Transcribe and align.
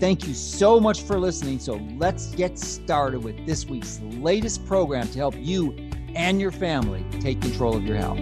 Thank 0.00 0.28
you 0.28 0.34
so 0.34 0.78
much 0.78 1.02
for 1.02 1.18
listening. 1.18 1.58
So 1.58 1.74
let's 1.96 2.32
get 2.36 2.56
started 2.56 3.24
with 3.24 3.44
this 3.44 3.66
week's 3.66 3.98
latest 4.00 4.64
program 4.64 5.08
to 5.08 5.18
help 5.18 5.34
you 5.36 5.72
and 6.14 6.40
your 6.40 6.52
family 6.52 7.04
take 7.18 7.42
control 7.42 7.76
of 7.76 7.82
your 7.82 7.96
health. 7.96 8.20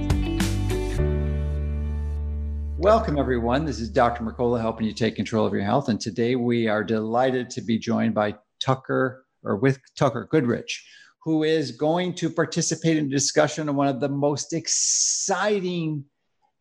Welcome, 2.78 3.18
everyone. 3.18 3.66
This 3.66 3.78
is 3.78 3.90
Dr. 3.90 4.24
Mercola 4.24 4.58
helping 4.58 4.86
you 4.86 4.94
take 4.94 5.16
control 5.16 5.44
of 5.44 5.52
your 5.52 5.64
health. 5.64 5.90
And 5.90 6.00
today 6.00 6.34
we 6.34 6.66
are 6.66 6.82
delighted 6.82 7.50
to 7.50 7.60
be 7.60 7.78
joined 7.78 8.14
by 8.14 8.36
Tucker 8.58 9.26
or 9.45 9.56
with 9.56 9.78
Tucker 9.98 10.28
Goodrich, 10.30 10.82
who 11.24 11.42
is 11.42 11.72
going 11.72 12.14
to 12.14 12.30
participate 12.30 12.96
in 12.96 13.04
a 13.04 13.10
discussion 13.10 13.68
on 13.68 13.76
one 13.76 13.88
of 13.88 14.00
the 14.00 14.08
most 14.08 14.54
exciting 14.54 16.06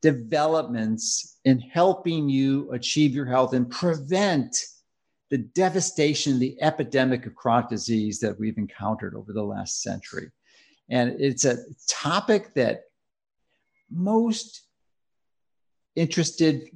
developments 0.01 1.39
in 1.45 1.61
helping 1.61 2.27
you 2.27 2.69
achieve 2.73 3.15
your 3.15 3.25
health 3.25 3.53
and 3.53 3.69
prevent 3.69 4.53
the 5.29 5.37
devastation, 5.39 6.39
the 6.39 6.61
epidemic 6.61 7.25
of 7.25 7.35
chronic 7.35 7.69
disease 7.69 8.19
that 8.19 8.39
we've 8.39 8.57
encountered 8.57 9.15
over 9.15 9.33
the 9.33 9.43
last 9.43 9.81
century. 9.81 10.31
And 10.89 11.19
it's 11.19 11.45
a 11.45 11.57
topic 11.87 12.53
that 12.53 12.83
most 13.89 14.61
interested 15.95 16.69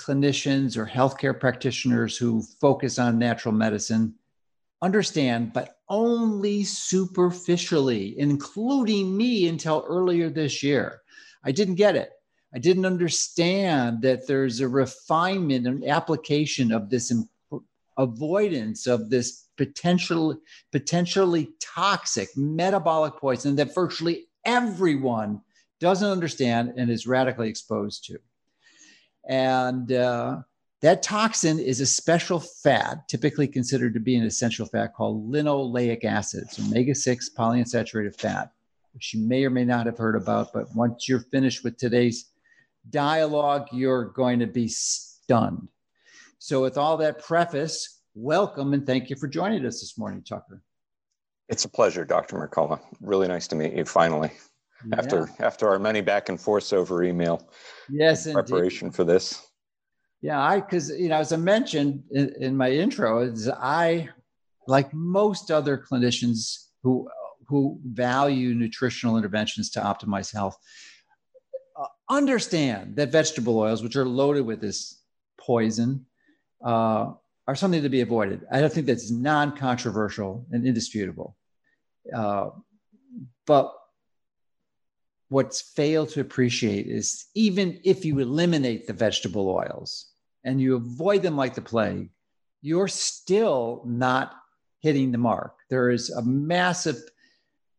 clinicians 0.00 0.76
or 0.76 0.86
healthcare 0.86 1.38
practitioners 1.38 2.16
who 2.16 2.42
focus 2.60 2.98
on 2.98 3.18
natural 3.18 3.54
medicine 3.54 4.14
understand, 4.82 5.52
but 5.54 5.78
only 5.88 6.64
superficially, 6.64 8.18
including 8.18 9.16
me 9.16 9.48
until 9.48 9.84
earlier 9.88 10.28
this 10.28 10.62
year. 10.62 11.00
I 11.44 11.52
didn't 11.52 11.76
get 11.76 11.96
it. 11.96 12.10
I 12.54 12.58
didn't 12.58 12.86
understand 12.86 14.02
that 14.02 14.26
there's 14.26 14.60
a 14.60 14.68
refinement 14.68 15.66
and 15.66 15.84
application 15.84 16.72
of 16.72 16.90
this 16.90 17.10
avoidance 17.98 18.86
of 18.86 19.10
this 19.10 19.48
potential 19.56 20.38
potentially 20.72 21.48
toxic 21.60 22.28
metabolic 22.36 23.16
poison 23.16 23.56
that 23.56 23.74
virtually 23.74 24.26
everyone 24.44 25.40
doesn't 25.80 26.08
understand 26.10 26.74
and 26.76 26.90
is 26.90 27.06
radically 27.06 27.48
exposed 27.48 28.04
to. 28.04 28.18
And 29.28 29.90
uh, 29.92 30.42
that 30.82 31.02
toxin 31.02 31.58
is 31.58 31.80
a 31.80 31.86
special 31.86 32.38
fat 32.38 33.08
typically 33.08 33.48
considered 33.48 33.94
to 33.94 34.00
be 34.00 34.16
an 34.16 34.24
essential 34.24 34.66
fat 34.66 34.94
called 34.94 35.30
linoleic 35.30 36.04
acid 36.04 36.44
it's 36.44 36.60
omega-6 36.60 37.24
polyunsaturated 37.36 38.14
fat 38.14 38.52
which 38.92 39.14
you 39.14 39.26
may 39.26 39.44
or 39.44 39.50
may 39.50 39.64
not 39.64 39.86
have 39.86 39.98
heard 39.98 40.16
about 40.16 40.52
but 40.52 40.72
once 40.74 41.08
you're 41.08 41.20
finished 41.20 41.64
with 41.64 41.76
today's 41.76 42.30
dialogue 42.90 43.66
you're 43.72 44.06
going 44.10 44.38
to 44.38 44.46
be 44.46 44.68
stunned 44.68 45.66
so, 46.38 46.62
with 46.62 46.78
all 46.78 46.96
that 46.98 47.22
preface, 47.22 48.00
welcome 48.14 48.72
and 48.72 48.86
thank 48.86 49.10
you 49.10 49.16
for 49.16 49.28
joining 49.28 49.64
us 49.66 49.80
this 49.80 49.98
morning, 49.98 50.22
Tucker. 50.22 50.62
It's 51.48 51.64
a 51.64 51.68
pleasure, 51.68 52.04
Dr. 52.04 52.36
Mercola. 52.36 52.80
Really 53.00 53.28
nice 53.28 53.46
to 53.48 53.56
meet 53.56 53.72
you 53.72 53.84
finally. 53.84 54.32
Yeah. 54.86 54.98
After 54.98 55.30
after 55.38 55.68
our 55.68 55.78
many 55.78 56.00
back 56.00 56.28
and 56.28 56.40
forths 56.40 56.72
over 56.72 57.02
email. 57.02 57.48
Yes, 57.88 58.30
preparation 58.30 58.90
for 58.90 59.04
this. 59.04 59.46
Yeah, 60.20 60.40
I 60.42 60.60
because 60.60 60.90
you 60.90 61.08
know, 61.08 61.16
as 61.16 61.32
I 61.32 61.36
mentioned 61.36 62.02
in, 62.10 62.34
in 62.40 62.56
my 62.56 62.70
intro, 62.70 63.22
is 63.22 63.48
I 63.48 64.08
like 64.66 64.92
most 64.92 65.50
other 65.50 65.78
clinicians 65.78 66.66
who 66.82 67.08
who 67.48 67.80
value 67.84 68.54
nutritional 68.54 69.16
interventions 69.16 69.70
to 69.70 69.80
optimize 69.80 70.32
health 70.32 70.58
uh, 71.78 71.86
understand 72.08 72.96
that 72.96 73.12
vegetable 73.12 73.58
oils, 73.58 73.82
which 73.82 73.96
are 73.96 74.06
loaded 74.06 74.46
with 74.46 74.60
this 74.60 75.02
poison, 75.38 76.06
uh, 76.66 77.12
are 77.46 77.54
something 77.54 77.82
to 77.82 77.88
be 77.88 78.00
avoided. 78.00 78.44
I 78.50 78.60
don't 78.60 78.72
think 78.72 78.86
that's 78.86 79.10
non 79.10 79.56
controversial 79.56 80.46
and 80.50 80.66
indisputable. 80.66 81.36
Uh, 82.14 82.50
but 83.46 83.72
what's 85.28 85.60
failed 85.60 86.08
to 86.10 86.20
appreciate 86.20 86.86
is 86.86 87.26
even 87.34 87.80
if 87.84 88.04
you 88.04 88.18
eliminate 88.18 88.86
the 88.86 88.92
vegetable 88.92 89.48
oils 89.48 90.08
and 90.44 90.60
you 90.60 90.74
avoid 90.74 91.22
them 91.22 91.36
like 91.36 91.54
the 91.54 91.62
plague, 91.62 92.10
you're 92.62 92.88
still 92.88 93.82
not 93.86 94.34
hitting 94.80 95.12
the 95.12 95.18
mark. 95.18 95.54
There 95.70 95.90
is 95.90 96.10
a 96.10 96.22
massive 96.22 96.96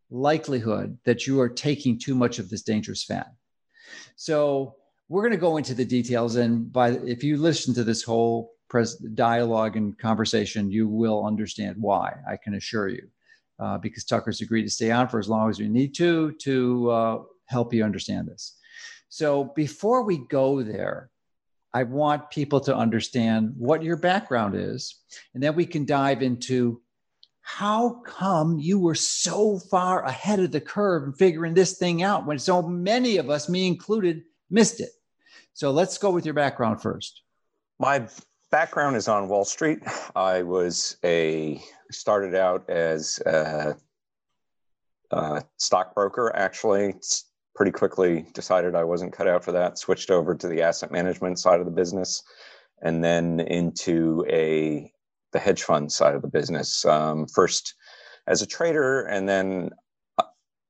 likelihood 0.10 0.98
that 1.04 1.28
you 1.28 1.42
are 1.42 1.50
taking 1.50 2.00
too 2.00 2.16
much 2.16 2.40
of 2.40 2.50
this 2.50 2.62
dangerous 2.62 3.04
fat. 3.04 3.34
So 4.16 4.76
we're 5.10 5.24
going 5.24 5.32
to 5.32 5.38
go 5.38 5.58
into 5.58 5.74
the 5.74 5.86
details, 5.86 6.38
and 6.38 6.72
by 6.72 6.92
if 6.92 7.24
you 7.24 7.38
listen 7.38 7.74
to 7.74 7.84
this 7.84 8.04
whole 8.04 8.57
pres- 8.70 8.96
dialogue 8.98 9.78
and 9.78 9.98
conversation, 9.98 10.72
you 10.72 10.88
will 10.88 11.26
understand 11.26 11.76
why. 11.80 12.14
I 12.30 12.38
can 12.38 12.56
assure 12.56 12.88
you, 12.88 13.08
uh, 13.60 13.78
because 13.78 14.04
Tucker's 14.04 14.42
agreed 14.42 14.64
to 14.64 14.70
stay 14.70 14.92
on 14.92 15.08
for 15.08 15.20
as 15.20 15.30
long 15.30 15.50
as 15.50 15.60
we 15.60 15.68
need 15.68 15.96
to 15.96 16.32
to 16.44 16.90
uh, 16.92 17.18
help 17.46 17.74
you 17.74 17.84
understand 17.84 18.28
this. 18.28 18.58
So 19.10 19.46
before 19.56 20.04
we 20.04 20.18
go 20.18 20.62
there, 20.62 21.10
I 21.74 21.84
want 21.84 22.32
people 22.32 22.60
to 22.62 22.76
understand 22.76 23.54
what 23.58 23.84
your 23.84 23.98
background 23.98 24.56
is, 24.56 25.02
and 25.34 25.44
then 25.44 25.56
we 25.56 25.66
can 25.66 25.86
dive 25.86 26.22
into 26.22 26.82
how 27.42 28.02
come 28.06 28.60
you 28.60 28.78
were 28.78 28.96
so 28.96 29.58
far 29.58 30.04
ahead 30.04 30.40
of 30.40 30.52
the 30.52 30.60
curve 30.60 31.04
in 31.06 31.14
figuring 31.14 31.54
this 31.54 31.78
thing 31.78 32.04
out 32.04 32.26
when 32.26 32.38
so 32.38 32.62
many 32.62 33.18
of 33.18 33.30
us, 33.30 33.48
me 33.48 33.68
included, 33.68 34.24
missed 34.50 34.82
it. 34.82 34.90
So 35.54 35.72
let's 35.72 35.98
go 35.98 36.12
with 36.12 36.26
your 36.26 36.34
background 36.34 36.82
first. 36.82 37.22
My 37.80 38.08
background 38.52 38.96
is 38.96 39.08
on 39.08 39.28
Wall 39.28 39.46
Street. 39.46 39.80
I 40.16 40.44
was 40.44 40.98
a 41.04 41.62
started 41.92 42.36
out 42.36 42.70
as 42.70 43.20
a, 43.26 43.76
a 45.12 45.44
stockbroker. 45.58 46.36
Actually, 46.36 46.96
pretty 47.56 47.72
quickly 47.72 48.26
decided 48.34 48.76
I 48.76 48.84
wasn't 48.84 49.14
cut 49.14 49.28
out 49.28 49.44
for 49.44 49.52
that. 49.54 49.78
Switched 49.78 50.12
over 50.12 50.36
to 50.36 50.48
the 50.48 50.62
asset 50.62 50.92
management 50.92 51.40
side 51.40 51.60
of 51.60 51.66
the 51.66 51.72
business, 51.72 52.24
and 52.82 53.04
then 53.04 53.40
into 53.40 54.26
a 54.30 54.92
the 55.34 55.40
hedge 55.40 55.64
fund 55.64 55.92
side 55.92 56.16
of 56.16 56.22
the 56.22 56.28
business. 56.28 56.86
Um, 56.86 57.28
first 57.28 57.76
as 58.28 58.42
a 58.42 58.48
trader, 58.48 59.04
and 59.04 59.28
then 59.28 59.72
uh, 60.18 60.24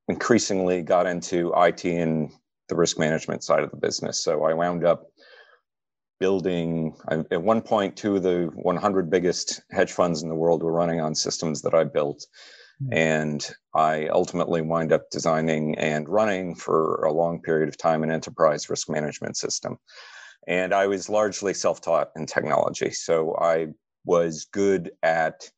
increasingly 0.08 0.82
got 0.82 1.06
into 1.06 1.52
IT 1.56 1.84
and 1.84 2.30
the 2.68 2.76
risk 2.76 2.98
management 2.98 3.42
side 3.42 3.62
of 3.62 3.70
the 3.70 3.76
business. 3.76 4.22
So 4.22 4.44
I 4.44 4.54
wound 4.54 4.84
up 4.84 5.06
building 6.20 6.94
at 7.10 7.42
one 7.42 7.60
point 7.60 7.96
two 7.96 8.16
of 8.16 8.22
the 8.22 8.50
100 8.54 9.10
biggest 9.10 9.62
hedge 9.70 9.92
funds 9.92 10.22
in 10.22 10.28
the 10.28 10.34
world 10.34 10.62
were 10.62 10.72
running 10.72 11.00
on 11.00 11.14
systems 11.14 11.62
that 11.62 11.74
i 11.74 11.84
built. 11.84 12.26
Mm-hmm. 12.80 12.92
and 12.92 13.50
i 13.74 14.06
ultimately 14.06 14.60
wind 14.60 14.92
up 14.92 15.10
designing 15.10 15.76
and 15.78 16.08
running 16.08 16.54
for 16.54 17.02
a 17.02 17.12
long 17.12 17.42
period 17.42 17.68
of 17.68 17.76
time 17.76 18.04
an 18.04 18.10
enterprise 18.12 18.70
risk 18.70 18.88
management 18.88 19.36
system. 19.36 19.78
And 20.46 20.72
i 20.72 20.86
was 20.86 21.08
largely 21.08 21.54
self-taught 21.54 22.10
in 22.14 22.26
technology. 22.26 22.90
So 22.90 23.36
i 23.40 23.68
was 24.04 24.46
good 24.52 24.92
at 25.02 25.50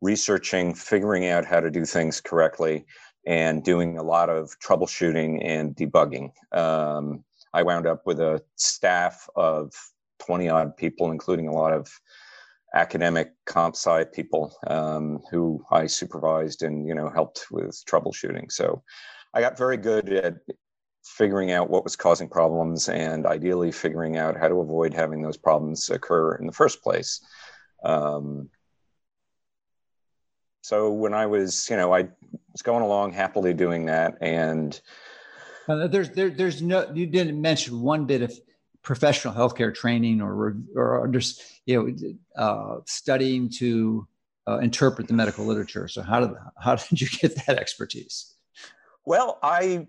researching 0.00 0.74
figuring 0.74 1.26
out 1.26 1.44
how 1.44 1.60
to 1.60 1.70
do 1.70 1.84
things 1.84 2.20
correctly 2.20 2.86
and 3.26 3.64
doing 3.64 3.98
a 3.98 4.02
lot 4.02 4.30
of 4.30 4.56
troubleshooting 4.60 5.44
and 5.44 5.76
debugging. 5.76 6.30
Um, 6.56 7.24
I 7.52 7.62
wound 7.62 7.86
up 7.86 8.06
with 8.06 8.20
a 8.20 8.42
staff 8.56 9.28
of 9.36 9.72
20 10.18 10.48
odd 10.48 10.76
people, 10.76 11.10
including 11.10 11.48
a 11.48 11.52
lot 11.52 11.72
of 11.72 11.90
academic 12.74 13.32
comp 13.46 13.74
sci 13.74 14.04
people 14.12 14.54
um, 14.66 15.20
who 15.30 15.64
I 15.70 15.86
supervised 15.86 16.62
and 16.62 16.86
you 16.86 16.94
know 16.94 17.08
helped 17.08 17.46
with 17.50 17.82
troubleshooting. 17.86 18.50
So 18.52 18.82
I 19.34 19.40
got 19.40 19.58
very 19.58 19.76
good 19.76 20.12
at 20.12 20.34
figuring 21.04 21.52
out 21.52 21.70
what 21.70 21.84
was 21.84 21.96
causing 21.96 22.28
problems 22.28 22.88
and 22.88 23.26
ideally 23.26 23.72
figuring 23.72 24.16
out 24.16 24.36
how 24.36 24.48
to 24.48 24.60
avoid 24.60 24.92
having 24.92 25.22
those 25.22 25.36
problems 25.36 25.88
occur 25.88 26.34
in 26.34 26.46
the 26.46 26.52
first 26.52 26.82
place. 26.82 27.20
Um, 27.82 28.50
so 30.60 30.92
when 30.92 31.14
I 31.14 31.26
was, 31.26 31.68
you 31.70 31.76
know, 31.76 31.94
I 31.94 32.08
was 32.52 32.62
going 32.62 32.82
along 32.82 33.12
happily 33.12 33.54
doing 33.54 33.86
that, 33.86 34.18
and 34.20 34.78
uh, 35.66 35.86
there's 35.86 36.10
there, 36.10 36.30
there's 36.30 36.60
no 36.60 36.90
you 36.92 37.06
didn't 37.06 37.40
mention 37.40 37.80
one 37.80 38.04
bit 38.04 38.22
of 38.22 38.38
professional 38.82 39.34
healthcare 39.34 39.74
training 39.74 40.20
or 40.20 40.56
or 40.74 41.04
under, 41.04 41.20
you 41.66 41.82
know 41.82 42.42
uh, 42.42 42.80
studying 42.86 43.50
to 43.50 44.06
uh, 44.48 44.58
interpret 44.58 45.06
the 45.08 45.14
medical 45.14 45.44
literature. 45.44 45.88
So 45.88 46.02
how 46.02 46.20
did 46.20 46.30
how 46.58 46.74
did 46.88 47.00
you 47.00 47.08
get 47.08 47.34
that 47.46 47.58
expertise? 47.58 48.34
Well, 49.04 49.38
I, 49.42 49.86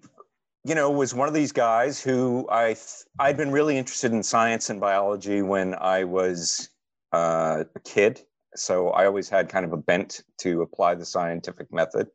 you 0.64 0.76
know, 0.76 0.92
was 0.92 1.14
one 1.14 1.28
of 1.28 1.34
these 1.34 1.52
guys 1.52 2.02
who 2.02 2.48
I 2.50 2.76
I'd 3.20 3.38
been 3.38 3.52
really 3.52 3.78
interested 3.78 4.12
in 4.12 4.24
science 4.24 4.70
and 4.70 4.80
biology 4.80 5.42
when 5.42 5.76
I 5.76 6.04
was 6.04 6.70
uh, 7.14 7.64
a 7.76 7.80
kid. 7.82 8.22
So 8.56 8.90
I 8.90 9.06
always 9.06 9.30
had 9.30 9.50
kind 9.50 9.66
of 9.66 9.74
a 9.74 9.78
bent 9.78 10.24
to 10.40 10.62
apply 10.62 10.96
the 10.96 11.06
scientific 11.06 11.72
method, 11.72 12.08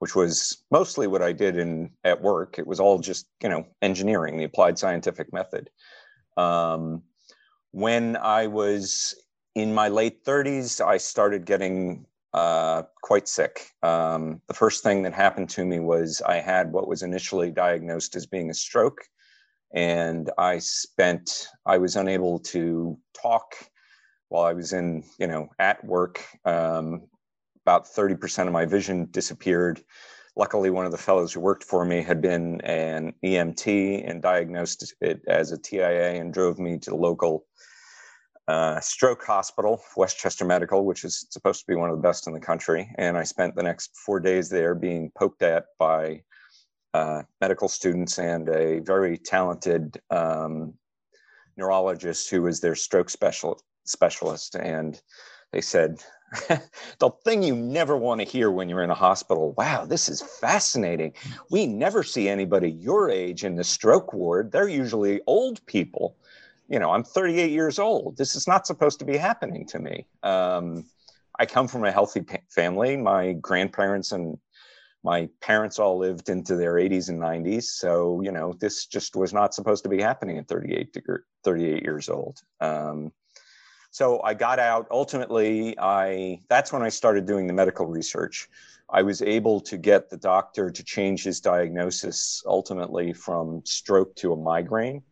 which 0.00 0.14
was 0.14 0.62
mostly 0.70 1.06
what 1.06 1.22
I 1.22 1.32
did 1.32 1.56
in 1.56 1.90
at 2.04 2.20
work. 2.20 2.58
It 2.58 2.66
was 2.66 2.80
all 2.80 2.98
just 2.98 3.26
you 3.42 3.48
know 3.48 3.64
engineering, 3.82 4.36
the 4.36 4.44
applied 4.44 4.78
scientific 4.78 5.32
method. 5.32 5.70
Um, 6.38 7.02
when 7.72 8.16
I 8.16 8.46
was 8.46 9.14
in 9.54 9.74
my 9.74 9.88
late 9.88 10.24
30s, 10.24 10.84
I 10.84 10.96
started 10.96 11.44
getting 11.44 12.06
uh, 12.32 12.84
quite 13.02 13.26
sick. 13.26 13.70
Um, 13.82 14.40
the 14.46 14.54
first 14.54 14.82
thing 14.82 15.02
that 15.02 15.12
happened 15.12 15.50
to 15.50 15.64
me 15.64 15.80
was 15.80 16.22
I 16.24 16.36
had 16.36 16.72
what 16.72 16.88
was 16.88 17.02
initially 17.02 17.50
diagnosed 17.50 18.14
as 18.16 18.26
being 18.26 18.50
a 18.50 18.54
stroke, 18.54 19.00
and 19.74 20.30
I 20.38 20.58
spent 20.58 21.48
I 21.66 21.78
was 21.78 21.96
unable 21.96 22.38
to 22.40 22.98
talk 23.20 23.54
while 24.28 24.44
I 24.44 24.52
was 24.52 24.72
in 24.72 25.04
you 25.18 25.26
know 25.26 25.48
at 25.58 25.84
work. 25.84 26.24
Um, 26.44 27.08
about 27.64 27.84
30% 27.86 28.46
of 28.46 28.52
my 28.52 28.64
vision 28.64 29.08
disappeared. 29.10 29.82
Luckily, 30.38 30.70
one 30.70 30.86
of 30.86 30.92
the 30.92 30.98
fellows 30.98 31.32
who 31.32 31.40
worked 31.40 31.64
for 31.64 31.84
me 31.84 32.00
had 32.00 32.22
been 32.22 32.60
an 32.60 33.12
EMT 33.24 34.08
and 34.08 34.22
diagnosed 34.22 34.94
it 35.00 35.20
as 35.26 35.50
a 35.50 35.58
TIA 35.58 36.12
and 36.20 36.32
drove 36.32 36.60
me 36.60 36.78
to 36.78 36.90
the 36.90 36.96
local 36.96 37.44
uh, 38.46 38.78
stroke 38.78 39.24
hospital, 39.24 39.82
Westchester 39.96 40.44
Medical, 40.44 40.86
which 40.86 41.02
is 41.02 41.26
supposed 41.30 41.58
to 41.62 41.66
be 41.66 41.74
one 41.74 41.90
of 41.90 41.96
the 41.96 42.02
best 42.02 42.28
in 42.28 42.32
the 42.32 42.38
country. 42.38 42.88
And 42.98 43.18
I 43.18 43.24
spent 43.24 43.56
the 43.56 43.64
next 43.64 43.96
four 43.96 44.20
days 44.20 44.48
there 44.48 44.76
being 44.76 45.10
poked 45.18 45.42
at 45.42 45.64
by 45.76 46.22
uh, 46.94 47.22
medical 47.40 47.68
students 47.68 48.20
and 48.20 48.48
a 48.48 48.78
very 48.78 49.18
talented 49.18 50.00
um, 50.10 50.72
neurologist 51.56 52.30
who 52.30 52.42
was 52.42 52.60
their 52.60 52.76
stroke 52.76 53.10
special, 53.10 53.60
specialist. 53.86 54.54
And 54.54 55.02
they 55.50 55.62
said, 55.62 56.00
the 56.98 57.10
thing 57.24 57.42
you 57.42 57.56
never 57.56 57.96
want 57.96 58.20
to 58.20 58.26
hear 58.26 58.50
when 58.50 58.68
you're 58.68 58.82
in 58.82 58.90
a 58.90 58.94
hospital 58.94 59.52
wow, 59.52 59.84
this 59.84 60.08
is 60.08 60.20
fascinating. 60.20 61.14
We 61.50 61.66
never 61.66 62.02
see 62.02 62.28
anybody 62.28 62.70
your 62.70 63.10
age 63.10 63.44
in 63.44 63.56
the 63.56 63.64
stroke 63.64 64.12
ward. 64.12 64.52
They're 64.52 64.68
usually 64.68 65.20
old 65.26 65.64
people 65.66 66.16
you 66.68 66.78
know, 66.78 66.90
I'm 66.90 67.02
38 67.02 67.50
years 67.50 67.78
old. 67.78 68.16
This 68.16 68.36
is 68.36 68.46
not 68.46 68.66
supposed 68.66 68.98
to 68.98 69.04
be 69.04 69.16
happening 69.16 69.66
to 69.66 69.78
me. 69.78 70.06
Um, 70.22 70.84
I 71.38 71.46
come 71.46 71.66
from 71.66 71.84
a 71.84 71.92
healthy 71.92 72.24
family. 72.50 72.96
My 72.96 73.32
grandparents 73.32 74.12
and 74.12 74.38
my 75.02 75.28
parents 75.40 75.78
all 75.78 75.98
lived 75.98 76.28
into 76.28 76.56
their 76.56 76.74
80s 76.74 77.08
and 77.08 77.20
90s. 77.20 77.64
So, 77.64 78.20
you 78.20 78.32
know, 78.32 78.52
this 78.52 78.86
just 78.86 79.16
was 79.16 79.32
not 79.32 79.54
supposed 79.54 79.82
to 79.84 79.88
be 79.88 80.02
happening 80.02 80.36
at 80.38 80.48
38, 80.48 80.96
38 81.44 81.82
years 81.82 82.08
old. 82.08 82.40
Um, 82.60 83.12
so 83.98 84.22
I 84.22 84.34
got 84.34 84.58
out. 84.58 84.86
Ultimately, 84.90 85.78
I 85.78 86.40
that's 86.48 86.72
when 86.72 86.82
I 86.82 86.88
started 86.88 87.26
doing 87.26 87.46
the 87.46 87.52
medical 87.52 87.86
research. 87.86 88.48
I 88.90 89.02
was 89.02 89.20
able 89.20 89.60
to 89.62 89.76
get 89.76 90.08
the 90.08 90.16
doctor 90.16 90.70
to 90.70 90.82
change 90.82 91.24
his 91.24 91.40
diagnosis 91.40 92.42
ultimately 92.46 93.12
from 93.12 93.62
stroke 93.64 94.14
to 94.16 94.32
a 94.32 94.36
migraine 94.36 95.02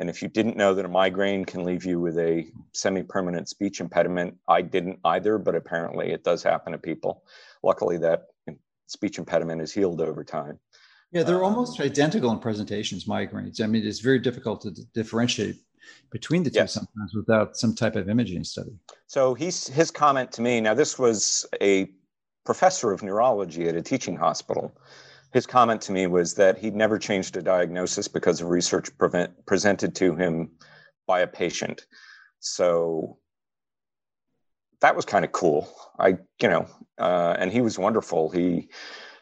and 0.00 0.08
if 0.08 0.22
you 0.22 0.28
didn't 0.28 0.56
know 0.56 0.72
that 0.74 0.86
a 0.86 0.88
migraine 0.88 1.44
can 1.44 1.62
leave 1.62 1.84
you 1.84 2.00
with 2.00 2.16
a 2.16 2.46
semi 2.72 3.02
permanent 3.02 3.50
speech 3.50 3.80
impediment, 3.80 4.34
I 4.48 4.62
didn't 4.62 4.98
either, 5.04 5.36
but 5.36 5.54
apparently 5.54 6.10
it 6.10 6.24
does 6.24 6.42
happen 6.42 6.72
to 6.72 6.78
people. 6.78 7.22
Luckily, 7.62 7.98
that 7.98 8.28
speech 8.86 9.18
impediment 9.18 9.60
is 9.60 9.74
healed 9.74 10.00
over 10.00 10.24
time. 10.24 10.58
Yeah, 11.12 11.22
they're 11.22 11.44
um, 11.44 11.52
almost 11.52 11.80
identical 11.80 12.32
in 12.32 12.38
presentations, 12.38 13.04
migraines. 13.04 13.60
I 13.60 13.66
mean, 13.66 13.86
it's 13.86 13.98
very 13.98 14.20
difficult 14.20 14.62
to 14.62 14.70
differentiate 14.94 15.56
between 16.10 16.42
the 16.42 16.50
two 16.50 16.60
yes. 16.60 16.72
sometimes 16.72 17.14
without 17.14 17.56
some 17.56 17.74
type 17.74 17.96
of 17.96 18.08
imaging 18.08 18.44
study. 18.44 18.72
So 19.06 19.34
he's, 19.34 19.66
his 19.68 19.90
comment 19.90 20.32
to 20.32 20.42
me 20.42 20.60
now, 20.60 20.74
this 20.74 20.98
was 20.98 21.46
a 21.60 21.90
professor 22.44 22.92
of 22.92 23.02
neurology 23.02 23.68
at 23.68 23.76
a 23.76 23.82
teaching 23.82 24.16
hospital 24.16 24.74
his 25.32 25.46
comment 25.46 25.80
to 25.82 25.92
me 25.92 26.06
was 26.06 26.34
that 26.34 26.58
he'd 26.58 26.74
never 26.74 26.98
changed 26.98 27.36
a 27.36 27.42
diagnosis 27.42 28.08
because 28.08 28.40
of 28.40 28.48
research 28.48 28.96
prevent, 28.98 29.46
presented 29.46 29.94
to 29.96 30.16
him 30.16 30.50
by 31.06 31.20
a 31.20 31.26
patient. 31.26 31.86
So 32.40 33.18
that 34.80 34.96
was 34.96 35.04
kind 35.04 35.24
of 35.24 35.32
cool. 35.32 35.68
I, 35.98 36.18
you 36.40 36.48
know, 36.48 36.66
uh, 36.98 37.36
and 37.38 37.52
he 37.52 37.60
was 37.60 37.78
wonderful. 37.78 38.30
He 38.30 38.70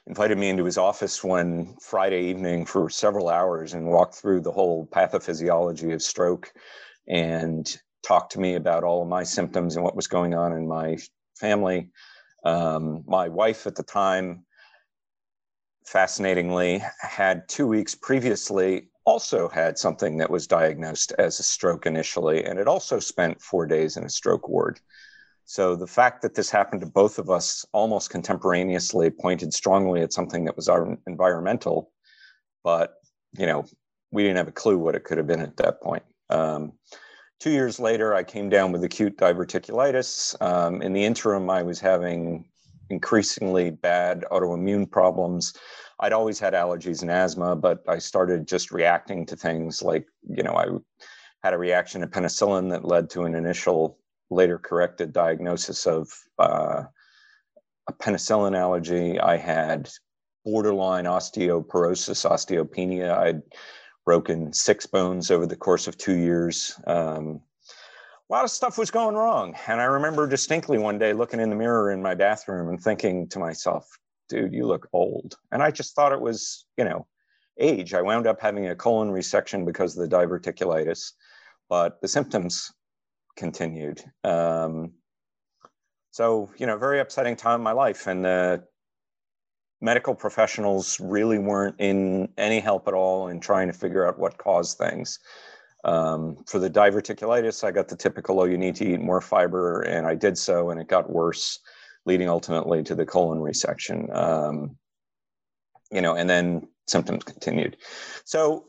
invited 0.09 0.39
me 0.39 0.49
into 0.49 0.65
his 0.65 0.79
office 0.79 1.23
one 1.23 1.77
Friday 1.81 2.25
evening 2.25 2.65
for 2.65 2.89
several 2.89 3.29
hours 3.29 3.75
and 3.75 3.87
walked 3.87 4.15
through 4.15 4.41
the 4.41 4.51
whole 4.51 4.87
pathophysiology 4.87 5.93
of 5.93 6.03
stroke 6.03 6.53
and 7.07 7.77
talked 8.03 8.33
to 8.33 8.41
me 8.41 8.55
about 8.55 8.85
all 8.85 9.03
of 9.03 9.09
my 9.09 9.23
symptoms 9.23 9.77
and 9.77 9.85
what 9.85 9.97
was 9.97 10.07
going 10.07 10.35
on 10.35 10.53
in 10.53 10.67
my 10.67 10.97
family. 11.39 11.91
Um, 12.45 13.05
my 13.07 13.29
wife 13.29 13.67
at 13.67 13.75
the 13.75 13.83
time 13.83 14.47
fascinatingly, 15.89 16.83
had 17.01 17.49
two 17.49 17.67
weeks 17.67 17.95
previously 17.95 18.89
also 19.07 19.49
had 19.49 19.79
something 19.79 20.19
that 20.19 20.31
was 20.31 20.47
diagnosed 20.47 21.15
as 21.19 21.41
a 21.41 21.43
stroke 21.43 21.87
initially, 21.87 22.45
and 22.45 22.59
it 22.59 22.69
also 22.69 23.01
spent 23.01 23.41
four 23.41 23.67
days 23.67 23.97
in 23.97 24.05
a 24.05 24.11
stroke 24.11 24.49
ward. 24.49 24.81
So 25.49 25.75
the 25.75 25.87
fact 25.87 26.21
that 26.21 26.35
this 26.35 26.51
happened 26.51 26.83
to 26.83 26.87
both 26.87 27.19
of 27.19 27.31
us 27.31 27.65
almost 27.73 28.11
contemporaneously 28.11 29.09
pointed 29.09 29.55
strongly 29.55 30.03
at 30.03 30.13
something 30.13 30.45
that 30.45 30.57
was 30.57 30.69
our 30.69 30.99
environmental, 31.07 31.91
but 32.63 32.97
you 33.33 33.47
know 33.47 33.65
we 34.13 34.25
didn't 34.25 34.37
have 34.37 34.49
a 34.49 34.53
clue 34.53 34.77
what 34.77 34.95
it 34.95 35.05
could 35.05 35.17
have 35.17 35.27
been 35.27 35.41
at 35.41 35.57
that 35.57 35.81
point. 35.81 36.03
Um, 36.29 36.73
two 37.41 37.51
years 37.51 37.81
later, 37.81 38.15
I 38.15 38.25
came 38.25 38.51
down 38.51 38.73
with 38.73 38.85
acute 38.85 39.17
diverticulitis. 39.17 40.37
Um, 40.43 40.83
in 40.83 40.93
the 40.93 41.07
interim, 41.07 41.49
I 41.49 41.63
was 41.63 41.81
having 41.81 42.45
increasingly 42.91 43.71
bad 43.71 44.27
autoimmune 44.31 44.91
problems. 44.91 45.55
I'd 45.99 46.13
always 46.13 46.39
had 46.39 46.53
allergies 46.53 47.01
and 47.01 47.11
asthma, 47.11 47.57
but 47.57 47.83
I 47.89 47.99
started 47.99 48.47
just 48.47 48.71
reacting 48.71 49.25
to 49.25 49.37
things 49.37 49.81
like, 49.81 50.07
you 50.29 50.43
know, 50.43 50.53
I 50.53 50.67
had 51.43 51.55
a 51.55 51.59
reaction 51.59 52.03
to 52.03 52.07
penicillin 52.07 52.69
that 52.69 52.85
led 52.85 53.09
to 53.11 53.23
an 53.23 53.35
initial, 53.35 53.99
later 54.31 54.59
corrected 54.59 55.13
diagnosis 55.13 55.87
of 55.87 56.13
uh, 56.39 56.85
a 57.89 57.93
penicillin 57.95 58.57
allergy. 58.57 59.19
I 59.19 59.37
had 59.37 59.89
borderline 60.45 61.05
osteoporosis, 61.05 62.29
osteopenia. 62.29 63.17
I'd 63.17 63.43
broken 64.05 64.53
six 64.53 64.87
bones 64.87 65.31
over 65.31 65.47
the 65.47 65.57
course 65.57 65.87
of 65.87 65.99
two 65.99 66.17
years. 66.17 66.79
Um, 66.87 67.41
a 68.31 68.33
lot 68.33 68.45
of 68.45 68.51
stuff 68.51 68.77
was 68.77 68.91
going 68.91 69.15
wrong. 69.15 69.55
And 69.67 69.81
I 69.81 69.85
remember 69.85 70.27
distinctly 70.27 70.79
one 70.79 70.99
day 70.99 71.13
looking 71.13 71.41
in 71.41 71.51
the 71.51 71.57
mirror 71.57 71.91
in 71.91 72.03
my 72.03 72.15
bathroom 72.15 72.69
and 72.69 72.81
thinking 72.81 73.29
to 73.29 73.39
myself, 73.39 73.87
dude, 74.29 74.53
you 74.53 74.67
look 74.67 74.89
old. 74.93 75.37
And 75.51 75.63
I 75.63 75.71
just 75.71 75.95
thought 75.95 76.13
it 76.13 76.21
was, 76.21 76.67
you 76.77 76.85
know, 76.85 77.07
age. 77.59 77.95
I 77.95 78.03
wound 78.03 78.27
up 78.27 78.41
having 78.41 78.69
a 78.69 78.77
colon 78.77 79.11
resection 79.11 79.65
because 79.65 79.97
of 79.97 80.09
the 80.09 80.17
diverticulitis, 80.17 81.13
but 81.69 82.01
the 82.01 82.09
symptoms 82.09 82.73
continued. 83.39 84.05
Um, 84.25 84.93
so, 86.11 86.51
you 86.59 86.67
know, 86.67 86.77
very 86.77 87.01
upsetting 87.01 87.37
time 87.37 87.61
in 87.61 87.65
my 87.65 87.73
life. 87.73 88.07
And 88.07 88.25
the 88.25 88.65
medical 89.81 90.15
professionals 90.15 90.99
really 91.01 91.39
weren't 91.39 91.77
in 91.79 92.29
any 92.37 92.61
help 92.61 92.89
at 92.89 92.95
all 92.95 93.29
in 93.29 93.41
trying 93.41 93.69
to 93.69 93.73
figure 93.73 94.07
out 94.07 94.19
what 94.19 94.37
caused 94.37 94.77
things. 94.77 95.19
Um, 95.85 96.37
for 96.47 96.59
the 96.59 96.69
diverticulitis, 96.69 97.63
I 97.63 97.71
got 97.71 97.89
the 97.89 97.97
typical, 97.97 98.41
oh, 98.41 98.45
you 98.45 98.59
need 98.59 98.75
to 98.77 98.85
eat 98.85 99.01
more 99.01 99.21
fiber, 99.21 99.83
and 99.83 100.07
I 100.07 100.17
did 100.17 100.37
so, 100.37 100.71
and 100.71 100.81
it 100.81 100.89
got 100.89 101.09
worse, 101.09 101.61
leading 102.05 102.29
ultimately 102.29 102.83
to 102.83 102.97
the 102.97 103.07
colon 103.07 103.39
resection. 103.39 104.13
Um, 104.15 104.77
you 105.93 106.03
know, 106.03 106.17
and 106.17 106.29
then 106.29 106.67
symptoms 106.89 107.23
continued. 107.23 107.77
So 108.25 108.67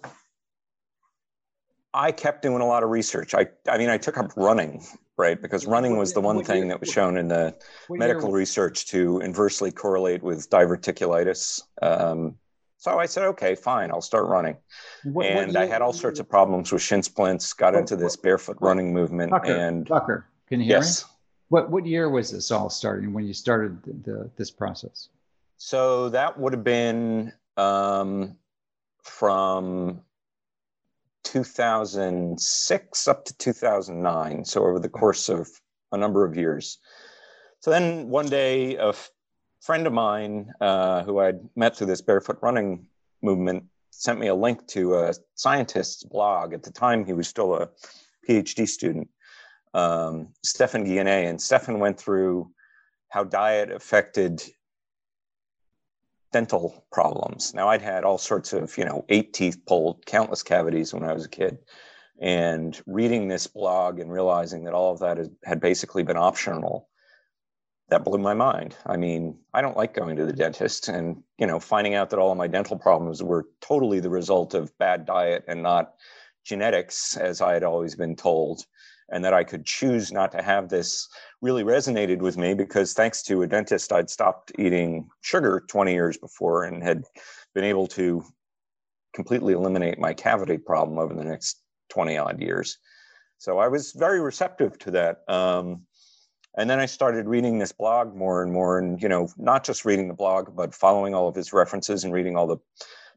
I 1.99 2.13
kept 2.13 2.41
doing 2.41 2.61
a 2.61 2.65
lot 2.65 2.83
of 2.83 2.89
research. 2.89 3.35
I, 3.35 3.47
I 3.67 3.77
mean, 3.77 3.89
I 3.89 3.97
took 3.97 4.17
up 4.17 4.31
running, 4.37 4.85
right? 5.17 5.39
Because 5.39 5.65
running 5.65 5.97
was 5.97 6.13
the 6.13 6.21
one 6.21 6.41
thing 6.45 6.69
that 6.69 6.79
was 6.79 6.89
shown 6.89 7.17
in 7.17 7.27
the 7.27 7.53
medical 7.89 8.31
research 8.31 8.85
to 8.87 9.19
inversely 9.19 9.69
correlate 9.69 10.23
with 10.23 10.49
diverticulitis. 10.49 11.61
Um, 11.81 12.35
so 12.77 12.97
I 12.97 13.05
said, 13.05 13.25
okay, 13.25 13.53
fine, 13.53 13.91
I'll 13.91 13.99
start 13.99 14.27
running. 14.27 14.55
What, 15.03 15.25
and 15.25 15.47
what 15.53 15.61
I 15.61 15.65
had 15.65 15.81
all 15.81 15.91
sorts 15.91 16.21
of 16.21 16.29
problems 16.29 16.71
with 16.71 16.81
shin 16.81 17.03
splints, 17.03 17.51
got 17.51 17.75
into 17.75 17.97
this 17.97 18.15
barefoot 18.15 18.55
running 18.61 18.93
movement. 18.93 19.31
Tucker, 19.31 19.53
and 19.53 19.85
Tucker, 19.85 20.25
can 20.47 20.61
you 20.61 20.67
hear 20.67 20.77
yes. 20.77 21.03
me? 21.03 21.09
What, 21.49 21.69
what 21.69 21.85
year 21.85 22.09
was 22.09 22.31
this 22.31 22.49
all 22.49 22.69
starting 22.69 23.11
when 23.11 23.25
you 23.25 23.33
started 23.33 23.83
the, 23.83 24.11
the, 24.11 24.29
this 24.37 24.51
process? 24.51 25.09
So 25.57 26.07
that 26.09 26.39
would 26.39 26.53
have 26.53 26.63
been 26.63 27.33
um, 27.57 28.37
from 29.03 29.99
2006 31.31 33.07
up 33.07 33.23
to 33.25 33.37
2009. 33.37 34.45
So 34.45 34.65
over 34.65 34.79
the 34.79 34.89
course 34.89 35.29
of 35.29 35.47
a 35.91 35.97
number 35.97 36.25
of 36.25 36.35
years. 36.35 36.79
So 37.59 37.69
then 37.69 38.09
one 38.09 38.29
day, 38.29 38.77
a 38.77 38.89
f- 38.89 39.11
friend 39.61 39.85
of 39.85 39.93
mine 39.93 40.51
uh, 40.59 41.03
who 41.03 41.19
I'd 41.19 41.39
met 41.55 41.75
through 41.75 41.87
this 41.87 42.01
barefoot 42.01 42.39
running 42.41 42.87
movement 43.21 43.65
sent 43.91 44.19
me 44.19 44.27
a 44.27 44.35
link 44.35 44.65
to 44.69 44.95
a 44.95 45.13
scientist's 45.35 46.03
blog. 46.03 46.53
At 46.53 46.63
the 46.63 46.71
time, 46.71 47.05
he 47.05 47.13
was 47.13 47.27
still 47.27 47.53
a 47.53 47.69
PhD 48.27 48.67
student, 48.67 49.07
um, 49.75 50.29
Stefan 50.43 50.83
Guyenet. 50.83 51.29
And 51.29 51.39
Stefan 51.39 51.79
went 51.79 51.99
through 51.99 52.49
how 53.09 53.23
diet 53.23 53.71
affected 53.71 54.41
dental 56.31 56.85
problems. 56.91 57.53
Now, 57.53 57.69
I'd 57.69 57.81
had 57.81 58.03
all 58.03 58.17
sorts 58.17 58.53
of, 58.53 58.77
you 58.77 58.85
know, 58.85 59.05
eight 59.09 59.33
teeth 59.33 59.65
pulled, 59.65 60.05
countless 60.05 60.43
cavities 60.43 60.93
when 60.93 61.03
I 61.03 61.13
was 61.13 61.25
a 61.25 61.29
kid. 61.29 61.57
And 62.21 62.79
reading 62.85 63.27
this 63.27 63.47
blog 63.47 63.99
and 63.99 64.11
realizing 64.11 64.65
that 64.65 64.73
all 64.73 64.91
of 64.91 64.99
that 64.99 65.17
had 65.43 65.61
basically 65.61 66.03
been 66.03 66.17
optional 66.17 66.89
that 67.89 68.03
blew 68.03 68.19
my 68.19 68.33
mind. 68.33 68.75
I 68.85 68.97
mean, 68.97 69.39
I 69.53 69.61
don't 69.61 69.77
like 69.77 69.95
going 69.95 70.17
to 70.17 70.25
the 70.25 70.33
dentist 70.33 70.89
and, 70.89 71.23
you 71.39 71.47
know, 71.47 71.59
finding 71.59 71.95
out 71.95 72.11
that 72.11 72.19
all 72.19 72.31
of 72.31 72.37
my 72.37 72.47
dental 72.47 72.77
problems 72.77 73.23
were 73.23 73.47
totally 73.61 73.99
the 73.99 74.09
result 74.09 74.53
of 74.53 74.77
bad 74.77 75.05
diet 75.05 75.45
and 75.47 75.63
not 75.63 75.93
genetics, 76.45 77.17
as 77.17 77.41
I 77.41 77.53
had 77.53 77.63
always 77.63 77.95
been 77.95 78.15
told, 78.15 78.63
and 79.11 79.23
that 79.23 79.33
I 79.33 79.43
could 79.43 79.65
choose 79.65 80.11
not 80.11 80.31
to 80.33 80.41
have 80.41 80.69
this 80.69 81.07
really 81.41 81.63
resonated 81.63 82.19
with 82.19 82.37
me 82.37 82.53
because 82.53 82.93
thanks 82.93 83.23
to 83.23 83.41
a 83.41 83.47
dentist, 83.47 83.91
I'd 83.91 84.09
stopped 84.09 84.51
eating 84.57 85.09
sugar 85.21 85.63
20 85.67 85.93
years 85.93 86.17
before 86.17 86.65
and 86.65 86.83
had 86.83 87.03
been 87.55 87.63
able 87.63 87.87
to 87.87 88.23
completely 89.13 89.53
eliminate 89.53 89.99
my 89.99 90.13
cavity 90.13 90.57
problem 90.57 90.99
over 90.99 91.13
the 91.13 91.23
next 91.23 91.61
20 91.89 92.17
odd 92.17 92.41
years. 92.41 92.77
So 93.37 93.57
I 93.57 93.67
was 93.67 93.93
very 93.93 94.21
receptive 94.21 94.77
to 94.79 94.91
that. 94.91 95.21
Um, 95.27 95.85
and 96.57 96.69
then 96.69 96.79
i 96.79 96.85
started 96.85 97.27
reading 97.27 97.59
this 97.59 97.71
blog 97.71 98.15
more 98.15 98.41
and 98.43 98.51
more 98.51 98.79
and 98.79 99.01
you 99.01 99.09
know 99.09 99.27
not 99.37 99.63
just 99.63 99.85
reading 99.85 100.07
the 100.07 100.13
blog 100.13 100.55
but 100.55 100.73
following 100.73 101.13
all 101.13 101.27
of 101.27 101.35
his 101.35 101.53
references 101.53 102.03
and 102.03 102.13
reading 102.13 102.35
all 102.35 102.47
the 102.47 102.57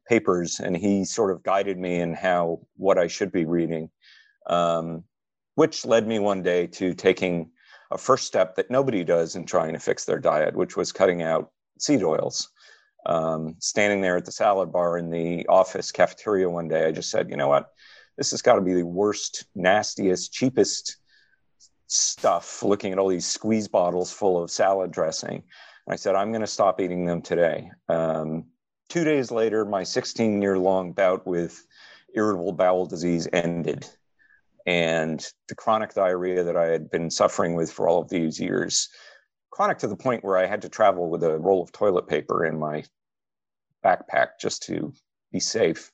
papers 0.08 0.61
and 0.61 0.76
he 0.76 1.04
sort 1.04 1.30
of 1.30 1.42
guided 1.42 1.78
me 1.78 2.00
in 2.00 2.14
how 2.14 2.61
what 2.76 2.99
i 2.99 3.06
should 3.06 3.32
be 3.32 3.44
reading 3.44 3.90
um, 4.49 5.04
which 5.54 5.85
led 5.85 6.06
me 6.06 6.18
one 6.18 6.42
day 6.42 6.66
to 6.66 6.94
taking 6.94 7.50
a 7.90 7.99
first 7.99 8.26
step 8.26 8.56
that 8.56 8.71
nobody 8.71 9.04
does 9.04 9.37
in 9.37 9.44
trying 9.44 9.73
to 9.73 9.78
fix 9.78 10.04
their 10.04 10.18
diet 10.18 10.56
which 10.56 10.76
was 10.76 10.92
cutting 10.92 11.23
out 11.23 11.50
seed 11.78 12.02
oils 12.02 12.50
um, 13.04 13.56
standing 13.59 14.00
there 14.00 14.16
at 14.16 14.25
the 14.25 14.32
salad 14.32 14.73
bar 14.73 14.97
in 14.97 15.11
the 15.11 15.47
office 15.49 15.92
cafeteria 15.92 16.49
one 16.49 16.68
day 16.68 16.87
i 16.87 16.92
just 16.92 17.11
said 17.11 17.28
you 17.30 17.37
know 17.37 17.49
what 17.49 17.71
this 18.16 18.30
has 18.30 18.42
got 18.42 18.54
to 18.56 18.61
be 18.61 18.75
the 18.75 18.87
worst 18.87 19.44
nastiest 19.54 20.32
cheapest 20.32 20.97
stuff 21.92 22.62
looking 22.62 22.92
at 22.92 22.99
all 22.99 23.09
these 23.09 23.26
squeeze 23.26 23.68
bottles 23.68 24.12
full 24.12 24.42
of 24.42 24.50
salad 24.50 24.90
dressing. 24.90 25.42
I 25.88 25.97
said, 25.97 26.14
I'm 26.14 26.30
going 26.30 26.42
to 26.42 26.47
stop 26.47 26.80
eating 26.80 27.04
them 27.04 27.23
today. 27.23 27.71
Um, 27.88 28.44
two 28.88 29.04
days 29.04 29.30
later, 29.30 29.64
my 29.64 29.82
16 29.82 30.40
year 30.40 30.59
long 30.59 30.92
bout 30.92 31.26
with 31.26 31.64
irritable 32.14 32.52
bowel 32.52 32.87
disease 32.87 33.28
ended. 33.32 33.87
And 34.66 35.25
the 35.49 35.54
chronic 35.54 35.95
diarrhea 35.95 36.45
that 36.45 36.57
I 36.57 36.66
had 36.66 36.90
been 36.90 37.11
suffering 37.11 37.54
with 37.54 37.73
for 37.73 37.88
all 37.88 38.00
of 38.00 38.09
these 38.09 38.38
years, 38.38 38.88
chronic 39.50 39.78
to 39.78 39.88
the 39.88 39.97
point 39.97 40.25
where 40.25 40.38
I 40.38 40.47
had 40.47 40.62
to 40.62 40.69
travel 40.69 41.11
with 41.11 41.23
a 41.25 41.38
roll 41.38 41.62
of 41.62 41.73
toilet 41.73 42.07
paper 42.07 42.45
in 42.45 42.59
my 42.59 42.85
backpack 43.85 44.38
just 44.40 44.62
to 44.64 44.92
be 45.33 45.40
safe, 45.40 45.92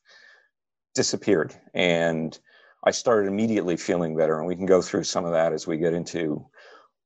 disappeared. 0.95 1.55
And 1.75 2.39
I 2.85 2.91
started 2.91 3.29
immediately 3.29 3.77
feeling 3.77 4.17
better. 4.17 4.39
And 4.39 4.47
we 4.47 4.57
can 4.57 4.67
go 4.67 4.83
through 4.83 5.05
some 5.05 5.25
of 5.25 5.33
that 5.33 5.53
as 5.53 5.67
we 5.67 5.79
get 5.79 5.95
into 5.95 6.47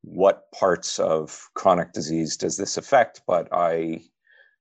what 0.03 0.51
parts 0.53 0.99
of 0.99 1.49
chronic 1.55 1.93
disease 1.93 2.37
does 2.37 2.57
this 2.57 2.77
affect. 2.77 3.23
But 3.27 3.49
I, 3.53 4.03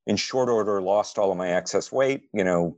in 0.05 0.15
short 0.15 0.49
order, 0.49 0.81
lost 0.81 1.17
all 1.17 1.31
of 1.31 1.37
my 1.37 1.49
excess 1.49 1.91
weight. 1.91 2.23
You 2.33 2.43
know, 2.43 2.77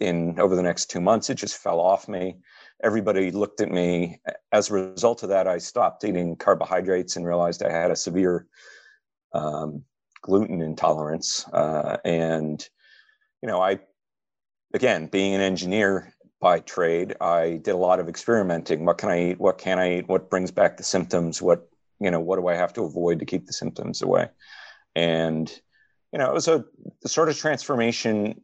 in 0.00 0.38
over 0.38 0.56
the 0.56 0.62
next 0.62 0.90
two 0.90 1.00
months, 1.00 1.28
it 1.28 1.34
just 1.34 1.58
fell 1.58 1.80
off 1.80 2.08
me. 2.08 2.38
Everybody 2.82 3.30
looked 3.30 3.60
at 3.60 3.70
me. 3.70 4.20
As 4.52 4.70
a 4.70 4.74
result 4.74 5.22
of 5.22 5.30
that, 5.30 5.46
I 5.46 5.58
stopped 5.58 6.04
eating 6.04 6.36
carbohydrates 6.36 7.16
and 7.16 7.26
realized 7.26 7.62
I 7.62 7.70
had 7.70 7.90
a 7.90 7.96
severe 7.96 8.46
um, 9.32 9.84
gluten 10.22 10.60
intolerance. 10.60 11.46
Uh, 11.52 11.96
and, 12.04 12.66
you 13.42 13.48
know, 13.48 13.60
I, 13.60 13.80
again, 14.74 15.06
being 15.06 15.34
an 15.34 15.40
engineer, 15.40 16.14
by 16.44 16.60
trade, 16.60 17.16
I 17.22 17.58
did 17.62 17.70
a 17.70 17.78
lot 17.78 18.00
of 18.00 18.08
experimenting. 18.10 18.84
What 18.84 18.98
can 18.98 19.08
I 19.08 19.30
eat? 19.30 19.40
What 19.40 19.56
can 19.56 19.78
I 19.78 19.98
eat? 19.98 20.08
What 20.08 20.28
brings 20.28 20.50
back 20.50 20.76
the 20.76 20.82
symptoms? 20.82 21.40
What 21.40 21.70
you 22.00 22.10
know? 22.10 22.20
What 22.20 22.38
do 22.38 22.48
I 22.48 22.54
have 22.54 22.74
to 22.74 22.82
avoid 22.82 23.20
to 23.20 23.24
keep 23.24 23.46
the 23.46 23.54
symptoms 23.54 24.02
away? 24.02 24.28
And 24.94 25.50
you 26.12 26.18
know, 26.18 26.28
it 26.28 26.34
was 26.34 26.46
a 26.46 26.66
sort 27.06 27.30
of 27.30 27.38
transformation 27.38 28.42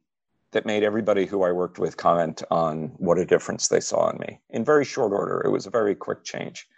that 0.53 0.67
made 0.67 0.83
everybody 0.83 1.27
who 1.27 1.43
I 1.43 1.53
worked 1.53 1.79
with 1.79 1.97
comment 1.97 2.43
on 2.51 2.93
what 2.97 3.19
a 3.19 3.25
difference 3.25 3.69
they 3.69 3.81
saw 3.81 4.11
in 4.11 4.19
me 4.19 4.41
in 4.51 4.65
very 4.65 4.85
short 4.85 5.13
order. 5.13 5.43
It 5.45 5.51
was 5.51 5.67
a 5.67 5.71
very 5.71 5.95
quick 5.95 6.25
change. 6.25 6.69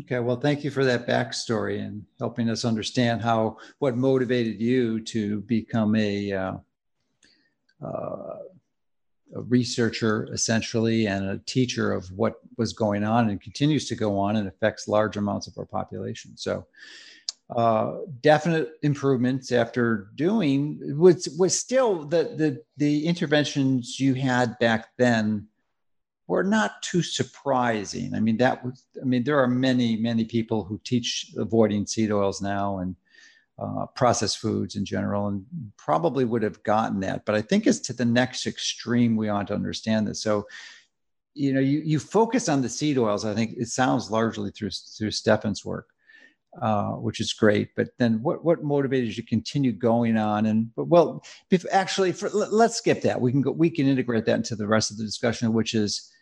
Okay, 0.00 0.20
well, 0.20 0.40
thank 0.40 0.64
you 0.64 0.70
for 0.70 0.84
that 0.84 1.06
backstory 1.06 1.80
and 1.80 2.04
helping 2.18 2.48
us 2.48 2.64
understand 2.64 3.20
how 3.20 3.58
what 3.78 3.96
motivated 3.96 4.60
you 4.60 5.00
to 5.04 5.42
become 5.42 5.94
a 5.96 6.32
uh, 6.32 6.52
uh, 7.84 8.36
a 9.34 9.42
researcher 9.42 10.28
essentially 10.32 11.06
and 11.06 11.24
a 11.28 11.38
teacher 11.38 11.92
of 11.92 12.10
what 12.12 12.34
was 12.56 12.72
going 12.72 13.04
on 13.04 13.30
and 13.30 13.40
continues 13.40 13.86
to 13.88 13.94
go 13.94 14.18
on 14.18 14.36
and 14.36 14.46
affects 14.46 14.88
large 14.88 15.16
amounts 15.16 15.46
of 15.46 15.56
our 15.56 15.64
population. 15.64 16.36
So, 16.36 16.66
uh, 17.56 17.98
definite 18.20 18.72
improvements 18.82 19.52
after 19.52 20.08
doing 20.14 20.80
was 20.98 21.28
was 21.38 21.58
still 21.58 22.04
the 22.04 22.34
the 22.36 22.62
the 22.76 23.06
interventions 23.06 24.00
you 24.00 24.14
had 24.14 24.58
back 24.58 24.88
then 24.96 25.46
were 26.26 26.44
not 26.44 26.82
too 26.82 27.02
surprising. 27.02 28.14
I 28.14 28.20
mean 28.20 28.36
that 28.38 28.64
was 28.64 28.86
I 29.00 29.04
mean 29.04 29.24
there 29.24 29.38
are 29.38 29.48
many 29.48 29.96
many 29.96 30.24
people 30.24 30.64
who 30.64 30.80
teach 30.84 31.32
avoiding 31.36 31.86
seed 31.86 32.10
oils 32.10 32.40
now 32.40 32.78
and 32.78 32.96
uh, 33.58 33.86
processed 33.94 34.38
foods 34.38 34.76
in 34.76 34.84
general 34.84 35.28
and 35.28 35.44
probably 35.76 36.24
would 36.24 36.42
have 36.42 36.62
gotten 36.62 37.00
that. 37.00 37.24
But 37.24 37.34
I 37.34 37.42
think 37.42 37.66
it's 37.66 37.78
to 37.80 37.92
the 37.92 38.04
next 38.04 38.46
extreme 38.46 39.14
we 39.14 39.28
ought 39.28 39.46
to 39.48 39.54
understand 39.54 40.06
this. 40.06 40.22
So, 40.22 40.46
you 41.34 41.52
know, 41.52 41.60
you, 41.60 41.80
you 41.84 41.98
focus 41.98 42.48
on 42.48 42.62
the 42.62 42.68
seed 42.68 42.98
oils. 42.98 43.24
I 43.24 43.34
think 43.34 43.54
it 43.56 43.68
sounds 43.68 44.10
largely 44.10 44.50
through 44.50 44.70
through 44.70 45.10
Stefan's 45.10 45.64
work, 45.64 45.91
uh, 46.60 46.92
which 46.92 47.20
is 47.20 47.32
great. 47.32 47.70
But 47.76 47.88
then, 47.98 48.22
what 48.22 48.44
what 48.44 48.62
motivated 48.62 49.08
you 49.08 49.14
to 49.14 49.22
continue 49.22 49.72
going 49.72 50.16
on? 50.16 50.46
And 50.46 50.74
but 50.74 50.86
well, 50.88 51.24
if 51.50 51.64
actually, 51.72 52.12
for, 52.12 52.28
let's 52.30 52.76
skip 52.76 53.02
that. 53.02 53.20
We 53.20 53.32
can 53.32 53.40
go. 53.40 53.52
We 53.52 53.70
can 53.70 53.86
integrate 53.86 54.26
that 54.26 54.36
into 54.36 54.56
the 54.56 54.66
rest 54.66 54.90
of 54.90 54.98
the 54.98 55.04
discussion, 55.04 55.52
which 55.52 55.74
is 55.74 56.12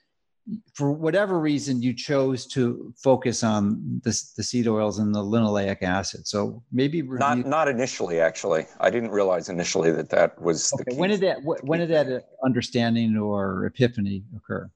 for 0.75 0.91
whatever 0.91 1.39
reason 1.39 1.83
you 1.83 1.93
chose 1.93 2.47
to 2.47 2.93
focus 2.97 3.45
on 3.45 4.01
the, 4.05 4.11
the 4.37 4.43
seed 4.43 4.67
oils 4.67 4.99
and 4.99 5.15
the 5.15 5.21
linoleic 5.21 5.83
acid 5.83 6.27
so 6.27 6.63
maybe 6.73 7.03
review- 7.03 7.19
not 7.19 7.47
not 7.47 7.69
initially 7.69 8.21
actually 8.21 8.67
i 8.81 8.91
didn't 8.91 9.11
realize 9.11 9.49
initially 9.49 9.93
that 9.93 10.09
that 10.09 10.41
was 10.41 10.73
okay. 10.73 10.97
when 10.97 11.11
did 11.11 11.21
that 11.21 11.39
when 11.43 11.79
did 11.79 11.91
that 11.91 12.31
understanding 12.43 13.17
or 13.17 13.67
epiphany 13.67 14.25
occur 14.37 14.69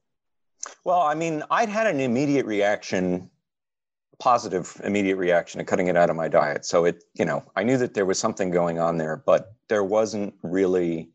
well 0.83 1.01
i 1.01 1.15
mean 1.15 1.43
i'd 1.51 1.69
had 1.69 1.87
an 1.87 1.99
immediate 1.99 2.45
reaction 2.45 3.29
positive 4.19 4.79
immediate 4.83 5.17
reaction 5.17 5.59
to 5.59 5.65
cutting 5.65 5.87
it 5.87 5.97
out 5.97 6.09
of 6.09 6.15
my 6.15 6.27
diet. 6.27 6.65
So 6.65 6.85
it 6.85 7.03
you 7.13 7.25
know 7.25 7.43
i 7.55 7.63
knew 7.63 7.77
that 7.77 7.93
there 7.93 8.05
was 8.05 8.19
something 8.19 8.51
going 8.51 8.79
on 8.79 8.97
there 8.97 9.17
but 9.25 9.53
there 9.69 9.83
wasn't 9.83 10.33
really 10.43 11.09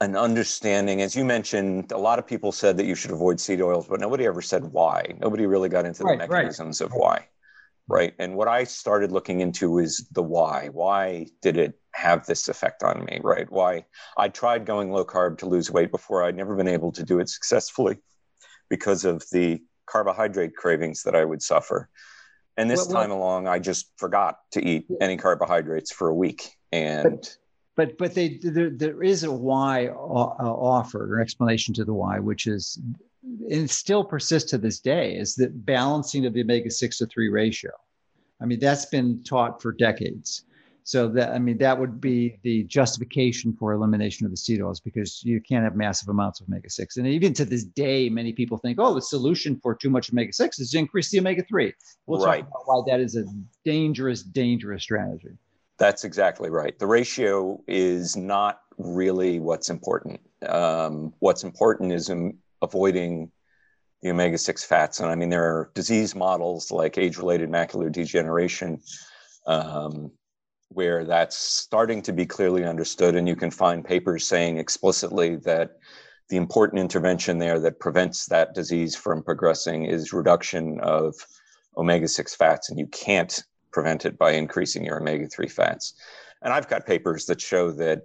an 0.00 0.16
understanding. 0.16 1.00
As 1.00 1.14
you 1.14 1.24
mentioned 1.24 1.92
a 1.92 1.98
lot 1.98 2.18
of 2.18 2.26
people 2.26 2.52
said 2.52 2.76
that 2.76 2.86
you 2.86 2.94
should 2.94 3.12
avoid 3.12 3.40
seed 3.40 3.60
oils 3.60 3.86
but 3.88 4.00
nobody 4.00 4.26
ever 4.26 4.42
said 4.42 4.64
why. 4.64 5.14
Nobody 5.20 5.46
really 5.46 5.68
got 5.68 5.86
into 5.86 6.00
the 6.00 6.04
right, 6.06 6.18
mechanisms 6.18 6.80
right. 6.80 6.86
of 6.86 6.92
why 6.92 7.26
right? 7.88 8.14
And 8.18 8.36
what 8.36 8.48
i 8.48 8.64
started 8.64 9.12
looking 9.12 9.40
into 9.40 9.78
is 9.78 10.08
the 10.12 10.22
why. 10.22 10.68
Why 10.72 11.26
did 11.40 11.56
it 11.56 11.78
have 11.94 12.26
this 12.26 12.48
effect 12.48 12.82
on 12.82 13.04
me 13.04 13.20
right? 13.22 13.50
Why? 13.50 13.84
I 14.16 14.28
tried 14.28 14.66
going 14.66 14.90
low 14.90 15.04
carb 15.04 15.38
to 15.38 15.46
lose 15.46 15.70
weight 15.70 15.90
before. 15.90 16.24
I'd 16.24 16.36
never 16.36 16.56
been 16.56 16.68
able 16.68 16.92
to 16.92 17.02
do 17.02 17.18
it 17.18 17.28
successfully 17.28 17.98
because 18.70 19.04
of 19.04 19.24
the 19.32 19.62
carbohydrate 19.86 20.56
cravings 20.56 21.02
that 21.02 21.14
i 21.14 21.24
would 21.24 21.42
suffer 21.42 21.88
and 22.56 22.70
this 22.70 22.86
well, 22.86 23.00
time 23.00 23.10
well, 23.10 23.18
along 23.18 23.48
i 23.48 23.58
just 23.58 23.92
forgot 23.96 24.38
to 24.50 24.64
eat 24.66 24.86
any 25.00 25.16
carbohydrates 25.16 25.92
for 25.92 26.08
a 26.08 26.14
week 26.14 26.50
and 26.72 27.02
but, 27.02 27.36
but 27.76 27.98
but 27.98 28.14
they 28.14 28.38
there, 28.42 28.70
there 28.70 29.02
is 29.02 29.24
a 29.24 29.32
why 29.32 29.88
uh, 29.88 29.92
offered 29.92 31.10
or 31.10 31.20
explanation 31.20 31.74
to 31.74 31.84
the 31.84 31.94
why, 31.94 32.18
which 32.18 32.46
is 32.46 32.78
and 33.50 33.70
still 33.70 34.04
persists 34.04 34.50
to 34.50 34.58
this 34.58 34.80
day 34.80 35.14
is 35.16 35.34
that 35.36 35.64
balancing 35.64 36.26
of 36.26 36.34
the 36.34 36.42
omega 36.42 36.70
six 36.70 36.98
to 36.98 37.06
three 37.06 37.28
ratio. 37.28 37.70
I 38.40 38.46
mean 38.46 38.58
that's 38.58 38.86
been 38.86 39.22
taught 39.22 39.62
for 39.62 39.72
decades. 39.72 40.44
So 40.84 41.08
that 41.08 41.30
I 41.30 41.38
mean 41.38 41.58
that 41.58 41.78
would 41.78 42.00
be 42.00 42.38
the 42.42 42.64
justification 42.64 43.54
for 43.58 43.72
elimination 43.72 44.26
of 44.26 44.32
the 44.32 44.36
seed 44.36 44.60
oils 44.60 44.80
because 44.80 45.22
you 45.24 45.40
can't 45.40 45.64
have 45.64 45.76
massive 45.76 46.08
amounts 46.08 46.40
of 46.40 46.48
omega 46.48 46.70
six. 46.70 46.96
And 46.96 47.06
even 47.06 47.32
to 47.34 47.44
this 47.44 47.64
day, 47.64 48.08
many 48.08 48.32
people 48.32 48.58
think, 48.58 48.78
oh, 48.80 48.94
the 48.94 49.02
solution 49.02 49.58
for 49.62 49.74
too 49.74 49.90
much 49.90 50.10
omega 50.10 50.32
six 50.32 50.58
is 50.58 50.70
to 50.70 50.78
increase 50.78 51.10
the 51.10 51.20
omega 51.20 51.44
three. 51.48 51.72
We'll 52.06 52.24
right. 52.24 52.40
talk 52.40 52.48
about 52.48 52.62
why 52.66 52.92
that 52.92 53.00
is 53.00 53.16
a 53.16 53.24
dangerous, 53.64 54.22
dangerous 54.22 54.82
strategy. 54.82 55.30
That's 55.78 56.04
exactly 56.04 56.50
right. 56.50 56.78
The 56.78 56.86
ratio 56.86 57.62
is 57.66 58.16
not 58.16 58.60
really 58.78 59.40
what's 59.40 59.70
important. 59.70 60.20
Um, 60.48 61.14
what's 61.20 61.44
important 61.44 61.92
is 61.92 62.10
um, 62.10 62.34
avoiding 62.60 63.30
the 64.02 64.10
omega 64.10 64.36
6 64.36 64.64
fats. 64.64 65.00
And 65.00 65.10
I 65.10 65.14
mean, 65.14 65.30
there 65.30 65.44
are 65.44 65.70
disease 65.74 66.14
models 66.14 66.70
like 66.70 66.98
age 66.98 67.18
related 67.18 67.50
macular 67.50 67.90
degeneration 67.90 68.80
um, 69.46 70.10
where 70.74 71.04
that's 71.04 71.36
starting 71.36 72.02
to 72.02 72.12
be 72.12 72.26
clearly 72.26 72.64
understood. 72.64 73.14
And 73.14 73.28
you 73.28 73.36
can 73.36 73.50
find 73.50 73.84
papers 73.84 74.26
saying 74.26 74.58
explicitly 74.58 75.36
that 75.36 75.78
the 76.28 76.36
important 76.36 76.80
intervention 76.80 77.38
there 77.38 77.58
that 77.60 77.80
prevents 77.80 78.26
that 78.26 78.54
disease 78.54 78.96
from 78.96 79.22
progressing 79.22 79.84
is 79.84 80.12
reduction 80.12 80.80
of 80.80 81.14
omega 81.76 82.08
6 82.08 82.34
fats. 82.34 82.70
And 82.70 82.78
you 82.78 82.86
can't 82.86 83.42
prevent 83.72 84.04
it 84.04 84.18
by 84.18 84.32
increasing 84.32 84.84
your 84.84 85.00
omega 85.00 85.26
3 85.26 85.48
fats. 85.48 85.94
And 86.42 86.52
I've 86.52 86.68
got 86.68 86.86
papers 86.86 87.26
that 87.26 87.40
show 87.40 87.70
that 87.72 88.02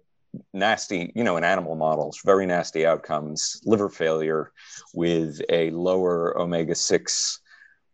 nasty, 0.54 1.12
you 1.16 1.24
know, 1.24 1.38
in 1.38 1.44
animal 1.44 1.76
models, 1.76 2.20
very 2.24 2.46
nasty 2.46 2.86
outcomes, 2.86 3.62
liver 3.66 3.90
failure 3.90 4.52
with 4.94 5.42
a 5.50 5.72
lower 5.72 6.38
omega 6.40 6.76
6 6.76 7.40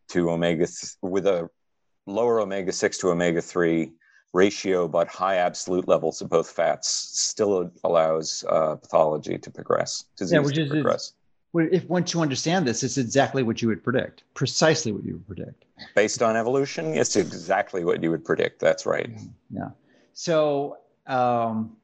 to 0.10 0.30
omega, 0.30 0.66
th- 0.66 0.94
with 1.02 1.28
a 1.28 1.50
lower 2.06 2.42
omega 2.42 2.72
6 2.72 2.98
to 2.98 3.10
omega 3.10 3.42
3 3.42 3.92
ratio, 4.34 4.88
but 4.88 5.08
high 5.08 5.36
absolute 5.36 5.88
levels 5.88 6.22
of 6.22 6.30
both 6.30 6.50
fats 6.50 6.90
still 6.90 7.72
allows 7.84 8.44
uh, 8.50 8.76
pathology 8.76 9.38
to 9.38 9.52
progress, 9.52 10.06
disease 10.18 10.34
yeah, 10.34 10.40
which 10.40 10.56
to 10.56 10.64
is, 10.64 10.70
progress. 10.70 11.14
If 11.56 11.88
once 11.88 12.14
you 12.14 12.22
understand 12.22 12.68
this, 12.68 12.82
it's 12.84 12.98
exactly 12.98 13.44
what 13.44 13.62
you 13.62 13.68
would 13.68 13.84
predict, 13.84 14.24
precisely 14.34 14.92
what 14.92 15.04
you 15.04 15.14
would 15.14 15.28
predict. 15.28 15.66
Based 15.96 16.24
on 16.24 16.36
evolution, 16.36 16.96
it's 16.96 17.16
exactly 17.16 17.86
what 17.86 18.02
you 18.02 18.10
would 18.10 18.26
predict. 18.26 18.60
That's 18.60 18.88
right. 18.88 19.12
Yeah. 19.52 19.70
So, 20.14 20.78
um, 21.06 21.78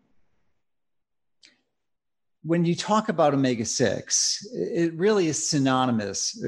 when 2.43 2.65
you 2.65 2.75
talk 2.75 3.09
about 3.09 3.33
omega 3.33 3.65
6, 3.65 4.47
it 4.53 4.93
really 4.95 5.27
is 5.27 5.49
synonymous 5.49 6.41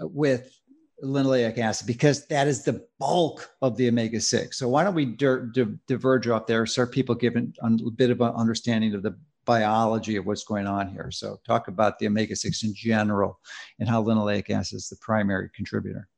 with 0.00 0.55
linoleic 1.02 1.58
acid 1.58 1.86
because 1.86 2.26
that 2.26 2.46
is 2.46 2.64
the 2.64 2.84
bulk 2.98 3.50
of 3.62 3.76
the 3.76 3.88
omega 3.88 4.20
6. 4.20 4.58
So, 4.58 4.68
why 4.68 4.84
don't 4.84 4.94
we 4.94 5.04
di- 5.04 5.46
di- 5.52 5.78
diverge 5.86 6.28
off 6.28 6.46
there 6.46 6.66
so 6.66 6.86
people 6.86 7.14
given 7.14 7.52
a 7.62 7.70
bit 7.90 8.10
of 8.10 8.20
an 8.20 8.32
understanding 8.34 8.94
of 8.94 9.02
the 9.02 9.16
biology 9.44 10.16
of 10.16 10.26
what's 10.26 10.44
going 10.44 10.66
on 10.66 10.88
here? 10.88 11.10
So, 11.10 11.38
talk 11.46 11.68
about 11.68 11.98
the 11.98 12.06
omega 12.06 12.34
6 12.34 12.62
in 12.64 12.74
general 12.74 13.38
and 13.78 13.88
how 13.88 14.02
linoleic 14.02 14.50
acid 14.50 14.76
is 14.76 14.88
the 14.88 14.96
primary 14.96 15.50
contributor. 15.54 16.08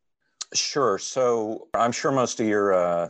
Sure. 0.54 0.98
So, 0.98 1.68
I'm 1.74 1.92
sure 1.92 2.12
most 2.12 2.40
of 2.40 2.46
your 2.46 2.72
uh, 2.72 3.08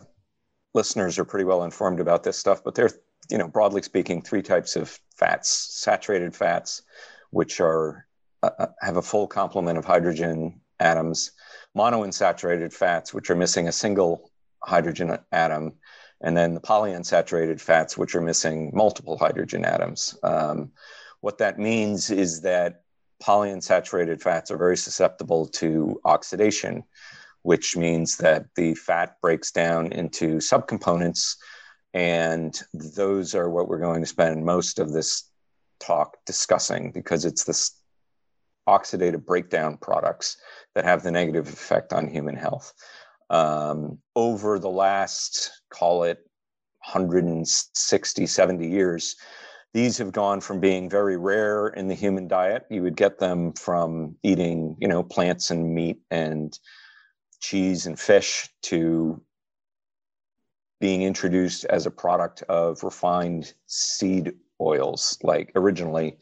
listeners 0.74 1.18
are 1.18 1.24
pretty 1.24 1.44
well 1.44 1.64
informed 1.64 2.00
about 2.00 2.22
this 2.22 2.38
stuff, 2.38 2.64
but 2.64 2.74
there 2.74 2.90
you 3.30 3.38
know, 3.38 3.48
broadly 3.48 3.82
speaking, 3.82 4.22
three 4.22 4.42
types 4.42 4.76
of 4.76 4.98
fats: 5.16 5.48
saturated 5.50 6.34
fats, 6.34 6.82
which 7.30 7.60
are 7.60 8.06
uh, 8.42 8.50
uh, 8.58 8.66
have 8.80 8.96
a 8.96 9.02
full 9.02 9.26
complement 9.26 9.78
of 9.78 9.84
hydrogen 9.84 10.60
atoms; 10.80 11.32
monounsaturated 11.76 12.72
fats, 12.72 13.12
which 13.14 13.30
are 13.30 13.36
missing 13.36 13.68
a 13.68 13.72
single 13.72 14.30
hydrogen 14.62 15.18
atom; 15.32 15.74
and 16.20 16.36
then 16.36 16.54
the 16.54 16.60
polyunsaturated 16.60 17.60
fats, 17.60 17.96
which 17.96 18.14
are 18.14 18.20
missing 18.20 18.70
multiple 18.74 19.16
hydrogen 19.16 19.64
atoms. 19.64 20.18
Um, 20.22 20.72
what 21.20 21.38
that 21.38 21.58
means 21.58 22.10
is 22.10 22.42
that 22.42 22.82
polyunsaturated 23.22 24.22
fats 24.22 24.50
are 24.50 24.58
very 24.58 24.76
susceptible 24.76 25.46
to 25.46 26.00
oxidation, 26.04 26.84
which 27.42 27.76
means 27.76 28.16
that 28.18 28.46
the 28.54 28.74
fat 28.74 29.20
breaks 29.20 29.50
down 29.50 29.92
into 29.92 30.36
subcomponents 30.36 31.36
and 31.94 32.60
those 32.74 33.34
are 33.34 33.48
what 33.48 33.68
we're 33.68 33.78
going 33.78 34.00
to 34.00 34.06
spend 34.06 34.44
most 34.44 34.78
of 34.78 34.92
this 34.92 35.30
talk 35.80 36.16
discussing 36.26 36.92
because 36.92 37.24
it's 37.24 37.44
this 37.44 37.72
oxidative 38.68 39.24
breakdown 39.24 39.78
products 39.78 40.36
that 40.74 40.84
have 40.84 41.02
the 41.02 41.10
negative 41.10 41.48
effect 41.48 41.92
on 41.92 42.06
human 42.06 42.36
health. 42.36 42.72
Um, 43.30 43.98
over 44.14 44.58
the 44.58 44.70
last, 44.70 45.50
call 45.70 46.04
it 46.04 46.18
160, 46.84 48.26
70 48.26 48.68
years, 48.68 49.16
these 49.74 49.98
have 49.98 50.12
gone 50.12 50.40
from 50.40 50.60
being 50.60 50.88
very 50.88 51.16
rare 51.16 51.68
in 51.68 51.88
the 51.88 51.94
human 51.94 52.28
diet. 52.28 52.64
You 52.70 52.82
would 52.82 52.96
get 52.96 53.18
them 53.18 53.52
from 53.52 54.16
eating, 54.22 54.76
you 54.80 54.88
know, 54.88 55.02
plants 55.02 55.50
and 55.50 55.74
meat 55.74 56.00
and 56.10 56.58
cheese 57.40 57.86
and 57.86 57.98
fish 57.98 58.48
to 58.62 59.20
being 60.80 61.02
introduced 61.02 61.64
as 61.66 61.86
a 61.86 61.90
product 61.90 62.42
of 62.48 62.82
refined 62.82 63.52
seed 63.66 64.32
oils, 64.60 65.18
like 65.22 65.52
originally 65.54 66.16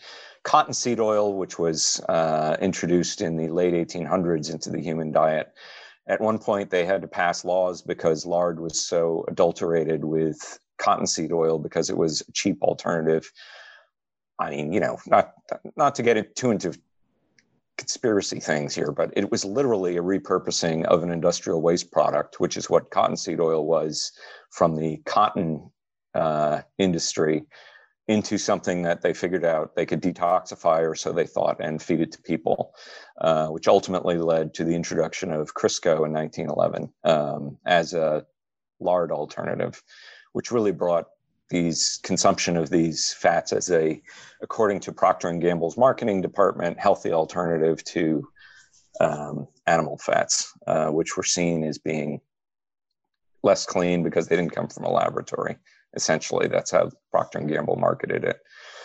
cottonseed 0.46 1.00
oil, 1.00 1.35
which 1.35 1.59
was 1.59 2.00
uh, 2.09 2.56
introduced 2.61 3.20
in 3.20 3.37
the 3.37 3.48
late 3.48 3.74
1800s 3.74 4.50
into 4.50 4.70
the 4.70 4.80
human 4.80 5.11
diet. 5.11 5.52
At 6.06 6.20
one 6.20 6.38
point, 6.38 6.70
they 6.70 6.87
had 6.87 7.02
to 7.02 7.09
pass 7.09 7.44
laws 7.44 7.82
because 7.82 8.24
lard 8.24 8.61
was 8.61 8.78
so 8.78 9.24
adulterated 9.26 10.04
with 10.04 10.59
cottonseed 10.78 11.32
oil 11.32 11.59
because 11.59 11.90
it 11.90 11.96
was 11.96 12.20
a 12.20 12.32
cheap 12.32 12.62
alternative. 12.62 13.30
I 14.38 14.50
mean, 14.50 14.72
you 14.72 14.78
know, 14.78 14.98
not 15.06 15.32
not 15.74 15.96
to 15.96 16.04
get 16.04 16.37
too 16.37 16.52
into 16.52 16.78
conspiracy 17.76 18.38
things 18.38 18.72
here, 18.72 18.92
but 18.92 19.11
it 19.16 19.32
was 19.32 19.44
literally 19.44 19.96
a 19.96 20.02
repurposing 20.02 20.85
of 20.85 21.02
an 21.02 21.11
industrial 21.11 21.61
waste 21.61 21.90
product, 21.90 22.38
which 22.38 22.56
is 22.56 22.70
what 22.70 22.92
cottonseed 22.92 23.40
oil 23.40 23.66
was 23.66 24.12
from 24.50 24.76
the 24.76 24.98
cotton 25.06 25.70
uh, 26.14 26.61
industry 26.78 27.44
into 28.08 28.38
something 28.38 28.82
that 28.82 29.02
they 29.02 29.12
figured 29.12 29.44
out 29.44 29.74
they 29.74 29.86
could 29.86 30.00
detoxify, 30.00 30.88
or 30.88 30.94
so 30.94 31.12
they 31.12 31.26
thought, 31.26 31.56
and 31.60 31.82
feed 31.82 32.00
it 32.00 32.12
to 32.12 32.22
people, 32.22 32.74
uh, 33.20 33.48
which 33.48 33.66
ultimately 33.66 34.16
led 34.16 34.54
to 34.54 34.64
the 34.64 34.74
introduction 34.74 35.32
of 35.32 35.54
Crisco 35.54 36.06
in 36.06 36.12
1911 36.12 36.92
um, 37.04 37.58
as 37.66 37.94
a 37.94 38.24
lard 38.78 39.10
alternative, 39.10 39.82
which 40.32 40.52
really 40.52 40.72
brought 40.72 41.06
these 41.48 42.00
consumption 42.02 42.56
of 42.56 42.70
these 42.70 43.12
fats 43.12 43.52
as 43.52 43.70
a, 43.70 44.00
according 44.40 44.80
to 44.80 44.92
Procter 44.92 45.28
and 45.28 45.40
Gamble's 45.40 45.76
marketing 45.76 46.20
department, 46.20 46.78
healthy 46.78 47.12
alternative 47.12 47.82
to 47.84 48.28
um, 49.00 49.48
animal 49.66 49.98
fats, 49.98 50.52
uh, 50.66 50.88
which 50.88 51.16
were 51.16 51.22
seen 51.22 51.64
as 51.64 51.78
being 51.78 52.20
less 53.42 53.66
clean 53.66 54.02
because 54.02 54.26
they 54.26 54.36
didn't 54.36 54.54
come 54.54 54.68
from 54.68 54.84
a 54.84 54.90
laboratory. 54.90 55.56
Essentially, 55.94 56.49
that's 56.49 56.70
how 56.70 56.90
Procter 57.11 57.38
and 57.38 57.49
Gamble 57.49 57.77
marketed 57.77 58.25
it. 58.25 58.40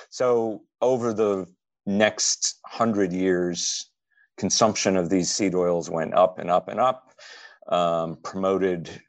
So 0.09 0.63
over 0.81 1.13
the 1.13 1.47
next 1.85 2.59
hundred 2.65 3.11
years, 3.11 3.89
consumption 4.37 4.97
of 4.97 5.09
these 5.09 5.29
seed 5.29 5.55
oils 5.55 5.89
went 5.89 6.13
up 6.13 6.39
and 6.39 6.49
up 6.49 6.67
and 6.67 6.79
up, 6.79 7.13
um, 7.67 8.17
promoted 8.23 9.01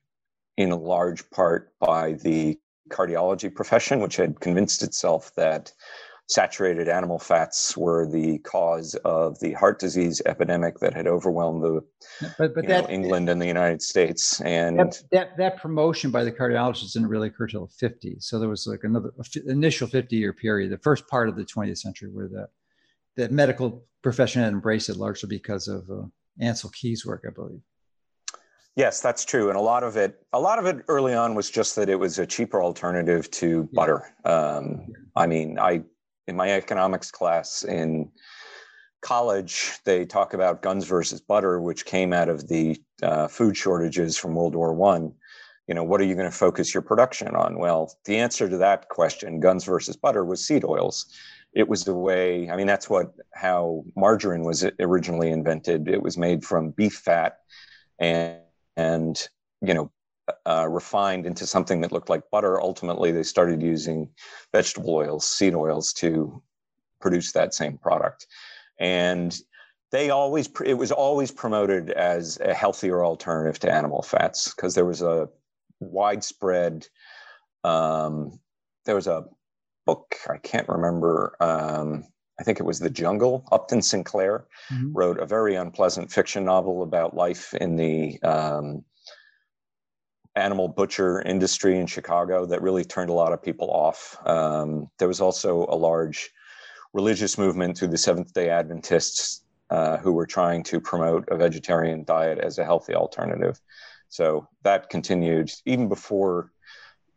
in 0.57 0.71
large 0.71 1.29
part 1.31 1.73
by 1.81 2.13
the 2.15 2.59
cardiology 2.91 3.55
profession, 3.55 4.01
which 4.01 4.17
had 4.17 4.41
convinced 4.41 4.83
itself 4.83 5.35
that 5.37 5.73
saturated 6.29 6.89
animal 6.89 7.19
fats 7.19 7.77
were 7.77 8.07
the 8.07 8.39
cause 8.39 8.95
of 9.05 9.39
the 9.41 9.53
heart 9.53 9.79
disease 9.79 10.23
epidemic 10.25 10.79
that 10.79 10.95
had 10.95 11.07
overwhelmed 11.07 11.63
the 11.63 11.85
but, 12.39 12.55
but 12.55 12.67
that, 12.67 12.85
know, 12.85 12.91
England 12.91 13.29
and 13.29 13.41
the 13.41 13.47
United 13.47 13.83
States. 13.83 14.41
And 14.41 14.79
that, 14.79 15.03
that, 15.11 15.37
that 15.37 15.57
promotion 15.59 16.11
by 16.11 16.25
the 16.25 16.33
cardiologists 16.33 16.93
didn't 16.93 17.09
really 17.09 17.29
occur 17.29 17.47
till 17.47 17.67
50. 17.67 18.17
So 18.21 18.39
there 18.39 18.49
was 18.49 18.67
like 18.67 18.85
another 18.85 19.13
initial 19.47 19.87
50 19.87 20.17
year 20.17 20.33
period, 20.33 20.71
the 20.71 20.79
first 20.79 21.07
part 21.09 21.29
of 21.29 21.37
the 21.37 21.45
20th 21.45 21.79
century 21.79 22.09
where 22.11 22.29
the, 22.29 22.49
the 23.17 23.29
medical 23.29 23.85
profession 24.03 24.43
had 24.43 24.53
embraced 24.53 24.89
it 24.89 24.97
largely 24.97 25.29
because 25.29 25.69
of 25.69 25.89
uh, 25.91 26.05
Ancel 26.41 26.73
Keys' 26.73 27.05
work, 27.05 27.25
I 27.27 27.31
believe. 27.31 27.61
Yes, 28.75 29.03
that's 29.03 29.27
true, 29.27 29.51
and 29.51 29.59
a 29.59 29.61
lot 29.61 29.83
of 29.83 29.99
it, 29.99 30.25
a 30.33 30.41
lot 30.41 30.59
of 30.59 30.65
it 30.65 30.83
early 30.89 31.13
on 31.13 31.35
was 31.35 31.51
just 31.51 31.77
that 31.77 31.91
it 31.91 31.97
was 31.97 32.19
a 32.19 32.25
cheaper 32.25 32.63
alternative 32.63 33.31
to 33.33 33.69
yeah. 33.71 33.77
butter. 33.77 34.15
Um, 34.25 34.87
I 35.15 35.27
mean, 35.27 35.59
I 35.59 35.83
in 36.27 36.37
my 36.37 36.53
economics 36.53 37.11
class 37.11 37.65
in 37.65 38.11
college, 39.01 39.79
they 39.85 40.05
talk 40.07 40.35
about 40.35 40.63
guns 40.63 40.85
versus 40.87 41.21
butter, 41.21 41.61
which 41.61 41.85
came 41.85 42.13
out 42.13 42.29
of 42.29 42.49
the 42.49 42.81
uh, 43.03 43.29
food 43.29 43.57
shortages 43.57 44.17
from 44.17 44.35
World 44.35 44.55
War 44.55 44.73
One. 44.73 45.13
You 45.67 45.75
know, 45.75 45.85
what 45.85 46.01
are 46.01 46.05
you 46.05 46.15
going 46.15 46.31
to 46.31 46.37
focus 46.37 46.75
your 46.75 46.83
production 46.83 47.29
on? 47.29 47.59
Well, 47.59 47.97
the 48.05 48.19
answer 48.19 48.49
to 48.49 48.59
that 48.59 48.89
question, 48.89 49.41
guns 49.41 49.65
versus 49.65 49.97
butter, 49.97 50.25
was 50.25 50.45
seed 50.45 50.65
oils. 50.65 51.07
It 51.53 51.69
was 51.69 51.85
the 51.85 51.95
way. 51.95 52.51
I 52.51 52.57
mean, 52.57 52.67
that's 52.67 52.89
what 52.89 53.13
how 53.35 53.85
margarine 53.97 54.45
was 54.45 54.65
originally 54.81 55.31
invented. 55.31 55.89
It 55.89 56.03
was 56.03 56.17
made 56.17 56.45
from 56.45 56.71
beef 56.71 56.95
fat 56.95 57.39
and 57.99 58.39
and 58.77 59.29
you 59.61 59.75
know 59.75 59.91
uh, 60.47 60.67
refined 60.69 61.27
into 61.27 61.47
something 61.47 61.81
that 61.81 61.93
looked 61.93 62.11
like 62.11 62.31
butter. 62.31 62.61
Ultimately, 62.61 63.11
they 63.11 63.23
started 63.23 63.63
using 63.63 64.11
vegetable 64.53 64.95
oils, 64.95 65.29
seed 65.29 65.55
oils, 65.55 65.93
to 65.95 66.43
produce 67.01 67.33
that 67.33 67.55
same 67.55 67.79
product. 67.79 68.27
And 68.79 69.37
they 69.93 70.11
always 70.11 70.49
it 70.65 70.75
was 70.75 70.91
always 70.91 71.31
promoted 71.31 71.91
as 71.91 72.41
a 72.41 72.55
healthier 72.55 73.05
alternative 73.05 73.61
to 73.61 73.73
animal 73.73 74.03
fats 74.03 74.53
because 74.53 74.75
there 74.75 74.87
was 74.87 75.03
a 75.03 75.29
widespread 75.79 76.87
um, 77.63 78.41
there 78.87 78.95
was 78.95 79.07
a 79.07 79.27
book 79.85 80.17
i 80.31 80.39
can't 80.39 80.69
remember 80.69 81.37
um, 81.41 82.05
i 82.41 82.43
think 82.43 82.59
it 82.59 82.65
was 82.65 82.79
the 82.79 82.91
jungle 82.91 83.45
upton 83.53 83.83
sinclair 83.83 84.47
mm-hmm. 84.73 84.93
wrote 84.93 85.19
a 85.19 85.27
very 85.27 85.55
unpleasant 85.55 86.11
fiction 86.11 86.45
novel 86.45 86.83
about 86.83 87.15
life 87.15 87.53
in 87.55 87.77
the 87.77 88.21
um, 88.23 88.85
animal 90.37 90.69
butcher 90.69 91.23
industry 91.23 91.79
in 91.79 91.87
chicago 91.87 92.47
that 92.47 92.63
really 92.63 92.85
turned 92.85 93.11
a 93.11 93.13
lot 93.13 93.33
of 93.33 93.43
people 93.43 93.71
off 93.71 94.17
um, 94.27 94.89
there 94.99 95.09
was 95.09 95.21
also 95.21 95.67
a 95.69 95.77
large 95.77 96.31
religious 96.93 97.39
movement 97.39 97.77
through 97.77 97.89
the 97.89 97.99
seventh 97.99 98.33
day 98.33 98.51
adventists 98.51 99.43
uh, 99.71 99.97
who 99.99 100.13
were 100.13 100.27
trying 100.27 100.63
to 100.63 100.81
promote 100.81 101.27
a 101.29 101.37
vegetarian 101.37 102.05
diet 102.05 102.39
as 102.39 102.59
a 102.59 102.65
healthy 102.65 102.95
alternative. 102.95 103.61
So 104.09 104.47
that 104.65 104.91
continued 104.91 105.51
even 105.65 105.89
before 105.89 106.53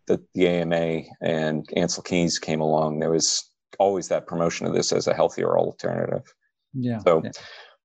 the, 0.08 0.23
the 0.34 0.47
AMA 0.47 1.01
and 1.21 1.67
Ancel 1.75 2.06
Keys 2.06 2.39
came 2.39 2.62
along. 2.62 2.99
There 2.99 3.12
was 3.12 3.49
always 3.80 4.08
that 4.08 4.28
promotion 4.28 4.65
of 4.65 4.73
this 4.73 4.93
as 4.93 5.08
a 5.08 5.13
healthier 5.13 5.58
alternative. 5.58 6.34
Yeah. 6.73 6.99
So, 6.99 7.21
yeah. 7.23 7.32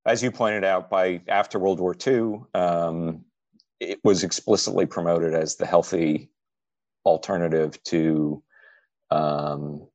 as 0.07 0.23
you 0.23 0.31
pointed 0.31 0.63
out, 0.63 0.89
by 0.89 1.21
after 1.27 1.59
World 1.59 1.81
War 1.81 1.97
II, 2.07 2.43
um, 2.55 3.25
it 3.81 3.99
was 4.05 4.23
explicitly 4.23 4.87
promoted 4.87 5.35
as 5.35 5.57
the 5.57 5.67
healthy 5.67 6.31
alternative 7.05 7.83
to 7.85 8.43
um, 9.11 9.89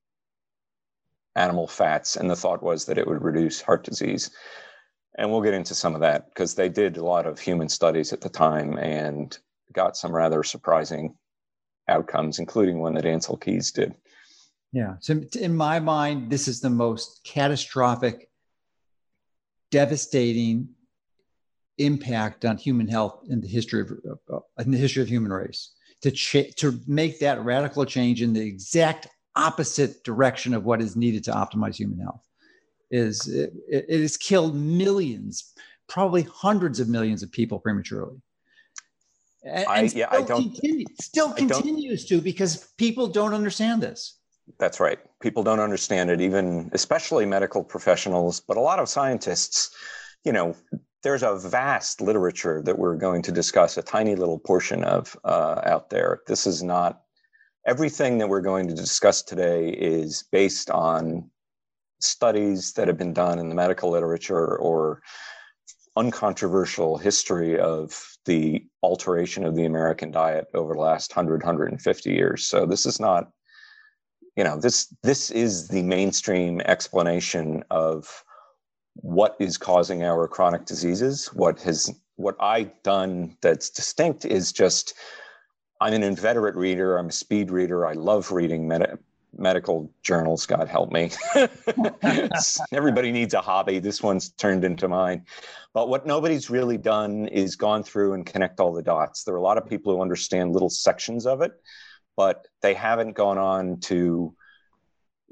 animal 1.35 1.67
fats, 1.67 2.15
and 2.15 2.29
the 2.29 2.35
thought 2.35 2.63
was 2.63 2.85
that 2.85 2.97
it 2.97 3.07
would 3.07 3.23
reduce 3.23 3.61
heart 3.61 3.83
disease 3.83 4.31
and 5.17 5.31
we'll 5.31 5.41
get 5.41 5.53
into 5.53 5.73
some 5.73 5.95
of 5.95 6.01
that 6.01 6.27
because 6.29 6.55
they 6.55 6.69
did 6.69 6.97
a 6.97 7.03
lot 7.03 7.25
of 7.25 7.39
human 7.39 7.69
studies 7.69 8.11
at 8.11 8.21
the 8.21 8.29
time 8.29 8.77
and 8.77 9.37
got 9.73 9.97
some 9.97 10.13
rather 10.13 10.43
surprising 10.43 11.15
outcomes, 11.87 12.39
including 12.39 12.79
one 12.79 12.93
that 12.95 13.05
Ancel 13.05 13.39
Keys 13.39 13.71
did. 13.71 13.95
Yeah. 14.71 14.95
So, 14.99 15.21
in 15.39 15.55
my 15.55 15.79
mind, 15.79 16.29
this 16.29 16.47
is 16.47 16.59
the 16.59 16.69
most 16.69 17.21
catastrophic, 17.23 18.29
devastating 19.71 20.69
impact 21.77 22.45
on 22.45 22.57
human 22.57 22.87
health 22.87 23.23
in 23.29 23.41
the 23.41 23.47
history 23.47 23.81
of 23.81 23.91
uh, 24.33 24.39
in 24.59 24.71
the 24.71 24.77
history 24.77 25.01
of 25.01 25.07
human 25.07 25.31
race. 25.31 25.71
To 26.01 26.11
ch- 26.11 26.55
to 26.57 26.79
make 26.87 27.19
that 27.19 27.43
radical 27.43 27.85
change 27.85 28.21
in 28.21 28.33
the 28.33 28.41
exact 28.41 29.07
opposite 29.35 30.03
direction 30.03 30.53
of 30.53 30.63
what 30.63 30.81
is 30.81 30.95
needed 30.95 31.23
to 31.25 31.31
optimize 31.31 31.75
human 31.75 31.99
health 31.99 32.21
is 32.91 33.27
it, 33.27 33.51
it 33.67 33.99
has 34.01 34.17
killed 34.17 34.55
millions, 34.55 35.53
probably 35.87 36.23
hundreds 36.23 36.79
of 36.79 36.87
millions 36.87 37.23
of 37.23 37.31
people 37.31 37.59
prematurely. 37.59 38.21
And, 39.43 39.65
I, 39.67 39.81
yeah, 39.93 40.07
I 40.09 40.21
don't. 40.21 40.43
Continue, 40.43 40.85
still 40.99 41.31
continues 41.31 42.05
to 42.05 42.19
because 42.21 42.67
people 42.77 43.07
don't 43.07 43.33
understand 43.33 43.81
this. 43.81 44.17
That's 44.59 44.79
right. 44.79 44.99
People 45.21 45.43
don't 45.43 45.59
understand 45.59 46.09
it, 46.09 46.21
even 46.21 46.69
especially 46.73 47.25
medical 47.25 47.63
professionals, 47.63 48.39
but 48.39 48.57
a 48.57 48.61
lot 48.61 48.79
of 48.79 48.89
scientists. 48.89 49.75
You 50.23 50.33
know, 50.33 50.55
there's 51.05 51.21
a 51.21 51.35
vast 51.35 52.01
literature 52.01 52.63
that 52.63 52.79
we're 52.79 52.95
going 52.95 53.21
to 53.21 53.31
discuss, 53.31 53.77
a 53.77 53.83
tiny 53.83 54.15
little 54.15 54.39
portion 54.39 54.83
of 54.83 55.15
uh, 55.23 55.61
out 55.63 55.91
there. 55.91 56.21
This 56.25 56.47
is 56.47 56.63
not 56.63 57.03
everything 57.67 58.17
that 58.17 58.27
we're 58.27 58.41
going 58.41 58.67
to 58.67 58.73
discuss 58.73 59.21
today 59.21 59.69
is 59.69 60.23
based 60.31 60.71
on 60.71 61.29
studies 61.99 62.73
that 62.73 62.87
have 62.87 62.97
been 62.97 63.13
done 63.13 63.37
in 63.37 63.49
the 63.49 63.55
medical 63.55 63.91
literature 63.91 64.57
or 64.57 65.03
uncontroversial 65.95 66.97
history 66.97 67.59
of 67.59 68.17
the 68.25 68.65
alteration 68.81 69.45
of 69.45 69.55
the 69.55 69.65
American 69.65 70.09
diet 70.09 70.47
over 70.55 70.73
the 70.73 70.81
last 70.81 71.15
100, 71.15 71.43
150 71.43 72.11
years. 72.11 72.47
So 72.47 72.65
this 72.65 72.87
is 72.87 72.99
not, 72.99 73.29
you 74.35 74.43
know, 74.43 74.59
this 74.59 74.91
this 75.03 75.29
is 75.29 75.67
the 75.67 75.83
mainstream 75.83 76.61
explanation 76.61 77.63
of 77.69 78.24
what 78.95 79.35
is 79.39 79.57
causing 79.57 80.03
our 80.03 80.27
chronic 80.27 80.65
diseases. 80.65 81.27
What 81.33 81.59
has 81.61 81.93
what 82.15 82.35
I've 82.39 82.71
done 82.83 83.37
that's 83.41 83.69
distinct 83.69 84.25
is 84.25 84.51
just 84.51 84.93
I'm 85.81 85.93
an 85.93 86.03
inveterate 86.03 86.55
reader. 86.55 86.97
I'm 86.97 87.09
a 87.09 87.11
speed 87.11 87.51
reader. 87.51 87.85
I 87.85 87.93
love 87.93 88.31
reading 88.31 88.67
med- 88.67 88.97
medical 89.37 89.91
journals, 90.01 90.45
God 90.45 90.69
help 90.69 90.91
me. 90.91 91.11
Everybody 92.71 93.11
needs 93.11 93.33
a 93.33 93.41
hobby. 93.41 93.79
This 93.79 94.01
one's 94.01 94.29
turned 94.29 94.63
into 94.63 94.87
mine. 94.87 95.25
But 95.73 95.89
what 95.89 96.05
nobody's 96.05 96.49
really 96.49 96.77
done 96.77 97.27
is 97.27 97.57
gone 97.57 97.83
through 97.83 98.13
and 98.13 98.25
connect 98.25 98.61
all 98.61 98.71
the 98.71 98.81
dots. 98.81 99.23
There 99.23 99.35
are 99.35 99.39
a 99.39 99.41
lot 99.41 99.57
of 99.57 99.67
people 99.67 99.93
who 99.93 100.01
understand 100.01 100.53
little 100.53 100.69
sections 100.69 101.25
of 101.25 101.41
it, 101.41 101.51
but 102.15 102.47
they 102.61 102.73
haven't 102.73 103.13
gone 103.13 103.37
on 103.37 103.81
to 103.81 104.33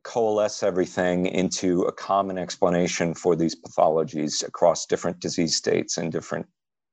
coalesce 0.03 0.63
everything 0.63 1.25
into 1.25 1.83
a 1.83 1.91
common 1.91 2.37
explanation 2.37 3.13
for 3.13 3.35
these 3.35 3.55
pathologies 3.55 4.45
across 4.45 4.85
different 4.85 5.19
disease 5.19 5.55
states 5.55 5.97
and 5.97 6.11
different 6.11 6.45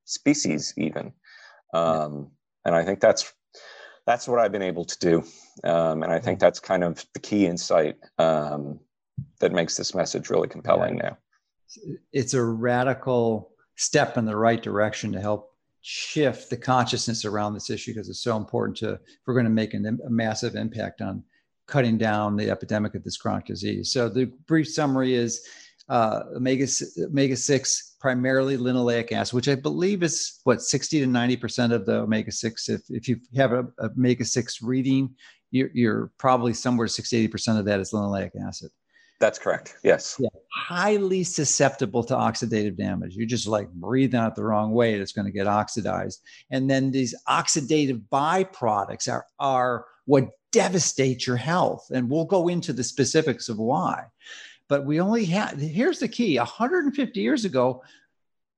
species, 0.05 0.73
even. 0.77 1.13
Um, 1.75 2.31
and 2.65 2.75
I 2.75 2.85
think 2.85 3.01
that's 3.01 3.33
that's 4.07 4.27
what 4.27 4.41
I've 4.41 4.53
been 4.53 4.63
able 4.63 4.85
to 4.85 4.99
do. 4.99 5.25
Um, 5.63 6.03
and 6.03 6.13
I 6.13 6.19
think 6.19 6.39
mm-hmm. 6.39 6.47
that's 6.47 6.61
kind 6.61 6.83
of 6.83 7.05
the 7.15 7.21
key 7.21 7.47
insight 7.47 7.97
um, 8.19 8.81
that 9.41 9.53
makes 9.53 9.77
this 9.77 9.95
message 9.95 10.31
really 10.31 10.49
compelling 10.49 10.97
yeah. 10.97 11.03
now. 11.11 11.19
It's 12.13 12.35
a 12.35 12.43
radical 12.43 13.53
step 13.77 14.17
in 14.17 14.25
the 14.25 14.37
right 14.37 14.63
direction 14.63 15.13
to 15.13 15.21
help 15.21 15.51
shift 15.83 16.51
the 16.51 16.57
consciousness 16.57 17.25
around 17.25 17.55
this 17.55 17.71
issue 17.71 17.93
because 17.93 18.09
it's 18.09 18.25
so 18.25 18.37
important 18.37 18.77
to, 18.79 18.95
if 18.95 19.01
we're 19.27 19.35
going 19.35 19.45
to 19.45 19.51
make 19.51 19.75
an, 19.75 19.99
a 20.05 20.11
massive 20.11 20.55
impact 20.55 21.01
on 21.01 21.23
cutting 21.71 21.97
down 21.97 22.37
the 22.37 22.51
epidemic 22.51 22.95
of 22.95 23.05
this 23.05 23.17
chronic 23.17 23.47
disease. 23.47 23.93
So 23.93 24.09
the 24.09 24.27
brief 24.47 24.69
summary 24.69 25.15
is 25.15 25.47
uh, 25.89 26.23
omega 26.37 26.67
omega 26.99 27.37
six 27.37 27.97
primarily 28.01 28.57
linoleic 28.57 29.13
acid, 29.13 29.35
which 29.35 29.49
I 29.49 29.55
believe 29.55 30.03
is 30.03 30.41
what 30.45 30.63
sixty 30.63 31.01
to 31.01 31.07
ninety 31.07 31.37
percent 31.37 31.73
of 31.73 31.87
the 31.87 32.01
omega 32.01 32.33
six. 32.33 32.69
If 32.69 32.83
if 32.91 33.09
you 33.09 33.21
have 33.37 33.53
a, 33.53 33.67
a 33.79 33.87
omega 33.97 34.25
six 34.25 34.63
reading, 34.63 35.15
you're, 35.51 35.71
you're 35.75 36.13
probably 36.19 36.55
somewhere 36.55 36.87
60 36.87 37.17
80 37.17 37.29
percent 37.29 37.59
of 37.59 37.65
that 37.65 37.81
is 37.81 37.93
linoleic 37.93 38.31
acid. 38.47 38.71
That's 39.21 39.39
correct. 39.39 39.77
Yes. 39.85 40.17
Yeah. 40.19 40.31
Highly 40.51 41.25
susceptible 41.25 42.03
to 42.05 42.15
oxidative 42.15 42.77
damage. 42.79 43.15
You're 43.15 43.27
just 43.27 43.47
like 43.47 43.71
breathing 43.71 44.19
out 44.19 44.35
the 44.35 44.45
wrong 44.45 44.73
way, 44.73 44.95
it's 44.95 45.13
going 45.13 45.27
to 45.27 45.31
get 45.31 45.47
oxidized. 45.47 46.23
And 46.51 46.71
then 46.71 46.91
these 46.91 47.15
oxidative 47.29 48.03
byproducts 48.11 49.13
are, 49.13 49.27
are 49.39 49.85
what 50.07 50.31
devastate 50.53 51.27
your 51.27 51.37
health. 51.37 51.91
And 51.93 52.11
we'll 52.11 52.25
go 52.25 52.49
into 52.49 52.73
the 52.73 52.85
specifics 52.85 53.49
of 53.49 53.59
why. 53.59 54.07
But 54.69 54.85
we 54.85 55.01
only 55.01 55.25
had 55.25 55.59
here's 55.59 55.99
the 55.99 56.09
key. 56.09 56.37
150 56.39 57.21
years 57.21 57.45
ago 57.45 57.83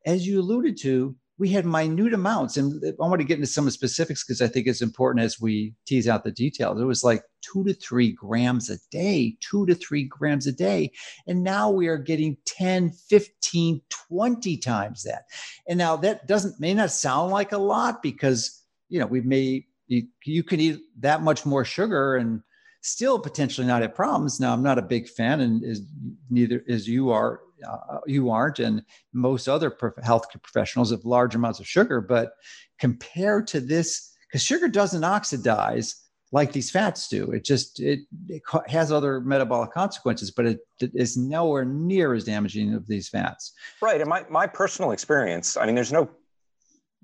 as 0.05 0.26
you 0.26 0.40
alluded 0.40 0.76
to 0.78 1.14
we 1.38 1.48
had 1.48 1.66
minute 1.66 2.14
amounts. 2.14 2.57
And 2.57 2.85
i 2.85 3.07
want 3.07 3.20
to 3.20 3.26
get 3.26 3.38
into 3.38 3.46
some 3.46 3.64
of 3.64 3.66
the 3.66 3.72
specifics 3.72 4.22
because 4.22 4.42
i 4.42 4.46
think 4.46 4.66
it's 4.66 4.83
important 4.83 5.24
as 5.24 5.40
we 5.40 5.74
tease 5.87 6.07
out 6.07 6.22
the 6.22 6.31
details. 6.31 6.81
It 6.81 6.85
was 6.85 7.02
like 7.02 7.24
two 7.40 7.64
to 7.64 7.74
three 7.74 8.12
grams 8.12 8.70
a 8.70 8.76
day 8.90 9.37
two 9.40 9.66
to 9.66 9.74
three 9.74 10.05
grams 10.05 10.46
a 10.46 10.52
day. 10.52 10.92
And 11.26 11.42
now 11.42 11.70
we 11.70 11.88
are 11.88 11.96
getting 11.96 12.37
10 12.44 12.90
15 12.90 13.81
20 13.88 14.57
times 14.59 15.02
that. 15.05 15.24
And 15.66 15.78
now 15.78 15.96
that 15.96 16.28
doesn't 16.28 16.61
may 16.61 16.74
not 16.74 16.90
sound 16.90 17.33
like 17.33 17.52
a 17.52 17.59
lot 17.59 18.02
because 18.02 18.62
you 18.88 19.00
know 19.00 19.07
we 19.07 19.22
may 19.22 19.66
you, 19.92 20.07
you 20.24 20.42
can 20.42 20.61
eat 20.61 20.81
that 21.00 21.22
much 21.22 21.44
more 21.44 21.64
sugar 21.64 22.16
and 22.16 22.42
still 22.81 23.18
potentially 23.18 23.66
not 23.66 23.83
have 23.83 23.94
problems. 23.94 24.40
Now, 24.40 24.52
I'm 24.52 24.62
not 24.62 24.78
a 24.78 24.83
big 24.83 25.09
fan, 25.09 25.40
and 25.40 25.62
is 25.62 25.83
neither 26.31 26.64
as 26.68 26.88
you 26.88 27.11
are. 27.11 27.40
Uh, 27.68 28.00
you 28.07 28.28
aren't, 28.28 28.59
and 28.59 28.83
most 29.12 29.46
other 29.48 29.70
prof- 29.70 29.94
healthcare 29.96 30.42
professionals 30.42 30.90
have 30.90 31.05
large 31.05 31.37
amounts 31.37 31.61
of 31.61 31.66
sugar. 31.66 32.00
But 32.00 32.33
compared 32.81 33.46
to 33.48 33.61
this, 33.61 34.12
because 34.26 34.42
sugar 34.42 34.66
doesn't 34.66 35.05
oxidize 35.05 35.94
like 36.33 36.52
these 36.52 36.72
fats 36.72 37.07
do, 37.07 37.31
it 37.31 37.44
just 37.44 37.78
it, 37.78 38.00
it 38.28 38.42
has 38.66 38.90
other 38.90 39.20
metabolic 39.20 39.70
consequences, 39.70 40.33
but 40.33 40.46
it, 40.46 40.61
it 40.81 40.90
is 40.94 41.16
nowhere 41.16 41.64
near 41.64 42.14
as 42.14 42.24
damaging 42.24 42.74
of 42.74 42.88
these 42.88 43.09
fats. 43.09 43.52
Right, 43.81 44.00
and 44.00 44.11
my 44.11 44.24
my 44.28 44.48
personal 44.48 44.90
experience. 44.90 45.57
I 45.57 45.66
mean, 45.66 45.76
there's 45.76 45.92
no, 45.92 46.11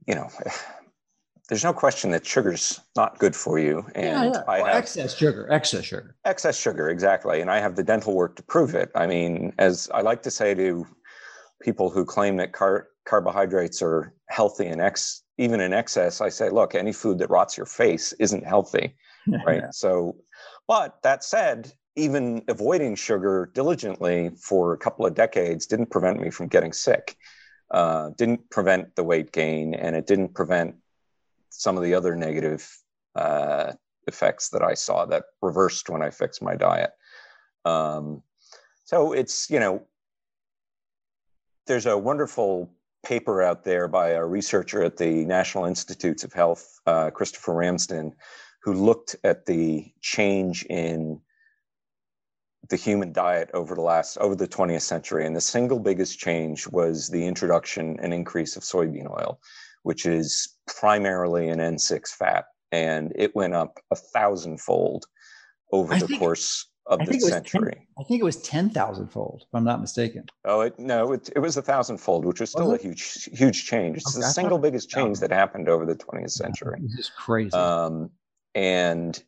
you 0.09 0.17
know 0.17 0.29
there's 1.49 1.65
no 1.65 1.73
question 1.73 2.11
that 2.11 2.27
sugar's 2.27 2.79
not 2.95 3.19
good 3.19 3.35
for 3.35 3.59
you. 3.59 3.87
And 3.95 4.05
yeah, 4.05 4.25
yeah. 4.35 4.43
I 4.47 4.59
have 4.59 4.77
excess 4.77 5.17
sugar, 5.17 5.51
excess 5.51 5.85
sugar. 5.85 6.15
Excess 6.25 6.59
sugar, 6.59 6.91
exactly. 6.91 7.41
And 7.41 7.51
I 7.51 7.59
have 7.59 7.75
the 7.75 7.83
dental 7.83 8.15
work 8.15 8.37
to 8.37 8.43
prove 8.43 8.75
it. 8.75 8.91
I 8.95 9.07
mean, 9.07 9.55
as 9.59 9.89
I 9.95 10.03
like 10.03 10.23
to 10.25 10.31
say 10.31 10.55
to 10.55 10.87
people 11.63 11.89
who 11.89 12.05
claim 12.05 12.37
that 12.37 12.53
car- 12.53 12.89
carbohydrates 13.07 13.81
are 13.83 14.15
healthy 14.29 14.67
and 14.67 14.81
ex 14.81 15.23
even 15.39 15.61
in 15.61 15.73
excess, 15.73 16.21
I 16.21 16.29
say, 16.29 16.51
look, 16.51 16.75
any 16.75 16.93
food 16.93 17.19
that 17.21 17.31
rots 17.31 17.57
your 17.57 17.67
face 17.67 18.13
isn't 18.15 18.45
healthy, 18.45 18.97
right? 19.47 19.63
So, 19.73 20.17
but 20.67 21.01
that 21.03 21.25
said, 21.25 21.73
even 21.97 22.43
avoiding 22.49 22.95
sugar 22.95 23.51
diligently 23.55 24.31
for 24.41 24.73
a 24.73 24.79
couple 24.79 25.07
of 25.07 25.15
decades 25.15 25.67
didn't 25.67 25.91
prevent 25.91 26.21
me 26.21 26.31
from 26.31 26.49
getting 26.49 26.73
sick, 26.73 27.17
uh, 27.71 28.11
didn't 28.19 28.51
prevent 28.51 28.97
the 28.97 29.05
weight 29.05 29.33
gain, 29.33 29.75
and 29.75 29.97
it 29.97 30.07
didn't 30.07 30.35
prevent 30.35 30.75
some 31.51 31.77
of 31.77 31.83
the 31.83 31.95
other 31.95 32.15
negative 32.15 32.69
uh, 33.15 33.73
effects 34.07 34.49
that 34.51 34.63
I 34.63 34.75
saw 34.75 35.05
that 35.07 35.25
reversed 35.43 35.89
when 35.89 36.03
I 36.03 36.11
fixed 36.11 36.43
my 36.43 36.57
diet. 36.57 36.91
Um, 37.65 38.23
so 38.85 39.13
it's, 39.13 39.51
you 39.51 39.61
know, 39.61 39.83
there's 41.67 41.87
a 41.87 41.99
wonderful 41.99 42.71
paper 43.05 43.43
out 43.43 43.65
there 43.65 43.89
by 43.89 44.11
a 44.11 44.25
researcher 44.25 44.83
at 44.83 44.97
the 44.97 45.25
National 45.27 45.67
Institutes 45.67 46.25
of 46.25 46.33
Health, 46.33 46.81
uh, 46.87 47.11
Christopher 47.11 47.55
Ramsden, 47.55 48.15
who 48.63 48.73
looked 48.73 49.17
at 49.25 49.47
the 49.47 49.93
change 50.01 50.65
in 50.65 51.21
the 52.69 52.77
human 52.77 53.13
diet 53.13 53.51
over 53.55 53.75
the 53.75 53.81
last 53.81 54.19
over 54.19 54.35
the 54.35 54.49
20th 54.49 54.83
century 54.83 55.25
and 55.25 55.35
the 55.35 55.41
single 55.41 55.79
biggest 55.79 56.19
change 56.19 56.67
was 56.69 57.09
the 57.09 57.27
introduction 57.27 57.99
and 58.01 58.13
increase 58.13 58.57
of 58.57 58.63
soybean 58.63 59.11
oil 59.11 59.41
which 59.83 60.07
is 60.07 60.57
primarily 60.67 61.49
an 61.49 61.59
n6 61.59 62.09
fat 62.09 62.47
and 62.73 63.13
it 63.17 63.35
went 63.35 63.55
up 63.55 63.79
a 63.91 63.97
thousandfold 63.97 65.07
over 65.73 65.95
I 65.95 65.99
the 65.99 66.07
think, 66.07 66.21
course 66.21 66.67
of 66.87 67.01
the 67.05 67.21
century. 67.21 67.75
10, 67.75 67.87
i 67.99 68.03
think 68.05 68.21
it 68.21 68.25
was 68.25 68.41
10000 68.41 69.09
fold 69.09 69.45
if 69.47 69.55
i'm 69.55 69.65
not 69.65 69.81
mistaken. 69.81 70.25
Oh 70.45 70.63
it, 70.63 70.79
no 70.79 71.13
it, 71.13 71.29
it 71.37 71.41
was 71.41 71.57
a 71.57 71.63
thousandfold 71.63 72.25
which 72.25 72.41
was 72.41 72.51
still 72.51 72.71
was 72.71 72.81
a 72.81 72.83
huge 72.83 73.29
huge 73.33 73.67
change. 73.67 73.99
It's 73.99 74.17
okay, 74.17 74.23
the 74.27 74.33
single 74.33 74.59
biggest 74.59 74.89
change 74.89 75.21
that 75.21 75.31
happened 75.31 75.69
over 75.69 75.85
the 75.85 75.97
20th 75.97 76.31
century. 76.31 76.81
This 76.83 76.99
is 76.99 77.11
crazy. 77.11 77.53
Um, 77.53 78.11
and 78.55 79.23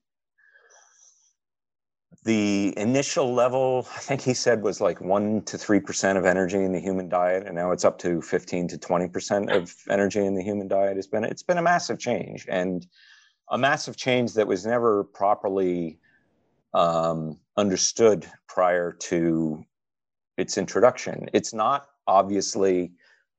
the 2.24 2.74
initial 2.76 3.32
level, 3.32 3.86
I 3.94 3.98
think 3.98 4.20
he 4.20 4.34
said 4.34 4.62
was 4.62 4.80
like 4.80 5.00
one 5.00 5.42
to 5.42 5.56
three 5.56 5.80
percent 5.80 6.18
of 6.18 6.26
energy 6.26 6.58
in 6.58 6.72
the 6.72 6.80
human 6.80 7.08
diet, 7.08 7.46
and 7.46 7.54
now 7.54 7.72
it's 7.72 7.84
up 7.84 7.98
to 8.00 8.20
fifteen 8.20 8.68
to 8.68 8.78
twenty 8.78 9.08
percent 9.08 9.50
of 9.50 9.74
energy 9.88 10.24
in 10.24 10.34
the 10.34 10.42
human 10.42 10.68
diet. 10.68 10.98
It's 10.98 11.06
been 11.06 11.24
it's 11.24 11.42
been 11.42 11.58
a 11.58 11.62
massive 11.62 11.98
change, 11.98 12.46
and 12.48 12.86
a 13.50 13.56
massive 13.56 13.96
change 13.96 14.34
that 14.34 14.46
was 14.46 14.66
never 14.66 15.04
properly 15.04 15.98
um, 16.74 17.38
understood 17.56 18.26
prior 18.48 18.92
to 18.92 19.64
its 20.36 20.58
introduction. 20.58 21.28
It's 21.32 21.54
not 21.54 21.86
obviously 22.06 22.92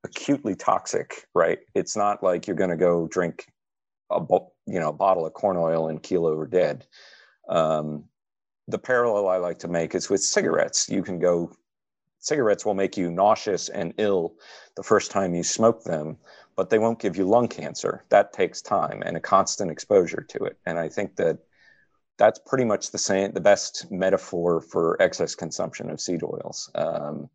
acutely 0.04 0.56
toxic, 0.56 1.28
right? 1.36 1.60
It's 1.76 1.96
not 1.96 2.24
like 2.24 2.48
you're 2.48 2.56
going 2.56 2.72
to 2.72 2.78
go 2.78 3.08
drink 3.08 3.46
a 4.10 4.20
you 4.66 4.80
know 4.80 4.90
a 4.90 4.94
bottle 4.94 5.26
of 5.26 5.34
corn 5.34 5.58
oil 5.58 5.88
and 5.88 6.02
keel 6.02 6.26
over 6.26 6.48
dead. 6.48 6.88
Um, 7.48 8.06
the 8.72 8.80
parallel 8.80 9.28
I 9.28 9.38
like 9.38 9.60
to 9.60 9.68
make 9.68 9.94
is 9.96 10.10
with 10.10 10.24
cigarettes. 10.24 10.90
You 10.90 11.04
can 11.04 11.20
go, 11.20 11.52
cigarettes 12.20 12.66
will 12.66 12.74
make 12.74 12.98
you 12.98 13.12
nauseous 13.12 13.70
and 13.70 13.94
ill 13.98 14.36
the 14.76 14.84
first 14.84 15.12
time 15.12 15.36
you 15.36 15.44
smoke 15.44 15.84
them, 15.84 16.18
but 16.56 16.70
they 16.70 16.80
won't 16.80 17.00
give 17.00 17.18
you 17.18 17.26
lung 17.26 17.48
cancer. 17.48 18.06
That 18.10 18.34
takes 18.34 18.62
time 18.62 19.04
and 19.06 19.18
a 19.18 19.20
constant 19.20 19.72
exposure 19.72 20.26
to 20.30 20.46
it. 20.46 20.58
And 20.66 20.80
I 20.80 20.90
think 20.90 21.16
that 21.18 21.38
that's 22.18 22.40
pretty 22.40 22.66
much 22.66 22.92
the 22.92 22.98
same, 22.98 23.32
the 23.34 23.42
best 23.42 23.92
metaphor 23.92 24.62
for 24.62 25.02
excess 25.02 25.36
consumption 25.36 25.90
of 25.90 26.00
seed 26.00 26.24
oils. 26.24 26.70
Um, 26.76 27.30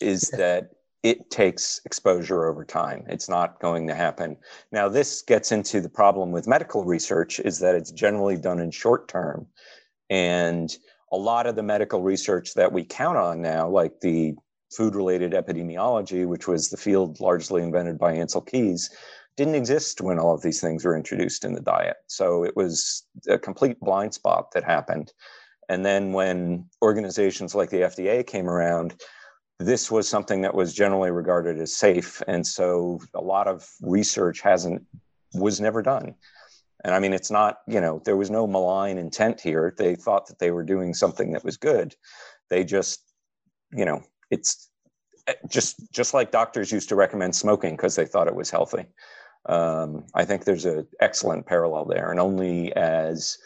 is 0.00 0.30
that 0.30 0.70
it 1.02 1.30
takes 1.30 1.80
exposure 1.84 2.46
over 2.46 2.64
time. 2.64 3.04
It's 3.08 3.28
not 3.28 3.60
going 3.60 3.86
to 3.86 3.94
happen. 3.94 4.36
Now, 4.70 4.88
this 4.88 5.22
gets 5.22 5.50
into 5.50 5.80
the 5.80 5.88
problem 5.88 6.30
with 6.30 6.46
medical 6.46 6.84
research 6.84 7.40
is 7.40 7.58
that 7.60 7.74
it's 7.74 7.90
generally 7.90 8.36
done 8.36 8.60
in 8.60 8.70
short 8.70 9.08
term. 9.08 9.46
And 10.10 10.74
a 11.12 11.16
lot 11.16 11.46
of 11.46 11.56
the 11.56 11.62
medical 11.62 12.02
research 12.02 12.54
that 12.54 12.72
we 12.72 12.84
count 12.84 13.16
on 13.16 13.40
now, 13.40 13.68
like 13.68 14.00
the 14.00 14.34
food 14.70 14.94
related 14.94 15.32
epidemiology, 15.32 16.26
which 16.26 16.46
was 16.46 16.68
the 16.68 16.76
field 16.76 17.18
largely 17.18 17.62
invented 17.62 17.98
by 17.98 18.14
Ancel 18.14 18.46
Keys, 18.46 18.90
didn't 19.36 19.54
exist 19.54 20.00
when 20.00 20.18
all 20.18 20.34
of 20.34 20.42
these 20.42 20.60
things 20.60 20.84
were 20.84 20.96
introduced 20.96 21.44
in 21.44 21.54
the 21.54 21.60
diet. 21.60 21.96
So 22.08 22.44
it 22.44 22.54
was 22.56 23.04
a 23.28 23.38
complete 23.38 23.80
blind 23.80 24.12
spot 24.12 24.52
that 24.52 24.64
happened. 24.64 25.12
And 25.68 25.86
then 25.86 26.12
when 26.12 26.66
organizations 26.82 27.54
like 27.54 27.70
the 27.70 27.82
FDA 27.82 28.26
came 28.26 28.48
around, 28.48 29.00
this 29.60 29.90
was 29.90 30.08
something 30.08 30.40
that 30.40 30.54
was 30.54 30.72
generally 30.72 31.10
regarded 31.10 31.60
as 31.60 31.76
safe 31.76 32.22
and 32.26 32.46
so 32.46 32.98
a 33.14 33.20
lot 33.20 33.46
of 33.46 33.68
research 33.82 34.40
hasn't 34.40 34.82
was 35.34 35.60
never 35.60 35.82
done. 35.82 36.14
And 36.82 36.94
i 36.94 36.98
mean 36.98 37.12
it's 37.12 37.30
not 37.30 37.58
you 37.68 37.80
know 37.80 38.00
there 38.04 38.16
was 38.16 38.30
no 38.30 38.46
malign 38.46 38.96
intent 38.96 39.40
here. 39.40 39.74
They 39.76 39.94
thought 39.94 40.26
that 40.26 40.38
they 40.38 40.50
were 40.50 40.64
doing 40.64 40.94
something 40.94 41.32
that 41.32 41.44
was 41.44 41.58
good. 41.58 41.94
They 42.48 42.64
just 42.64 43.04
you 43.70 43.84
know 43.84 44.02
it's 44.30 44.70
eh, 45.26 45.34
just 45.48 45.92
just 45.92 46.14
like 46.14 46.30
doctors 46.30 46.72
used 46.72 46.88
to 46.88 46.96
recommend 46.96 47.36
smoking 47.36 47.76
because 47.76 47.96
they 47.96 48.06
thought 48.06 48.28
it 48.28 48.34
was 48.34 48.50
healthy. 48.50 48.86
Um, 49.46 50.04
i 50.14 50.22
think 50.26 50.44
there's 50.44 50.66
an 50.66 50.86
excellent 51.00 51.46
parallel 51.46 51.86
there 51.86 52.10
and 52.10 52.20
only 52.20 52.76
as 52.76 53.38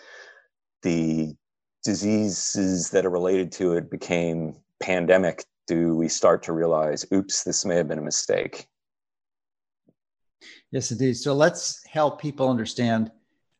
the 0.83 1.37
diseases 1.85 2.91
that 2.91 3.07
are 3.07 3.11
related 3.11 3.53
to 3.53 3.75
it 3.75 3.93
became 3.93 4.57
pandemic 4.81 5.45
do 5.67 5.97
we 5.97 6.09
start 6.09 6.43
to 6.45 6.53
realize, 6.53 7.07
oops, 7.13 7.43
this 7.43 7.65
may 7.65 7.77
have 7.77 7.89
been 7.89 7.99
a 7.99 8.03
mistake? 8.03 8.67
Yes, 10.71 10.91
indeed. 10.91 11.17
So 11.17 11.35
let's 11.35 11.85
help 11.87 12.21
people 12.21 12.49
understand 12.49 13.11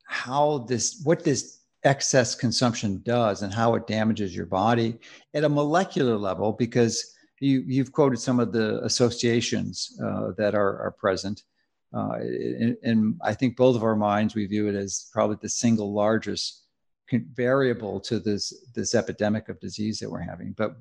how 0.05 0.59
this, 0.69 1.01
what 1.05 1.25
this 1.25 1.61
excess 1.85 2.35
consumption 2.35 3.01
does 3.05 3.43
and 3.43 3.53
how 3.53 3.75
it 3.75 3.87
damages 3.87 4.35
your 4.35 4.47
body 4.47 4.99
at 5.35 5.45
a 5.45 5.49
molecular 5.49 6.17
level, 6.17 6.53
because 6.53 7.15
you, 7.41 7.63
you've 7.67 7.93
quoted 7.93 8.19
some 8.19 8.41
of 8.41 8.53
the 8.53 8.83
associations 8.85 9.99
uh, 10.05 10.33
that 10.37 10.55
are, 10.55 10.81
are 10.81 10.95
present. 10.99 11.43
Uh, 11.93 12.15
and, 12.19 12.77
and, 12.83 13.21
I 13.23 13.35
think 13.35 13.57
both 13.57 13.77
of 13.77 13.85
our 13.85 13.95
minds, 13.95 14.35
we 14.35 14.47
view 14.47 14.69
it 14.69 14.75
as 14.75 15.09
probably 15.13 15.37
the 15.41 15.49
single 15.49 15.95
largest 15.95 16.65
variable 17.35 18.01
to 18.01 18.19
this, 18.19 18.53
this 18.75 18.97
epidemic 18.97 19.49
of 19.49 19.61
disease 19.61 20.01
that 20.01 20.11
we're 20.11 20.19
having. 20.19 20.55
But 20.57 20.77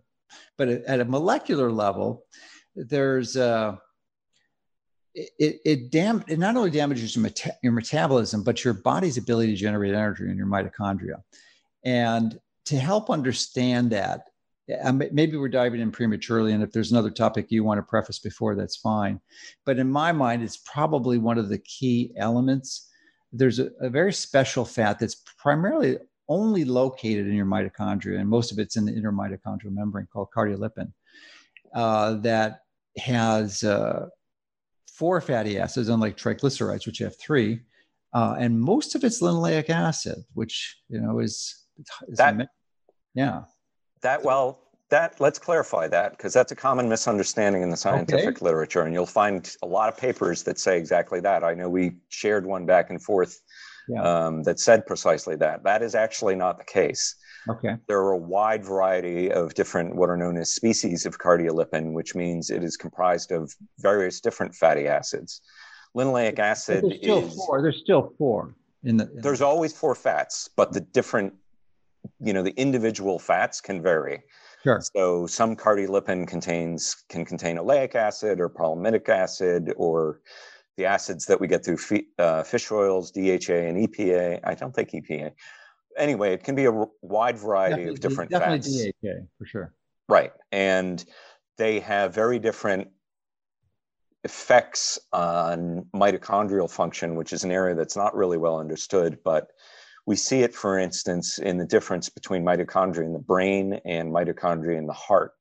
but 0.57 0.67
at 0.67 0.99
a 0.99 1.05
molecular 1.05 1.71
level, 1.71 2.23
there's 2.75 3.37
uh, 3.37 3.75
it 5.15 5.61
it, 5.65 5.91
dam- 5.91 6.23
it 6.27 6.39
not 6.39 6.55
only 6.55 6.71
damages 6.71 7.15
your, 7.15 7.23
meta- 7.23 7.55
your 7.61 7.73
metabolism, 7.73 8.43
but 8.43 8.63
your 8.63 8.73
body's 8.73 9.17
ability 9.17 9.51
to 9.51 9.57
generate 9.57 9.93
energy 9.93 10.29
in 10.29 10.37
your 10.37 10.47
mitochondria. 10.47 11.21
And 11.85 12.39
to 12.65 12.77
help 12.77 13.09
understand 13.09 13.91
that, 13.91 14.27
maybe 15.11 15.37
we're 15.37 15.49
diving 15.49 15.81
in 15.81 15.91
prematurely, 15.91 16.53
and 16.53 16.63
if 16.63 16.71
there's 16.71 16.91
another 16.91 17.11
topic 17.11 17.47
you 17.49 17.63
want 17.63 17.77
to 17.77 17.83
preface 17.83 18.19
before, 18.19 18.55
that's 18.55 18.77
fine. 18.77 19.19
But 19.65 19.77
in 19.79 19.89
my 19.89 20.11
mind, 20.11 20.41
it's 20.41 20.57
probably 20.57 21.17
one 21.17 21.37
of 21.37 21.49
the 21.49 21.59
key 21.59 22.13
elements. 22.17 22.89
There's 23.31 23.59
a, 23.59 23.71
a 23.81 23.89
very 23.89 24.13
special 24.13 24.63
fat 24.63 24.99
that's 24.99 25.21
primarily 25.37 25.97
only 26.29 26.65
located 26.65 27.27
in 27.27 27.33
your 27.33 27.45
mitochondria, 27.45 28.19
and 28.19 28.29
most 28.29 28.51
of 28.51 28.59
it's 28.59 28.75
in 28.77 28.85
the 28.85 28.93
inner 28.93 29.11
mitochondrial 29.11 29.71
membrane 29.71 30.07
called 30.11 30.29
cardiolipin, 30.35 30.91
uh, 31.75 32.15
that 32.15 32.61
has 32.97 33.63
uh, 33.63 34.07
four 34.87 35.19
fatty 35.21 35.59
acids, 35.59 35.89
unlike 35.89 36.17
triglycerides, 36.17 36.85
which 36.85 36.99
have 36.99 37.17
three, 37.19 37.61
uh, 38.13 38.35
and 38.37 38.59
most 38.59 38.95
of 38.95 39.03
it's 39.03 39.21
linoleic 39.21 39.69
acid, 39.69 40.17
which 40.33 40.77
you 40.89 41.01
know 41.01 41.19
is, 41.19 41.65
is 42.07 42.17
that, 42.17 42.49
yeah. 43.15 43.43
That 44.01 44.23
well, 44.23 44.59
that 44.89 45.19
let's 45.19 45.39
clarify 45.39 45.87
that 45.87 46.11
because 46.11 46.33
that's 46.33 46.51
a 46.51 46.55
common 46.55 46.87
misunderstanding 46.87 47.63
in 47.63 47.69
the 47.69 47.77
scientific 47.77 48.37
okay. 48.37 48.45
literature, 48.45 48.83
and 48.83 48.93
you'll 48.93 49.05
find 49.05 49.55
a 49.63 49.65
lot 49.65 49.89
of 49.89 49.97
papers 49.97 50.43
that 50.43 50.59
say 50.59 50.77
exactly 50.77 51.19
that. 51.21 51.43
I 51.43 51.55
know 51.55 51.67
we 51.69 51.95
shared 52.09 52.45
one 52.45 52.65
back 52.65 52.91
and 52.91 53.01
forth 53.01 53.41
yeah. 53.87 54.01
um, 54.01 54.43
that 54.43 54.59
said 54.59 54.85
precisely 54.85 55.35
that. 55.37 55.63
That 55.63 55.81
is 55.81 55.95
actually 55.95 56.35
not 56.35 56.57
the 56.57 56.65
case. 56.65 57.15
Okay. 57.49 57.75
There 57.87 57.99
are 57.99 58.11
a 58.11 58.17
wide 58.17 58.63
variety 58.63 59.31
of 59.31 59.53
different, 59.53 59.95
what 59.95 60.09
are 60.09 60.17
known 60.17 60.37
as 60.37 60.53
species 60.53 61.05
of 61.05 61.19
cardiolipin, 61.19 61.93
which 61.93 62.15
means 62.15 62.49
it 62.49 62.63
is 62.63 62.77
comprised 62.77 63.31
of 63.31 63.53
various 63.79 64.21
different 64.21 64.55
fatty 64.55 64.87
acids. 64.87 65.41
Linoleic 65.95 66.39
acid 66.39 66.83
there's 66.83 66.97
still 67.01 67.25
is. 67.25 67.35
Four. 67.35 67.61
There's 67.61 67.81
still 67.81 68.13
four 68.17 68.55
in 68.83 68.97
the. 68.97 69.11
In 69.11 69.21
there's 69.21 69.39
the... 69.39 69.45
always 69.45 69.73
four 69.73 69.93
fats, 69.93 70.49
but 70.55 70.71
the 70.71 70.81
different, 70.81 71.33
you 72.19 72.33
know, 72.33 72.41
the 72.41 72.53
individual 72.57 73.19
fats 73.19 73.61
can 73.61 73.81
vary. 73.81 74.23
Sure. 74.63 74.81
So 74.95 75.27
some 75.27 75.55
cardiolipin 75.55 76.25
contains 76.27 76.95
can 77.09 77.25
contain 77.25 77.57
oleic 77.57 77.95
acid 77.95 78.39
or 78.39 78.49
palmitic 78.49 79.09
acid 79.09 79.73
or 79.75 80.21
the 80.77 80.85
acids 80.85 81.25
that 81.25 81.39
we 81.39 81.47
get 81.47 81.63
through 81.63 81.77
fi- 81.77 82.07
uh, 82.17 82.43
fish 82.43 82.71
oils, 82.71 83.11
DHA 83.11 83.67
and 83.67 83.87
EPA. 83.87 84.39
I 84.43 84.55
don't 84.55 84.73
think 84.73 84.91
EPA. 84.91 85.31
Anyway, 85.97 86.33
it 86.33 86.43
can 86.43 86.55
be 86.55 86.65
a 86.65 86.71
r- 86.71 86.89
wide 87.01 87.37
variety 87.37 87.75
definitely, 87.75 87.93
of 87.93 87.99
different 87.99 88.31
definitely 88.31 88.57
fats. 88.59 88.93
DHA 89.03 89.27
for 89.37 89.45
sure. 89.45 89.73
Right, 90.09 90.33
and 90.51 91.03
they 91.57 91.79
have 91.81 92.13
very 92.13 92.39
different 92.39 92.89
effects 94.23 94.99
on 95.11 95.85
mitochondrial 95.93 96.69
function, 96.69 97.15
which 97.15 97.33
is 97.33 97.43
an 97.43 97.51
area 97.51 97.75
that's 97.75 97.95
not 97.95 98.15
really 98.15 98.37
well 98.37 98.57
understood, 98.59 99.19
but 99.23 99.51
we 100.05 100.15
see 100.15 100.41
it, 100.41 100.53
for 100.53 100.79
instance, 100.79 101.37
in 101.37 101.57
the 101.57 101.65
difference 101.65 102.09
between 102.09 102.43
mitochondria 102.43 103.05
in 103.05 103.13
the 103.13 103.19
brain 103.19 103.79
and 103.85 104.11
mitochondria 104.11 104.77
in 104.77 104.87
the 104.87 104.93
heart. 104.93 105.33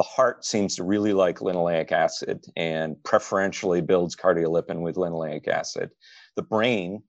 The 0.00 0.04
heart 0.04 0.46
seems 0.46 0.76
to 0.76 0.82
really 0.82 1.12
like 1.12 1.40
linoleic 1.40 1.92
acid 1.92 2.46
and 2.56 2.96
preferentially 3.04 3.82
builds 3.82 4.16
cardiolipin 4.16 4.80
with 4.80 4.96
linoleic 4.96 5.46
acid. 5.46 5.90
The 6.36 6.42
brain 6.42 7.02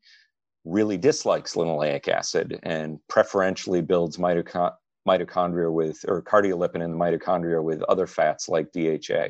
really 0.65 0.97
dislikes 0.97 1.55
linoleic 1.55 2.09
acid 2.09 2.59
and 2.63 2.99
preferentially 3.07 3.81
builds 3.81 4.17
mitochondria 4.17 4.73
mitochondria 5.07 5.71
with 5.71 6.03
or 6.05 6.21
cardiolipin 6.21 6.83
in 6.83 6.91
the 6.91 6.97
mitochondria 6.97 7.63
with 7.63 7.81
other 7.83 8.07
fats 8.07 8.49
like 8.49 8.73
DHA, 8.73 9.27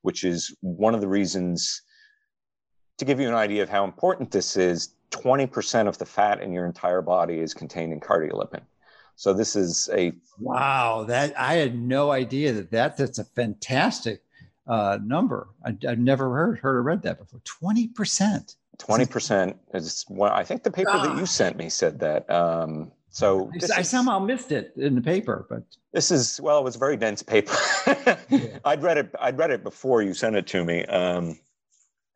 which 0.00 0.24
is 0.24 0.56
one 0.62 0.94
of 0.94 1.02
the 1.02 1.06
reasons 1.06 1.82
to 2.96 3.04
give 3.04 3.20
you 3.20 3.28
an 3.28 3.34
idea 3.34 3.62
of 3.62 3.68
how 3.68 3.84
important 3.84 4.30
this 4.30 4.56
is 4.56 4.94
20% 5.10 5.86
of 5.86 5.98
the 5.98 6.06
fat 6.06 6.40
in 6.40 6.50
your 6.50 6.64
entire 6.64 7.02
body 7.02 7.40
is 7.40 7.52
contained 7.52 7.92
in 7.92 8.00
cardiolipin. 8.00 8.62
So 9.22 9.32
this 9.32 9.54
is 9.54 9.88
a 9.92 10.12
wow. 10.40 11.04
That 11.04 11.38
I 11.38 11.54
had 11.54 11.80
no 11.80 12.10
idea 12.10 12.52
that, 12.54 12.72
that 12.72 12.96
that's 12.96 13.20
a 13.20 13.24
fantastic 13.24 14.24
uh, 14.66 14.98
number. 15.00 15.46
I, 15.64 15.76
have 15.82 16.00
never 16.00 16.34
heard 16.34 16.58
heard 16.58 16.74
or 16.74 16.82
read 16.82 17.02
that 17.02 17.20
before. 17.20 17.40
Twenty 17.44 17.86
percent. 17.86 18.56
Twenty 18.78 19.06
percent 19.06 19.58
is 19.74 20.04
what 20.08 20.32
I 20.32 20.42
think 20.42 20.64
the 20.64 20.72
paper 20.72 20.90
that 20.90 21.16
you 21.16 21.24
sent 21.24 21.56
me 21.56 21.68
said 21.68 22.00
that. 22.00 22.28
Um, 22.28 22.90
so 23.10 23.48
I, 23.54 23.78
I, 23.78 23.82
somehow 23.82 24.18
missed 24.18 24.50
it 24.50 24.72
in 24.74 24.96
the 24.96 25.00
paper, 25.00 25.46
but 25.48 25.62
this 25.92 26.10
is 26.10 26.40
well, 26.40 26.58
it 26.58 26.64
was 26.64 26.74
a 26.74 26.80
very 26.80 26.96
dense 26.96 27.22
paper. 27.22 27.54
I'd 28.64 28.82
read 28.82 28.98
it. 28.98 29.14
I'd 29.20 29.38
read 29.38 29.52
it 29.52 29.62
before 29.62 30.02
you 30.02 30.14
sent 30.14 30.34
it 30.34 30.48
to 30.48 30.64
me. 30.64 30.84
Um, 30.86 31.38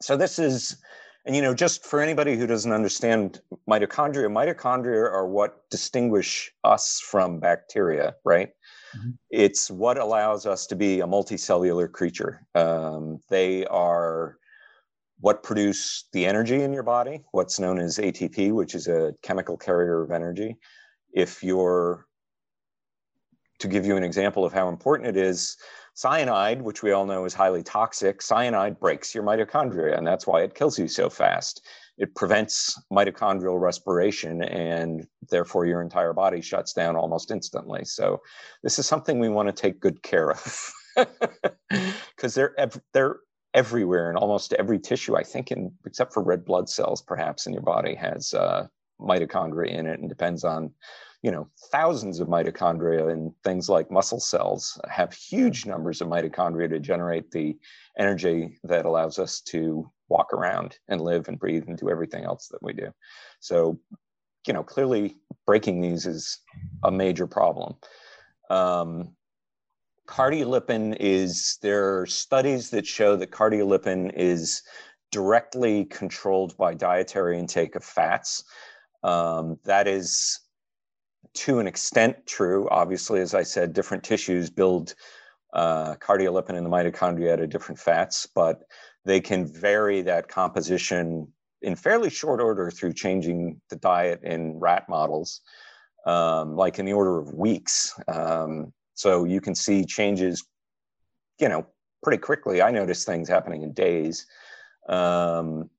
so 0.02 0.16
this 0.16 0.40
is, 0.40 0.78
and 1.26 1.34
you 1.34 1.42
know, 1.42 1.54
just 1.54 1.84
for 1.84 2.00
anybody 2.00 2.36
who 2.36 2.46
doesn't 2.46 2.72
understand 2.72 3.40
mitochondria, 3.68 4.30
mitochondria 4.30 5.10
are 5.10 5.26
what 5.26 5.68
distinguish 5.70 6.52
us 6.62 7.00
from 7.00 7.40
bacteria, 7.40 8.14
right? 8.24 8.50
Mm-hmm. 8.96 9.10
It's 9.30 9.68
what 9.68 9.98
allows 9.98 10.46
us 10.46 10.66
to 10.68 10.76
be 10.76 11.00
a 11.00 11.06
multicellular 11.06 11.90
creature. 11.90 12.46
Um, 12.54 13.18
they 13.28 13.66
are 13.66 14.38
what 15.18 15.42
produce 15.42 16.04
the 16.12 16.24
energy 16.24 16.62
in 16.62 16.72
your 16.72 16.84
body, 16.84 17.24
what's 17.32 17.58
known 17.58 17.80
as 17.80 17.98
ATP, 17.98 18.52
which 18.52 18.76
is 18.76 18.86
a 18.86 19.12
chemical 19.22 19.56
carrier 19.56 20.02
of 20.02 20.12
energy 20.12 20.56
if 21.12 21.42
you're 21.42 22.06
to 23.58 23.68
give 23.68 23.86
you 23.86 23.96
an 23.96 24.04
example 24.04 24.44
of 24.44 24.52
how 24.52 24.68
important 24.68 25.08
it 25.08 25.16
is 25.16 25.56
cyanide 25.96 26.60
which 26.60 26.82
we 26.82 26.92
all 26.92 27.06
know 27.06 27.24
is 27.24 27.32
highly 27.32 27.62
toxic 27.62 28.20
cyanide 28.20 28.78
breaks 28.78 29.14
your 29.14 29.24
mitochondria 29.24 29.96
and 29.96 30.06
that's 30.06 30.26
why 30.26 30.42
it 30.42 30.54
kills 30.54 30.78
you 30.78 30.86
so 30.86 31.08
fast. 31.08 31.66
It 31.96 32.14
prevents 32.14 32.78
mitochondrial 32.92 33.58
respiration 33.58 34.42
and 34.42 35.06
therefore 35.30 35.64
your 35.64 35.80
entire 35.80 36.12
body 36.12 36.42
shuts 36.42 36.74
down 36.74 36.96
almost 36.96 37.30
instantly. 37.30 37.86
So 37.86 38.20
this 38.62 38.78
is 38.78 38.86
something 38.86 39.18
we 39.18 39.30
want 39.30 39.48
to 39.48 39.54
take 39.54 39.80
good 39.80 40.02
care 40.02 40.30
of. 40.30 40.72
Because 41.68 42.34
they're 42.34 42.58
ev- 42.58 42.80
they're 42.94 43.16
everywhere 43.52 44.10
in 44.10 44.16
almost 44.16 44.52
every 44.54 44.78
tissue 44.78 45.16
i 45.16 45.22
think 45.22 45.50
in 45.50 45.72
except 45.84 46.12
for 46.14 46.22
red 46.22 46.44
blood 46.44 46.68
cells 46.68 47.02
perhaps 47.02 47.46
in 47.46 47.52
your 47.52 47.62
body 47.62 47.94
has 47.94 48.32
uh, 48.34 48.66
mitochondria 49.00 49.70
in 49.70 49.86
it 49.86 49.98
and 50.00 50.08
depends 50.08 50.44
on 50.44 50.70
you 51.22 51.30
know 51.30 51.48
thousands 51.72 52.20
of 52.20 52.28
mitochondria 52.28 53.12
and 53.12 53.32
things 53.42 53.68
like 53.68 53.90
muscle 53.90 54.20
cells 54.20 54.80
have 54.88 55.12
huge 55.12 55.66
numbers 55.66 56.00
of 56.00 56.08
mitochondria 56.08 56.68
to 56.68 56.78
generate 56.78 57.30
the 57.30 57.56
energy 57.98 58.58
that 58.64 58.86
allows 58.86 59.18
us 59.18 59.40
to 59.40 59.90
walk 60.08 60.32
around 60.32 60.78
and 60.88 61.00
live 61.00 61.28
and 61.28 61.38
breathe 61.38 61.64
and 61.66 61.78
do 61.78 61.90
everything 61.90 62.24
else 62.24 62.48
that 62.48 62.62
we 62.62 62.72
do. 62.72 62.92
So 63.40 63.78
you 64.46 64.52
know 64.52 64.62
clearly 64.62 65.16
breaking 65.46 65.80
these 65.80 66.06
is 66.06 66.38
a 66.84 66.90
major 66.90 67.26
problem. 67.26 67.74
Um, 68.50 69.16
cardiolipin 70.06 70.96
is 71.00 71.58
there 71.62 71.98
are 71.98 72.06
studies 72.06 72.70
that 72.70 72.86
show 72.86 73.16
that 73.16 73.32
cardiolipin 73.32 74.12
is 74.14 74.62
directly 75.10 75.84
controlled 75.86 76.56
by 76.56 76.74
dietary 76.74 77.38
intake 77.38 77.74
of 77.74 77.84
fats. 77.84 78.44
Um, 79.02 79.58
that 79.64 79.86
is 79.86 80.40
to 81.34 81.58
an 81.58 81.66
extent 81.66 82.26
true. 82.26 82.68
Obviously, 82.70 83.20
as 83.20 83.34
I 83.34 83.42
said, 83.42 83.72
different 83.72 84.02
tissues 84.02 84.50
build 84.50 84.94
uh, 85.52 85.94
cardiolipin 85.96 86.56
in 86.56 86.64
the 86.64 86.70
mitochondria 86.70 87.40
of 87.42 87.48
different 87.50 87.78
fats, 87.78 88.26
but 88.34 88.62
they 89.04 89.20
can 89.20 89.46
vary 89.46 90.02
that 90.02 90.28
composition 90.28 91.28
in 91.62 91.74
fairly 91.74 92.10
short 92.10 92.40
order 92.40 92.70
through 92.70 92.92
changing 92.92 93.60
the 93.70 93.76
diet 93.76 94.20
in 94.22 94.58
rat 94.58 94.88
models, 94.88 95.40
um, 96.06 96.56
like 96.56 96.78
in 96.78 96.84
the 96.84 96.92
order 96.92 97.18
of 97.18 97.32
weeks. 97.34 97.98
Um, 98.08 98.72
so 98.94 99.24
you 99.24 99.40
can 99.40 99.54
see 99.54 99.84
changes, 99.84 100.44
you 101.40 101.48
know, 101.48 101.66
pretty 102.02 102.18
quickly. 102.18 102.62
I 102.62 102.70
notice 102.70 103.04
things 103.04 103.28
happening 103.28 103.62
in 103.62 103.72
days. 103.72 104.26
Um, 104.88 105.70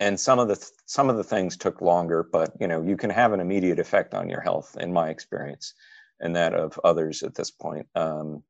and 0.00 0.18
some 0.18 0.38
of 0.38 0.48
the 0.48 0.70
some 0.86 1.08
of 1.08 1.16
the 1.16 1.24
things 1.24 1.56
took 1.56 1.80
longer 1.80 2.22
but 2.22 2.52
you 2.60 2.66
know 2.66 2.82
you 2.82 2.96
can 2.96 3.10
have 3.10 3.32
an 3.32 3.40
immediate 3.40 3.78
effect 3.78 4.14
on 4.14 4.28
your 4.28 4.40
health 4.40 4.76
in 4.80 4.92
my 4.92 5.08
experience 5.08 5.74
and 6.20 6.34
that 6.34 6.54
of 6.54 6.78
others 6.84 7.22
at 7.22 7.34
this 7.34 7.50
point. 7.50 7.86
Um, 7.94 8.42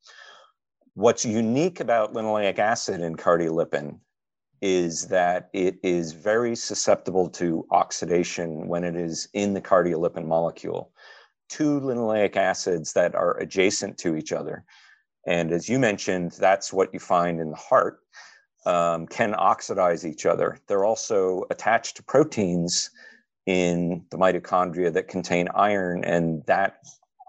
what's 0.94 1.24
unique 1.24 1.80
about 1.80 2.14
linoleic 2.14 2.58
acid 2.58 3.00
and 3.00 3.18
cardiolipin 3.18 3.98
is 4.62 5.08
that 5.08 5.50
it 5.52 5.76
is 5.82 6.12
very 6.12 6.56
susceptible 6.56 7.28
to 7.28 7.66
oxidation 7.70 8.68
when 8.68 8.84
it 8.84 8.96
is 8.96 9.28
in 9.34 9.52
the 9.52 9.60
cardiolipin 9.60 10.26
molecule. 10.26 10.92
Two 11.48 11.80
linoleic 11.80 12.36
acids 12.36 12.92
that 12.94 13.14
are 13.14 13.36
adjacent 13.38 13.98
to 13.98 14.16
each 14.16 14.32
other. 14.32 14.64
And 15.26 15.52
as 15.52 15.68
you 15.68 15.78
mentioned 15.78 16.32
that's 16.32 16.72
what 16.72 16.92
you 16.94 17.00
find 17.00 17.40
in 17.40 17.50
the 17.50 17.56
heart 17.56 17.98
um, 18.66 19.06
can 19.06 19.34
oxidize 19.34 20.06
each 20.06 20.26
other. 20.26 20.58
They're 20.66 20.84
also 20.84 21.44
attached 21.50 21.96
to 21.96 22.02
proteins 22.02 22.90
in 23.46 24.04
the 24.10 24.16
mitochondria 24.16 24.92
that 24.92 25.08
contain 25.08 25.48
iron, 25.54 26.04
and 26.04 26.44
that 26.46 26.78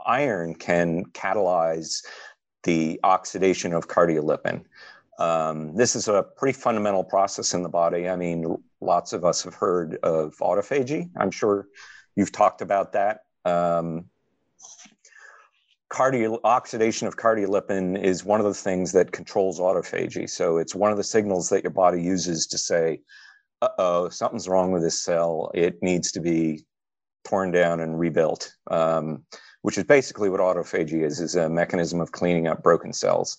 iron 0.05 0.55
can 0.55 1.05
catalyze 1.07 2.05
the 2.63 2.99
oxidation 3.03 3.73
of 3.73 3.87
cardiolipin. 3.87 4.63
Um, 5.19 5.75
this 5.75 5.95
is 5.95 6.07
a 6.07 6.23
pretty 6.23 6.57
fundamental 6.57 7.03
process 7.03 7.53
in 7.53 7.63
the 7.63 7.69
body. 7.69 8.09
I 8.09 8.15
mean, 8.15 8.57
lots 8.81 9.13
of 9.13 9.23
us 9.23 9.43
have 9.43 9.53
heard 9.53 9.95
of 10.03 10.35
autophagy. 10.37 11.09
I'm 11.17 11.31
sure 11.31 11.67
you've 12.15 12.31
talked 12.31 12.61
about 12.61 12.93
that. 12.93 13.21
Um, 13.45 14.05
cardio 15.91 16.39
oxidation 16.43 17.07
of 17.07 17.17
cardiolipin 17.17 18.01
is 18.01 18.25
one 18.25 18.39
of 18.39 18.45
the 18.45 18.53
things 18.53 18.91
that 18.93 19.11
controls 19.11 19.59
autophagy. 19.59 20.29
So 20.29 20.57
it's 20.57 20.75
one 20.75 20.91
of 20.91 20.97
the 20.97 21.03
signals 21.03 21.49
that 21.49 21.63
your 21.63 21.71
body 21.71 22.01
uses 22.01 22.47
to 22.47 22.57
say, 22.57 23.01
"Uh 23.61 23.69
oh, 23.77 24.09
something's 24.09 24.47
wrong 24.47 24.71
with 24.71 24.81
this 24.81 25.03
cell. 25.03 25.51
It 25.53 25.81
needs 25.81 26.11
to 26.13 26.19
be 26.19 26.65
torn 27.23 27.51
down 27.51 27.79
and 27.79 27.99
rebuilt." 27.99 28.53
Um, 28.69 29.25
which 29.61 29.77
is 29.77 29.83
basically 29.83 30.29
what 30.29 30.39
autophagy 30.39 31.03
is: 31.03 31.19
is 31.19 31.35
a 31.35 31.49
mechanism 31.49 32.01
of 32.01 32.11
cleaning 32.11 32.47
up 32.47 32.63
broken 32.63 32.93
cells. 32.93 33.37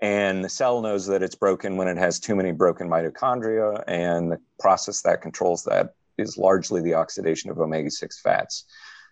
And 0.00 0.44
the 0.44 0.48
cell 0.48 0.80
knows 0.80 1.06
that 1.06 1.22
it's 1.22 1.36
broken 1.36 1.76
when 1.76 1.88
it 1.88 1.96
has 1.96 2.20
too 2.20 2.34
many 2.34 2.52
broken 2.52 2.88
mitochondria, 2.88 3.82
and 3.86 4.30
the 4.30 4.40
process 4.58 5.02
that 5.02 5.22
controls 5.22 5.64
that 5.64 5.94
is 6.18 6.36
largely 6.36 6.80
the 6.80 6.94
oxidation 6.94 7.50
of 7.50 7.58
omega 7.58 7.90
6 7.90 8.20
fats. 8.20 8.64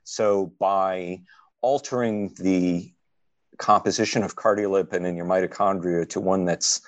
So, 0.05 0.53
by 0.59 1.21
altering 1.63 2.35
the 2.39 2.93
composition 3.59 4.23
of 4.23 4.37
cardiolipin 4.37 5.07
in 5.07 5.17
your 5.17 5.27
mitochondria 5.27 6.09
to 6.09 6.21
one 6.21 6.45
that's 6.45 6.81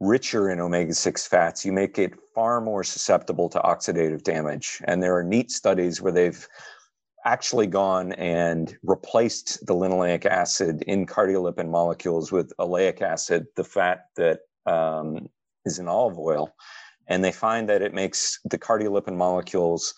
richer 0.00 0.50
in 0.50 0.58
omega 0.58 0.94
6 0.94 1.26
fats, 1.26 1.64
you 1.64 1.72
make 1.72 1.98
it 1.98 2.14
far 2.34 2.60
more 2.60 2.82
susceptible 2.82 3.48
to 3.48 3.60
oxidative 3.60 4.22
damage. 4.22 4.82
And 4.84 5.02
there 5.02 5.16
are 5.16 5.22
neat 5.22 5.50
studies 5.50 6.00
where 6.00 6.12
they've 6.12 6.46
actually 7.24 7.68
gone 7.68 8.12
and 8.14 8.76
replaced 8.82 9.64
the 9.64 9.74
linoleic 9.74 10.26
acid 10.26 10.82
in 10.88 11.06
cardiolipin 11.06 11.68
molecules 11.68 12.32
with 12.32 12.52
oleic 12.58 13.00
acid, 13.00 13.46
the 13.54 13.62
fat 13.62 14.06
that 14.16 14.40
um, 14.66 15.28
is 15.64 15.78
in 15.78 15.86
olive 15.86 16.18
oil. 16.18 16.52
And 17.06 17.22
they 17.22 17.32
find 17.32 17.68
that 17.68 17.82
it 17.82 17.94
makes 17.94 18.40
the 18.44 18.58
cardiolipin 18.58 19.16
molecules 19.16 19.94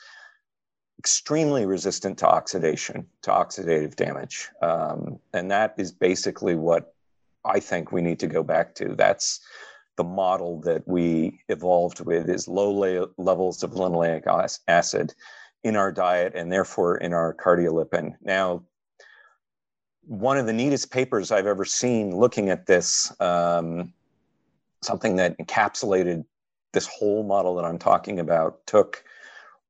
extremely 0.98 1.66
resistant 1.66 2.18
to 2.18 2.26
oxidation, 2.26 3.06
to 3.22 3.30
oxidative 3.30 3.96
damage. 3.96 4.48
Um, 4.62 5.18
and 5.32 5.50
that 5.50 5.74
is 5.76 5.92
basically 5.92 6.54
what 6.54 6.94
I 7.44 7.60
think 7.60 7.92
we 7.92 8.00
need 8.00 8.20
to 8.20 8.26
go 8.26 8.42
back 8.42 8.74
to. 8.76 8.94
That's 8.94 9.40
the 9.96 10.04
model 10.04 10.60
that 10.62 10.86
we 10.88 11.40
evolved 11.48 12.00
with 12.00 12.28
is 12.28 12.48
low 12.48 12.70
la- 12.70 13.06
levels 13.16 13.62
of 13.62 13.72
linoleic 13.72 14.58
acid 14.66 15.14
in 15.62 15.76
our 15.76 15.92
diet 15.92 16.32
and 16.34 16.52
therefore 16.52 16.96
in 16.98 17.12
our 17.12 17.34
cardiolipin. 17.34 18.14
Now, 18.22 18.64
one 20.06 20.36
of 20.36 20.46
the 20.46 20.52
neatest 20.52 20.90
papers 20.90 21.30
I've 21.30 21.46
ever 21.46 21.64
seen 21.64 22.14
looking 22.14 22.50
at 22.50 22.66
this 22.66 23.12
um, 23.20 23.92
something 24.84 25.16
that 25.16 25.36
encapsulated 25.38 26.24
this 26.72 26.86
whole 26.86 27.22
model 27.22 27.54
that 27.56 27.64
I'm 27.64 27.78
talking 27.78 28.18
about, 28.18 28.66
took 28.66 29.04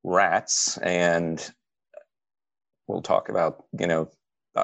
rats 0.05 0.78
and 0.78 1.50
we'll 2.86 3.02
talk 3.02 3.28
about, 3.30 3.64
you 3.78 3.86
know, 3.86 4.09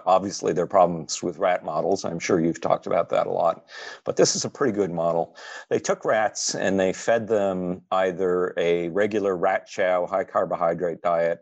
obviously 0.06 0.52
there 0.52 0.64
are 0.64 0.68
problems 0.68 1.22
with 1.22 1.38
rat 1.38 1.64
models. 1.64 2.04
I'm 2.04 2.18
sure 2.18 2.40
you've 2.40 2.60
talked 2.60 2.86
about 2.86 3.08
that 3.08 3.26
a 3.26 3.30
lot, 3.30 3.64
but 4.04 4.16
this 4.16 4.36
is 4.36 4.44
a 4.44 4.50
pretty 4.50 4.72
good 4.72 4.90
model. 4.90 5.36
They 5.68 5.80
took 5.80 6.04
rats 6.04 6.54
and 6.54 6.78
they 6.78 6.92
fed 6.92 7.26
them 7.26 7.82
either 7.90 8.54
a 8.56 8.88
regular 8.90 9.36
rat 9.36 9.66
chow 9.66 10.06
high 10.06 10.24
carbohydrate 10.24 11.02
diet, 11.02 11.40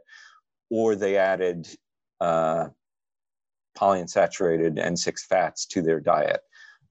or 0.70 0.94
they 0.94 1.16
added 1.16 1.68
uh, 2.20 2.68
polyunsaturated 3.76 4.78
N6 4.78 5.20
fats 5.28 5.66
to 5.66 5.82
their 5.82 6.00
diet. 6.00 6.40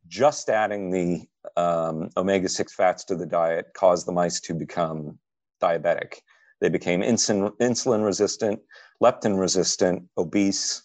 Just 0.08 0.50
adding 0.50 0.92
the 0.92 1.26
um, 1.60 2.10
omega 2.18 2.50
6 2.50 2.74
fats 2.76 3.04
to 3.06 3.16
the 3.16 3.26
diet 3.26 3.68
caused 3.76 4.08
the 4.08 4.12
mice 4.12 4.40
to 4.42 4.54
become 4.54 5.18
diabetic. 5.62 6.20
They 6.60 6.70
became 6.70 7.02
insulin, 7.02 7.52
insulin 7.58 8.04
resistant, 8.04 8.60
leptin 9.02 9.40
resistant, 9.40 10.04
obese, 10.18 10.82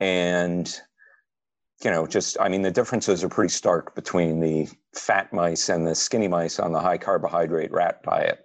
and 0.00 0.80
you 1.82 1.90
know 1.90 2.06
just 2.06 2.36
i 2.40 2.48
mean 2.48 2.62
the 2.62 2.70
differences 2.70 3.22
are 3.22 3.28
pretty 3.28 3.52
stark 3.52 3.94
between 3.94 4.40
the 4.40 4.68
fat 4.94 5.32
mice 5.32 5.68
and 5.68 5.86
the 5.86 5.94
skinny 5.94 6.28
mice 6.28 6.58
on 6.58 6.72
the 6.72 6.80
high 6.80 6.98
carbohydrate 6.98 7.72
rat 7.72 8.02
diet. 8.02 8.44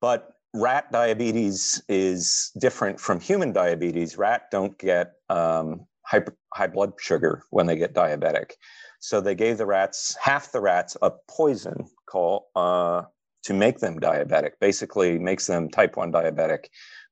But 0.00 0.36
rat 0.54 0.90
diabetes 0.90 1.82
is 1.88 2.50
different 2.58 2.98
from 3.00 3.20
human 3.20 3.52
diabetes. 3.52 4.16
Rat 4.16 4.50
don't 4.50 4.76
get 4.78 5.12
um, 5.28 5.86
high, 6.02 6.24
high 6.54 6.66
blood 6.66 6.94
sugar 6.98 7.42
when 7.50 7.66
they 7.66 7.76
get 7.76 7.94
diabetic. 7.94 8.52
So 9.00 9.20
they 9.20 9.34
gave 9.34 9.58
the 9.58 9.66
rats 9.66 10.16
half 10.20 10.52
the 10.52 10.60
rats 10.60 10.96
a 11.02 11.12
poison 11.28 11.88
called 12.08 12.44
uh, 12.54 13.02
to 13.46 13.54
make 13.54 13.78
them 13.78 14.00
diabetic 14.00 14.50
basically 14.60 15.20
makes 15.20 15.46
them 15.46 15.68
type 15.68 15.96
1 15.96 16.10
diabetic 16.10 16.64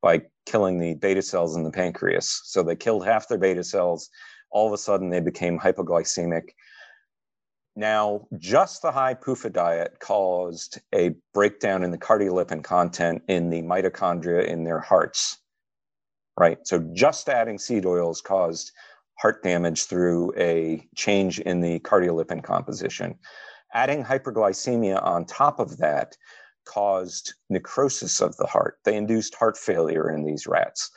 by 0.02 0.20
killing 0.46 0.80
the 0.80 0.94
beta 0.94 1.22
cells 1.22 1.54
in 1.54 1.62
the 1.62 1.70
pancreas. 1.70 2.40
So 2.44 2.64
they 2.64 2.74
killed 2.74 3.06
half 3.06 3.28
their 3.28 3.38
beta 3.38 3.62
cells. 3.62 4.10
All 4.50 4.66
of 4.66 4.72
a 4.72 4.78
sudden, 4.78 5.10
they 5.10 5.20
became 5.20 5.60
hyperglycemic. 5.60 6.48
Now, 7.76 8.26
just 8.36 8.82
the 8.82 8.90
high 8.90 9.14
PUFA 9.14 9.52
diet 9.52 10.00
caused 10.00 10.80
a 10.92 11.14
breakdown 11.32 11.84
in 11.84 11.92
the 11.92 11.98
cardiolipin 11.98 12.64
content 12.64 13.22
in 13.28 13.48
the 13.48 13.62
mitochondria 13.62 14.44
in 14.44 14.64
their 14.64 14.80
hearts, 14.80 15.38
right? 16.36 16.58
So 16.66 16.80
just 16.94 17.28
adding 17.28 17.58
seed 17.58 17.86
oils 17.86 18.20
caused 18.20 18.72
heart 19.20 19.44
damage 19.44 19.84
through 19.84 20.34
a 20.36 20.84
change 20.96 21.38
in 21.38 21.60
the 21.60 21.78
cardiolipin 21.78 22.42
composition. 22.42 23.20
Adding 23.74 24.04
hyperglycemia 24.04 25.02
on 25.02 25.26
top 25.26 25.58
of 25.58 25.78
that 25.78 26.16
caused 26.64 27.34
necrosis 27.50 28.20
of 28.20 28.36
the 28.36 28.46
heart. 28.46 28.78
They 28.84 28.96
induced 28.96 29.34
heart 29.34 29.58
failure 29.58 30.10
in 30.10 30.24
these 30.24 30.46
rats. 30.46 30.90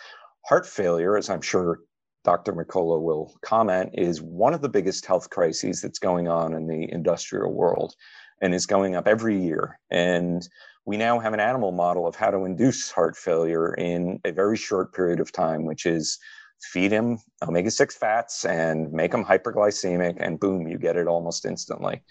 Heart 0.46 0.66
failure, 0.66 1.18
as 1.18 1.30
I'm 1.30 1.42
sure 1.42 1.80
Dr. 2.24 2.54
Mercola 2.54 3.02
will 3.02 3.36
comment, 3.42 3.92
is 3.94 4.22
one 4.22 4.54
of 4.54 4.62
the 4.62 4.70
biggest 4.70 5.06
health 5.06 5.30
crises 5.30 5.82
that's 5.82 6.00
going 6.00 6.28
on 6.28 6.54
in 6.54 6.68
the 6.68 6.92
industrial 6.92 7.54
world 7.54 7.96
and 8.42 8.54
is 8.54 8.66
going 8.66 8.96
up 8.96 9.08
every 9.08 9.42
year. 9.42 9.80
And 9.90 10.48
we 10.86 10.98
now 10.98 11.20
have 11.20 11.34
an 11.34 11.40
animal 11.40 11.72
model 11.72 12.08
of 12.08 12.16
how 12.16 12.30
to 12.32 12.46
induce 12.46 12.92
heart 12.92 13.18
failure 13.18 13.74
in 13.74 14.20
a 14.24 14.32
very 14.32 14.56
short 14.56 14.94
period 14.94 15.20
of 15.20 15.32
time, 15.32 15.66
which 15.66 15.86
is 15.86 16.20
feed 16.62 16.92
him 16.92 17.20
omega 17.42 17.72
6 17.72 17.98
fats 17.98 18.46
and 18.46 18.92
make 18.92 19.14
him 19.14 19.26
hyperglycemic, 19.26 20.16
and 20.20 20.40
boom, 20.40 20.68
you 20.68 20.78
get 20.78 20.96
it 20.96 21.08
almost 21.08 21.46
instantly. 21.46 22.04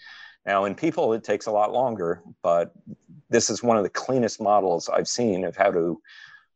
Now, 0.47 0.63
in 0.63 0.73
people, 0.75 1.13
it 1.13 1.25
takes 1.25 1.45
a 1.45 1.51
lot 1.51 1.73
longer, 1.73 2.23
but 2.41 2.71
this 3.29 3.49
is 3.49 3.61
one 3.61 3.75
of 3.75 3.83
the 3.83 3.89
cleanest 3.89 4.41
models 4.41 4.87
I've 4.87 5.07
seen 5.07 5.43
of 5.43 5.57
how 5.57 5.71
to 5.71 6.01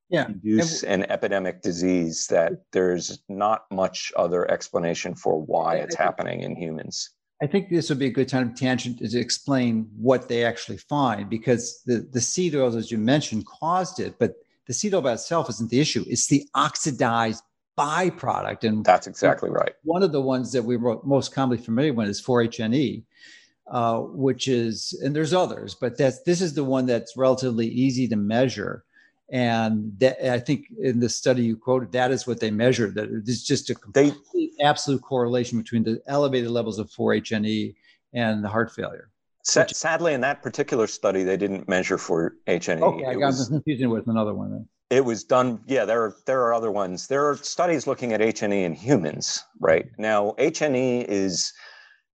yeah. 0.09 0.27
induce 0.27 0.83
an 0.83 1.03
epidemic 1.11 1.61
disease 1.61 2.25
that 2.27 2.53
there's 2.71 3.21
not 3.27 3.65
much 3.69 4.13
other 4.15 4.49
explanation 4.49 5.13
for 5.13 5.41
why 5.41 5.75
it's 5.75 5.95
happening 5.95 6.41
in 6.41 6.55
humans. 6.55 7.09
I 7.41 7.47
think 7.47 7.69
this 7.69 7.89
would 7.89 7.99
be 7.99 8.05
a 8.05 8.11
good 8.11 8.29
time 8.29 8.55
tangent 8.55 8.99
to 8.99 9.19
explain 9.19 9.89
what 9.97 10.29
they 10.29 10.45
actually 10.45 10.77
find 10.77 11.29
because 11.29 11.81
the, 11.85 12.07
the 12.11 12.21
seed 12.21 12.55
oils, 12.55 12.75
as 12.75 12.91
you 12.91 12.97
mentioned, 12.97 13.45
caused 13.45 13.99
it, 13.99 14.15
but 14.19 14.35
the 14.67 14.73
seed 14.73 14.93
oil 14.93 15.01
by 15.01 15.13
itself 15.13 15.49
isn't 15.49 15.69
the 15.69 15.79
issue. 15.79 16.05
It's 16.07 16.27
the 16.27 16.47
oxidized 16.53 17.43
byproduct. 17.77 18.63
And 18.63 18.85
that's 18.85 19.07
exactly 19.07 19.49
right. 19.49 19.73
One 19.83 20.03
of 20.03 20.11
the 20.11 20.21
ones 20.21 20.51
that 20.53 20.63
we 20.63 20.77
were 20.77 20.99
most 21.03 21.33
commonly 21.33 21.61
familiar 21.61 21.93
with 21.93 22.09
is 22.09 22.21
4-HNE. 22.21 23.03
Uh, 23.71 23.99
which 23.99 24.49
is, 24.49 24.99
and 25.01 25.15
there's 25.15 25.33
others, 25.33 25.73
but 25.73 25.97
that's 25.97 26.21
this 26.23 26.41
is 26.41 26.53
the 26.53 26.63
one 26.63 26.85
that's 26.85 27.15
relatively 27.15 27.67
easy 27.67 28.05
to 28.05 28.17
measure. 28.17 28.83
And 29.31 29.93
that, 29.99 30.21
I 30.29 30.39
think 30.39 30.65
in 30.77 30.99
the 30.99 31.07
study 31.07 31.43
you 31.43 31.55
quoted, 31.55 31.93
that 31.93 32.11
is 32.11 32.27
what 32.27 32.41
they 32.41 32.51
measured. 32.51 32.95
That 32.95 33.07
it's 33.09 33.43
just 33.43 33.69
a 33.69 33.75
complete, 33.75 34.13
they, 34.33 34.49
absolute 34.61 35.01
correlation 35.01 35.57
between 35.57 35.83
the 35.83 36.01
elevated 36.07 36.51
levels 36.51 36.79
of 36.79 36.89
4-HNE 36.89 37.73
and 38.13 38.43
the 38.43 38.49
heart 38.49 38.73
failure. 38.73 39.09
sadly, 39.43 40.13
in 40.13 40.19
that 40.19 40.43
particular 40.43 40.85
study, 40.85 41.23
they 41.23 41.37
didn't 41.37 41.69
measure 41.69 41.97
for 41.97 42.35
HNE. 42.47 42.81
Okay, 42.81 43.05
I 43.05 43.15
got 43.15 43.33
confusing 43.47 43.89
with 43.89 44.05
another 44.09 44.33
one. 44.33 44.51
Then. 44.51 44.67
It 44.89 45.05
was 45.05 45.23
done. 45.23 45.61
Yeah, 45.65 45.85
there 45.85 46.03
are 46.03 46.15
there 46.25 46.41
are 46.41 46.53
other 46.53 46.71
ones. 46.71 47.07
There 47.07 47.25
are 47.29 47.37
studies 47.37 47.87
looking 47.87 48.11
at 48.11 48.19
HNE 48.19 48.65
in 48.65 48.73
humans. 48.73 49.41
Right 49.61 49.87
now, 49.97 50.35
HNE 50.37 51.05
is 51.07 51.53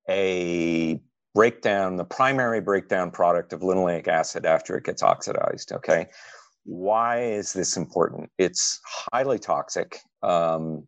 a 0.07 1.01
breakdown, 1.37 1.97
the 1.97 2.03
primary 2.03 2.59
breakdown 2.59 3.11
product 3.11 3.53
of 3.53 3.61
linoleic 3.61 4.07
acid 4.07 4.43
after 4.43 4.75
it 4.75 4.83
gets 4.83 5.03
oxidized. 5.03 5.71
Okay. 5.71 6.07
Why 6.63 7.21
is 7.21 7.53
this 7.53 7.77
important? 7.77 8.31
It's 8.39 8.81
highly 8.83 9.37
toxic. 9.37 9.99
Um, 10.23 10.87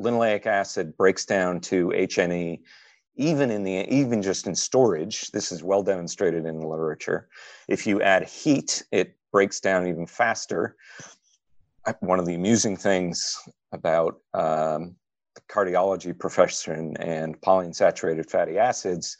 linoleic 0.00 0.46
acid 0.46 0.96
breaks 0.96 1.26
down 1.26 1.60
to 1.60 1.88
HNE 1.88 2.60
even 3.16 3.50
in 3.50 3.64
the 3.64 3.86
even 3.94 4.22
just 4.22 4.46
in 4.46 4.54
storage 4.54 5.30
this 5.30 5.50
is 5.50 5.62
well 5.62 5.82
demonstrated 5.82 6.44
in 6.44 6.60
the 6.60 6.66
literature 6.66 7.28
if 7.66 7.86
you 7.86 8.02
add 8.02 8.28
heat 8.28 8.82
it 8.92 9.16
breaks 9.32 9.58
down 9.58 9.86
even 9.86 10.06
faster 10.06 10.76
one 12.00 12.18
of 12.18 12.26
the 12.26 12.34
amusing 12.34 12.76
things 12.76 13.38
about 13.72 14.20
um, 14.34 14.94
the 15.34 15.40
cardiology 15.48 16.18
profession 16.18 16.94
and 16.98 17.40
polyunsaturated 17.40 18.28
fatty 18.28 18.58
acids 18.58 19.16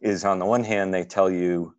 is 0.00 0.24
on 0.24 0.38
the 0.38 0.46
one 0.46 0.64
hand, 0.64 0.92
they 0.92 1.04
tell 1.04 1.30
you 1.30 1.74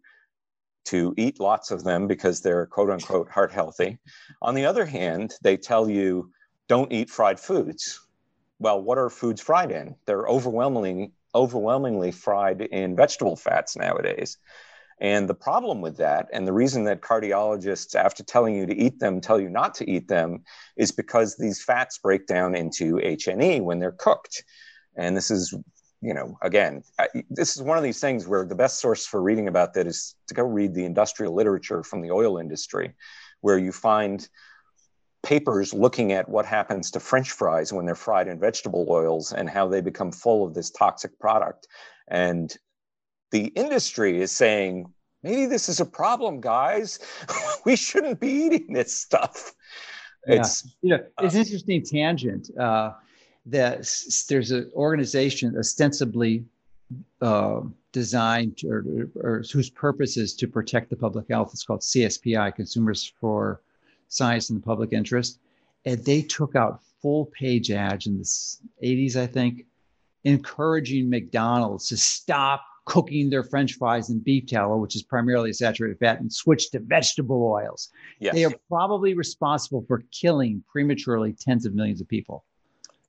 to 0.86 1.14
eat 1.18 1.40
lots 1.40 1.72
of 1.72 1.84
them 1.84 2.08
because 2.08 2.42
they're 2.42 2.66
quote 2.66 2.90
unquote 2.90 3.30
heart 3.30 3.52
healthy. 3.52 4.00
On 4.42 4.56
the 4.56 4.66
other 4.66 4.86
hand, 4.86 5.36
they 5.42 5.58
tell 5.58 5.90
you 5.90 6.32
don't 6.68 6.92
eat 6.92 7.10
fried 7.10 7.40
foods. 7.40 8.00
Well, 8.60 8.82
what 8.82 8.98
are 8.98 9.10
foods 9.10 9.42
fried 9.42 9.72
in? 9.72 9.96
They're 10.06 10.28
overwhelmingly 10.28 11.14
overwhelmingly 11.34 12.12
fried 12.12 12.62
in 12.62 12.96
vegetable 12.96 13.36
fats 13.36 13.76
nowadays. 13.76 14.38
And 15.00 15.28
the 15.28 15.34
problem 15.34 15.82
with 15.82 15.98
that, 15.98 16.28
and 16.32 16.48
the 16.48 16.54
reason 16.54 16.84
that 16.84 17.02
cardiologists, 17.02 17.96
after 17.96 18.24
telling 18.24 18.54
you 18.54 18.68
to 18.68 18.76
eat 18.76 19.00
them, 19.00 19.20
tell 19.20 19.40
you 19.40 19.50
not 19.50 19.74
to 19.76 19.90
eat 19.90 20.08
them, 20.08 20.44
is 20.78 20.92
because 20.92 21.36
these 21.36 21.64
fats 21.64 21.98
break 21.98 22.28
down 22.28 22.54
into 22.54 22.98
HNE 22.98 23.62
when 23.62 23.80
they're 23.80 23.94
cooked. 23.94 24.44
And 24.96 25.18
this 25.18 25.32
is 25.32 25.56
you 26.02 26.14
know, 26.14 26.38
again, 26.42 26.84
I, 27.00 27.08
this 27.30 27.56
is 27.56 27.62
one 27.62 27.78
of 27.78 27.84
these 27.84 28.00
things 28.00 28.28
where 28.28 28.44
the 28.44 28.56
best 28.56 28.80
source 28.80 29.06
for 29.06 29.22
reading 29.22 29.48
about 29.48 29.74
that 29.76 29.88
is 29.88 30.16
to 30.28 30.34
go 30.34 30.44
read 30.44 30.74
the 30.74 30.86
industrial 30.86 31.34
literature 31.34 31.84
from 31.84 32.02
the 32.02 32.12
oil 32.12 32.38
industry, 32.38 32.94
where 33.42 33.58
you 33.58 33.72
find 33.72 34.28
papers 35.24 35.74
looking 35.74 36.12
at 36.12 36.28
what 36.28 36.46
happens 36.46 36.90
to 36.92 37.00
French 37.00 37.32
fries 37.32 37.72
when 37.72 37.86
they're 37.86 37.94
fried 37.94 38.28
in 38.28 38.40
vegetable 38.40 38.88
oils 38.90 39.32
and 39.32 39.48
how 39.48 39.68
they 39.68 39.80
become 39.80 40.12
full 40.12 40.46
of 40.46 40.56
this 40.56 40.72
toxic 40.72 41.18
product. 41.20 41.68
And 42.08 42.56
the 43.30 43.46
industry 43.48 44.20
is 44.22 44.32
saying, 44.32 44.92
maybe 45.22 45.46
this 45.46 45.70
is 45.70 45.80
a 45.80 45.86
problem, 45.86 46.42
guys. 46.42 46.98
we 47.66 47.76
shouldn't 47.76 48.20
be 48.20 48.30
eating 48.30 48.74
this 48.74 48.98
stuff. 48.98 49.54
Yeah. 50.28 50.36
It's 50.36 50.76
you 50.82 50.98
know, 50.98 51.04
it's 51.20 51.36
uh, 51.36 51.40
interesting 51.40 51.84
tangent. 51.84 52.50
Uh, 52.58 52.92
that 53.46 53.90
there's 54.30 54.52
an 54.52 54.72
organization 54.76 55.58
ostensibly 55.58 56.46
uh, 57.22 57.62
designed 57.92 58.62
or, 58.66 59.08
or, 59.16 59.44
whose 59.52 59.70
purpose 59.70 60.18
is 60.18 60.34
to 60.36 60.48
protect 60.48 60.90
the 60.90 60.96
public 60.96 61.28
health. 61.30 61.52
It's 61.54 61.64
called 61.64 61.82
CSPI, 61.82 62.56
Consumers 62.56 63.14
for 63.20 63.62
Science 64.08 64.50
and 64.50 64.62
the 64.62 64.66
Public 64.66 64.94
Interest. 64.94 65.40
And 65.86 66.04
they 66.06 66.22
took 66.22 66.56
out 66.56 66.82
full 67.02 67.26
page 67.28 67.72
ads 67.72 68.06
in 68.06 68.18
the 68.18 68.24
80s, 68.84 69.16
I 69.16 69.26
think, 69.26 69.66
encouraging 70.24 71.10
McDonald's 71.10 71.88
to 71.90 71.98
stop 71.98 72.64
cooking 72.86 73.30
their 73.30 73.44
french 73.44 73.74
fries 73.74 74.10
in 74.10 74.20
beef 74.20 74.46
tallow, 74.48 74.78
which 74.78 74.96
is 74.96 75.04
primarily 75.04 75.54
saturated 75.54 75.98
fat, 76.00 76.20
and 76.20 76.32
switch 76.32 76.72
to 76.72 76.80
vegetable 76.80 77.44
oils. 77.44 77.90
Yes. 78.20 78.34
They 78.34 78.46
are 78.46 78.54
probably 78.68 79.14
responsible 79.14 79.84
for 79.88 80.04
killing 80.12 80.64
prematurely 80.72 81.34
tens 81.34 81.66
of 81.66 81.74
millions 81.74 82.02
of 82.02 82.08
people. 82.08 82.44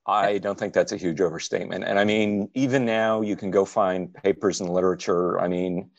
I 0.07 0.39
don't 0.39 0.59
think 0.59 0.75
that's 0.75 0.93
a 0.93 0.97
huge 0.97 1.21
overstatement. 1.21 1.85
And 1.85 1.99
I 1.99 2.05
mean, 2.05 2.51
even 2.55 2.85
now 2.85 3.21
you 3.21 3.37
can 3.37 3.51
go 3.51 3.65
find 3.65 4.13
papers 4.13 4.61
in 4.61 4.67
literature. 4.67 5.41
I 5.41 5.47
mean, 5.47 5.91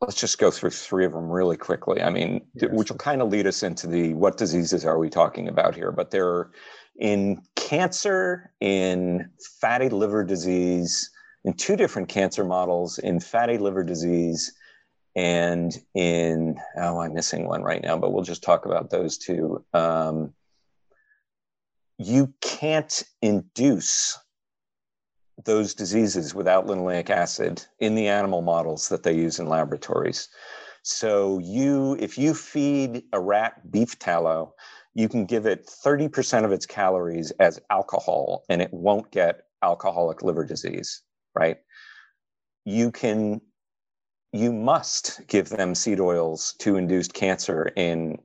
let's 0.00 0.20
just 0.20 0.38
go 0.38 0.50
through 0.50 0.70
three 0.70 1.06
of 1.06 1.12
them 1.12 1.30
really 1.30 1.56
quickly. 1.56 2.02
I 2.02 2.10
mean, 2.10 2.42
yes. 2.54 2.70
which 2.72 2.90
will 2.90 2.98
kind 2.98 3.22
of 3.22 3.30
lead 3.30 3.46
us 3.46 3.62
into 3.62 3.86
the 3.86 4.14
what 4.14 4.36
diseases 4.36 4.84
are 4.84 4.98
we 4.98 5.08
talking 5.08 5.48
about 5.48 5.74
here? 5.74 5.90
But 5.90 6.10
there 6.10 6.28
are 6.28 6.50
in 6.98 7.42
cancer, 7.56 8.52
in 8.60 9.30
fatty 9.60 9.88
liver 9.88 10.24
disease, 10.24 11.10
in 11.44 11.54
two 11.54 11.76
different 11.76 12.08
cancer 12.08 12.44
models, 12.44 12.98
in 12.98 13.18
fatty 13.18 13.56
liver 13.56 13.82
disease, 13.82 14.52
and 15.16 15.72
in 15.94 16.60
oh, 16.76 17.00
I'm 17.00 17.14
missing 17.14 17.46
one 17.46 17.62
right 17.62 17.82
now, 17.82 17.96
but 17.96 18.12
we'll 18.12 18.24
just 18.24 18.42
talk 18.42 18.66
about 18.66 18.90
those 18.90 19.16
two. 19.16 19.64
Um, 19.72 20.34
you 21.98 22.32
can't 22.40 23.02
induce 23.22 24.18
those 25.44 25.74
diseases 25.74 26.34
without 26.34 26.66
linoleic 26.66 27.10
acid 27.10 27.64
in 27.80 27.94
the 27.94 28.08
animal 28.08 28.42
models 28.42 28.88
that 28.88 29.02
they 29.02 29.14
use 29.14 29.38
in 29.38 29.46
laboratories. 29.46 30.28
So 30.82 31.38
you, 31.38 31.96
if 32.00 32.16
you 32.16 32.34
feed 32.34 33.02
a 33.12 33.20
rat 33.20 33.70
beef 33.70 33.98
tallow, 33.98 34.54
you 34.94 35.08
can 35.08 35.26
give 35.26 35.46
it 35.46 35.66
30% 35.66 36.44
of 36.44 36.52
its 36.52 36.66
calories 36.66 37.30
as 37.32 37.60
alcohol 37.70 38.44
and 38.48 38.62
it 38.62 38.72
won't 38.72 39.10
get 39.10 39.42
alcoholic 39.62 40.22
liver 40.22 40.44
disease, 40.44 41.02
right? 41.34 41.58
You 42.64 42.90
can, 42.90 43.40
you 44.32 44.52
must 44.52 45.26
give 45.26 45.48
them 45.48 45.74
seed 45.74 46.00
oils 46.00 46.54
to 46.60 46.76
induce 46.76 47.08
cancer 47.08 47.70
in 47.76 48.18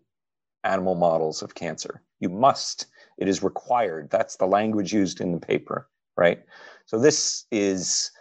animal 0.63 0.95
models 0.95 1.41
of 1.41 1.55
cancer. 1.55 2.01
You 2.19 2.29
must. 2.29 2.87
It 3.17 3.27
is 3.27 3.43
required. 3.43 4.09
That's 4.09 4.35
the 4.37 4.47
language 4.47 4.93
used 4.93 5.21
in 5.21 5.31
the 5.31 5.39
paper, 5.39 5.87
right? 6.15 6.43
So 6.85 6.99
this 6.99 7.45
is 7.51 8.11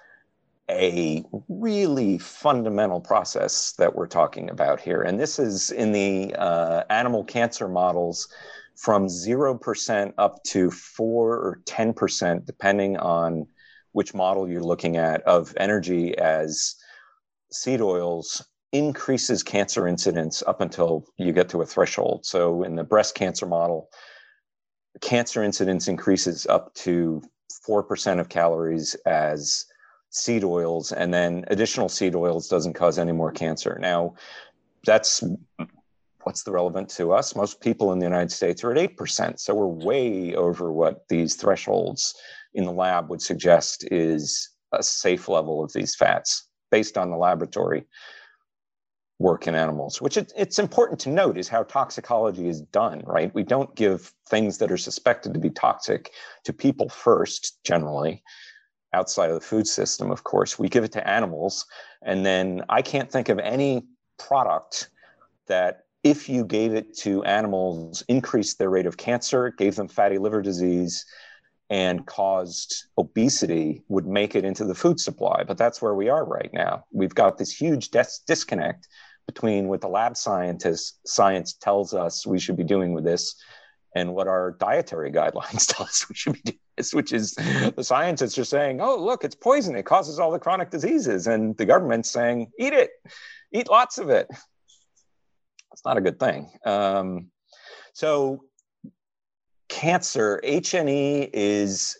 a 0.70 1.24
really 1.48 2.18
fundamental 2.18 3.00
process 3.00 3.72
that 3.72 3.94
we're 3.94 4.06
talking 4.06 4.48
about 4.50 4.80
here. 4.80 5.02
And 5.02 5.18
this 5.18 5.38
is 5.38 5.70
in 5.70 5.92
the 5.92 6.34
uh, 6.38 6.84
animal 6.88 7.24
cancer 7.24 7.68
models 7.68 8.28
from 8.76 9.06
0% 9.06 10.12
up 10.18 10.42
to 10.44 10.70
4 10.70 11.34
or 11.34 11.60
10%, 11.66 12.46
depending 12.46 12.96
on 12.96 13.46
which 13.92 14.14
model 14.14 14.48
you're 14.48 14.62
looking 14.62 14.96
at, 14.96 15.22
of 15.22 15.54
energy 15.58 16.16
as 16.16 16.76
seed 17.50 17.80
oils 17.80 18.42
increases 18.72 19.42
cancer 19.42 19.86
incidence 19.86 20.42
up 20.46 20.62
until 20.62 21.04
you 21.18 21.32
get 21.32 21.50
to 21.50 21.60
a 21.60 21.66
threshold. 21.66 22.24
So 22.24 22.62
in 22.62 22.74
the 22.74 22.84
breast 22.84 23.14
cancer 23.14 23.44
model, 23.46 23.90
cancer 25.00 25.42
incidence 25.42 25.88
increases 25.88 26.46
up 26.46 26.74
to 26.74 27.22
4% 27.66 28.20
of 28.20 28.28
calories 28.28 28.94
as 29.06 29.66
seed 30.10 30.44
oils, 30.44 30.92
and 30.92 31.12
then 31.12 31.44
additional 31.48 31.88
seed 31.88 32.14
oils 32.14 32.48
doesn't 32.48 32.74
cause 32.74 32.98
any 32.98 33.12
more 33.12 33.32
cancer. 33.32 33.78
Now, 33.80 34.14
that's 34.84 35.22
what's 36.22 36.42
the 36.42 36.52
relevant 36.52 36.88
to 36.90 37.12
us? 37.12 37.34
Most 37.34 37.60
people 37.60 37.92
in 37.92 37.98
the 37.98 38.06
United 38.06 38.30
States 38.30 38.62
are 38.62 38.72
at 38.72 38.96
8%. 38.96 39.40
So 39.40 39.54
we're 39.54 39.66
way 39.66 40.34
over 40.34 40.72
what 40.72 41.08
these 41.08 41.34
thresholds 41.34 42.14
in 42.54 42.64
the 42.64 42.72
lab 42.72 43.08
would 43.10 43.22
suggest 43.22 43.84
is 43.90 44.50
a 44.72 44.82
safe 44.82 45.28
level 45.28 45.64
of 45.64 45.72
these 45.72 45.94
fats 45.94 46.48
based 46.70 46.96
on 46.96 47.10
the 47.10 47.16
laboratory 47.16 47.84
work 49.22 49.46
in 49.46 49.54
animals, 49.54 50.02
which 50.02 50.16
it, 50.16 50.32
it's 50.36 50.58
important 50.58 50.98
to 51.00 51.08
note 51.08 51.38
is 51.38 51.48
how 51.48 51.62
toxicology 51.62 52.48
is 52.48 52.60
done, 52.60 53.02
right? 53.06 53.34
We 53.34 53.44
don't 53.44 53.74
give 53.74 54.12
things 54.28 54.58
that 54.58 54.72
are 54.72 54.76
suspected 54.76 55.32
to 55.32 55.40
be 55.40 55.50
toxic 55.50 56.10
to 56.44 56.52
people 56.52 56.88
first, 56.88 57.62
generally, 57.64 58.22
outside 58.92 59.30
of 59.30 59.36
the 59.40 59.46
food 59.52 59.66
system, 59.66 60.10
of 60.10 60.24
course. 60.24 60.58
We 60.58 60.68
give 60.68 60.84
it 60.84 60.92
to 60.92 61.08
animals. 61.08 61.64
And 62.02 62.26
then 62.26 62.62
I 62.68 62.82
can't 62.82 63.10
think 63.10 63.28
of 63.28 63.38
any 63.38 63.86
product 64.18 64.90
that, 65.46 65.84
if 66.04 66.28
you 66.28 66.44
gave 66.44 66.74
it 66.74 66.98
to 66.98 67.22
animals, 67.22 68.02
increased 68.08 68.58
their 68.58 68.70
rate 68.70 68.86
of 68.86 68.96
cancer, 68.96 69.54
gave 69.56 69.76
them 69.76 69.86
fatty 69.86 70.18
liver 70.18 70.42
disease, 70.42 71.06
and 71.70 72.04
caused 72.06 72.86
obesity 72.98 73.82
would 73.88 74.06
make 74.06 74.34
it 74.34 74.44
into 74.44 74.64
the 74.64 74.74
food 74.74 74.98
supply. 74.98 75.44
But 75.44 75.58
that's 75.58 75.80
where 75.80 75.94
we 75.94 76.08
are 76.08 76.24
right 76.24 76.50
now. 76.52 76.84
We've 76.90 77.14
got 77.14 77.38
this 77.38 77.52
huge 77.52 77.90
dis- 77.90 78.20
disconnect 78.26 78.88
between 79.26 79.68
what 79.68 79.80
the 79.80 79.88
lab 79.88 80.16
scientists 80.16 80.98
science 81.06 81.54
tells 81.54 81.94
us 81.94 82.26
we 82.26 82.38
should 82.38 82.56
be 82.56 82.64
doing 82.64 82.92
with 82.92 83.04
this 83.04 83.36
and 83.94 84.14
what 84.14 84.26
our 84.26 84.56
dietary 84.58 85.12
guidelines 85.12 85.66
tell 85.74 85.86
us 85.86 86.08
we 86.08 86.14
should 86.14 86.32
be 86.34 86.40
doing 86.44 86.58
this, 86.76 86.94
which 86.94 87.12
is 87.12 87.34
the 87.34 87.84
scientists 87.84 88.38
are 88.38 88.44
saying, 88.44 88.80
oh, 88.80 88.96
look, 88.96 89.24
it's 89.24 89.34
poison. 89.34 89.76
It 89.76 89.84
causes 89.84 90.18
all 90.18 90.30
the 90.30 90.38
chronic 90.38 90.70
diseases. 90.70 91.26
And 91.26 91.56
the 91.56 91.66
government's 91.66 92.10
saying, 92.10 92.50
eat 92.58 92.72
it, 92.72 92.90
eat 93.52 93.68
lots 93.68 93.98
of 93.98 94.10
it. 94.10 94.26
It's 95.72 95.84
not 95.84 95.96
a 95.96 96.00
good 96.00 96.18
thing. 96.18 96.50
Um, 96.64 97.30
so, 97.94 98.44
cancer, 99.68 100.40
HNE 100.44 101.30
is 101.32 101.98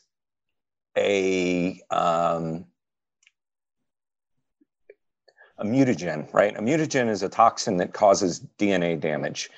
a 0.96 1.80
um, 1.90 2.66
a 5.58 5.64
mutagen, 5.64 6.32
right? 6.32 6.56
A 6.56 6.60
mutagen 6.60 7.08
is 7.08 7.22
a 7.22 7.28
toxin 7.28 7.76
that 7.78 7.92
causes 7.92 8.44
DNA 8.58 8.98
damage. 8.98 9.50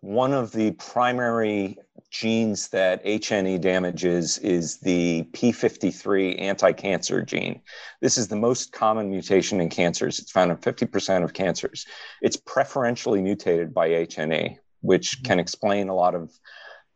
One 0.00 0.32
of 0.32 0.52
the 0.52 0.72
primary 0.72 1.78
genes 2.10 2.68
that 2.68 3.04
HNE 3.04 3.60
damages 3.60 4.38
is 4.38 4.78
the 4.78 5.26
P53 5.32 6.40
anti-cancer 6.40 7.22
gene. 7.22 7.60
This 8.00 8.16
is 8.16 8.28
the 8.28 8.36
most 8.36 8.72
common 8.72 9.10
mutation 9.10 9.60
in 9.60 9.68
cancers. 9.68 10.18
It's 10.18 10.30
found 10.30 10.50
in 10.50 10.58
50% 10.58 11.24
of 11.24 11.32
cancers. 11.32 11.86
It's 12.22 12.36
preferentially 12.36 13.20
mutated 13.20 13.74
by 13.74 13.88
HNE, 13.88 14.58
which 14.82 15.16
mm-hmm. 15.16 15.26
can 15.26 15.40
explain 15.40 15.88
a 15.88 15.94
lot 15.94 16.14
of 16.14 16.30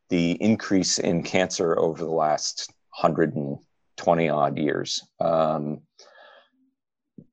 the 0.09 0.33
increase 0.33 0.99
in 0.99 1.23
cancer 1.23 1.79
over 1.79 2.05
the 2.05 2.11
last 2.11 2.73
120 3.01 4.29
odd 4.29 4.59
years. 4.59 5.03
Um, 5.21 5.81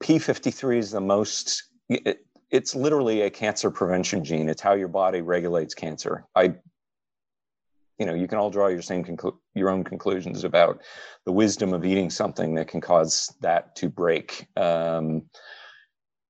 P53 0.01 0.77
is 0.77 0.91
the 0.91 1.01
most, 1.01 1.63
it, 1.89 2.25
it's 2.51 2.75
literally 2.75 3.21
a 3.21 3.29
cancer 3.29 3.71
prevention 3.71 4.23
gene. 4.23 4.49
It's 4.49 4.61
how 4.61 4.73
your 4.73 4.87
body 4.87 5.21
regulates 5.21 5.73
cancer. 5.73 6.25
I, 6.35 6.55
you 7.97 8.05
know, 8.05 8.13
you 8.13 8.27
can 8.27 8.37
all 8.37 8.49
draw 8.49 8.67
your 8.67 8.81
same 8.81 9.03
conclu- 9.03 9.37
your 9.53 9.69
own 9.69 9.83
conclusions 9.83 10.43
about 10.43 10.81
the 11.25 11.31
wisdom 11.31 11.73
of 11.73 11.85
eating 11.85 12.09
something 12.09 12.55
that 12.55 12.67
can 12.67 12.81
cause 12.81 13.33
that 13.41 13.75
to 13.77 13.89
break. 13.89 14.47
Um, 14.57 15.23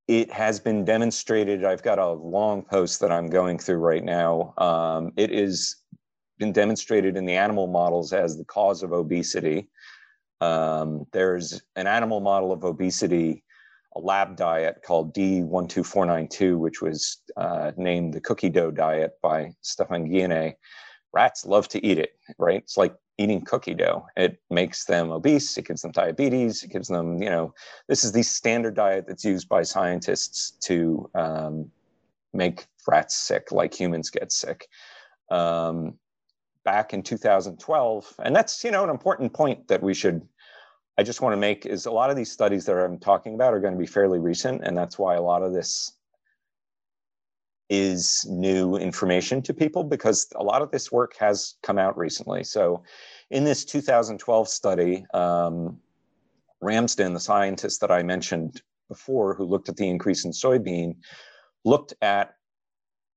it 0.08 0.32
has 0.32 0.60
been 0.60 0.86
demonstrated. 0.86 1.66
I've 1.66 1.82
got 1.82 1.98
a 1.98 2.12
long 2.12 2.62
post 2.62 3.00
that 3.02 3.12
I'm 3.12 3.28
going 3.28 3.58
through 3.58 3.78
right 3.78 4.04
now. 4.04 4.54
Um, 4.58 5.12
it 5.18 5.32
is 5.32 5.78
been 6.38 6.52
demonstrated 6.52 7.16
in 7.16 7.26
the 7.26 7.36
animal 7.36 7.68
models 7.68 8.12
as 8.12 8.38
the 8.38 8.46
cause 8.46 8.84
of 8.84 8.92
obesity. 8.92 9.70
Um, 10.42 11.06
there's 11.14 11.62
an 11.78 11.88
animal 11.88 12.20
model 12.20 12.52
of 12.52 12.66
obesity 12.66 13.45
a 13.96 14.00
lab 14.00 14.36
diet 14.36 14.82
called 14.84 15.14
D12492, 15.16 16.58
which 16.58 16.82
was 16.82 17.18
uh, 17.38 17.72
named 17.78 18.14
the 18.14 18.22
cookie 18.22 18.50
dough 18.50 18.72
diet 18.72 19.14
by 19.22 19.52
Stefan 19.62 20.08
Guyenet. 20.10 20.56
Rats 21.14 21.46
love 21.46 21.68
to 21.70 21.86
eat 21.86 21.98
it, 21.98 22.12
right? 22.38 22.62
It's 22.62 22.78
like 22.78 22.94
eating 23.18 23.42
cookie 23.42 23.74
dough. 23.74 24.06
It 24.18 24.42
makes 24.50 24.86
them 24.86 25.12
obese. 25.12 25.58
It 25.58 25.66
gives 25.66 25.82
them 25.82 25.92
diabetes. 25.92 26.64
It 26.64 26.72
gives 26.72 26.90
them, 26.90 27.22
you 27.22 27.30
know, 27.30 27.54
this 27.88 28.04
is 28.04 28.12
the 28.12 28.24
standard 28.24 28.76
diet 28.76 29.06
that's 29.08 29.24
used 29.24 29.48
by 29.48 29.64
scientists 29.64 30.52
to 30.64 31.10
um, 31.16 31.72
make 32.34 32.66
rats 32.88 33.16
sick, 33.16 33.52
like 33.52 33.74
humans 33.74 34.10
get 34.10 34.32
sick. 34.32 34.68
Um, 35.32 35.96
back 36.66 36.94
in 36.94 37.04
2012, 37.04 38.16
and 38.24 38.36
that's, 38.36 38.64
you 38.64 38.72
know, 38.72 38.84
an 38.84 38.90
important 38.90 39.32
point 39.34 39.68
that 39.68 39.82
we 39.82 39.94
should 39.94 40.28
I 40.98 41.04
just 41.04 41.22
want 41.22 41.34
to 41.34 41.38
make 41.38 41.66
is 41.66 41.86
a 41.86 41.92
lot 41.92 42.10
of 42.10 42.16
these 42.16 42.32
studies 42.32 42.66
that 42.66 42.78
I'm 42.78 43.00
talking 43.00 43.36
about 43.36 43.54
are 43.54 43.60
going 43.60 43.74
to 43.74 43.80
be 43.80 43.86
fairly 43.86 44.20
recent, 44.20 44.64
and 44.64 44.78
that's 44.78 44.98
why 44.98 45.16
a 45.16 45.22
lot 45.22 45.44
of 45.44 45.54
this 45.54 45.92
is 47.70 48.26
new 48.30 48.76
information 48.76 49.42
to 49.42 49.54
people 49.54 49.84
because 49.84 50.28
a 50.36 50.44
lot 50.44 50.62
of 50.62 50.72
this 50.72 50.92
work 50.92 51.16
has 51.18 51.56
come 51.64 51.78
out 51.78 51.98
recently. 51.98 52.44
So, 52.44 52.84
in 53.32 53.44
this 53.44 53.66
2012 53.66 54.48
study, 54.48 55.06
um, 55.14 55.80
Ramsden, 56.62 57.14
the 57.14 57.20
scientist 57.20 57.82
that 57.82 57.92
I 57.92 58.04
mentioned 58.04 58.62
before, 58.88 59.36
who 59.36 59.46
looked 59.46 59.68
at 59.68 59.76
the 59.76 59.90
increase 59.90 60.26
in 60.26 60.32
soybean, 60.32 60.96
looked 61.66 61.94
at 62.02 62.36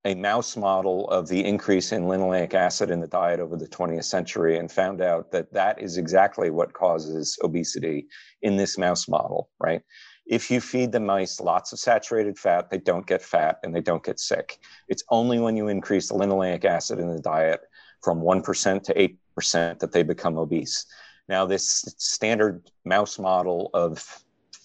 a 0.05 0.15
mouse 0.15 0.55
model 0.55 1.09
of 1.09 1.27
the 1.27 1.43
increase 1.43 1.91
in 1.91 2.03
linoleic 2.03 2.53
acid 2.53 2.89
in 2.89 3.01
the 3.01 3.07
diet 3.07 3.39
over 3.39 3.57
the 3.57 3.67
20th 3.67 4.05
century 4.05 4.57
and 4.57 4.71
found 4.71 5.01
out 5.01 5.31
that 5.31 5.51
that 5.53 5.81
is 5.81 5.97
exactly 5.97 6.49
what 6.49 6.73
causes 6.73 7.37
obesity 7.43 8.07
in 8.41 8.55
this 8.55 8.77
mouse 8.77 9.09
model, 9.09 9.49
right? 9.59 9.81
If 10.25 10.49
you 10.49 10.61
feed 10.61 10.91
the 10.91 10.99
mice 10.99 11.39
lots 11.41 11.73
of 11.73 11.79
saturated 11.79 12.37
fat, 12.37 12.69
they 12.69 12.77
don't 12.77 13.07
get 13.07 13.21
fat 13.21 13.59
and 13.63 13.75
they 13.75 13.81
don't 13.81 14.03
get 14.03 14.19
sick. 14.19 14.59
It's 14.87 15.03
only 15.09 15.39
when 15.39 15.57
you 15.57 15.67
increase 15.67 16.07
the 16.07 16.15
linoleic 16.15 16.63
acid 16.63 16.99
in 16.99 17.11
the 17.13 17.19
diet 17.19 17.61
from 18.01 18.21
1% 18.21 18.83
to 18.83 19.15
8% 19.41 19.79
that 19.79 19.91
they 19.91 20.03
become 20.03 20.37
obese. 20.37 20.85
Now, 21.27 21.45
this 21.45 21.93
standard 21.97 22.69
mouse 22.85 23.19
model 23.19 23.69
of 23.73 24.03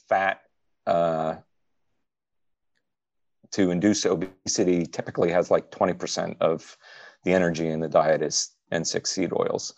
fat 0.08 0.42
uh, 0.86 1.36
to 3.54 3.70
induce 3.70 4.04
obesity 4.04 4.86
typically 4.86 5.30
has 5.30 5.50
like 5.50 5.70
20% 5.70 6.36
of 6.40 6.76
the 7.24 7.32
energy 7.32 7.68
in 7.68 7.80
the 7.80 7.88
diet 7.88 8.22
is 8.22 8.52
N6 8.72 9.06
seed 9.06 9.32
oils. 9.32 9.74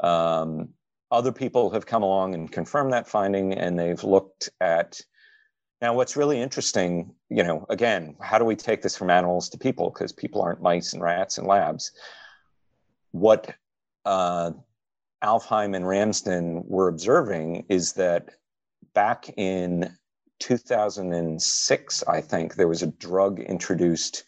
Um, 0.00 0.70
other 1.10 1.32
people 1.32 1.70
have 1.70 1.86
come 1.86 2.02
along 2.02 2.34
and 2.34 2.50
confirmed 2.50 2.92
that 2.92 3.08
finding, 3.08 3.54
and 3.54 3.78
they've 3.78 4.02
looked 4.02 4.50
at 4.60 5.00
now, 5.84 5.92
what's 5.92 6.16
really 6.16 6.40
interesting, 6.40 7.14
you 7.28 7.42
know, 7.42 7.66
again, 7.68 8.16
how 8.18 8.38
do 8.38 8.46
we 8.46 8.56
take 8.56 8.80
this 8.80 8.96
from 8.96 9.10
animals 9.10 9.50
to 9.50 9.58
people? 9.58 9.90
Because 9.90 10.12
people 10.12 10.40
aren't 10.40 10.62
mice 10.62 10.94
and 10.94 11.02
rats 11.02 11.36
and 11.36 11.46
labs. 11.46 11.92
What 13.10 13.54
uh, 14.06 14.52
Alvheim 15.22 15.76
and 15.76 15.86
Ramsden 15.86 16.64
were 16.66 16.88
observing 16.88 17.66
is 17.68 17.92
that 17.94 18.30
back 18.94 19.28
in 19.36 19.94
2006, 20.40 22.04
I 22.04 22.20
think, 22.20 22.54
there 22.54 22.68
was 22.68 22.82
a 22.82 22.88
drug 22.88 23.40
introduced 23.40 24.24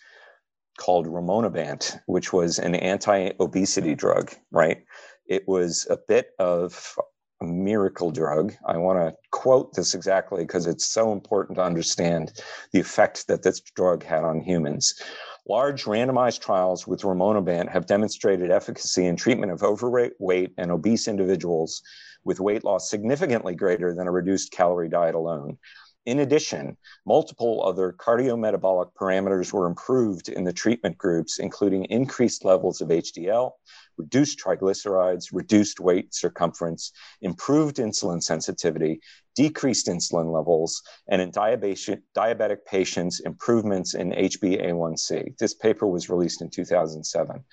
called 0.78 1.06
rimonabant, 1.06 1.98
which 2.06 2.32
was 2.32 2.58
an 2.58 2.74
anti 2.74 3.32
obesity 3.40 3.94
mm. 3.94 3.98
drug, 3.98 4.32
right? 4.50 4.84
It 5.26 5.46
was 5.48 5.86
a 5.90 5.98
bit 6.08 6.30
of 6.38 6.96
a 7.40 7.44
miracle 7.44 8.10
drug. 8.10 8.54
I 8.66 8.76
want 8.76 8.98
to 8.98 9.16
quote 9.30 9.74
this 9.74 9.94
exactly 9.94 10.42
because 10.44 10.66
it's 10.66 10.86
so 10.86 11.12
important 11.12 11.56
to 11.56 11.64
understand 11.64 12.32
the 12.72 12.80
effect 12.80 13.26
that 13.28 13.42
this 13.42 13.60
drug 13.60 14.04
had 14.04 14.24
on 14.24 14.40
humans. 14.40 15.00
Large 15.48 15.84
randomized 15.84 16.40
trials 16.40 16.86
with 16.86 17.02
rimonabant 17.02 17.70
have 17.70 17.86
demonstrated 17.86 18.50
efficacy 18.50 19.06
in 19.06 19.16
treatment 19.16 19.52
of 19.52 19.62
overweight 19.62 20.52
and 20.58 20.70
obese 20.70 21.06
individuals 21.06 21.82
with 22.24 22.40
weight 22.40 22.64
loss 22.64 22.90
significantly 22.90 23.54
greater 23.54 23.94
than 23.94 24.08
a 24.08 24.12
reduced 24.12 24.50
calorie 24.50 24.88
diet 24.88 25.14
alone. 25.14 25.58
In 26.06 26.20
addition, 26.20 26.76
multiple 27.04 27.64
other 27.64 27.92
cardiometabolic 27.92 28.92
parameters 28.94 29.52
were 29.52 29.66
improved 29.66 30.28
in 30.28 30.44
the 30.44 30.52
treatment 30.52 30.96
groups, 30.96 31.40
including 31.40 31.84
increased 31.86 32.44
levels 32.44 32.80
of 32.80 32.90
HDL, 32.90 33.50
reduced 33.98 34.38
triglycerides, 34.38 35.30
reduced 35.32 35.80
weight 35.80 36.14
circumference, 36.14 36.92
improved 37.22 37.78
insulin 37.78 38.22
sensitivity, 38.22 39.00
decreased 39.34 39.88
insulin 39.88 40.32
levels, 40.32 40.80
and 41.08 41.20
in 41.20 41.32
diabetic 41.32 42.64
patients, 42.64 43.18
improvements 43.18 43.94
in 43.94 44.12
HbA1c. 44.12 45.36
This 45.38 45.54
paper 45.54 45.88
was 45.88 46.08
released 46.08 46.40
in 46.40 46.50
2007. 46.50 47.44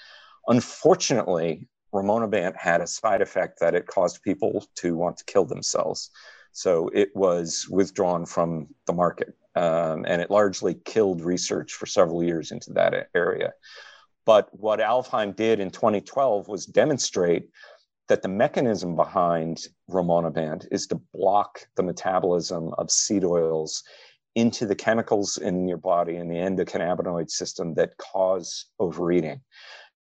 Unfortunately, 0.47 1.67
rimonabant 1.91 2.55
had 2.55 2.81
a 2.81 2.87
side 2.87 3.21
effect 3.21 3.59
that 3.61 3.73
it 3.73 3.87
caused 3.87 4.21
people 4.21 4.63
to 4.75 4.95
want 4.95 5.17
to 5.17 5.25
kill 5.25 5.45
themselves. 5.45 6.11
So 6.53 6.89
it 6.93 7.09
was 7.15 7.67
withdrawn 7.69 8.25
from 8.25 8.67
the 8.85 8.93
market. 8.93 9.35
Um, 9.55 10.05
and 10.07 10.21
it 10.21 10.31
largely 10.31 10.75
killed 10.85 11.21
research 11.21 11.73
for 11.73 11.85
several 11.85 12.23
years 12.23 12.51
into 12.51 12.71
that 12.73 13.09
area. 13.13 13.53
But 14.25 14.47
what 14.51 14.79
Alvheim 14.79 15.35
did 15.35 15.59
in 15.59 15.69
2012 15.69 16.47
was 16.47 16.65
demonstrate 16.65 17.49
that 18.07 18.21
the 18.21 18.29
mechanism 18.29 18.95
behind 18.95 19.67
rimonabant 19.89 20.67
is 20.71 20.87
to 20.87 21.01
block 21.13 21.67
the 21.75 21.83
metabolism 21.83 22.73
of 22.77 22.91
seed 22.91 23.23
oils 23.23 23.83
into 24.35 24.65
the 24.65 24.75
chemicals 24.75 25.37
in 25.37 25.67
your 25.67 25.77
body 25.77 26.15
in 26.15 26.27
the 26.27 26.35
endocannabinoid 26.35 27.29
system 27.29 27.73
that 27.75 27.95
cause 27.97 28.65
overeating. 28.79 29.41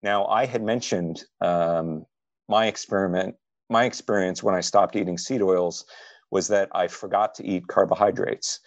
Now, 0.03 0.27
I 0.27 0.47
had 0.47 0.63
mentioned 0.63 1.25
um, 1.41 2.07
my 2.49 2.67
experiment, 2.67 3.37
my 3.69 3.85
experience 3.85 4.43
when 4.43 4.55
I 4.55 4.61
stopped 4.61 4.97
eating 4.97 5.19
seed 5.19 5.43
oils 5.43 5.85
was 6.33 6.49
that 6.49 6.71
I 6.73 6.89
forgot 6.89 7.35
to 7.37 7.47
eat 7.47 7.69
carbohydrates. 7.69 8.61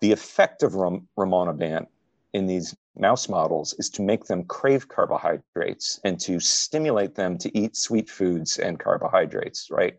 The 0.00 0.10
effect 0.10 0.62
of 0.64 0.72
rimonabant 0.72 1.86
in 2.32 2.46
these 2.46 2.74
mouse 2.96 3.28
models 3.28 3.74
is 3.78 3.90
to 3.90 4.02
make 4.02 4.24
them 4.24 4.44
crave 4.44 4.88
carbohydrates 4.88 6.00
and 6.04 6.18
to 6.20 6.40
stimulate 6.40 7.14
them 7.14 7.38
to 7.38 7.56
eat 7.56 7.76
sweet 7.76 8.08
foods 8.08 8.58
and 8.58 8.80
carbohydrates, 8.80 9.68
right? 9.70 9.96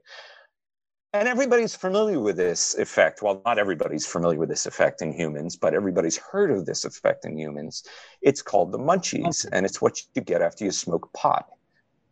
And 1.13 1.27
everybody's 1.29 1.75
familiar 1.75 2.19
with 2.19 2.37
this 2.37 2.75
effect. 2.75 3.21
Well, 3.21 3.41
not 3.45 3.59
everybody's 3.59 4.07
familiar 4.07 4.39
with 4.39 4.49
this 4.49 4.65
effect 4.65 5.01
in 5.01 5.13
humans, 5.13 5.55
but 5.55 5.73
everybody's 5.73 6.17
heard 6.17 6.51
of 6.51 6.65
this 6.65 6.83
effect 6.83 7.23
in 7.23 7.37
humans. 7.37 7.83
It's 8.21 8.41
called 8.41 8.71
the 8.71 8.79
munchies, 8.79 9.47
and 9.51 9.65
it's 9.65 9.81
what 9.81 10.01
you 10.15 10.21
get 10.23 10.41
after 10.41 10.65
you 10.65 10.71
smoke 10.71 11.13
pot, 11.13 11.45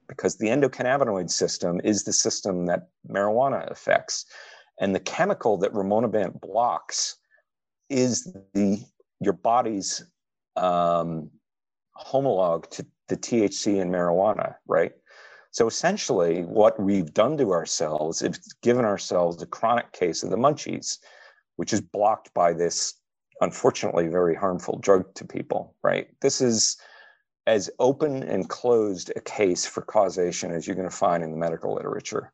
because 0.08 0.38
the 0.38 0.48
endocannabinoid 0.48 1.30
system 1.30 1.82
is 1.84 2.04
the 2.04 2.14
system 2.14 2.68
that 2.68 2.88
marijuana 3.10 3.70
affects. 3.70 4.26
And 4.80 4.96
the 4.96 5.00
chemical 5.00 5.58
that 5.58 5.74
rimonabant 5.74 6.42
blocks 6.42 7.18
is 7.90 8.34
the 8.54 8.84
your 9.20 9.34
body's 9.34 10.04
um, 10.56 11.30
homologue 11.98 12.70
to 12.72 12.86
the 13.08 13.16
THC 13.16 13.80
in 13.80 13.90
marijuana, 13.90 14.56
right? 14.68 14.92
So 15.52 15.68
essentially, 15.68 16.42
what 16.42 16.80
we've 16.80 17.14
done 17.14 17.38
to 17.38 17.52
ourselves 17.52 18.22
is 18.22 18.40
given 18.64 18.86
ourselves 18.86 19.42
a 19.42 19.46
chronic 19.46 19.92
case 19.92 20.24
of 20.24 20.32
the 20.32 20.38
munchies, 20.38 20.98
which 21.58 21.74
is 21.74 21.82
blocked 21.82 22.34
by 22.34 22.54
this 22.54 22.96
unfortunately 23.42 24.08
very 24.08 24.36
harmful 24.36 24.80
drug 24.80 25.14
to 25.16 25.26
people, 25.26 25.76
right? 25.84 26.08
This 26.22 26.42
is 26.42 26.78
as 27.46 27.70
open 27.80 28.24
and 28.24 28.50
closed 28.50 29.12
a 29.16 29.22
case 29.22 29.66
for 29.66 29.82
causation 29.82 30.52
as 30.52 30.66
you're 30.66 30.76
going 30.76 30.90
to 30.90 30.96
find 30.96 31.24
in 31.24 31.32
the 31.32 31.38
medical 31.38 31.76
literature. 31.76 32.32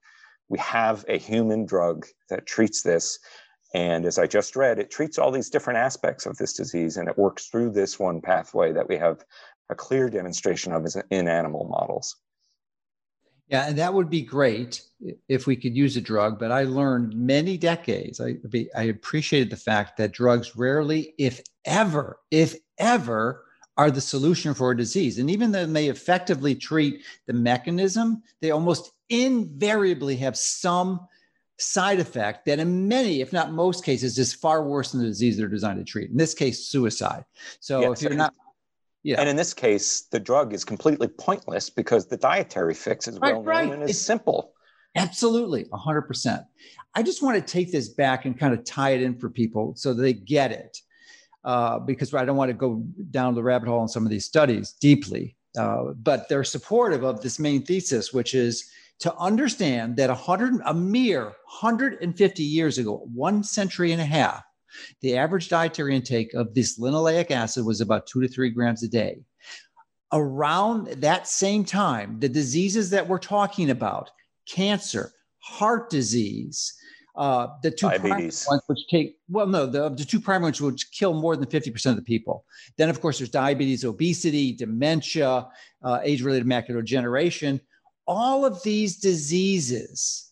We 0.50 0.58
have 0.60 1.06
a 1.08 1.18
human 1.18 1.66
drug 1.66 2.06
that 2.30 2.46
treats 2.46 2.82
this, 2.82 3.20
and 3.74 4.06
as 4.06 4.18
I 4.18 4.26
just 4.26 4.56
read, 4.56 4.80
it 4.80 4.90
treats 4.90 5.18
all 5.18 5.32
these 5.32 5.50
different 5.50 5.78
aspects 5.78 6.26
of 6.26 6.38
this 6.38 6.54
disease 6.54 6.98
and 6.98 7.08
it 7.08 7.18
works 7.18 7.48
through 7.48 7.72
this 7.72 8.00
one 8.00 8.20
pathway 8.20 8.72
that 8.74 8.90
we 8.90 8.98
have 8.98 9.24
a 9.70 9.76
clear 9.76 10.10
demonstration 10.10 10.74
of 10.74 10.88
in 11.12 11.28
animal 11.28 11.68
models. 11.70 12.16
Yeah, 13.48 13.68
and 13.68 13.78
that 13.78 13.94
would 13.94 14.10
be 14.10 14.22
great 14.22 14.84
if 15.28 15.48
we 15.48 15.56
could 15.56 15.76
use 15.76 15.98
a 15.98 16.02
drug. 16.02 16.40
But 16.40 16.52
I 16.52 16.64
learned 16.64 17.16
many 17.16 17.58
decades, 17.58 18.22
I, 18.22 18.38
I 18.76 18.84
appreciated 18.84 19.50
the 19.50 19.58
fact 19.58 19.98
that 19.98 20.12
drugs 20.12 20.56
rarely, 20.56 21.14
if 21.18 21.42
ever, 21.66 22.20
if 22.30 22.56
ever, 22.78 23.44
are 23.80 23.90
the 23.90 24.02
solution 24.02 24.54
for 24.54 24.72
a 24.72 24.78
disease. 24.78 25.20
And 25.20 25.32
even 25.32 25.54
though 25.54 25.66
they 25.66 25.88
effectively 25.88 26.54
treat 26.54 27.02
the 27.28 27.34
mechanism, 27.34 28.22
they 28.42 28.52
almost 28.52 28.92
invariably 29.08 30.18
have 30.18 30.38
some 30.38 31.08
side 31.60 32.02
effect 32.02 32.46
that 32.46 32.60
in 32.60 32.90
many, 32.90 33.22
if 33.22 33.32
not 33.32 33.54
most 33.54 33.86
cases, 33.86 34.20
is 34.20 34.34
far 34.34 34.66
worse 34.66 34.92
than 34.92 35.00
the 35.00 35.08
disease 35.08 35.38
they're 35.38 35.48
designed 35.48 35.80
to 35.80 35.86
treat. 35.86 36.12
In 36.12 36.18
this 36.18 36.34
case, 36.34 36.68
suicide. 36.68 37.24
So 37.62 37.94
if 37.94 38.02
you're 38.02 38.14
not 38.14 38.34
yeah. 39.02 39.22
And 39.22 39.30
in 39.30 39.38
this 39.38 39.54
case, 39.54 40.02
the 40.12 40.20
drug 40.20 40.54
is 40.54 40.66
completely 40.66 41.08
pointless 41.08 41.70
because 41.70 42.06
the 42.06 42.18
dietary 42.18 42.74
fix 42.74 43.08
is 43.08 43.18
well 43.18 43.36
known 43.36 43.46
right. 43.46 43.72
and 43.72 43.84
is 43.84 43.92
it's, 43.92 44.00
simple. 44.00 44.52
Absolutely, 44.98 45.64
100%. 45.72 46.46
I 46.96 47.02
just 47.02 47.24
want 47.24 47.38
to 47.38 47.54
take 47.54 47.72
this 47.72 47.88
back 47.88 48.26
and 48.26 48.38
kind 48.38 48.54
of 48.54 48.66
tie 48.66 48.90
it 48.90 49.02
in 49.02 49.18
for 49.18 49.30
people 49.30 49.74
so 49.78 49.94
they 49.94 50.12
get 50.12 50.52
it. 50.52 50.78
Uh, 51.46 51.80
because 51.80 52.14
I 52.14 52.26
don't 52.26 52.36
want 52.36 52.50
to 52.50 52.54
go 52.54 52.84
down 53.12 53.34
the 53.34 53.44
rabbit 53.44 53.70
hole 53.70 53.82
in 53.82 53.88
some 53.88 54.04
of 54.04 54.10
these 54.10 54.26
studies 54.26 54.74
deeply. 54.74 55.38
Uh, 55.58 55.94
but 55.96 56.28
they're 56.28 56.44
supportive 56.44 57.04
of 57.04 57.22
this 57.22 57.40
main 57.40 57.64
thesis, 57.64 58.14
which 58.14 58.34
is 58.34 58.70
to 59.00 59.16
understand 59.16 59.96
that 59.98 60.10
a 60.10 60.14
100, 60.14 60.62
a 60.66 60.74
mere 60.74 61.24
150 61.24 62.44
years 62.44 62.78
ago, 62.78 63.08
one 63.14 63.44
century 63.44 63.94
and 63.94 64.02
a 64.02 64.06
half, 64.06 64.44
the 65.02 65.18
average 65.18 65.50
dietary 65.50 65.96
intake 65.96 66.34
of 66.34 66.54
this 66.54 66.78
linoleic 66.78 67.32
acid 67.32 67.66
was 67.66 67.82
about 67.82 68.06
two 68.06 68.22
to 68.22 68.28
three 68.28 68.50
grams 68.50 68.84
a 68.84 68.88
day. 68.88 69.20
Around 70.12 70.88
that 71.02 71.28
same 71.28 71.64
time, 71.64 72.20
the 72.20 72.30
diseases 72.30 72.90
that 72.90 73.08
we're 73.08 73.20
talking 73.20 73.70
about, 73.70 74.12
cancer, 74.46 75.14
heart 75.40 75.90
disease, 75.90 76.74
uh, 77.20 77.48
the 77.62 77.70
two 77.70 77.90
Diabetes. 77.90 78.48
ones 78.50 78.64
which 78.66 78.88
take 78.90 79.18
well 79.30 79.46
no 79.46 79.66
the, 79.66 79.90
the 79.90 80.06
two 80.06 80.20
primary 80.20 80.48
ones 80.48 80.62
which 80.62 80.92
kill 80.92 81.14
more 81.14 81.36
than 81.36 81.46
50% 81.46 81.86
of 81.88 81.96
the 81.96 82.02
people 82.02 82.46
then 82.78 82.90
of 82.90 83.02
course 83.02 83.20
there's 83.20 83.30
diabetes 83.30 83.84
obesity 83.86 84.54
dementia 84.54 85.48
uh, 85.84 86.00
age-related 86.04 86.48
macular 86.48 86.80
degeneration 86.80 87.60
all 88.10 88.44
of 88.44 88.62
these 88.64 88.98
diseases, 88.98 90.32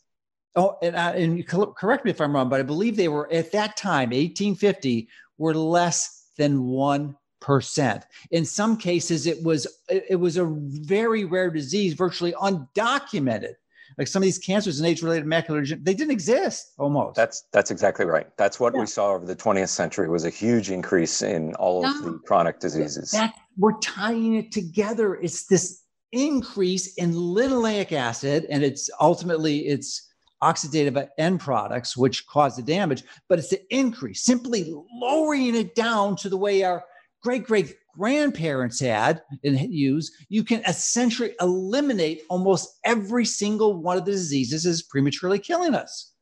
oh, 0.56 0.78
and, 0.82 0.98
I, 0.98 1.12
and 1.12 1.48
correct 1.48 2.04
me 2.04 2.12
if 2.12 2.20
I'm 2.20 2.34
wrong, 2.34 2.50
but 2.50 2.60
I 2.60 2.64
believe 2.64 2.98
they 2.98 3.08
were 3.08 3.32
at 3.32 3.52
that 3.52 3.78
time, 3.78 4.10
1850, 4.10 5.08
were 5.38 5.54
less 5.54 6.32
than 6.40 6.58
1%. 6.64 8.04
In 8.32 8.46
some 8.46 8.78
cases, 8.78 9.28
it 9.28 9.44
was 9.44 9.68
it 9.88 10.20
was 10.20 10.38
a 10.38 10.46
very 10.46 11.24
rare 11.24 11.52
disease, 11.52 11.94
virtually 11.94 12.34
undocumented. 12.34 13.54
Like 13.98 14.08
some 14.08 14.22
of 14.22 14.26
these 14.26 14.38
cancers 14.38 14.80
and 14.80 14.88
age-related 14.88 15.26
macular 15.26 15.62
degeneration, 15.62 15.84
they 15.84 15.94
didn't 15.94 16.12
exist 16.12 16.74
almost. 16.78 17.16
That's 17.16 17.46
that's 17.52 17.72
exactly 17.72 18.06
right. 18.06 18.28
That's 18.38 18.60
what 18.60 18.74
yeah. 18.74 18.82
we 18.82 18.86
saw 18.86 19.14
over 19.14 19.26
the 19.26 19.36
20th 19.36 19.70
century 19.70 20.08
was 20.08 20.26
a 20.26 20.30
huge 20.30 20.70
increase 20.70 21.22
in 21.22 21.56
all 21.56 21.86
of 21.86 22.04
the 22.04 22.20
chronic 22.26 22.60
diseases. 22.60 23.12
That, 23.12 23.34
we're 23.58 23.80
tying 23.80 24.36
it 24.36 24.52
together. 24.52 25.16
It's 25.16 25.48
this 25.48 25.84
increase 26.12 26.94
in 26.96 27.14
linoleic 27.14 27.92
acid, 27.92 28.46
and 28.50 28.64
it's 28.64 28.90
ultimately 29.00 29.68
it's 29.68 30.08
oxidative 30.44 31.08
end 31.18 31.40
products 31.40 31.98
which 31.98 32.28
cause 32.28 32.56
the 32.56 32.62
damage, 32.62 33.04
but 33.28 33.40
it's 33.40 33.50
the 33.50 33.62
increase, 33.76 34.24
simply 34.24 34.72
lowering 34.94 35.56
it 35.56 35.74
down 35.74 36.16
to 36.18 36.30
the 36.30 36.38
way 36.38 36.64
our 36.64 36.84
great 37.24 37.46
great 37.46 37.76
grandparents 37.98 38.80
had 38.80 39.22
and 39.44 39.60
use, 39.74 40.12
you 40.30 40.44
can 40.44 40.62
essentially 40.68 41.34
eliminate 41.42 42.22
almost 42.30 42.80
every 42.84 43.26
single 43.26 43.82
one 43.82 43.98
of 43.98 44.06
the 44.06 44.12
diseases 44.12 44.66
is 44.66 44.84
prematurely 44.84 45.40
killing 45.40 45.74
us. 45.74 46.14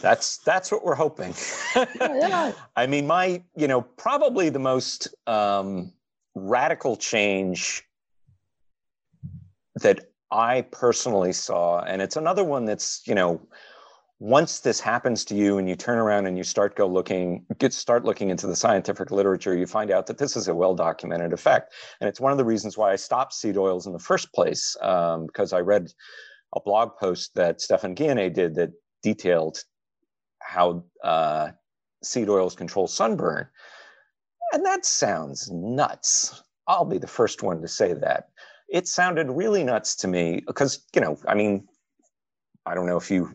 That's 0.00 0.38
that's 0.38 0.72
what 0.72 0.84
we're 0.84 0.94
hoping. 0.94 1.34
yeah. 2.00 2.52
I 2.76 2.86
mean, 2.86 3.06
my 3.06 3.42
you 3.56 3.68
know 3.68 3.82
probably 3.82 4.48
the 4.48 4.58
most 4.58 5.08
um, 5.26 5.92
radical 6.34 6.96
change 6.96 7.84
that 9.76 10.10
I 10.30 10.62
personally 10.62 11.32
saw, 11.32 11.80
and 11.80 12.02
it's 12.02 12.16
another 12.16 12.44
one 12.44 12.64
that's 12.64 13.02
you 13.06 13.14
know 13.14 13.40
once 14.20 14.60
this 14.60 14.78
happens 14.78 15.24
to 15.24 15.34
you 15.34 15.56
and 15.56 15.66
you 15.66 15.74
turn 15.74 15.98
around 15.98 16.26
and 16.26 16.36
you 16.36 16.44
start 16.44 16.76
go 16.76 16.86
looking 16.86 17.44
get 17.58 17.72
start 17.72 18.04
looking 18.04 18.28
into 18.28 18.46
the 18.46 18.54
scientific 18.54 19.10
literature 19.10 19.56
you 19.56 19.66
find 19.66 19.90
out 19.90 20.06
that 20.06 20.18
this 20.18 20.36
is 20.36 20.46
a 20.46 20.54
well 20.54 20.74
documented 20.74 21.32
effect. 21.32 21.72
And 22.00 22.08
it's 22.08 22.20
one 22.20 22.30
of 22.30 22.38
the 22.38 22.44
reasons 22.44 22.76
why 22.76 22.92
i 22.92 22.96
stopped 22.96 23.32
seed 23.32 23.56
oils 23.56 23.86
in 23.86 23.92
the 23.94 23.98
first 23.98 24.32
place 24.32 24.76
um, 24.82 25.26
because 25.26 25.52
i 25.54 25.58
read 25.58 25.90
a 26.54 26.60
blog 26.60 26.96
post 26.98 27.34
that 27.34 27.62
stefan 27.62 27.94
guyenet 27.94 28.34
did 28.34 28.54
that 28.56 28.70
detailed 29.02 29.64
how 30.42 30.84
uh, 31.02 31.48
seed 32.02 32.28
oils 32.28 32.54
control 32.54 32.86
sunburn. 32.86 33.46
And 34.52 34.66
that 34.66 34.84
sounds 34.84 35.50
nuts. 35.50 36.42
I'll 36.66 36.84
be 36.84 36.98
the 36.98 37.06
first 37.06 37.42
one 37.42 37.62
to 37.62 37.68
say 37.68 37.94
that. 37.94 38.28
It 38.68 38.88
sounded 38.88 39.30
really 39.30 39.64
nuts 39.64 39.96
to 39.96 40.08
me 40.08 40.42
because 40.46 40.84
you 40.94 41.00
know 41.00 41.18
i 41.26 41.34
mean 41.34 41.66
i 42.66 42.74
don't 42.74 42.86
know 42.86 42.96
if 42.96 43.10
you 43.10 43.34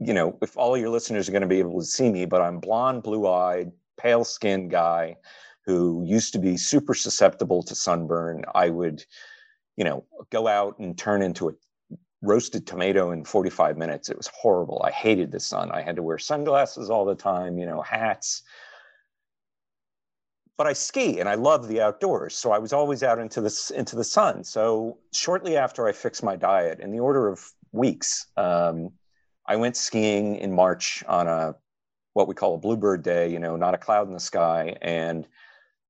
you 0.00 0.14
know, 0.14 0.38
if 0.42 0.56
all 0.56 0.76
your 0.76 0.90
listeners 0.90 1.28
are 1.28 1.32
going 1.32 1.42
to 1.42 1.48
be 1.48 1.58
able 1.58 1.80
to 1.80 1.86
see 1.86 2.10
me, 2.10 2.24
but 2.24 2.42
I'm 2.42 2.58
blonde, 2.58 3.02
blue 3.02 3.28
eyed, 3.28 3.70
pale 3.96 4.24
skinned 4.24 4.70
guy 4.70 5.16
who 5.64 6.04
used 6.06 6.32
to 6.32 6.38
be 6.38 6.56
super 6.56 6.94
susceptible 6.94 7.62
to 7.64 7.74
sunburn. 7.74 8.44
I 8.54 8.70
would, 8.70 9.04
you 9.76 9.84
know, 9.84 10.04
go 10.30 10.46
out 10.46 10.78
and 10.78 10.96
turn 10.96 11.22
into 11.22 11.48
a 11.48 11.52
roasted 12.22 12.66
tomato 12.66 13.10
in 13.10 13.24
45 13.24 13.76
minutes. 13.76 14.08
It 14.08 14.16
was 14.16 14.28
horrible. 14.28 14.82
I 14.84 14.90
hated 14.90 15.32
the 15.32 15.40
sun. 15.40 15.70
I 15.70 15.82
had 15.82 15.96
to 15.96 16.02
wear 16.02 16.18
sunglasses 16.18 16.90
all 16.90 17.04
the 17.04 17.14
time, 17.14 17.58
you 17.58 17.66
know, 17.66 17.82
hats. 17.82 18.42
But 20.56 20.66
I 20.66 20.72
ski 20.72 21.20
and 21.20 21.28
I 21.28 21.34
love 21.34 21.68
the 21.68 21.80
outdoors. 21.80 22.34
So 22.34 22.50
I 22.50 22.58
was 22.58 22.72
always 22.72 23.02
out 23.02 23.18
into 23.18 23.40
the, 23.40 23.72
into 23.76 23.94
the 23.94 24.04
sun. 24.04 24.42
So 24.42 24.98
shortly 25.12 25.56
after 25.56 25.86
I 25.86 25.92
fixed 25.92 26.22
my 26.22 26.36
diet, 26.36 26.80
in 26.80 26.92
the 26.92 27.00
order 27.00 27.28
of 27.28 27.44
weeks, 27.72 28.26
um, 28.36 28.90
I 29.48 29.56
went 29.56 29.76
skiing 29.76 30.36
in 30.36 30.52
March 30.52 31.04
on 31.06 31.28
a 31.28 31.54
what 32.14 32.28
we 32.28 32.34
call 32.34 32.54
a 32.54 32.58
bluebird 32.58 33.02
day, 33.02 33.30
you 33.30 33.38
know, 33.38 33.56
not 33.56 33.74
a 33.74 33.78
cloud 33.78 34.06
in 34.06 34.14
the 34.14 34.20
sky. 34.20 34.74
And 34.80 35.28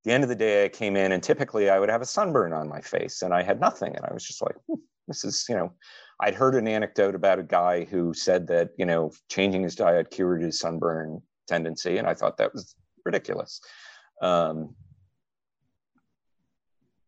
the 0.04 0.12
end 0.12 0.24
of 0.24 0.28
the 0.28 0.34
day, 0.34 0.64
I 0.64 0.68
came 0.68 0.96
in 0.96 1.12
and 1.12 1.22
typically 1.22 1.70
I 1.70 1.78
would 1.78 1.88
have 1.88 2.02
a 2.02 2.06
sunburn 2.06 2.52
on 2.52 2.68
my 2.68 2.80
face 2.80 3.22
and 3.22 3.32
I 3.32 3.42
had 3.42 3.60
nothing. 3.60 3.94
And 3.94 4.04
I 4.04 4.12
was 4.12 4.24
just 4.24 4.42
like, 4.42 4.56
hmm, 4.66 4.80
this 5.06 5.24
is, 5.24 5.46
you 5.48 5.54
know, 5.54 5.72
I'd 6.20 6.34
heard 6.34 6.56
an 6.56 6.66
anecdote 6.66 7.14
about 7.14 7.38
a 7.38 7.44
guy 7.44 7.84
who 7.84 8.12
said 8.12 8.48
that, 8.48 8.70
you 8.76 8.86
know, 8.86 9.12
changing 9.28 9.62
his 9.62 9.76
diet 9.76 10.10
cured 10.10 10.42
his 10.42 10.58
sunburn 10.58 11.22
tendency. 11.46 11.98
And 11.98 12.08
I 12.08 12.14
thought 12.14 12.38
that 12.38 12.52
was 12.52 12.74
ridiculous. 13.04 13.60
Um, 14.20 14.74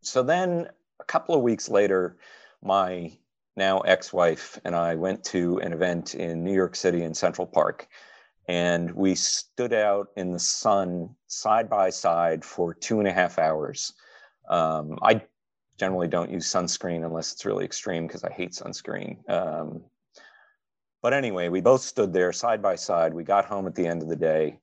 so 0.03 0.23
then 0.23 0.69
a 1.01 1.05
couple 1.05 1.35
of 1.35 1.43
weeks 1.43 1.69
later, 1.69 2.19
my 2.63 3.13
now 3.59 3.81
ex-wife 3.81 4.59
and 4.65 4.75
I 4.75 4.95
went 4.95 5.23
to 5.25 5.59
an 5.59 5.73
event 5.73 6.15
in 6.15 6.45
New 6.45 6.55
York 6.55 6.77
City 6.77 7.03
in 7.03 7.13
Central 7.13 7.47
Park 7.47 7.87
and 8.49 8.91
we 8.93 9.15
stood 9.15 9.75
out 9.75 10.09
in 10.17 10.33
the 10.33 10.39
sun 10.39 11.11
side 11.27 11.69
by 11.69 11.91
side 11.91 12.43
for 12.43 12.73
two 12.73 12.99
and 12.99 13.07
a 13.07 13.13
half 13.13 13.39
hours. 13.39 13.93
Um, 14.49 14.99
I 15.03 15.23
generally 15.79 16.09
don't 16.09 16.31
use 16.31 16.47
sunscreen 16.47 17.05
unless 17.05 17.33
it's 17.33 17.45
really 17.45 17.67
extreme 17.67 18.07
because 18.07 18.25
I 18.25 18.33
hate 18.33 18.53
sunscreen. 18.53 19.29
Um, 19.31 19.83
but 21.03 21.13
anyway, 21.13 21.49
we 21.49 21.61
both 21.61 21.83
stood 21.83 22.13
there 22.13 22.33
side 22.33 22.63
by 22.63 22.77
side. 22.77 23.13
We 23.13 23.23
got 23.23 23.45
home 23.45 23.67
at 23.67 23.75
the 23.75 23.87
end 23.87 24.03
of 24.03 24.09
the 24.09 24.17
day 24.17 24.59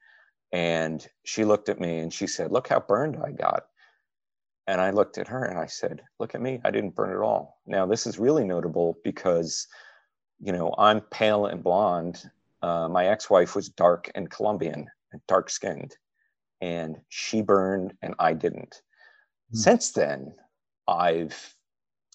and 0.52 1.08
she 1.24 1.46
looked 1.46 1.70
at 1.70 1.80
me 1.80 2.00
and 2.00 2.12
she 2.14 2.28
said, 2.28 2.52
Look 2.52 2.68
how 2.68 2.80
burned 2.80 3.18
I 3.24 3.32
got. 3.32 3.68
And 4.68 4.82
I 4.82 4.90
looked 4.90 5.18
at 5.18 5.28
her 5.28 5.46
and 5.46 5.60
I 5.60 5.68
said, 5.68 6.02
Look 6.20 6.34
at 6.36 6.42
me, 6.42 6.60
I 6.64 6.72
didn't 6.72 6.96
burn 6.96 7.12
at 7.12 7.22
all. 7.22 7.62
Now, 7.68 7.86
this 7.86 8.08
is 8.08 8.18
really 8.18 8.44
notable 8.44 8.98
because, 9.04 9.68
you 10.40 10.52
know, 10.52 10.74
I'm 10.78 11.02
pale 11.02 11.46
and 11.46 11.64
blonde. 11.64 12.24
Uh, 12.62 12.90
my 12.90 13.08
ex 13.08 13.30
wife 13.30 13.56
was 13.56 13.70
dark 13.70 14.10
and 14.16 14.30
Colombian, 14.30 14.88
dark 15.28 15.50
skinned, 15.50 15.96
and 16.62 16.98
she 17.10 17.42
burned 17.42 17.94
and 18.02 18.16
I 18.18 18.34
didn't. 18.34 18.82
Mm. 19.54 19.58
Since 19.58 19.92
then, 19.92 20.34
I've, 20.88 21.56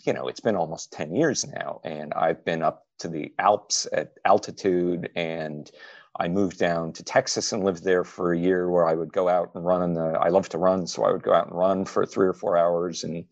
you 0.04 0.12
know, 0.12 0.26
it's 0.26 0.40
been 0.40 0.56
almost 0.56 0.92
10 0.92 1.14
years 1.14 1.46
now, 1.46 1.80
and 1.84 2.12
I've 2.14 2.44
been 2.44 2.62
up 2.62 2.86
to 3.00 3.08
the 3.08 3.32
Alps 3.38 3.86
at 3.92 4.12
altitude 4.24 5.10
and 5.14 5.70
I 6.18 6.28
moved 6.28 6.58
down 6.58 6.92
to 6.94 7.04
Texas 7.04 7.52
and 7.52 7.64
lived 7.64 7.84
there 7.84 8.04
for 8.04 8.32
a 8.32 8.38
year 8.38 8.68
where 8.68 8.86
I 8.86 8.94
would 8.94 9.12
go 9.12 9.28
out 9.28 9.52
and 9.54 9.64
run 9.64 9.94
the 9.94 10.18
I 10.20 10.28
love 10.28 10.48
to 10.50 10.58
run 10.58 10.86
so 10.86 11.04
I 11.04 11.12
would 11.12 11.22
go 11.22 11.32
out 11.32 11.46
and 11.46 11.56
run 11.56 11.84
for 11.84 12.04
3 12.04 12.26
or 12.26 12.32
4 12.32 12.56
hours 12.56 13.04
and 13.04 13.24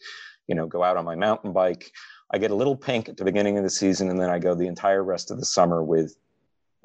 you 0.46 0.54
know 0.54 0.66
go 0.66 0.82
out 0.82 0.96
on 0.96 1.04
my 1.04 1.16
mountain 1.16 1.52
bike. 1.52 1.90
I 2.30 2.38
get 2.38 2.50
a 2.50 2.56
little 2.56 2.76
pink 2.76 3.08
at 3.08 3.16
the 3.16 3.24
beginning 3.24 3.58
of 3.58 3.64
the 3.64 3.70
season 3.70 4.08
and 4.10 4.20
then 4.20 4.30
I 4.30 4.38
go 4.38 4.54
the 4.54 4.66
entire 4.66 5.02
rest 5.02 5.30
of 5.30 5.38
the 5.38 5.44
summer 5.44 5.82
with 5.82 6.16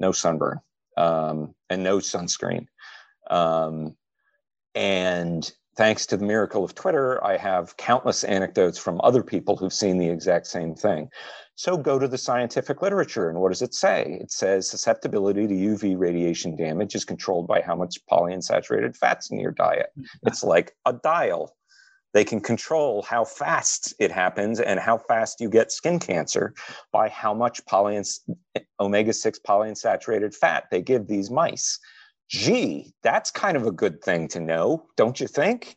no 0.00 0.10
sunburn 0.10 0.60
um, 0.96 1.54
and 1.70 1.84
no 1.84 1.98
sunscreen. 1.98 2.66
Um, 3.30 3.96
and 4.74 5.50
thanks 5.76 6.06
to 6.06 6.16
the 6.16 6.24
miracle 6.24 6.64
of 6.64 6.74
Twitter, 6.74 7.22
I 7.24 7.36
have 7.36 7.76
countless 7.76 8.24
anecdotes 8.24 8.78
from 8.78 9.00
other 9.02 9.22
people 9.22 9.56
who've 9.56 9.72
seen 9.72 9.98
the 9.98 10.08
exact 10.08 10.46
same 10.46 10.74
thing. 10.74 11.10
So 11.56 11.76
go 11.76 11.98
to 11.98 12.08
the 12.08 12.18
scientific 12.18 12.82
literature, 12.82 13.28
and 13.28 13.38
what 13.40 13.50
does 13.50 13.62
it 13.62 13.74
say? 13.74 14.18
It 14.20 14.32
says 14.32 14.68
susceptibility 14.68 15.46
to 15.46 15.54
UV 15.54 15.96
radiation 15.98 16.56
damage 16.56 16.94
is 16.94 17.04
controlled 17.04 17.46
by 17.46 17.60
how 17.60 17.76
much 17.76 17.98
polyunsaturated 18.10 18.96
fats 18.96 19.30
in 19.30 19.38
your 19.38 19.52
diet. 19.52 19.90
It's 20.26 20.42
like 20.42 20.74
a 20.86 20.92
dial. 20.92 21.56
They 22.12 22.24
can 22.24 22.40
control 22.40 23.02
how 23.02 23.24
fast 23.24 23.94
it 23.98 24.10
happens 24.10 24.60
and 24.60 24.78
how 24.78 24.98
fast 24.98 25.40
you 25.40 25.48
get 25.48 25.72
skin 25.72 25.98
cancer 25.98 26.54
by 26.92 27.08
how 27.08 27.34
much 27.34 27.64
polyins, 27.66 28.20
omega 28.78 29.12
6 29.12 29.40
polyunsaturated 29.40 30.34
fat 30.34 30.64
they 30.70 30.80
give 30.80 31.08
these 31.08 31.30
mice. 31.30 31.78
Gee, 32.28 32.94
that's 33.02 33.30
kind 33.30 33.56
of 33.56 33.66
a 33.66 33.72
good 33.72 34.02
thing 34.02 34.28
to 34.28 34.40
know, 34.40 34.86
don't 34.96 35.20
you 35.20 35.26
think? 35.26 35.76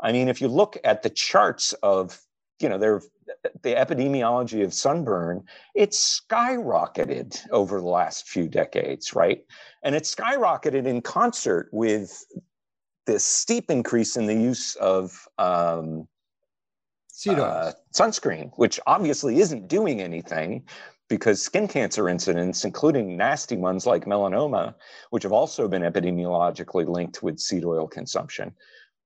I 0.00 0.12
mean, 0.12 0.28
if 0.28 0.40
you 0.40 0.48
look 0.48 0.76
at 0.84 1.02
the 1.02 1.10
charts 1.10 1.72
of, 1.82 2.20
you 2.60 2.68
know, 2.68 2.78
there 2.78 3.00
the 3.62 3.74
epidemiology 3.74 4.64
of 4.64 4.74
sunburn, 4.74 5.44
it's 5.74 6.20
skyrocketed 6.20 7.40
over 7.50 7.80
the 7.80 7.86
last 7.86 8.28
few 8.28 8.48
decades, 8.48 9.14
right? 9.14 9.44
And 9.82 9.94
it's 9.94 10.14
skyrocketed 10.14 10.86
in 10.86 11.00
concert 11.00 11.68
with 11.72 12.24
this 13.06 13.24
steep 13.24 13.70
increase 13.70 14.16
in 14.16 14.26
the 14.26 14.34
use 14.34 14.76
of 14.76 15.26
um, 15.38 16.08
uh, 17.28 17.72
sunscreen, 17.94 18.50
which 18.56 18.80
obviously 18.86 19.40
isn't 19.40 19.68
doing 19.68 20.00
anything 20.00 20.66
because 21.08 21.42
skin 21.42 21.68
cancer 21.68 22.08
incidents, 22.08 22.64
including 22.64 23.16
nasty 23.16 23.56
ones 23.56 23.86
like 23.86 24.06
melanoma, 24.06 24.74
which 25.10 25.22
have 25.22 25.32
also 25.32 25.68
been 25.68 25.82
epidemiologically 25.82 26.86
linked 26.88 27.22
with 27.22 27.38
seed 27.38 27.64
oil 27.64 27.86
consumption, 27.86 28.52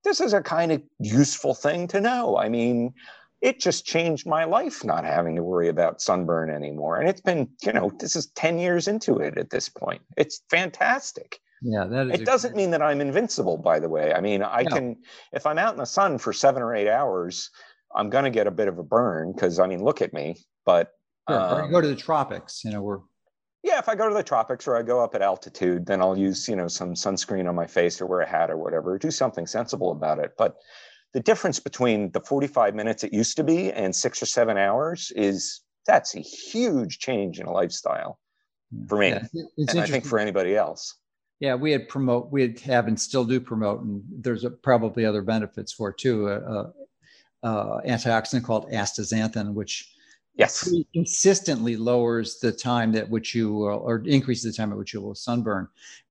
this 0.05 0.21
is 0.21 0.33
a 0.33 0.41
kind 0.41 0.73
of 0.73 0.83
useful 1.01 1.55
thing 1.55 1.89
to 1.89 2.01
know. 2.01 2.39
I 2.39 2.49
mean, 2.49 2.95
it 3.41 3.61
just 3.61 3.85
changed 3.85 4.27
my 4.27 4.45
life 4.45 4.85
not 4.85 5.05
having 5.05 5.37
to 5.37 5.43
worry 5.43 5.69
about 5.69 6.01
sunburn 6.01 6.51
anymore. 6.51 6.99
And 6.99 7.09
it's 7.09 7.21
been, 7.21 7.49
you 7.63 7.73
know, 7.73 7.91
this 7.99 8.17
is 8.17 8.27
10 8.27 8.59
years 8.59 8.89
into 8.89 9.19
it 9.19 9.39
at 9.39 9.51
this 9.51 9.69
point. 9.69 10.03
It's 10.17 10.43
fantastic. 10.51 11.41
Yeah, 11.63 11.85
that 11.85 12.07
is. 12.09 12.21
It 12.21 12.25
doesn't 12.25 12.57
mean 12.57 12.71
that 12.71 12.83
I'm 12.83 13.01
invincible, 13.01 13.57
by 13.57 13.81
the 13.81 13.89
way. 13.89 14.13
I 14.13 14.21
mean, 14.21 14.43
I 14.43 14.65
can, 14.65 14.97
if 15.33 15.47
I'm 15.47 15.59
out 15.59 15.73
in 15.73 15.79
the 15.79 15.87
sun 15.87 16.19
for 16.19 16.33
seven 16.33 16.63
or 16.63 16.75
eight 16.75 16.89
hours, 16.89 17.51
I'm 17.95 18.11
going 18.11 18.25
to 18.25 18.31
get 18.31 18.47
a 18.47 18.53
bit 18.53 18.69
of 18.69 18.79
a 18.79 18.85
burn 18.85 19.33
because, 19.33 19.59
I 19.59 19.67
mean, 19.67 19.83
look 19.83 20.01
at 20.01 20.13
me. 20.13 20.37
But 20.65 20.93
sure. 21.29 21.41
um, 21.41 21.61
or 21.61 21.65
you 21.67 21.71
go 21.71 21.81
to 21.81 21.89
the 21.89 21.97
tropics, 21.97 22.65
you 22.65 22.71
know, 22.71 22.83
we're. 22.83 23.01
Yeah, 23.65 23.79
if 23.79 23.89
I 23.89 23.97
go 23.97 24.09
to 24.09 24.15
the 24.15 24.23
tropics 24.23 24.69
or 24.69 24.77
I 24.77 24.83
go 24.83 25.03
up 25.03 25.15
at 25.15 25.23
altitude, 25.23 25.85
then 25.85 26.01
I'll 26.01 26.17
use, 26.17 26.49
you 26.49 26.55
know, 26.55 26.69
some 26.69 26.95
sunscreen 26.95 27.49
on 27.49 27.57
my 27.57 27.67
face 27.67 28.01
or 28.01 28.07
wear 28.07 28.21
a 28.21 28.29
hat 28.29 28.51
or 28.51 28.57
whatever, 28.57 28.97
do 28.99 29.11
something 29.11 29.47
sensible 29.47 29.91
about 29.91 30.21
it. 30.21 30.35
But 30.39 30.59
the 31.13 31.21
difference 31.21 31.59
between 31.59 32.13
the 32.13 32.21
45 32.21 32.75
minutes 32.75 33.03
it 33.03 33.13
used 33.13 33.37
to 33.37 33.45
be 33.45 33.73
and 33.73 33.95
six 33.95 34.23
or 34.23 34.27
seven 34.27 34.57
hours 34.57 35.13
is 35.17 35.61
that's 35.87 36.15
a 36.15 36.21
huge 36.21 36.99
change 36.99 37.41
in 37.41 37.47
a 37.47 37.53
lifestyle 37.53 38.21
for 38.87 38.99
me. 38.99 39.09
Yeah, 39.33 39.45
and 39.69 39.81
I 39.81 39.87
think 39.87 40.05
for 40.05 40.19
anybody 40.19 40.55
else. 40.55 40.95
Yeah, 41.41 41.55
we 41.55 41.73
had 41.73 41.89
promote, 41.89 42.31
we 42.31 42.43
had 42.43 42.59
have 42.61 42.89
and 42.89 43.01
still 43.01 43.25
do 43.25 43.41
promote, 43.41 43.83
and 43.83 44.03
there's 44.11 44.45
a, 44.45 44.51
probably 44.51 45.05
other 45.05 45.23
benefits 45.23 45.73
for 45.73 45.91
it 45.91 45.99
too. 45.99 46.29
Uh, 46.29 46.71
uh, 47.43 47.81
antioxidant 47.87 48.45
called 48.45 48.71
astaxanthin, 48.71 49.55
which 49.55 49.93
yes 50.39 50.73
consistently 50.95 51.77
lowers 51.77 52.39
the 52.39 52.53
time 52.53 52.93
that 52.93 53.09
which 53.09 53.35
you 53.35 53.53
will, 53.53 53.79
or 53.79 54.03
increases 54.07 54.45
the 54.45 54.57
time 54.57 54.73
at 54.73 54.79
which 54.79 54.95
you 54.95 55.01
will 55.01 55.15
sunburn. 55.15 55.69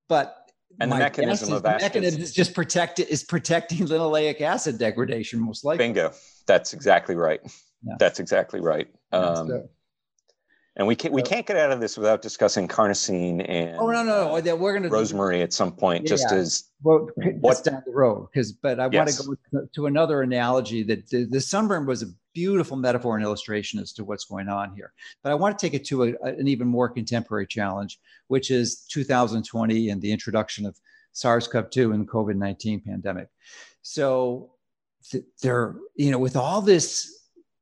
But 0.07 0.51
And 0.79 0.91
the 0.91 0.97
mechanism 0.97 1.53
of 1.53 1.63
the 1.63 1.69
mechanism 1.69 2.21
is 2.21 2.33
just 2.33 2.53
protect 2.53 2.99
is 2.99 3.23
protecting 3.23 3.79
linoleic 3.87 4.41
acid 4.41 4.77
degradation, 4.77 5.39
most 5.39 5.65
likely. 5.65 5.85
Bingo. 5.85 6.13
That's 6.45 6.73
exactly 6.73 7.15
right. 7.15 7.41
Yeah. 7.83 7.95
That's 7.99 8.19
exactly 8.19 8.59
right. 8.59 8.87
Um, 9.11 9.67
and 10.77 10.85
we 10.85 10.95
can't 10.95 11.13
we 11.13 11.21
can't 11.21 11.45
get 11.45 11.57
out 11.57 11.71
of 11.71 11.79
this 11.79 11.97
without 11.97 12.21
discussing 12.21 12.67
carnosine 12.67 13.43
and 13.49 13.75
oh 13.77 13.89
no 13.89 14.03
no, 14.03 14.39
no. 14.39 14.55
we're 14.55 14.73
gonna 14.73 14.89
rosemary 14.89 15.41
at 15.41 15.51
some 15.51 15.71
point 15.71 16.03
yeah, 16.03 16.09
just 16.09 16.31
as 16.31 16.69
well 16.83 17.09
what's 17.39 17.61
down 17.61 17.83
the 17.85 17.91
road 17.91 18.27
because 18.31 18.51
but 18.51 18.79
I 18.79 18.87
yes. 18.91 19.19
want 19.27 19.39
to 19.39 19.57
go 19.57 19.67
to 19.73 19.85
another 19.87 20.21
analogy 20.21 20.83
that 20.83 21.09
the, 21.09 21.25
the, 21.25 21.41
sunburn 21.41 21.85
was 21.85 22.03
a 22.03 22.07
beautiful 22.33 22.77
metaphor 22.77 23.15
and 23.15 23.25
illustration 23.25 23.79
as 23.79 23.91
to 23.93 24.05
what's 24.05 24.25
going 24.25 24.47
on 24.47 24.73
here 24.75 24.93
but 25.23 25.31
I 25.31 25.35
want 25.35 25.57
to 25.57 25.65
take 25.65 25.73
it 25.73 25.85
to 25.87 26.03
a, 26.03 26.13
an 26.23 26.47
even 26.47 26.67
more 26.67 26.87
contemporary 26.87 27.47
challenge 27.47 27.99
which 28.27 28.51
is 28.51 28.85
2020 28.89 29.89
and 29.89 30.01
the 30.01 30.11
introduction 30.11 30.65
of 30.65 30.79
SARS-CoV-2 31.13 31.95
and 31.95 32.07
COVID-19 32.07 32.85
pandemic 32.85 33.29
so 33.81 34.51
th- 35.09 35.25
there 35.41 35.75
you 35.95 36.11
know 36.11 36.19
with 36.19 36.35
all 36.35 36.61
this 36.61 37.16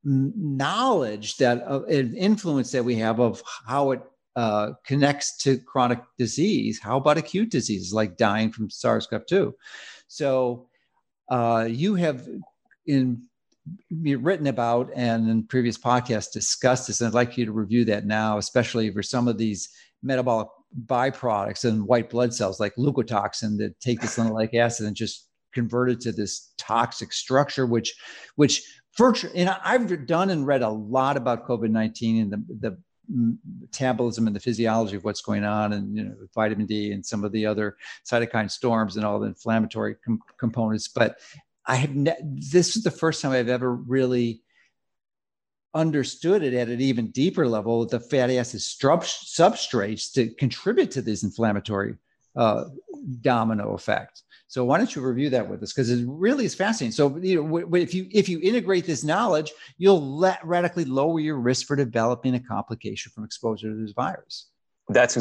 knowledge 0.06 1.38
that 1.38 1.64
uh, 1.68 1.84
influence 1.88 2.72
that 2.72 2.86
we 2.86 2.96
have 2.96 3.20
of 3.20 3.42
how 3.68 3.92
it 3.92 4.02
uh, 4.36 4.72
connects 4.86 5.38
to 5.38 5.58
chronic 5.58 6.00
disease. 6.18 6.80
How 6.80 6.98
about 6.98 7.18
acute 7.18 7.50
diseases 7.50 7.94
like 7.94 8.18
dying 8.18 8.52
from 8.52 8.70
SARS-CoV-2? 8.70 9.54
So 10.08 10.68
uh, 11.30 11.68
you 11.70 11.96
have 11.96 12.28
in 12.86 13.24
written 13.90 14.46
about 14.46 14.92
and 14.96 15.28
in 15.28 15.48
previous 15.48 15.78
podcasts 15.78 16.32
discussed 16.32 16.86
this, 16.88 17.02
and 17.02 17.08
I'd 17.08 17.16
like 17.16 17.38
you 17.38 17.46
to 17.46 17.52
review 17.52 17.84
that 17.86 18.06
now, 18.06 18.38
especially 18.38 18.92
for 18.92 19.02
some 19.02 19.28
of 19.28 19.40
these 19.40 19.70
metabolic 20.04 20.50
byproducts 20.86 21.66
and 21.66 21.88
white 21.88 22.10
blood 22.10 22.34
cells 22.34 22.60
like 22.60 22.76
leukotoxin 22.76 23.58
that 23.58 23.80
take 23.80 24.02
this 24.02 24.18
linoleic 24.18 24.54
acid 24.54 24.86
and 24.86 24.96
just 24.96 25.30
convert 25.54 25.90
it 25.90 26.02
to 26.02 26.12
this 26.12 26.54
toxic 26.58 27.12
structure, 27.12 27.66
which 27.66 27.96
which 28.36 28.62
virtually, 28.98 29.36
and 29.36 29.50
I've 29.50 30.06
done 30.06 30.30
and 30.30 30.46
read 30.46 30.62
a 30.62 30.70
lot 30.70 31.18
about 31.18 31.48
COVID 31.48 31.70
19 31.70 32.22
and 32.22 32.32
the, 32.32 32.70
the 32.70 32.78
metabolism 33.08 34.28
and 34.28 34.36
the 34.36 34.40
physiology 34.40 34.96
of 34.96 35.04
what's 35.04 35.22
going 35.22 35.44
on 35.44 35.74
and 35.74 35.96
you 35.96 36.04
know 36.04 36.16
vitamin 36.34 36.66
d 36.66 36.92
and 36.92 37.06
some 37.06 37.24
of 37.24 37.32
the 37.32 37.46
other 37.46 37.78
cytokine 38.10 38.50
storms 38.50 38.98
and 38.98 39.06
all 39.06 39.20
the 39.20 39.28
inflammatory 39.28 39.96
com- 40.04 40.22
components. 40.40 40.88
But 40.88 41.20
i 41.68 41.76
have 41.76 41.96
ne- 41.96 42.18
this 42.22 42.76
is 42.76 42.84
the 42.84 42.92
first 42.92 43.22
time 43.22 43.32
i've 43.32 43.50
ever 43.50 43.74
really 43.74 44.42
understood 45.74 46.44
it 46.44 46.54
at 46.54 46.70
an 46.70 46.80
even 46.80 47.12
deeper 47.12 47.48
level 47.48 47.86
the 47.86 48.00
fatty 48.00 48.38
acid 48.38 48.62
substrates 48.62 50.14
to 50.14 50.30
contribute 50.36 50.92
to 50.92 51.02
this 51.02 51.24
inflammatory 51.24 51.96
uh, 52.36 52.66
domino 53.22 53.74
effect 53.74 54.24
so 54.56 54.64
why 54.64 54.78
don't 54.78 54.96
you 54.96 55.02
review 55.02 55.30
that 55.32 55.50
with 55.50 55.62
us? 55.64 55.74
Because 55.74 55.90
it 55.90 56.06
really 56.08 56.46
is 56.46 56.56
fascinating. 56.56 56.94
So 56.94 57.18
you 57.18 57.44
know, 57.44 57.76
if 57.76 57.94
you 57.94 58.08
if 58.12 58.30
you 58.30 58.40
integrate 58.42 58.86
this 58.86 59.04
knowledge, 59.04 59.52
you'll 59.78 60.18
let, 60.18 60.46
radically 60.46 60.86
lower 60.86 61.20
your 61.20 61.38
risk 61.38 61.68
for 61.68 61.76
developing 61.76 62.36
a 62.36 62.40
complication 62.40 63.12
from 63.14 63.26
exposure 63.26 63.70
to 63.70 63.76
this 63.76 63.92
virus. 63.92 64.48
That's 64.88 65.18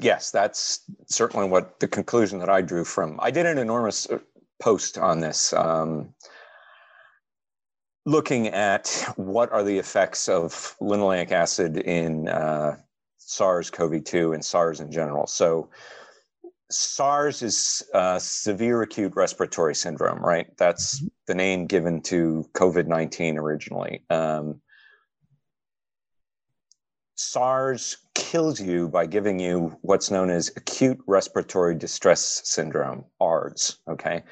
yes, 0.00 0.32
that's 0.32 0.80
certainly 1.06 1.48
what 1.48 1.78
the 1.80 1.86
conclusion 1.86 2.38
that 2.40 2.48
I 2.48 2.62
drew 2.62 2.84
from. 2.84 3.20
I 3.22 3.30
did 3.30 3.46
an 3.46 3.58
enormous 3.58 4.10
uh, 4.10 4.18
post 4.58 4.96
on 4.98 5.20
this, 5.20 5.52
um, 5.52 6.14
looking 8.06 8.48
at 8.48 8.88
what 9.16 9.52
are 9.52 9.62
the 9.62 9.78
effects 9.78 10.28
of 10.28 10.74
linoleic 10.80 11.30
acid 11.30 11.76
in 11.76 12.26
uh, 12.28 12.78
SARS-CoV-2 13.18 14.34
and 14.34 14.44
SARS 14.44 14.80
in 14.80 14.90
general. 14.90 15.26
So 15.26 15.68
SARS 16.72 17.42
is 17.42 17.82
uh, 17.94 18.18
severe 18.18 18.82
acute 18.82 19.14
respiratory 19.14 19.74
syndrome, 19.74 20.20
right? 20.20 20.46
That's 20.56 20.98
mm-hmm. 20.98 21.08
the 21.26 21.34
name 21.34 21.66
given 21.66 22.02
to 22.02 22.48
COVID 22.54 22.86
19 22.86 23.38
originally. 23.38 24.04
Um, 24.10 24.60
SARS 27.14 27.98
kills 28.14 28.60
you 28.60 28.88
by 28.88 29.06
giving 29.06 29.38
you 29.38 29.76
what's 29.82 30.10
known 30.10 30.30
as 30.30 30.50
acute 30.56 30.98
respiratory 31.06 31.74
distress 31.74 32.42
syndrome, 32.44 33.04
ARDS. 33.20 33.78
Okay. 33.88 34.22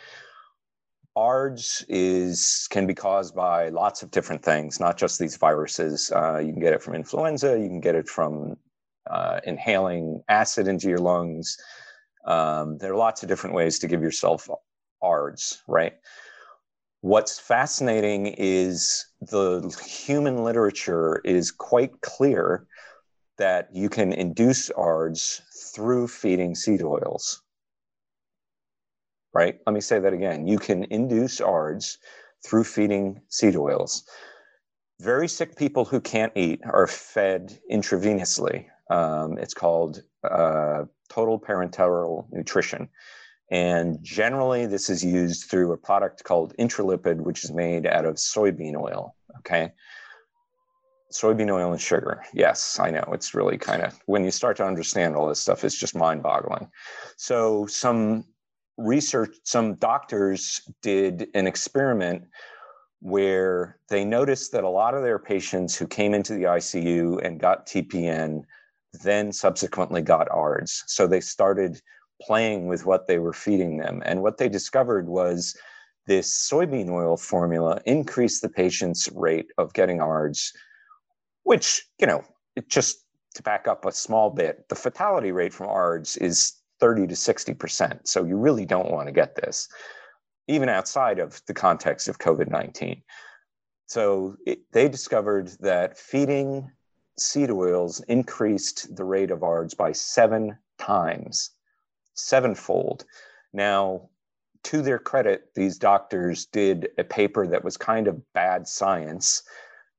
ARDS 1.17 1.85
is 1.89 2.67
can 2.71 2.87
be 2.87 2.95
caused 2.95 3.35
by 3.35 3.69
lots 3.69 4.03
of 4.03 4.11
different 4.11 4.43
things, 4.43 4.81
not 4.81 4.97
just 4.97 5.19
these 5.19 5.37
viruses. 5.37 6.11
Uh, 6.15 6.39
you 6.39 6.53
can 6.53 6.61
get 6.61 6.73
it 6.73 6.83
from 6.83 6.95
influenza. 6.95 7.59
You 7.59 7.69
can 7.69 7.81
get 7.81 7.95
it 7.95 8.09
from 8.09 8.57
uh, 9.09 9.41
inhaling 9.45 10.23
acid 10.29 10.69
into 10.69 10.89
your 10.89 10.99
lungs. 10.99 11.57
Um, 12.25 12.79
there 12.79 12.93
are 12.93 12.97
lots 12.97 13.23
of 13.23 13.29
different 13.29 13.57
ways 13.57 13.79
to 13.81 13.87
give 13.87 14.03
yourself 14.03 14.49
ARDS, 15.03 15.63
right? 15.67 15.95
What's 17.03 17.39
fascinating 17.39 18.27
is 18.27 19.07
the 19.23 19.75
human 19.87 20.45
literature 20.45 21.21
is 21.25 21.51
quite 21.51 22.01
clear 22.03 22.67
that 23.39 23.69
you 23.73 23.89
can 23.89 24.13
induce 24.13 24.71
ARDS 24.71 25.41
through 25.75 26.09
feeding 26.09 26.55
seed 26.55 26.83
oils. 26.83 27.43
Right? 29.33 29.59
Let 29.67 29.73
me 29.73 29.81
say 29.81 29.99
that 29.99 30.13
again. 30.13 30.47
You 30.47 30.59
can 30.59 30.85
induce 30.91 31.41
ARDS 31.41 31.99
through 32.45 32.65
feeding 32.65 33.23
seed 33.29 33.57
oils. 33.57 34.05
Very 35.01 35.29
sick 35.29 35.57
people 35.57 35.87
who 35.87 36.01
can't 36.01 36.33
eat 36.37 36.61
are 36.65 36.87
fed 36.87 37.59
intravenously. 37.73 38.67
Um, 38.91 39.39
it's 39.39 39.55
called 39.55 40.03
uh, 40.23 40.85
total 41.11 41.39
parenteral 41.39 42.27
nutrition. 42.33 42.89
And 43.51 43.99
generally, 44.03 44.67
this 44.67 44.89
is 44.89 45.05
used 45.05 45.51
through 45.51 45.73
a 45.73 45.77
product 45.77 46.23
called 46.25 46.55
Intralipid, 46.59 47.21
which 47.21 47.45
is 47.45 47.51
made 47.51 47.85
out 47.85 48.07
of 48.07 48.15
soybean 48.15 48.77
oil. 48.77 49.17
Okay. 49.39 49.73
Soybean 51.13 51.53
oil 51.53 51.73
and 51.73 51.81
sugar. 51.81 52.23
Yes, 52.33 52.79
I 52.79 52.91
know. 52.91 53.05
It's 53.13 53.35
really 53.35 53.59
kind 53.59 53.83
of, 53.83 53.99
when 54.07 54.25
you 54.25 54.31
start 54.31 54.57
to 54.59 54.65
understand 54.65 55.17
all 55.17 55.27
this 55.27 55.41
stuff, 55.41 55.65
it's 55.65 55.79
just 55.79 55.97
mind 55.97 56.23
boggling. 56.23 56.69
So, 57.17 57.67
some 57.67 58.27
research, 58.79 59.35
some 59.43 59.75
doctors 59.75 60.61
did 60.83 61.27
an 61.35 61.49
experiment 61.49 62.23
where 63.01 63.79
they 63.89 64.05
noticed 64.05 64.53
that 64.53 64.63
a 64.63 64.69
lot 64.69 64.95
of 64.95 65.03
their 65.03 65.19
patients 65.19 65.75
who 65.77 65.89
came 65.89 66.15
into 66.15 66.35
the 66.35 66.45
ICU 66.45 67.25
and 67.25 67.41
got 67.41 67.67
TPN 67.67 68.45
then 68.93 69.33
subsequently 69.33 70.03
got 70.03 70.31
ARDS. 70.31 70.85
So 70.87 71.07
they 71.07 71.21
started 71.21 71.81
playing 72.21 72.67
with 72.67 72.85
what 72.87 73.07
they 73.07 73.19
were 73.19 73.33
feeding 73.33 73.79
them. 73.79 74.03
And 74.05 74.23
what 74.23 74.39
they 74.39 74.49
discovered 74.49 75.09
was 75.09 75.57
this 76.07 76.49
soybean 76.51 76.91
oil 76.91 77.17
formula 77.17 77.81
increased 77.87 78.43
the 78.43 78.49
patient's 78.49 79.09
rate 79.13 79.47
of 79.59 79.73
getting 79.73 80.01
ARDS, 80.01 80.53
which, 81.45 81.87
you 81.99 82.07
know, 82.07 82.25
just 82.69 83.05
to 83.35 83.43
back 83.43 83.69
up 83.69 83.85
a 83.85 83.93
small 83.93 84.31
bit, 84.31 84.69
the 84.69 84.75
fatality 84.75 85.33
rate 85.33 85.53
from 85.53 85.69
ARDS 85.69 86.17
is 86.17 86.55
30 86.81 87.07
to 87.09 87.15
60%. 87.15 88.01
So 88.09 88.25
you 88.25 88.37
really 88.37 88.67
don't 88.67 88.91
want 88.91 89.07
to 89.07 89.13
get 89.13 89.37
this, 89.37 89.69
even 90.49 90.69
outside 90.69 91.19
of 91.19 91.41
the 91.47 91.55
context 91.55 92.09
of 92.09 92.19
COVID 92.19 92.51
19. 92.51 93.03
So 93.87 94.37
it, 94.47 94.61
they 94.73 94.89
discovered 94.89 95.49
that 95.61 95.99
feeding 95.99 96.71
seed 97.21 97.51
oils 97.51 98.01
increased 98.09 98.95
the 98.97 99.05
rate 99.05 99.31
of 99.31 99.43
ARDS 99.43 99.75
by 99.75 99.93
seven 99.93 100.57
times, 100.79 101.51
sevenfold. 102.15 103.05
Now, 103.53 104.09
to 104.65 104.83
their 104.83 104.99
credit, 104.99 105.51
these 105.55 105.79
doctors 105.79 106.47
did 106.47 106.91
a 106.99 107.05
paper 107.05 107.47
that 107.47 107.65
was 107.65 107.77
kind 107.77 108.09
of 108.09 108.33
bad 108.33 108.67
science 108.67 109.43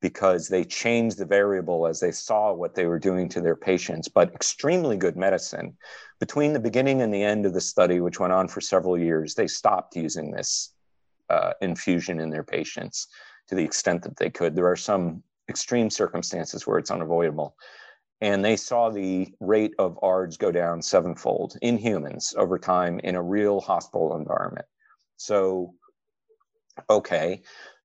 because 0.02 0.48
they 0.48 0.64
changed 0.64 1.18
the 1.18 1.26
variable 1.26 1.86
as 1.86 2.00
they 2.00 2.12
saw 2.12 2.52
what 2.52 2.74
they 2.74 2.86
were 2.88 3.00
doing 3.00 3.30
to 3.30 3.42
their 3.42 3.56
patients, 3.56 4.08
but 4.08 4.34
extremely 4.34 4.98
good 4.98 5.16
medicine. 5.16 5.78
Between 6.20 6.54
the 6.54 6.60
beginning 6.60 7.02
and 7.02 7.14
the 7.14 7.24
end 7.24 7.46
of 7.46 7.54
the 7.54 7.62
study, 7.62 8.02
which 8.02 8.20
went 8.20 8.34
on 8.34 8.48
for 8.48 8.62
several 8.62 8.98
years, 8.98 9.36
they 9.36 9.48
stopped 9.48 9.96
using 9.96 10.32
this 10.32 10.74
uh, 11.30 11.54
infusion 11.62 12.20
in 12.20 12.32
their 12.32 12.44
patients 12.44 13.08
to 13.48 13.56
the 13.56 13.64
extent 13.64 14.02
that 14.04 14.18
they 14.18 14.30
could. 14.30 14.56
There 14.56 14.70
are 14.70 14.76
some 14.76 15.24
extreme 15.52 15.90
circumstances 15.90 16.66
where 16.66 16.80
it's 16.80 16.90
unavoidable. 16.90 17.56
And 18.22 18.46
they 18.46 18.56
saw 18.56 18.90
the 18.90 19.34
rate 19.40 19.74
of 19.78 20.00
ARDS 20.02 20.38
go 20.38 20.52
down 20.52 20.82
sevenfold 20.82 21.58
in 21.62 21.78
humans 21.78 22.34
over 22.38 22.58
time 22.58 23.00
in 23.00 23.16
a 23.16 23.22
real 23.22 23.60
hospital 23.60 24.16
environment. 24.16 24.66
So, 25.18 25.74
okay. 26.90 27.42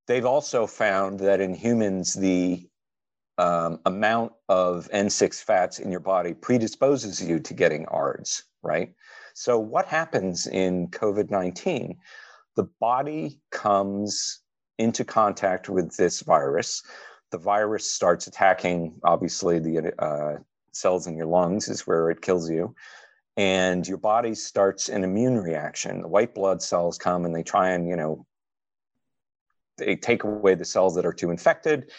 They've 0.06 0.24
also 0.24 0.66
found 0.66 1.18
that 1.20 1.40
in 1.40 1.52
humans, 1.54 2.14
the 2.14 2.68
um, 3.38 3.80
amount 3.84 4.32
of 4.48 4.88
N6 4.94 5.42
fats 5.42 5.80
in 5.80 5.90
your 5.90 6.00
body 6.00 6.32
predisposes 6.32 7.20
you 7.20 7.40
to 7.40 7.54
getting 7.54 7.84
ARDS, 7.86 8.44
right? 8.62 8.94
So, 9.34 9.58
what 9.58 9.86
happens 9.86 10.46
in 10.46 10.88
COVID 10.88 11.30
19? 11.30 11.98
The 12.54 12.68
body 12.80 13.40
comes 13.50 14.40
into 14.78 15.04
contact 15.04 15.68
with 15.68 15.96
this 15.96 16.20
virus 16.20 16.82
the 17.30 17.38
virus 17.38 17.90
starts 17.90 18.26
attacking, 18.26 18.94
obviously, 19.02 19.58
the 19.58 19.92
uh, 20.02 20.38
cells 20.72 21.06
in 21.06 21.16
your 21.16 21.26
lungs 21.26 21.68
is 21.68 21.86
where 21.86 22.10
it 22.10 22.20
kills 22.20 22.48
you. 22.50 22.74
and 23.36 23.86
your 23.86 23.98
body 23.98 24.34
starts 24.34 24.88
an 24.88 25.04
immune 25.04 25.38
reaction. 25.38 26.00
The 26.00 26.08
white 26.08 26.34
blood 26.34 26.62
cells 26.62 26.96
come 26.96 27.24
and 27.24 27.34
they 27.34 27.42
try 27.42 27.70
and, 27.70 27.86
you 27.88 27.96
know, 27.96 28.26
they 29.76 29.94
take 29.96 30.24
away 30.24 30.54
the 30.54 30.64
cells 30.64 30.94
that 30.94 31.04
are 31.04 31.12
too 31.12 31.30
infected 31.30 31.90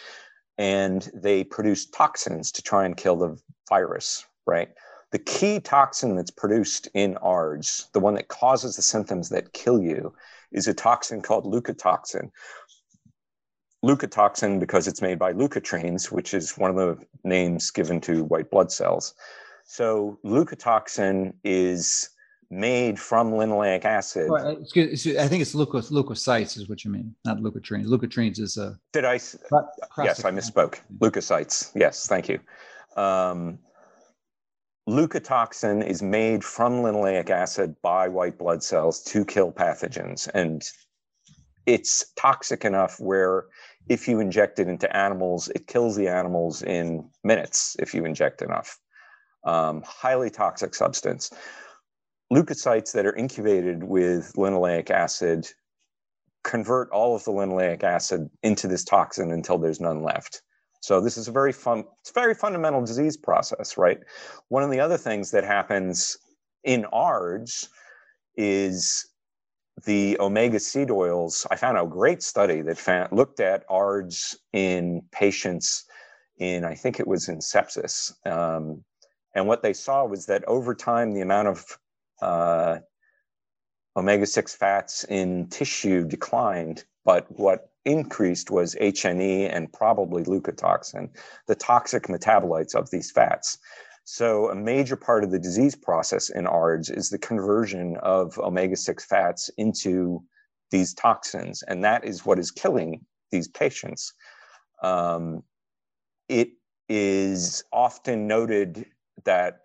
and 0.58 1.08
they 1.14 1.44
produce 1.44 1.86
toxins 1.86 2.50
to 2.52 2.62
try 2.62 2.84
and 2.84 2.96
kill 2.96 3.16
the 3.16 3.38
virus, 3.68 4.26
right? 4.46 4.70
The 5.12 5.20
key 5.20 5.60
toxin 5.60 6.16
that's 6.16 6.32
produced 6.32 6.88
in 6.92 7.16
ARDS, 7.18 7.88
the 7.92 8.00
one 8.00 8.14
that 8.14 8.28
causes 8.28 8.74
the 8.74 8.82
symptoms 8.82 9.28
that 9.28 9.52
kill 9.52 9.80
you, 9.80 10.12
is 10.50 10.66
a 10.66 10.74
toxin 10.74 11.22
called 11.22 11.44
leukotoxin. 11.44 12.30
Leukotoxin, 13.84 14.58
because 14.58 14.88
it's 14.88 15.00
made 15.00 15.18
by 15.18 15.32
leukotrienes, 15.32 16.10
which 16.10 16.34
is 16.34 16.58
one 16.58 16.70
of 16.70 16.76
the 16.76 16.98
names 17.24 17.70
given 17.70 18.00
to 18.02 18.24
white 18.24 18.50
blood 18.50 18.72
cells. 18.72 19.14
So, 19.64 20.18
leukotoxin 20.24 21.34
is 21.44 22.10
made 22.50 22.98
from 22.98 23.32
linoleic 23.32 23.84
acid. 23.84 24.30
Well, 24.30 24.56
excuse, 24.62 25.06
I 25.16 25.28
think 25.28 25.42
it's 25.42 25.54
leucos, 25.54 25.90
leukocytes 25.90 26.56
is 26.56 26.68
what 26.68 26.84
you 26.84 26.90
mean, 26.90 27.14
not 27.24 27.38
leukotrienes. 27.38 27.86
Leukotrienes 27.86 28.40
is 28.40 28.56
a. 28.56 28.78
Did 28.92 29.04
I? 29.04 29.20
Yes, 29.98 30.24
I 30.24 30.30
misspoke. 30.30 30.80
Leukocytes. 30.98 31.70
Yes, 31.74 32.06
thank 32.06 32.28
you. 32.28 32.40
Um, 32.96 33.58
leukotoxin 34.88 35.86
is 35.86 36.02
made 36.02 36.42
from 36.42 36.82
linoleic 36.82 37.30
acid 37.30 37.76
by 37.82 38.08
white 38.08 38.38
blood 38.38 38.62
cells 38.62 39.02
to 39.04 39.24
kill 39.24 39.52
pathogens. 39.52 40.28
And 40.32 40.68
it's 41.68 42.12
toxic 42.16 42.64
enough 42.64 42.98
where 42.98 43.44
if 43.88 44.08
you 44.08 44.20
inject 44.20 44.58
it 44.58 44.68
into 44.68 44.94
animals, 44.96 45.48
it 45.54 45.66
kills 45.66 45.96
the 45.96 46.08
animals 46.08 46.62
in 46.62 47.08
minutes 47.22 47.76
if 47.78 47.94
you 47.94 48.06
inject 48.06 48.40
enough. 48.40 48.78
Um, 49.44 49.82
highly 49.86 50.30
toxic 50.30 50.74
substance 50.74 51.30
leukocytes 52.32 52.92
that 52.92 53.06
are 53.06 53.16
incubated 53.16 53.84
with 53.84 54.32
linoleic 54.36 54.90
acid 54.90 55.46
convert 56.44 56.90
all 56.90 57.16
of 57.16 57.24
the 57.24 57.32
linoleic 57.32 57.82
acid 57.82 58.28
into 58.42 58.68
this 58.68 58.84
toxin 58.84 59.32
until 59.32 59.58
there's 59.58 59.80
none 59.80 60.02
left. 60.02 60.42
So 60.80 61.00
this 61.00 61.16
is 61.16 61.28
a 61.28 61.32
very 61.32 61.52
fun, 61.52 61.84
it's 62.00 62.10
a 62.10 62.12
very 62.12 62.34
fundamental 62.34 62.84
disease 62.84 63.16
process, 63.16 63.76
right? 63.76 63.98
One 64.48 64.62
of 64.62 64.70
the 64.70 64.80
other 64.80 64.96
things 64.96 65.30
that 65.32 65.44
happens 65.44 66.18
in 66.64 66.84
ARDS 66.86 67.68
is 68.36 69.06
the 69.84 70.16
omega 70.20 70.60
seed 70.60 70.90
oils. 70.90 71.46
I 71.50 71.56
found 71.56 71.78
a 71.78 71.86
great 71.86 72.22
study 72.22 72.62
that 72.62 72.78
found, 72.78 73.12
looked 73.12 73.40
at 73.40 73.64
ARDS 73.68 74.38
in 74.52 75.02
patients 75.12 75.84
in, 76.38 76.64
I 76.64 76.74
think 76.74 77.00
it 77.00 77.06
was 77.06 77.28
in 77.28 77.38
sepsis. 77.38 78.12
Um, 78.26 78.84
and 79.34 79.46
what 79.46 79.62
they 79.62 79.72
saw 79.72 80.04
was 80.04 80.26
that 80.26 80.44
over 80.44 80.74
time, 80.74 81.12
the 81.12 81.20
amount 81.20 81.48
of 81.48 81.64
uh, 82.22 82.78
omega 83.96 84.26
6 84.26 84.54
fats 84.54 85.04
in 85.04 85.48
tissue 85.48 86.04
declined, 86.04 86.84
but 87.04 87.26
what 87.38 87.70
increased 87.84 88.50
was 88.50 88.74
HNE 88.76 89.54
and 89.54 89.72
probably 89.72 90.22
leukotoxin, 90.24 91.10
the 91.46 91.54
toxic 91.54 92.04
metabolites 92.04 92.74
of 92.74 92.90
these 92.90 93.10
fats. 93.10 93.58
So, 94.10 94.48
a 94.48 94.54
major 94.54 94.96
part 94.96 95.22
of 95.22 95.30
the 95.30 95.38
disease 95.38 95.76
process 95.76 96.30
in 96.30 96.46
ARDS 96.46 96.88
is 96.88 97.10
the 97.10 97.18
conversion 97.18 97.98
of 97.98 98.38
omega 98.38 98.74
6 98.74 99.04
fats 99.04 99.50
into 99.58 100.24
these 100.70 100.94
toxins, 100.94 101.62
and 101.64 101.84
that 101.84 102.06
is 102.06 102.24
what 102.24 102.38
is 102.38 102.50
killing 102.50 103.04
these 103.30 103.48
patients. 103.48 104.14
Um, 104.82 105.42
it 106.26 106.52
is 106.88 107.62
often 107.70 108.26
noted 108.26 108.86
that 109.26 109.60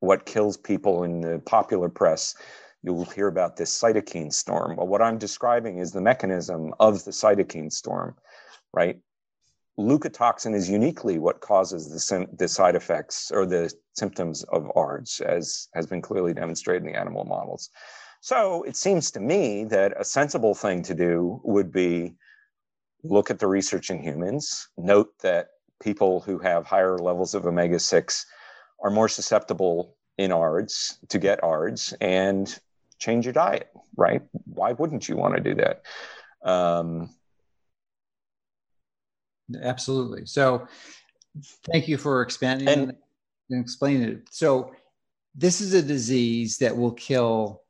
what 0.00 0.24
kills 0.24 0.56
people 0.56 1.04
in 1.04 1.20
the 1.20 1.40
popular 1.40 1.90
press, 1.90 2.34
you'll 2.82 3.04
hear 3.04 3.28
about 3.28 3.58
this 3.58 3.78
cytokine 3.78 4.32
storm. 4.32 4.76
Well, 4.76 4.86
what 4.86 5.02
I'm 5.02 5.18
describing 5.18 5.76
is 5.76 5.92
the 5.92 6.00
mechanism 6.00 6.72
of 6.80 7.04
the 7.04 7.10
cytokine 7.10 7.70
storm, 7.70 8.16
right? 8.72 8.98
Leukotoxin 9.78 10.54
is 10.54 10.70
uniquely 10.70 11.18
what 11.18 11.40
causes 11.40 11.88
the, 11.88 12.26
the 12.36 12.48
side 12.48 12.76
effects 12.76 13.30
or 13.32 13.44
the 13.44 13.72
symptoms 13.94 14.44
of 14.44 14.70
ARDS, 14.76 15.20
as 15.20 15.68
has 15.74 15.86
been 15.86 16.00
clearly 16.00 16.32
demonstrated 16.32 16.86
in 16.86 16.92
the 16.92 16.98
animal 16.98 17.24
models. 17.24 17.70
So 18.20 18.62
it 18.62 18.76
seems 18.76 19.10
to 19.12 19.20
me 19.20 19.64
that 19.64 19.92
a 19.98 20.04
sensible 20.04 20.54
thing 20.54 20.82
to 20.84 20.94
do 20.94 21.40
would 21.44 21.72
be 21.72 22.14
look 23.02 23.30
at 23.30 23.38
the 23.38 23.46
research 23.46 23.90
in 23.90 24.00
humans, 24.00 24.68
note 24.78 25.12
that 25.20 25.48
people 25.82 26.20
who 26.20 26.38
have 26.38 26.66
higher 26.66 26.96
levels 26.96 27.34
of 27.34 27.44
omega 27.44 27.78
6 27.78 28.26
are 28.82 28.90
more 28.90 29.08
susceptible 29.08 29.96
in 30.16 30.32
ARDS 30.32 30.98
to 31.08 31.18
get 31.18 31.42
ARDS 31.42 31.92
and 32.00 32.58
change 32.98 33.26
your 33.26 33.34
diet, 33.34 33.68
right? 33.96 34.22
Why 34.44 34.72
wouldn't 34.72 35.08
you 35.08 35.16
want 35.16 35.34
to 35.34 35.42
do 35.42 35.54
that? 35.56 35.82
Um, 36.48 37.10
Absolutely. 39.62 40.26
So, 40.26 40.66
thank 41.70 41.88
you 41.88 41.96
for 41.96 42.22
expanding 42.22 42.68
and, 42.68 42.96
and 43.50 43.60
explaining 43.60 44.02
it. 44.02 44.28
So, 44.30 44.72
this 45.34 45.60
is 45.60 45.74
a 45.74 45.82
disease 45.82 46.58
that 46.58 46.76
will 46.76 46.92
kill 46.92 47.62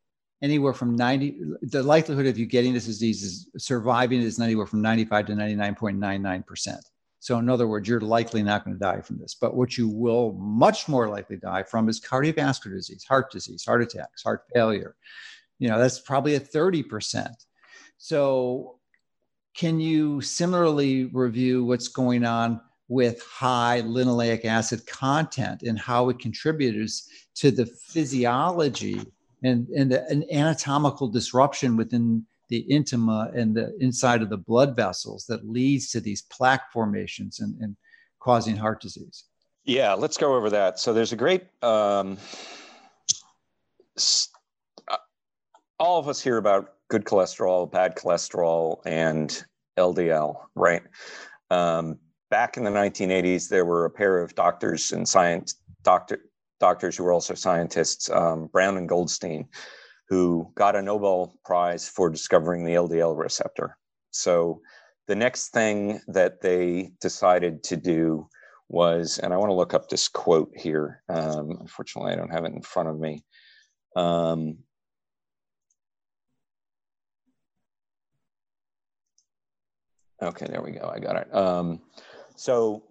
anywhere 0.42 0.74
from 0.74 0.94
90 0.94 1.40
the 1.62 1.82
likelihood 1.82 2.26
of 2.26 2.36
you 2.36 2.44
getting 2.44 2.74
this 2.74 2.84
disease 2.84 3.22
is 3.22 3.48
surviving 3.56 4.20
is 4.20 4.38
anywhere 4.38 4.66
from 4.66 4.82
95 4.82 5.26
to 5.26 5.32
99.99 5.32 6.46
percent 6.46 6.84
so, 7.24 7.38
in 7.38 7.48
other 7.48 7.66
words, 7.66 7.88
you're 7.88 8.00
likely 8.00 8.42
not 8.42 8.66
going 8.66 8.76
to 8.76 8.78
die 8.78 9.00
from 9.00 9.16
this. 9.16 9.34
But 9.34 9.56
what 9.56 9.78
you 9.78 9.88
will 9.88 10.34
much 10.34 10.88
more 10.88 11.08
likely 11.08 11.38
die 11.38 11.62
from 11.62 11.88
is 11.88 11.98
cardiovascular 11.98 12.74
disease, 12.74 13.02
heart 13.02 13.32
disease, 13.32 13.64
heart 13.64 13.80
attacks, 13.80 14.22
heart 14.22 14.42
failure. 14.52 14.94
You 15.58 15.70
know, 15.70 15.78
that's 15.78 15.98
probably 15.98 16.34
a 16.34 16.40
30%. 16.40 17.30
So, 17.96 18.73
can 19.54 19.78
you 19.80 20.20
similarly 20.20 21.04
review 21.06 21.64
what's 21.64 21.88
going 21.88 22.24
on 22.24 22.60
with 22.88 23.22
high 23.22 23.82
linoleic 23.82 24.44
acid 24.44 24.86
content 24.86 25.62
and 25.62 25.78
how 25.78 26.08
it 26.08 26.18
contributes 26.18 27.08
to 27.34 27.50
the 27.50 27.66
physiology 27.66 29.00
and, 29.42 29.68
and 29.68 29.92
the, 29.92 30.06
an 30.08 30.24
anatomical 30.30 31.08
disruption 31.08 31.76
within 31.76 32.24
the 32.48 32.66
intima 32.70 33.34
and 33.34 33.56
the 33.56 33.74
inside 33.80 34.22
of 34.22 34.28
the 34.28 34.36
blood 34.36 34.76
vessels 34.76 35.24
that 35.26 35.48
leads 35.48 35.90
to 35.90 36.00
these 36.00 36.22
plaque 36.22 36.70
formations 36.72 37.40
and, 37.40 37.58
and 37.60 37.76
causing 38.20 38.56
heart 38.56 38.80
disease. 38.80 39.24
Yeah, 39.64 39.94
let's 39.94 40.18
go 40.18 40.34
over 40.34 40.50
that. 40.50 40.78
So 40.78 40.92
there's 40.92 41.12
a 41.12 41.16
great, 41.16 41.44
um, 41.62 42.18
uh, 44.88 44.96
all 45.78 45.98
of 45.98 46.08
us 46.08 46.20
hear 46.20 46.36
about 46.36 46.73
good 46.88 47.04
cholesterol, 47.04 47.70
bad 47.70 47.96
cholesterol, 47.96 48.78
and 48.86 49.44
LDL, 49.78 50.36
right? 50.54 50.82
Um, 51.50 51.98
back 52.30 52.56
in 52.56 52.64
the 52.64 52.70
1980s, 52.70 53.48
there 53.48 53.64
were 53.64 53.84
a 53.84 53.90
pair 53.90 54.20
of 54.20 54.34
doctors 54.34 54.92
and 54.92 55.08
science 55.08 55.56
doctor 55.82 56.20
doctors 56.60 56.96
who 56.96 57.04
were 57.04 57.12
also 57.12 57.34
scientists, 57.34 58.08
um, 58.10 58.46
Brown 58.46 58.76
and 58.76 58.88
Goldstein, 58.88 59.46
who 60.08 60.50
got 60.54 60.76
a 60.76 60.82
Nobel 60.82 61.36
Prize 61.44 61.88
for 61.88 62.08
discovering 62.08 62.64
the 62.64 62.74
LDL 62.74 63.16
receptor. 63.16 63.76
So 64.12 64.60
the 65.06 65.14
next 65.14 65.50
thing 65.50 66.00
that 66.08 66.40
they 66.40 66.92
decided 67.00 67.62
to 67.64 67.76
do 67.76 68.28
was, 68.68 69.18
and 69.18 69.34
I 69.34 69.36
want 69.36 69.50
to 69.50 69.54
look 69.54 69.74
up 69.74 69.88
this 69.88 70.08
quote 70.08 70.52
here. 70.56 71.02
Um, 71.08 71.58
unfortunately, 71.60 72.12
I 72.12 72.16
don't 72.16 72.32
have 72.32 72.44
it 72.44 72.52
in 72.52 72.62
front 72.62 72.88
of 72.88 72.98
me. 72.98 73.24
Um, 73.96 74.58
okay, 80.24 80.46
there 80.46 80.62
we 80.62 80.72
go. 80.72 80.90
I 80.94 80.98
got 80.98 81.16
it. 81.16 81.34
Um, 81.34 81.80
so 82.36 82.82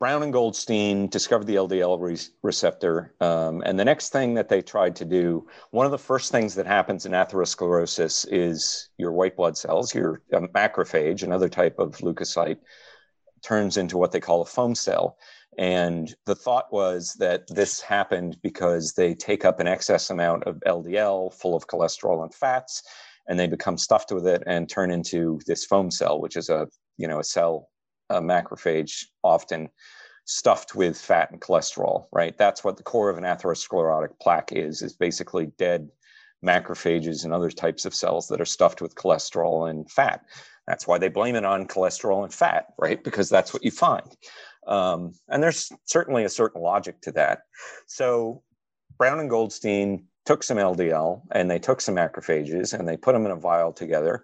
Brown 0.00 0.22
and 0.22 0.32
Goldstein 0.32 1.08
discovered 1.08 1.46
the 1.46 1.56
LDL 1.56 2.00
re- 2.00 2.16
receptor. 2.42 3.14
Um, 3.20 3.62
and 3.66 3.78
the 3.78 3.84
next 3.84 4.08
thing 4.08 4.32
that 4.34 4.48
they 4.48 4.62
tried 4.62 4.96
to 4.96 5.04
do, 5.04 5.46
one 5.72 5.84
of 5.84 5.92
the 5.92 5.98
first 5.98 6.32
things 6.32 6.54
that 6.54 6.66
happens 6.66 7.04
in 7.04 7.12
atherosclerosis 7.12 8.26
is 8.30 8.88
your 8.96 9.12
white 9.12 9.36
blood 9.36 9.58
cells, 9.58 9.94
your 9.94 10.22
um, 10.32 10.48
macrophage, 10.48 11.22
another 11.22 11.50
type 11.50 11.78
of 11.78 11.98
leukocyte, 11.98 12.56
turns 13.42 13.76
into 13.76 13.98
what 13.98 14.10
they 14.10 14.20
call 14.20 14.40
a 14.40 14.46
foam 14.46 14.74
cell. 14.74 15.18
And 15.58 16.14
the 16.24 16.34
thought 16.34 16.72
was 16.72 17.14
that 17.18 17.46
this 17.48 17.82
happened 17.82 18.38
because 18.42 18.94
they 18.94 19.14
take 19.14 19.44
up 19.44 19.60
an 19.60 19.66
excess 19.66 20.08
amount 20.08 20.44
of 20.44 20.62
LDL 20.66 21.34
full 21.34 21.54
of 21.54 21.66
cholesterol 21.66 22.22
and 22.22 22.32
fats, 22.32 22.82
and 23.30 23.38
they 23.38 23.46
become 23.46 23.78
stuffed 23.78 24.10
with 24.12 24.26
it 24.26 24.42
and 24.46 24.68
turn 24.68 24.90
into 24.90 25.38
this 25.46 25.64
foam 25.64 25.90
cell, 25.90 26.20
which 26.20 26.36
is 26.36 26.50
a 26.50 26.68
you 26.98 27.08
know 27.08 27.20
a 27.20 27.24
cell 27.24 27.68
a 28.10 28.20
macrophage 28.20 29.04
often 29.22 29.70
stuffed 30.24 30.74
with 30.74 30.98
fat 30.98 31.30
and 31.30 31.40
cholesterol, 31.40 32.06
right? 32.12 32.36
That's 32.36 32.64
what 32.64 32.76
the 32.76 32.82
core 32.82 33.08
of 33.08 33.16
an 33.16 33.24
atherosclerotic 33.24 34.18
plaque 34.20 34.50
is, 34.52 34.82
is 34.82 34.94
basically 34.94 35.46
dead 35.58 35.88
macrophages 36.44 37.24
and 37.24 37.32
other 37.32 37.50
types 37.50 37.84
of 37.84 37.94
cells 37.94 38.26
that 38.28 38.40
are 38.40 38.46
stuffed 38.46 38.82
with 38.82 38.96
cholesterol 38.96 39.70
and 39.70 39.88
fat. 39.90 40.24
That's 40.66 40.88
why 40.88 40.98
they 40.98 41.08
blame 41.08 41.36
it 41.36 41.44
on 41.44 41.66
cholesterol 41.66 42.24
and 42.24 42.34
fat, 42.34 42.66
right? 42.78 43.02
Because 43.02 43.28
that's 43.28 43.52
what 43.54 43.64
you 43.64 43.70
find. 43.70 44.16
Um, 44.66 45.12
and 45.28 45.42
there's 45.42 45.70
certainly 45.84 46.24
a 46.24 46.28
certain 46.28 46.62
logic 46.62 47.00
to 47.02 47.12
that. 47.12 47.42
So 47.86 48.42
Brown 48.98 49.20
and 49.20 49.30
Goldstein 49.30 50.06
took 50.30 50.44
some 50.44 50.58
LDL 50.58 51.22
and 51.32 51.50
they 51.50 51.58
took 51.58 51.80
some 51.80 51.96
macrophages 51.96 52.72
and 52.72 52.86
they 52.86 52.96
put 52.96 53.14
them 53.14 53.26
in 53.26 53.32
a 53.32 53.36
vial 53.36 53.72
together 53.72 54.22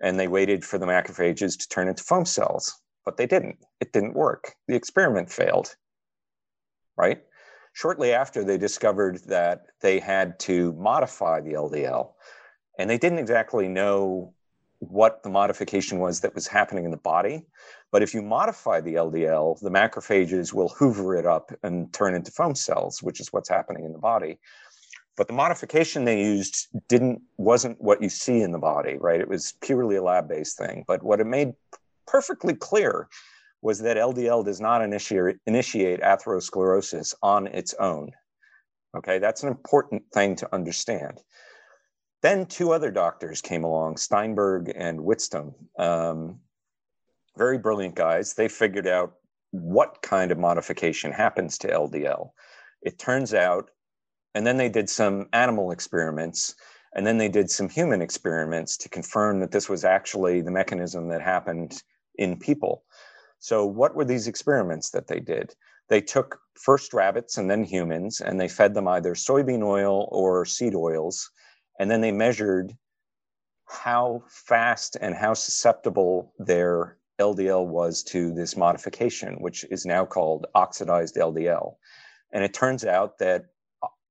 and 0.00 0.18
they 0.18 0.26
waited 0.26 0.64
for 0.64 0.76
the 0.76 0.86
macrophages 0.86 1.56
to 1.56 1.68
turn 1.68 1.86
into 1.86 2.02
foam 2.02 2.24
cells, 2.24 2.74
but 3.04 3.16
they 3.16 3.28
didn't. 3.28 3.56
It 3.80 3.92
didn't 3.92 4.16
work. 4.16 4.56
The 4.66 4.74
experiment 4.74 5.30
failed, 5.30 5.76
right? 6.96 7.22
Shortly 7.74 8.12
after, 8.12 8.42
they 8.42 8.58
discovered 8.58 9.20
that 9.28 9.66
they 9.82 10.00
had 10.00 10.36
to 10.40 10.72
modify 10.72 11.40
the 11.40 11.52
LDL 11.52 12.14
and 12.76 12.90
they 12.90 12.98
didn't 12.98 13.20
exactly 13.20 13.68
know 13.68 14.34
what 14.80 15.22
the 15.22 15.30
modification 15.30 16.00
was 16.00 16.22
that 16.22 16.34
was 16.34 16.48
happening 16.48 16.84
in 16.84 16.90
the 16.90 16.96
body. 16.96 17.46
But 17.92 18.02
if 18.02 18.14
you 18.14 18.20
modify 18.20 18.80
the 18.80 18.94
LDL, 18.94 19.60
the 19.60 19.70
macrophages 19.70 20.52
will 20.52 20.70
hoover 20.70 21.14
it 21.14 21.24
up 21.24 21.52
and 21.62 21.92
turn 21.92 22.16
into 22.16 22.32
foam 22.32 22.56
cells, 22.56 23.00
which 23.00 23.20
is 23.20 23.32
what's 23.32 23.48
happening 23.48 23.84
in 23.84 23.92
the 23.92 23.98
body. 24.00 24.40
But 25.16 25.28
the 25.28 25.34
modification 25.34 26.04
they 26.04 26.22
used 26.22 26.68
didn't 26.88 27.22
wasn't 27.38 27.80
what 27.80 28.02
you 28.02 28.08
see 28.08 28.42
in 28.42 28.52
the 28.52 28.58
body, 28.58 28.96
right? 28.98 29.20
It 29.20 29.28
was 29.28 29.54
purely 29.62 29.96
a 29.96 30.02
lab-based 30.02 30.58
thing. 30.58 30.84
But 30.86 31.02
what 31.02 31.20
it 31.20 31.26
made 31.26 31.54
perfectly 32.06 32.54
clear 32.54 33.08
was 33.62 33.78
that 33.80 33.96
LDL 33.96 34.44
does 34.44 34.60
not 34.60 34.82
initiate, 34.82 35.36
initiate 35.46 36.00
atherosclerosis 36.00 37.14
on 37.22 37.46
its 37.46 37.74
own. 37.74 38.10
Okay, 38.96 39.18
that's 39.18 39.42
an 39.42 39.48
important 39.48 40.02
thing 40.12 40.36
to 40.36 40.54
understand. 40.54 41.22
Then 42.22 42.46
two 42.46 42.72
other 42.72 42.90
doctors 42.90 43.40
came 43.40 43.64
along, 43.64 43.96
Steinberg 43.96 44.72
and 44.74 45.00
Witztum. 45.00 45.54
Um, 45.78 46.40
very 47.36 47.58
brilliant 47.58 47.94
guys. 47.94 48.34
They 48.34 48.48
figured 48.48 48.86
out 48.86 49.14
what 49.50 50.00
kind 50.02 50.30
of 50.30 50.38
modification 50.38 51.12
happens 51.12 51.58
to 51.58 51.68
LDL. 51.68 52.30
It 52.82 52.98
turns 52.98 53.34
out, 53.34 53.70
and 54.36 54.46
then 54.46 54.56
they 54.56 54.68
did 54.68 54.88
some 54.88 55.28
animal 55.32 55.70
experiments, 55.72 56.54
and 56.94 57.06
then 57.06 57.18
they 57.18 57.28
did 57.28 57.50
some 57.50 57.68
human 57.68 58.00
experiments 58.00 58.76
to 58.76 58.88
confirm 58.88 59.40
that 59.40 59.50
this 59.50 59.68
was 59.68 59.84
actually 59.84 60.40
the 60.40 60.50
mechanism 60.50 61.08
that 61.08 61.22
happened 61.22 61.82
in 62.16 62.38
people. 62.38 62.84
So, 63.40 63.66
what 63.66 63.96
were 63.96 64.04
these 64.04 64.28
experiments 64.28 64.90
that 64.90 65.08
they 65.08 65.20
did? 65.20 65.54
They 65.88 66.00
took 66.00 66.38
first 66.54 66.94
rabbits 66.94 67.38
and 67.38 67.50
then 67.50 67.64
humans, 67.64 68.20
and 68.20 68.40
they 68.40 68.48
fed 68.48 68.74
them 68.74 68.88
either 68.88 69.14
soybean 69.14 69.64
oil 69.64 70.08
or 70.12 70.44
seed 70.44 70.74
oils 70.74 71.30
and 71.78 71.90
then 71.90 72.00
they 72.00 72.12
measured 72.12 72.76
how 73.66 74.22
fast 74.28 74.96
and 75.00 75.14
how 75.14 75.34
susceptible 75.34 76.32
their 76.38 76.98
LDL 77.18 77.66
was 77.66 78.02
to 78.04 78.32
this 78.32 78.56
modification, 78.56 79.34
which 79.40 79.64
is 79.70 79.84
now 79.84 80.04
called 80.04 80.46
oxidized 80.54 81.16
LDL. 81.16 81.74
And 82.32 82.44
it 82.44 82.54
turns 82.54 82.84
out 82.84 83.18
that 83.18 83.46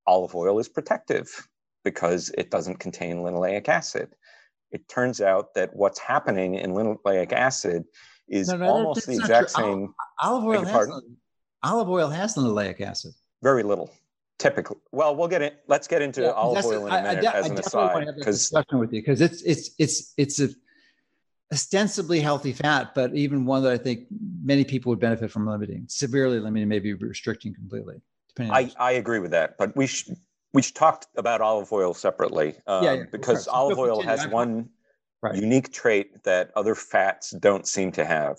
olive 0.07 0.35
oil 0.35 0.59
is 0.59 0.69
protective 0.69 1.47
because 1.83 2.29
it 2.37 2.51
doesn't 2.51 2.79
contain 2.79 3.17
linoleic 3.17 3.67
acid. 3.69 4.09
It 4.71 4.87
turns 4.87 5.21
out 5.21 5.53
that 5.53 5.75
what's 5.75 5.99
happening 5.99 6.55
in 6.55 6.71
linoleic 6.71 7.31
acid 7.31 7.85
is 8.27 8.49
no, 8.49 8.57
no, 8.57 8.65
almost 8.65 9.07
the 9.07 9.13
exact 9.13 9.51
same. 9.51 9.93
Olive 10.21 10.45
oil, 10.45 10.65
has, 10.65 10.89
olive 11.63 11.89
oil 11.89 12.09
has 12.09 12.35
linoleic 12.35 12.81
acid. 12.81 13.13
Very 13.41 13.63
little 13.63 13.91
typically 14.37 14.77
well 14.91 15.15
we'll 15.15 15.29
get 15.29 15.41
it 15.41 15.63
let's 15.67 15.87
get 15.87 16.01
into 16.01 16.21
yeah, 16.21 16.31
olive 16.31 16.65
oil 16.65 16.87
in 16.87 16.93
a 16.93 17.01
minute 17.01 17.25
I, 17.25 17.31
I, 17.31 17.39
as 17.39 17.49
an 17.49 17.57
aside 17.57 18.05
because 18.17 18.37
discussion 18.37 18.79
with 18.79 18.91
you 18.91 19.01
because 19.01 19.21
it's 19.21 19.41
it's 19.43 19.71
it's 19.79 20.13
it's 20.17 20.39
a 20.41 20.49
ostensibly 21.53 22.19
healthy 22.19 22.51
fat 22.51 22.93
but 22.93 23.15
even 23.15 23.45
one 23.45 23.63
that 23.63 23.71
i 23.71 23.77
think 23.77 24.07
many 24.43 24.65
people 24.65 24.89
would 24.89 24.99
benefit 24.99 25.31
from 25.31 25.47
limiting 25.47 25.85
severely 25.87 26.39
limiting 26.39 26.67
maybe 26.67 26.93
restricting 26.93 27.53
completely 27.53 28.01
i 28.39 28.71
i 28.79 28.91
agree 28.91 29.19
with 29.19 29.31
that 29.31 29.57
but 29.57 29.75
we 29.75 29.87
should 29.87 30.15
we 30.53 30.61
should 30.61 30.75
talk 30.75 31.05
about 31.17 31.41
olive 31.41 31.71
oil 31.71 31.93
separately 31.93 32.55
um, 32.67 32.83
yeah, 32.83 32.93
yeah, 32.93 33.03
because 33.11 33.47
olive 33.47 33.77
oil 33.79 34.01
has 34.01 34.27
one 34.27 34.69
right. 35.21 35.35
unique 35.35 35.71
trait 35.71 36.23
that 36.23 36.51
other 36.55 36.75
fats 36.75 37.31
don't 37.39 37.67
seem 37.67 37.91
to 37.91 38.05
have 38.05 38.37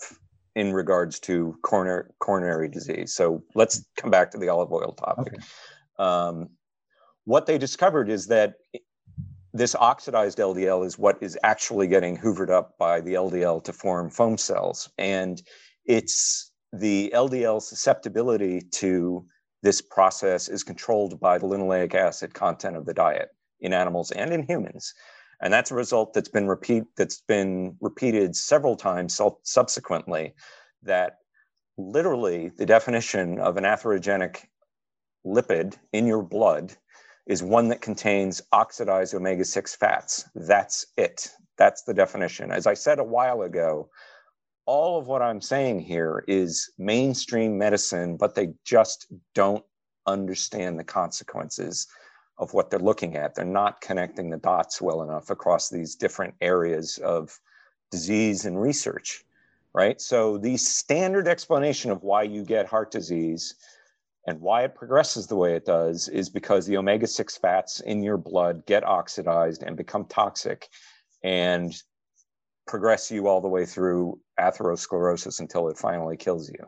in 0.55 0.73
regards 0.73 1.19
to 1.19 1.55
coronary 1.61 2.05
coronary 2.19 2.67
disease 2.69 3.13
so 3.13 3.43
let's 3.55 3.85
come 3.95 4.09
back 4.09 4.31
to 4.31 4.37
the 4.37 4.49
olive 4.49 4.71
oil 4.71 4.93
topic 4.93 5.33
okay. 5.33 5.43
Um, 5.99 6.49
what 7.25 7.45
they 7.45 7.57
discovered 7.57 8.09
is 8.09 8.27
that 8.27 8.53
this 9.53 9.75
oxidized 9.75 10.37
LDL 10.37 10.85
is 10.85 10.97
what 10.97 11.17
is 11.21 11.37
actually 11.43 11.87
getting 11.87 12.17
hoovered 12.17 12.49
up 12.49 12.77
by 12.77 13.01
the 13.01 13.15
LDL 13.15 13.63
to 13.63 13.73
form 13.73 14.09
foam 14.09 14.37
cells. 14.37 14.89
And 14.97 15.41
it's 15.85 16.51
the 16.71 17.11
LDL 17.13 17.61
susceptibility 17.61 18.61
to 18.73 19.25
this 19.67 19.81
process 19.81 20.47
is 20.47 20.63
controlled 20.63 21.19
by 21.19 21.37
the 21.37 21.45
linoleic 21.45 21.93
acid 21.93 22.33
content 22.33 22.77
of 22.77 22.85
the 22.85 22.93
diet 22.93 23.35
in 23.59 23.73
animals 23.73 24.11
and 24.11 24.31
in 24.31 24.41
humans. 24.43 24.93
And 25.41 25.51
that's 25.51 25.71
a 25.71 25.75
result 25.75 26.13
that's 26.13 26.29
been 26.29 26.47
repeat 26.47 26.85
that's 26.95 27.19
been 27.27 27.75
repeated 27.81 28.33
several 28.33 28.77
times 28.77 29.19
subsequently 29.43 30.35
that 30.83 31.17
literally 31.77 32.49
the 32.57 32.65
definition 32.65 33.39
of 33.39 33.57
an 33.57 33.65
atherogenic 33.65 34.45
lipid 35.25 35.75
in 35.91 36.07
your 36.07 36.23
blood 36.23 36.73
is 37.25 37.43
one 37.43 37.67
that 37.67 37.81
contains 37.81 38.41
oxidized 38.53 39.13
omega 39.13 39.43
6 39.43 39.75
fats. 39.75 40.29
That's 40.33 40.85
it. 40.95 41.29
That's 41.57 41.83
the 41.83 41.93
definition. 41.93 42.51
As 42.51 42.67
I 42.67 42.73
said 42.73 42.99
a 42.99 43.03
while 43.03 43.41
ago, 43.41 43.89
all 44.67 44.99
of 44.99 45.07
what 45.07 45.21
I'm 45.21 45.41
saying 45.41 45.79
here 45.79 46.23
is 46.27 46.71
mainstream 46.77 47.57
medicine, 47.57 48.17
but 48.17 48.35
they 48.35 48.49
just 48.65 49.07
don't 49.33 49.63
understand 50.05 50.77
the 50.77 50.83
consequences 50.83 51.87
of 52.37 52.53
what 52.53 52.69
they're 52.69 52.79
looking 52.79 53.15
at. 53.15 53.33
They're 53.33 53.45
not 53.45 53.81
connecting 53.81 54.29
the 54.29 54.37
dots 54.37 54.81
well 54.81 55.01
enough 55.01 55.29
across 55.29 55.69
these 55.69 55.95
different 55.95 56.35
areas 56.41 56.99
of 56.99 57.39
disease 57.91 58.45
and 58.45 58.61
research, 58.61 59.23
right? 59.73 59.99
So, 60.01 60.37
the 60.37 60.57
standard 60.57 61.27
explanation 61.27 61.89
of 61.89 62.03
why 62.03 62.23
you 62.23 62.43
get 62.43 62.67
heart 62.67 62.91
disease 62.91 63.55
and 64.27 64.41
why 64.41 64.63
it 64.63 64.75
progresses 64.75 65.27
the 65.27 65.37
way 65.37 65.55
it 65.55 65.65
does 65.65 66.09
is 66.09 66.29
because 66.29 66.65
the 66.65 66.75
omega 66.75 67.07
6 67.07 67.37
fats 67.37 67.79
in 67.79 68.03
your 68.03 68.17
blood 68.17 68.65
get 68.65 68.83
oxidized 68.83 69.63
and 69.63 69.77
become 69.77 70.03
toxic 70.05 70.67
and 71.23 71.81
progress 72.67 73.09
you 73.09 73.27
all 73.27 73.39
the 73.39 73.47
way 73.47 73.65
through 73.65 74.19
atherosclerosis 74.39 75.39
until 75.39 75.69
it 75.69 75.77
finally 75.77 76.17
kills 76.17 76.49
you. 76.49 76.65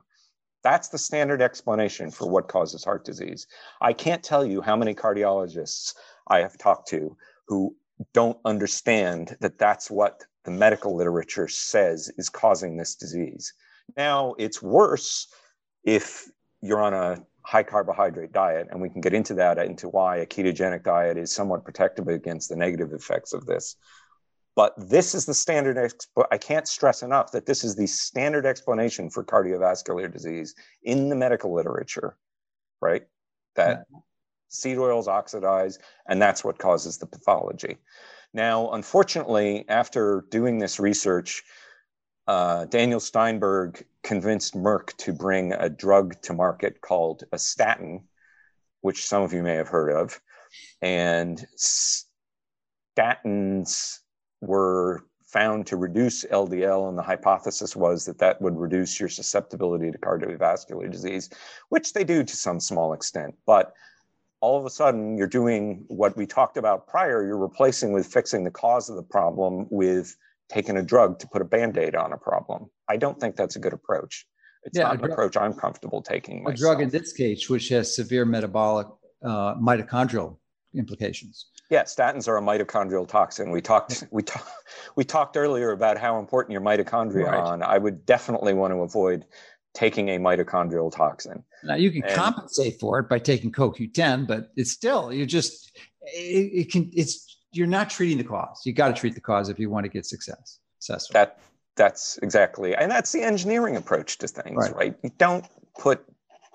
That's 0.63 0.89
the 0.89 0.97
standard 0.97 1.41
explanation 1.41 2.11
for 2.11 2.29
what 2.29 2.47
causes 2.47 2.83
heart 2.83 3.05
disease. 3.05 3.47
I 3.81 3.93
can't 3.93 4.23
tell 4.23 4.45
you 4.45 4.61
how 4.61 4.75
many 4.75 4.93
cardiologists 4.93 5.93
I 6.27 6.39
have 6.39 6.57
talked 6.57 6.89
to 6.89 7.15
who 7.47 7.75
don't 8.13 8.37
understand 8.45 9.37
that 9.41 9.57
that's 9.57 9.89
what 9.89 10.23
the 10.45 10.51
medical 10.51 10.95
literature 10.95 11.47
says 11.47 12.11
is 12.17 12.29
causing 12.29 12.77
this 12.77 12.95
disease. 12.95 13.53
Now, 13.97 14.35
it's 14.37 14.61
worse 14.61 15.27
if 15.83 16.25
you're 16.61 16.81
on 16.81 16.93
a 16.93 17.23
high 17.41 17.63
carbohydrate 17.63 18.31
diet, 18.31 18.67
and 18.69 18.81
we 18.81 18.89
can 18.89 19.01
get 19.01 19.13
into 19.13 19.33
that 19.35 19.57
into 19.57 19.89
why 19.89 20.17
a 20.17 20.25
ketogenic 20.25 20.83
diet 20.83 21.17
is 21.17 21.33
somewhat 21.33 21.63
protective 21.63 22.07
against 22.07 22.49
the 22.49 22.55
negative 22.55 22.93
effects 22.93 23.33
of 23.33 23.45
this. 23.45 23.75
But 24.59 24.73
this 24.75 25.15
is 25.15 25.25
the 25.25 25.33
standard. 25.33 25.77
Exp- 25.77 26.25
I 26.31 26.37
can't 26.37 26.67
stress 26.67 27.01
enough 27.01 27.31
that 27.31 27.45
this 27.45 27.63
is 27.63 27.77
the 27.77 27.87
standard 27.87 28.45
explanation 28.45 29.09
for 29.09 29.23
cardiovascular 29.23 30.11
disease 30.11 30.53
in 30.83 31.07
the 31.07 31.15
medical 31.15 31.55
literature, 31.55 32.17
right? 32.81 33.03
That 33.55 33.85
yeah. 33.89 33.99
seed 34.49 34.77
oils 34.77 35.07
oxidize, 35.07 35.79
and 36.09 36.21
that's 36.21 36.43
what 36.43 36.57
causes 36.57 36.97
the 36.97 37.05
pathology. 37.05 37.77
Now, 38.33 38.71
unfortunately, 38.71 39.63
after 39.69 40.25
doing 40.29 40.57
this 40.57 40.77
research, 40.77 41.41
uh, 42.27 42.65
Daniel 42.65 42.99
Steinberg 42.99 43.85
convinced 44.03 44.55
Merck 44.55 44.93
to 44.97 45.13
bring 45.13 45.53
a 45.53 45.69
drug 45.69 46.21
to 46.23 46.33
market 46.33 46.81
called 46.81 47.23
a 47.31 47.39
statin, 47.39 48.09
which 48.81 49.07
some 49.07 49.23
of 49.23 49.31
you 49.31 49.41
may 49.41 49.55
have 49.55 49.69
heard 49.69 49.93
of. 49.93 50.19
And 50.81 51.47
statins 52.97 53.99
were 54.41 55.05
found 55.25 55.67
to 55.67 55.77
reduce 55.77 56.25
LDL, 56.25 56.89
and 56.89 56.97
the 56.97 57.03
hypothesis 57.03 57.75
was 57.75 58.05
that 58.05 58.17
that 58.17 58.41
would 58.41 58.57
reduce 58.57 58.99
your 58.99 59.09
susceptibility 59.09 59.91
to 59.91 59.97
cardiovascular 59.97 60.89
disease, 60.91 61.29
which 61.69 61.93
they 61.93 62.03
do 62.03 62.23
to 62.23 62.35
some 62.35 62.59
small 62.59 62.93
extent. 62.93 63.35
But 63.45 63.73
all 64.41 64.57
of 64.57 64.65
a 64.65 64.69
sudden, 64.69 65.17
you're 65.17 65.27
doing 65.27 65.83
what 65.87 66.15
we 66.17 66.25
talked 66.25 66.57
about 66.57 66.87
prior. 66.87 67.25
You're 67.25 67.37
replacing 67.37 67.91
with 67.91 68.07
fixing 68.07 68.43
the 68.43 68.51
cause 68.51 68.89
of 68.89 68.95
the 68.95 69.03
problem 69.03 69.67
with 69.69 70.15
taking 70.49 70.77
a 70.77 70.81
drug 70.81 71.19
to 71.19 71.27
put 71.27 71.41
a 71.41 71.45
band-aid 71.45 71.95
on 71.95 72.11
a 72.11 72.17
problem. 72.17 72.69
I 72.87 72.97
don't 72.97 73.19
think 73.19 73.35
that's 73.35 73.55
a 73.55 73.59
good 73.59 73.73
approach. 73.73 74.25
It's 74.63 74.77
yeah, 74.77 74.85
not 74.85 74.93
an 74.93 74.99
drug, 74.99 75.11
approach 75.11 75.37
I'm 75.37 75.53
comfortable 75.53 76.01
taking. 76.01 76.43
Myself. 76.43 76.55
A 76.55 76.57
drug 76.57 76.81
in 76.81 76.89
this 76.89 77.13
case, 77.13 77.49
which 77.49 77.69
has 77.69 77.95
severe 77.95 78.25
metabolic 78.25 78.87
uh, 79.23 79.55
mitochondrial 79.55 80.37
implications. 80.73 81.47
Yeah, 81.69 81.83
statins 81.83 82.27
are 82.27 82.37
a 82.37 82.41
mitochondrial 82.41 83.07
toxin. 83.07 83.51
We 83.51 83.61
talked 83.61 84.03
we 84.11 84.23
talked 84.23 84.49
we 84.95 85.03
talked 85.03 85.37
earlier 85.37 85.71
about 85.71 85.97
how 85.97 86.19
important 86.19 86.53
your 86.53 86.61
mitochondria 86.61 87.25
right. 87.25 87.39
are. 87.39 87.63
I 87.63 87.77
would 87.77 88.05
definitely 88.05 88.53
want 88.53 88.73
to 88.73 88.81
avoid 88.81 89.25
taking 89.73 90.09
a 90.09 90.17
mitochondrial 90.17 90.91
toxin. 90.91 91.43
Now 91.63 91.75
you 91.75 91.91
can 91.91 92.03
and, 92.03 92.13
compensate 92.13 92.79
for 92.79 92.99
it 92.99 93.09
by 93.09 93.19
taking 93.19 93.51
CoQ10, 93.51 94.27
but 94.27 94.51
it's 94.55 94.71
still 94.71 95.13
you 95.13 95.25
just 95.25 95.71
it, 96.01 96.51
it, 96.53 96.71
can 96.71 96.89
it's 96.93 97.37
you're 97.51 97.67
not 97.67 97.89
treating 97.89 98.17
the 98.17 98.23
cause. 98.23 98.61
You 98.65 98.73
got 98.73 98.87
to 98.87 98.93
treat 98.93 99.15
the 99.15 99.21
cause 99.21 99.49
if 99.49 99.59
you 99.59 99.69
want 99.69 99.85
to 99.85 99.89
get 99.89 100.05
success. 100.05 100.59
Successful. 100.79 101.13
That 101.13 101.39
that's 101.75 102.17
exactly, 102.17 102.75
and 102.75 102.91
that's 102.91 103.11
the 103.11 103.21
engineering 103.21 103.77
approach 103.77 104.17
to 104.17 104.27
things, 104.27 104.57
right? 104.57 104.75
right? 104.75 104.95
You 105.03 105.11
don't 105.17 105.45
put 105.77 106.03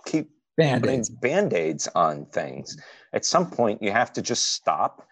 keep 0.05 0.31
band-aids. 0.57 1.09
band-aids 1.09 1.89
on 1.95 2.27
things. 2.27 2.77
At 3.15 3.25
some 3.25 3.49
point, 3.49 3.81
you 3.81 3.93
have 3.93 4.13
to 4.15 4.23
just 4.23 4.53
stop 4.53 5.09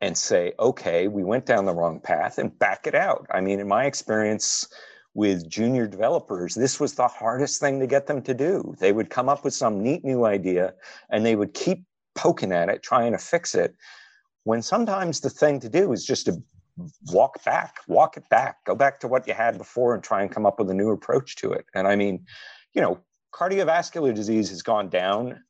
and 0.00 0.18
say, 0.18 0.52
okay, 0.58 1.06
we 1.06 1.22
went 1.22 1.46
down 1.46 1.64
the 1.64 1.72
wrong 1.72 2.00
path 2.00 2.38
and 2.38 2.58
back 2.58 2.86
it 2.88 2.94
out. 2.94 3.26
I 3.30 3.40
mean, 3.40 3.60
in 3.60 3.68
my 3.68 3.84
experience 3.86 4.68
with 5.14 5.48
junior 5.48 5.86
developers, 5.86 6.54
this 6.54 6.80
was 6.80 6.94
the 6.94 7.06
hardest 7.06 7.60
thing 7.60 7.78
to 7.78 7.86
get 7.86 8.08
them 8.08 8.20
to 8.22 8.34
do. 8.34 8.74
They 8.80 8.92
would 8.92 9.10
come 9.10 9.28
up 9.28 9.44
with 9.44 9.54
some 9.54 9.80
neat 9.80 10.04
new 10.04 10.24
idea 10.24 10.74
and 11.08 11.24
they 11.24 11.36
would 11.36 11.54
keep 11.54 11.84
poking 12.16 12.52
at 12.52 12.68
it, 12.68 12.82
trying 12.82 13.12
to 13.12 13.18
fix 13.18 13.54
it. 13.54 13.76
When 14.42 14.60
sometimes 14.60 15.20
the 15.20 15.30
thing 15.30 15.60
to 15.60 15.68
do 15.68 15.92
is 15.92 16.04
just 16.04 16.26
to 16.26 16.42
walk 17.12 17.42
back, 17.44 17.78
walk 17.86 18.16
it 18.16 18.28
back, 18.28 18.56
go 18.64 18.74
back 18.74 18.98
to 19.00 19.08
what 19.08 19.28
you 19.28 19.34
had 19.34 19.56
before 19.56 19.94
and 19.94 20.02
try 20.02 20.20
and 20.20 20.32
come 20.32 20.44
up 20.44 20.58
with 20.58 20.68
a 20.68 20.74
new 20.74 20.90
approach 20.90 21.36
to 21.36 21.52
it. 21.52 21.64
And 21.76 21.86
I 21.86 21.94
mean, 21.94 22.26
you 22.72 22.82
know, 22.82 22.98
cardiovascular 23.32 24.12
disease 24.12 24.50
has 24.50 24.62
gone 24.62 24.88
down 24.88 25.40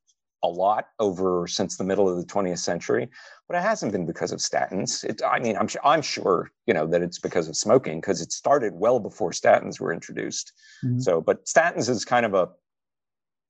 a 0.44 0.48
lot 0.48 0.88
over 1.00 1.46
since 1.46 1.76
the 1.76 1.84
middle 1.84 2.08
of 2.08 2.18
the 2.18 2.32
20th 2.32 2.58
century, 2.58 3.08
but 3.48 3.56
it 3.56 3.62
hasn't 3.62 3.92
been 3.92 4.04
because 4.04 4.30
of 4.30 4.40
statins. 4.40 5.02
It, 5.02 5.22
I 5.26 5.38
mean, 5.38 5.56
I'm, 5.56 5.68
I'm 5.82 6.02
sure, 6.02 6.50
you 6.66 6.74
know, 6.74 6.86
that 6.86 7.00
it's 7.00 7.18
because 7.18 7.48
of 7.48 7.56
smoking 7.56 8.00
because 8.00 8.20
it 8.20 8.30
started 8.30 8.74
well 8.74 9.00
before 9.00 9.30
statins 9.30 9.80
were 9.80 9.92
introduced. 9.92 10.52
Mm-hmm. 10.84 11.00
So, 11.00 11.22
but 11.22 11.46
statins 11.46 11.88
is 11.88 12.04
kind 12.04 12.26
of 12.26 12.34
a 12.34 12.50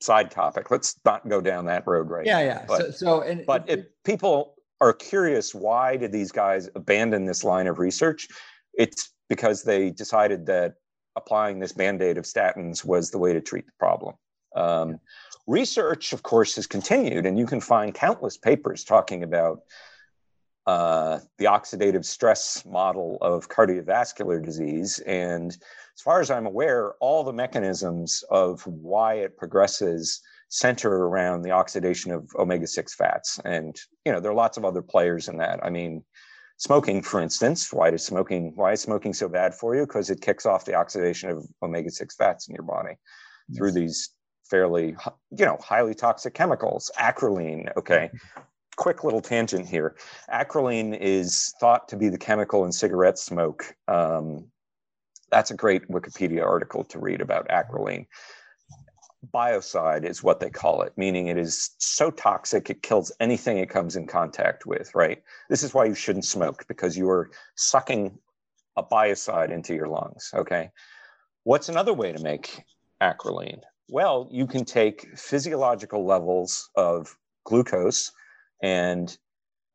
side 0.01 0.31
topic. 0.31 0.71
Let's 0.71 0.99
not 1.05 1.29
go 1.29 1.41
down 1.41 1.67
that 1.67 1.85
road 1.87 2.09
right 2.11 2.25
yeah, 2.25 2.39
now. 2.39 2.45
Yeah, 2.45 2.65
But, 2.69 2.81
so, 2.81 2.91
so 2.93 3.23
and, 3.23 3.45
but 3.45 3.69
if 3.69 3.81
people 4.05 4.55
are 4.81 4.93
curious, 4.93 5.53
why 5.53 5.97
did 5.97 6.13
these 6.13 6.31
guys 6.31 6.71
abandon 6.77 7.27
this 7.27 7.43
line 7.43 7.67
of 7.67 7.81
research? 7.81 8.29
It's 8.75 9.13
because 9.29 9.65
they 9.65 9.91
decided 9.91 10.47
that 10.47 10.75
applying 11.17 11.59
this 11.59 11.73
band-aid 11.73 12.19
of 12.19 12.25
statins 12.25 12.85
was 12.85 13.11
the 13.11 13.19
way 13.19 13.33
to 13.33 13.41
treat 13.41 13.67
the 13.67 13.73
problem. 13.81 14.15
Um, 14.55 15.01
research, 15.47 16.13
of 16.13 16.23
course, 16.23 16.57
has 16.57 16.67
continued, 16.67 17.27
and 17.27 17.39
you 17.39 17.47
can 17.47 17.61
find 17.61 17.95
countless 17.95 18.37
papers 18.37 18.85
talking 18.85 19.23
about 19.23 19.61
uh, 20.67 21.19
the 21.39 21.45
oxidative 21.45 22.05
stress 22.05 22.65
model 22.65 23.19
of 23.21 23.49
cardiovascular 23.49 24.43
disease. 24.43 24.99
And 25.01 25.51
as 25.51 26.01
far 26.03 26.21
as 26.21 26.31
I'm 26.31 26.47
aware, 26.47 26.95
all 27.01 27.23
the 27.23 27.33
mechanisms 27.33 28.25
of 28.31 28.67
why 28.67 29.15
it 29.15 29.37
progresses 29.37 30.23
center 30.49 30.91
around 30.91 31.43
the 31.43 31.51
oxidation 31.51 32.13
of 32.13 32.31
omega-6 32.39 32.93
fats. 32.93 33.41
And, 33.45 33.77
you 34.07 34.13
know, 34.13 34.21
there 34.21 34.31
are 34.31 34.37
lots 34.37 34.57
of 34.57 34.65
other 34.65 34.83
players 34.83 35.29
in 35.29 35.37
that. 35.39 35.61
I 35.63 35.69
mean, 35.69 36.03
smoking, 36.57 37.03
for 37.03 37.21
instance, 37.21 37.73
why 37.73 37.91
does 37.91 38.05
smoking, 38.05 38.53
why 38.55 38.73
is 38.73 38.81
smoking 38.81 39.13
so 39.13 39.29
bad 39.29 39.55
for 39.55 39.75
you? 39.75 39.83
Because 39.83 40.09
it 40.09 40.23
kicks 40.23 40.47
off 40.47 40.65
the 40.65 40.75
oxidation 40.75 41.29
of 41.29 41.47
omega-6 41.63 42.17
fats 42.17 42.49
in 42.49 42.55
your 42.55 42.65
body 42.65 42.95
through 43.55 43.73
these 43.73 44.11
fairly, 44.45 44.97
you 45.31 45.45
know, 45.45 45.59
highly 45.61 45.95
toxic 45.95 46.35
chemicals. 46.35 46.91
Acrolein, 46.99 47.75
okay. 47.77 48.11
Quick 48.77 49.05
little 49.05 49.21
tangent 49.21 49.69
here. 49.69 49.97
Acrolein 50.33 50.99
is 50.99 51.55
thought 51.61 51.89
to 51.89 51.97
be 51.97 52.09
the 52.09 52.19
chemical 52.19 52.65
in 52.65 52.73
cigarette 52.73 53.19
smoke. 53.19 53.75
Um, 53.87 54.47
that's 55.31 55.51
a 55.51 55.57
great 55.57 55.89
Wikipedia 55.89 56.45
article 56.45 56.85
to 56.85 56.99
read 56.99 57.21
about 57.21 57.49
acrolein. 57.49 58.07
Biocide 59.33 60.05
is 60.05 60.23
what 60.23 60.39
they 60.39 60.51
call 60.51 60.83
it, 60.83 60.93
meaning 60.97 61.29
it 61.29 61.39
is 61.39 61.71
so 61.79 62.11
toxic 62.11 62.69
it 62.69 62.83
kills 62.83 63.11
anything 63.21 63.59
it 63.59 63.71
comes 63.71 63.97
in 63.97 64.07
contact 64.07 64.67
with, 64.67 64.95
right? 64.95 65.23
This 65.49 65.63
is 65.63 65.73
why 65.73 65.87
you 65.87 65.95
shouldn't 65.95 66.27
smoke 66.27 66.67
because 66.69 66.97
you 66.97 67.09
are 67.09 67.31
sucking 67.57 68.19
a 68.77 68.83
biocide 68.83 69.51
into 69.51 69.75
your 69.75 69.89
lungs, 69.89 70.31
okay? 70.35 70.71
What's 71.45 71.69
another 71.69 71.95
way 71.95 72.13
to 72.13 72.23
make 72.23 72.65
acrolein? 73.01 73.63
Well, 73.89 74.29
you 74.31 74.47
can 74.47 74.65
take 74.65 75.17
physiological 75.17 76.05
levels 76.05 76.71
of 76.75 77.17
glucose 77.45 78.13
and 78.63 79.17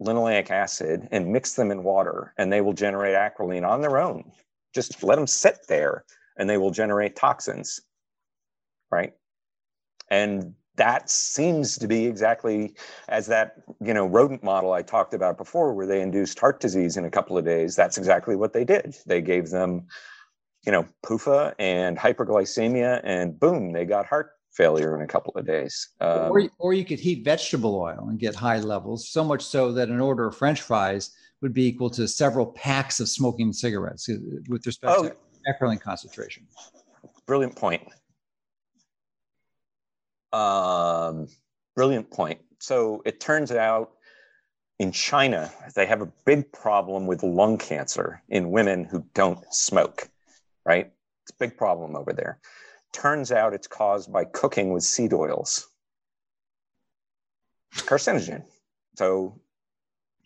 linoleic 0.02 0.50
acid 0.50 1.08
and 1.12 1.32
mix 1.32 1.54
them 1.54 1.72
in 1.72 1.84
water, 1.84 2.34
and 2.38 2.52
they 2.52 2.62
will 2.62 2.74
generate 2.74 3.16
acrolein 3.16 3.68
on 3.68 3.82
their 3.82 3.98
own. 3.98 4.32
Just 4.74 5.04
let 5.04 5.16
them 5.16 5.28
sit 5.28 5.60
there 5.68 6.06
and 6.38 6.50
they 6.50 6.58
will 6.58 6.72
generate 6.72 7.16
toxins, 7.16 7.82
right? 8.92 9.14
And 10.10 10.56
that 10.78 11.10
seems 11.10 11.78
to 11.78 11.88
be 11.88 12.06
exactly 12.06 12.74
as 13.10 13.28
that 13.28 13.56
you 13.82 13.94
know 13.94 14.08
rodent 14.08 14.44
model 14.44 14.72
I 14.72 14.82
talked 14.82 15.14
about 15.14 15.38
before, 15.38 15.74
where 15.74 15.86
they 15.86 16.02
induced 16.02 16.40
heart 16.40 16.62
disease 16.62 16.98
in 16.98 17.06
a 17.06 17.12
couple 17.12 17.38
of 17.38 17.46
days. 17.46 17.76
That's 17.76 17.98
exactly 17.98 18.36
what 18.36 18.54
they 18.54 18.64
did. 18.64 18.96
They 19.06 19.22
gave 19.22 19.50
them 19.50 19.88
you 20.66 20.72
know, 20.72 20.86
PUFA 21.06 21.54
and 21.60 21.98
hyperglycemia, 21.98 23.02
and 23.04 23.40
boom, 23.40 23.72
they 23.72 23.86
got 23.86 24.06
heart 24.06 24.32
failure 24.52 24.96
in 24.96 25.02
a 25.02 25.08
couple 25.08 25.34
of 25.36 25.46
days. 25.46 25.90
Um, 26.02 26.32
or, 26.32 26.50
or 26.58 26.74
you 26.74 26.84
could 26.84 27.00
heat 27.00 27.24
vegetable 27.24 27.76
oil 27.76 28.08
and 28.10 28.20
get 28.20 28.36
high 28.36 28.60
levels, 28.60 29.10
so 29.10 29.24
much 29.24 29.44
so 29.44 29.72
that 29.74 29.90
an 29.90 30.02
order 30.02 30.28
of 30.28 30.36
French 30.36 30.62
fries 30.62 31.12
would 31.42 31.54
be 31.54 31.66
equal 31.66 31.90
to 31.92 32.08
several 32.08 32.48
packs 32.48 33.00
of 33.00 33.08
smoking 33.08 33.54
cigarettes 33.54 34.10
uh, 34.10 34.16
with 34.50 34.66
respect 34.66 34.94
oh, 34.98 35.04
to 35.04 35.16
acrolein 35.48 35.80
concentration. 35.80 36.46
Brilliant 37.26 37.56
point. 37.56 37.88
Um, 40.34 41.28
brilliant 41.76 42.12
point. 42.12 42.40
So 42.60 43.02
it 43.06 43.20
turns 43.20 43.52
out 43.52 43.92
in 44.80 44.92
China, 44.92 45.52
they 45.76 45.86
have 45.86 46.02
a 46.02 46.12
big 46.26 46.52
problem 46.52 47.08
with 47.08 47.24
lung 47.24 47.58
cancer 47.58 48.22
in 48.30 48.52
women 48.52 48.84
who 48.84 49.06
don't 49.14 49.40
smoke 49.54 50.09
right? 50.70 50.92
It's 51.24 51.32
a 51.32 51.40
big 51.40 51.58
problem 51.58 51.96
over 51.96 52.14
there. 52.14 52.40
Turns 52.94 53.32
out 53.32 53.56
it's 53.56 53.68
caused 53.68 54.14
by 54.14 54.26
cooking 54.26 54.72
with 54.72 54.84
seed 54.84 55.14
oils. 55.14 55.68
carcinogen. 57.74 58.44
So, 58.96 59.40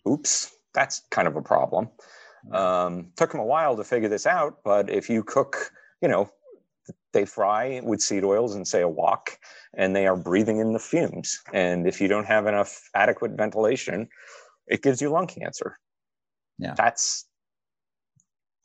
oops, 0.07 0.53
that's 0.73 1.01
kind 1.11 1.27
of 1.29 1.37
a 1.37 1.41
problem. 1.41 1.89
Um, 2.51 3.11
took 3.15 3.31
them 3.31 3.39
a 3.39 3.45
while 3.45 3.77
to 3.77 3.85
figure 3.85 4.09
this 4.09 4.25
out, 4.25 4.57
but 4.65 4.89
if 4.89 5.09
you 5.09 5.23
cook, 5.23 5.71
you 6.01 6.09
know, 6.09 6.29
they 7.13 7.23
fry 7.23 7.79
with 7.81 8.01
seed 8.01 8.25
oils 8.25 8.55
and 8.55 8.67
say 8.67 8.81
a 8.81 8.89
wok 8.89 9.37
and 9.77 9.95
they 9.95 10.07
are 10.07 10.17
breathing 10.17 10.59
in 10.59 10.73
the 10.73 10.79
fumes 10.79 11.39
and 11.53 11.87
if 11.87 12.01
you 12.01 12.09
don't 12.09 12.25
have 12.25 12.47
enough 12.47 12.89
adequate 12.93 13.31
ventilation 13.31 14.09
it 14.67 14.81
gives 14.81 15.01
you 15.01 15.09
lung 15.09 15.27
cancer 15.27 15.79
yeah 16.57 16.73
that's 16.75 17.25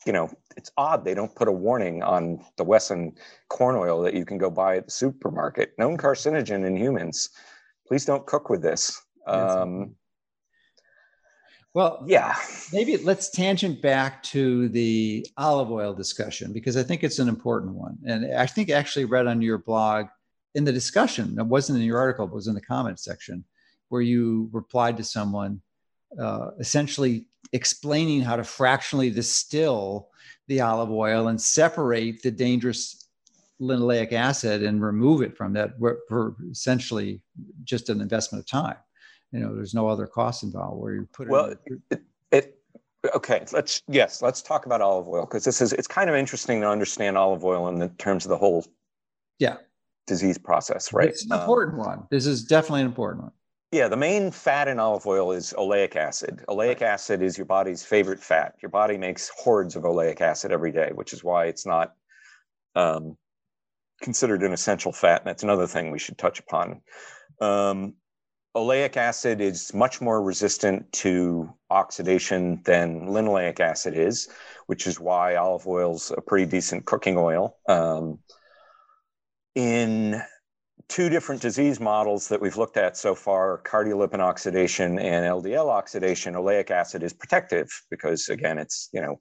you 0.09 0.13
know, 0.15 0.31
it's 0.57 0.73
odd 0.79 1.05
they 1.05 1.13
don't 1.13 1.35
put 1.35 1.49
a 1.49 1.53
warning 1.53 2.03
on 2.03 2.43
the 2.57 2.65
Wesson 2.65 3.13
corn 3.51 3.77
oil 3.77 4.01
that 4.03 4.15
you 4.15 4.25
can 4.25 4.39
go 4.39 4.49
buy 4.49 4.79
at 4.79 4.87
the 4.87 4.91
supermarket. 4.91 5.75
Known 5.79 5.99
carcinogen 5.99 6.67
in 6.67 6.75
humans. 6.75 7.29
Please 7.87 8.07
don't 8.07 8.27
cook 8.27 8.49
with 8.49 8.63
this. 8.63 9.03
Um, 9.27 9.97
well, 11.75 12.03
yeah. 12.07 12.35
Maybe 12.73 12.97
let's 12.97 13.29
tangent 13.29 13.83
back 13.83 14.23
to 14.25 14.71
the 14.71 15.27
olive 15.37 15.71
oil 15.71 15.93
discussion 15.93 16.55
because 16.55 16.79
I 16.79 16.83
think 16.83 17.05
it's 17.05 17.19
an 17.19 17.29
important 17.29 17.75
one. 17.75 17.99
And 18.07 18.35
I 18.35 18.47
think 18.47 18.71
I 18.71 18.73
actually 18.73 19.05
read 19.05 19.27
on 19.27 19.43
your 19.43 19.59
blog 19.59 20.07
in 20.55 20.65
the 20.65 20.73
discussion, 20.73 21.39
it 21.39 21.45
wasn't 21.45 21.79
in 21.79 21.85
your 21.85 21.99
article, 21.99 22.27
but 22.27 22.33
it 22.33 22.37
was 22.37 22.49
in 22.49 22.55
the 22.55 22.63
comment 22.63 22.99
section, 22.99 23.45
where 23.91 24.01
you 24.01 24.49
replied 24.53 24.97
to 24.97 25.05
someone 25.05 25.61
uh, 26.19 26.53
essentially 26.59 27.27
explaining 27.53 28.21
how 28.21 28.37
to 28.37 28.45
fractionally 28.45 29.11
distill 29.11 30.09
the 30.49 30.61
olive 30.61 30.91
oil 30.91 31.29
and 31.29 31.41
separate 31.41 32.23
the 32.23 32.31
dangerous 32.31 33.09
linoleic 33.61 34.13
acid 34.13 34.63
and 34.63 34.83
remove 34.83 35.23
it 35.23 35.37
from 35.37 35.53
that 35.53 35.73
for 36.09 36.37
essentially 36.51 37.21
just 37.65 37.89
an 37.89 38.01
investment 38.01 38.43
of 38.43 38.47
time. 38.47 38.77
You 39.33 39.41
know, 39.41 39.55
there's 39.55 39.75
no 39.75 39.89
other 39.89 40.07
cost 40.07 40.43
involved 40.43 40.81
where 40.81 40.95
you 40.95 41.09
put 41.13 41.27
it. 41.27 41.31
Well, 41.31 41.55
it, 41.91 42.03
it, 42.33 42.59
okay. 43.15 43.45
Let's 43.53 43.83
yes, 43.89 44.23
let's 44.23 44.41
talk 44.41 44.65
about 44.65 44.81
olive 44.81 45.09
oil 45.09 45.27
because 45.27 45.45
this 45.45 45.61
is 45.61 45.73
it's 45.75 45.87
kind 45.87 46.09
of 46.09 46.17
interesting 46.17 46.63
to 46.63 46.69
understand 46.69 47.19
olive 47.19 47.45
oil 47.45 47.69
in 47.69 47.79
the 47.79 47.89
terms 47.89 48.25
of 48.25 48.31
the 48.31 48.39
whole 48.39 48.65
yeah 49.39 49.57
disease 50.07 50.39
process, 50.39 50.93
right? 50.93 51.09
It's 51.09 51.27
an 51.27 51.39
important 51.39 51.79
um, 51.81 51.87
one. 51.87 52.07
This 52.11 52.27
is 52.27 52.45
definitely 52.45 52.81
an 52.81 52.87
important 52.87 53.25
one. 53.25 53.33
Yeah, 53.71 53.89
the 53.89 53.97
main 53.97 54.31
fat 54.31 54.67
in 54.67 54.79
olive 54.79 55.07
oil 55.07 55.33
is 55.33 55.53
oleic 55.53 55.95
acid. 55.95 56.43
Oleic 56.49 56.81
acid 56.81 57.21
is 57.21 57.37
your 57.37 57.45
body's 57.45 57.83
favorite 57.83 58.21
fat. 58.21 58.55
Your 58.63 58.71
body 58.71 58.97
makes 58.97 59.31
hordes 59.37 59.77
of 59.77 59.83
oleic 59.83 60.23
acid 60.23 60.53
every 60.53 60.73
day, 60.73 60.91
which 60.95 61.13
is 61.13 61.23
why 61.23 61.47
it's 61.47 61.67
not 61.67 61.93
um, 62.75 63.19
considered 64.01 64.43
an 64.43 64.55
essential 64.55 64.91
fat. 64.91 65.21
And 65.21 65.27
that's 65.27 65.43
another 65.43 65.67
thing 65.67 65.91
we 65.91 65.99
should 65.99 66.17
touch 66.17 66.39
upon. 66.39 66.81
Um, 67.43 67.95
oleic 68.57 68.97
acid 68.97 69.43
is 69.43 69.75
much 69.75 70.01
more 70.01 70.23
resistant 70.23 70.91
to 70.93 71.53
oxidation 71.69 72.63
than 72.65 73.09
linoleic 73.09 73.61
acid 73.61 73.95
is, 73.95 74.29
which 74.67 74.87
is 74.87 74.99
why 74.99 75.37
olive 75.37 75.67
oil 75.67 75.95
is 75.95 76.11
a 76.17 76.23
pretty 76.23 76.47
decent 76.47 76.87
cooking 76.87 77.19
oil. 77.19 77.59
Um, 77.69 78.21
in 79.55 80.23
two 80.89 81.09
different 81.09 81.43
disease 81.43 81.81
models 81.81 82.29
that 82.29 82.41
we've 82.41 82.57
looked 82.57 82.77
at 82.77 82.97
so 82.97 83.15
far 83.15 83.61
cardiolipin 83.65 84.21
oxidation 84.21 84.99
and 84.99 85.25
ldl 85.27 85.69
oxidation. 85.69 86.35
Oleic 86.35 86.71
acid 86.71 87.03
is 87.03 87.13
protective 87.13 87.69
because 87.91 88.29
again 88.29 88.59
it's 88.59 88.89
you 88.93 89.01
know 89.01 89.21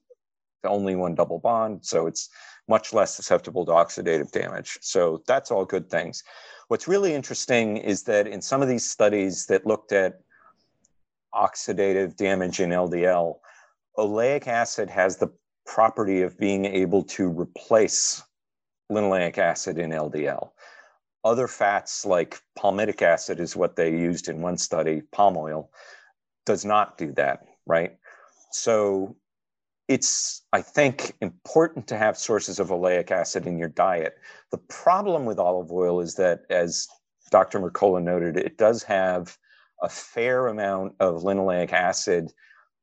the 0.63 0.69
only 0.69 0.95
one 0.95 1.15
double 1.15 1.39
bond 1.39 1.85
so 1.85 2.07
it's 2.07 2.29
much 2.67 2.93
less 2.93 3.15
susceptible 3.15 3.65
to 3.65 3.71
oxidative 3.71 4.31
damage. 4.31 4.77
So 4.81 5.23
that's 5.25 5.51
all 5.51 5.63
good 5.63 5.89
things. 5.89 6.23
What's 6.67 6.87
really 6.87 7.13
interesting 7.13 7.77
is 7.77 8.03
that 8.03 8.27
in 8.27 8.41
some 8.41 8.61
of 8.61 8.67
these 8.67 8.89
studies 8.89 9.45
that 9.45 9.65
looked 9.65 9.93
at 9.93 10.15
oxidative 11.33 12.15
damage 12.15 12.59
in 12.59 12.69
ldl 12.69 13.35
oleic 13.97 14.47
acid 14.47 14.89
has 14.89 15.17
the 15.17 15.27
property 15.65 16.21
of 16.21 16.37
being 16.37 16.65
able 16.65 17.03
to 17.03 17.27
replace 17.27 18.23
linoleic 18.91 19.37
acid 19.37 19.77
in 19.77 19.91
ldl 19.91 20.51
other 21.23 21.47
fats 21.47 22.05
like 22.05 22.41
palmitic 22.57 23.01
acid 23.01 23.39
is 23.39 23.55
what 23.55 23.75
they 23.75 23.91
used 23.91 24.29
in 24.29 24.41
one 24.41 24.57
study, 24.57 25.01
palm 25.11 25.37
oil, 25.37 25.71
does 26.45 26.63
not 26.63 26.97
do 26.97 27.11
that, 27.13 27.45
right? 27.65 27.97
So 28.51 29.15
it's, 29.87 30.43
I 30.53 30.61
think, 30.61 31.13
important 31.21 31.87
to 31.87 31.97
have 31.97 32.17
sources 32.17 32.59
of 32.59 32.69
oleic 32.69 33.11
acid 33.11 33.45
in 33.45 33.57
your 33.57 33.69
diet. 33.69 34.15
The 34.51 34.57
problem 34.57 35.25
with 35.25 35.39
olive 35.39 35.71
oil 35.71 36.01
is 36.01 36.15
that, 36.15 36.41
as 36.49 36.87
Dr. 37.31 37.59
Mercola 37.59 38.01
noted, 38.01 38.37
it 38.37 38.57
does 38.57 38.83
have 38.83 39.37
a 39.81 39.89
fair 39.89 40.47
amount 40.47 40.95
of 40.99 41.23
linoleic 41.23 41.71
acid. 41.71 42.31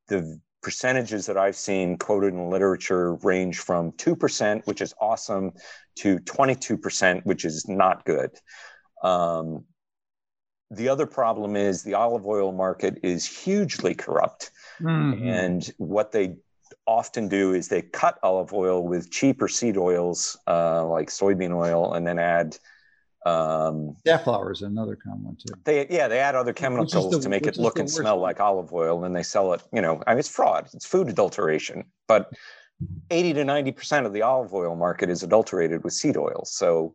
The 0.08 0.40
percentages 0.64 1.26
that 1.26 1.36
I've 1.36 1.54
seen 1.54 1.98
quoted 1.98 2.32
in 2.32 2.48
literature 2.48 3.14
range 3.16 3.58
from 3.58 3.92
2%, 3.92 4.66
which 4.66 4.80
is 4.80 4.94
awesome, 5.00 5.52
to 5.96 6.18
22%, 6.20 7.24
which 7.24 7.44
is 7.44 7.68
not 7.68 8.04
good. 8.04 8.30
Um, 9.02 9.64
the 10.70 10.88
other 10.88 11.06
problem 11.06 11.54
is 11.54 11.82
the 11.82 11.94
olive 11.94 12.26
oil 12.26 12.50
market 12.50 12.98
is 13.02 13.26
hugely 13.26 13.94
corrupt. 13.94 14.50
Mm-hmm. 14.80 15.28
And 15.28 15.72
what 15.76 16.10
they 16.10 16.36
often 16.86 17.28
do 17.28 17.52
is 17.52 17.68
they 17.68 17.82
cut 17.82 18.18
olive 18.22 18.52
oil 18.52 18.82
with 18.82 19.10
cheaper 19.10 19.48
seed 19.48 19.76
oils 19.76 20.36
uh, 20.46 20.84
like 20.86 21.08
soybean 21.08 21.54
oil 21.54 21.92
and 21.92 22.06
then 22.06 22.18
add 22.18 22.56
um, 23.24 23.96
Safflower 24.06 24.52
is 24.52 24.62
another 24.62 24.96
common 24.96 25.24
one 25.24 25.36
too. 25.36 25.54
They 25.64 25.86
yeah, 25.88 26.08
they 26.08 26.18
add 26.18 26.34
other 26.34 26.52
chemicals 26.52 27.10
the, 27.10 27.20
to 27.20 27.28
make 27.28 27.46
it 27.46 27.56
look 27.56 27.78
and 27.78 27.90
smell 27.90 28.18
like 28.18 28.40
olive 28.40 28.72
oil, 28.72 29.04
and 29.04 29.16
they 29.16 29.22
sell 29.22 29.52
it. 29.54 29.62
You 29.72 29.80
know, 29.80 30.02
I 30.06 30.12
mean, 30.12 30.18
it's 30.20 30.28
fraud. 30.28 30.68
It's 30.74 30.86
food 30.86 31.08
adulteration. 31.08 31.84
But 32.06 32.30
eighty 33.10 33.32
to 33.32 33.44
ninety 33.44 33.72
percent 33.72 34.04
of 34.04 34.12
the 34.12 34.22
olive 34.22 34.52
oil 34.52 34.76
market 34.76 35.08
is 35.08 35.22
adulterated 35.22 35.84
with 35.84 35.94
seed 35.94 36.16
oils. 36.16 36.52
So 36.52 36.94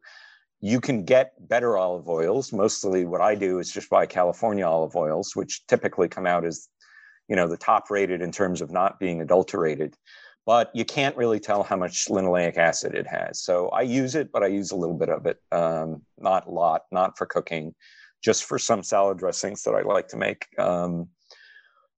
you 0.61 0.81
can 0.81 1.03
get 1.03 1.33
better 1.47 1.77
olive 1.77 2.07
oils. 2.07 2.51
Mostly, 2.51 3.05
what 3.05 3.21
I 3.21 3.33
do 3.33 3.59
is 3.59 3.71
just 3.71 3.89
buy 3.89 4.05
California 4.05 4.65
olive 4.67 4.95
oils, 4.95 5.35
which 5.35 5.65
typically 5.67 6.09
come 6.09 6.27
out 6.27 6.45
as, 6.45 6.67
you 7.27 7.35
know, 7.35 7.47
the 7.47 7.57
top 7.57 7.89
rated 7.89 8.21
in 8.21 8.31
terms 8.31 8.61
of 8.61 8.69
not 8.69 8.99
being 8.99 9.21
adulterated 9.21 9.95
but 10.45 10.71
you 10.73 10.85
can't 10.85 11.15
really 11.15 11.39
tell 11.39 11.63
how 11.63 11.75
much 11.75 12.07
linoleic 12.07 12.57
acid 12.57 12.95
it 12.95 13.07
has. 13.07 13.41
So 13.41 13.69
I 13.69 13.81
use 13.81 14.15
it, 14.15 14.31
but 14.31 14.43
I 14.43 14.47
use 14.47 14.71
a 14.71 14.75
little 14.75 14.97
bit 14.97 15.09
of 15.09 15.25
it, 15.25 15.37
um, 15.51 16.01
not 16.17 16.47
a 16.47 16.49
lot, 16.49 16.83
not 16.91 17.17
for 17.17 17.25
cooking, 17.25 17.75
just 18.23 18.43
for 18.45 18.57
some 18.57 18.83
salad 18.83 19.17
dressings 19.17 19.63
that 19.63 19.75
I 19.75 19.81
like 19.81 20.07
to 20.09 20.17
make. 20.17 20.47
Because 20.51 20.87
um, 20.87 21.07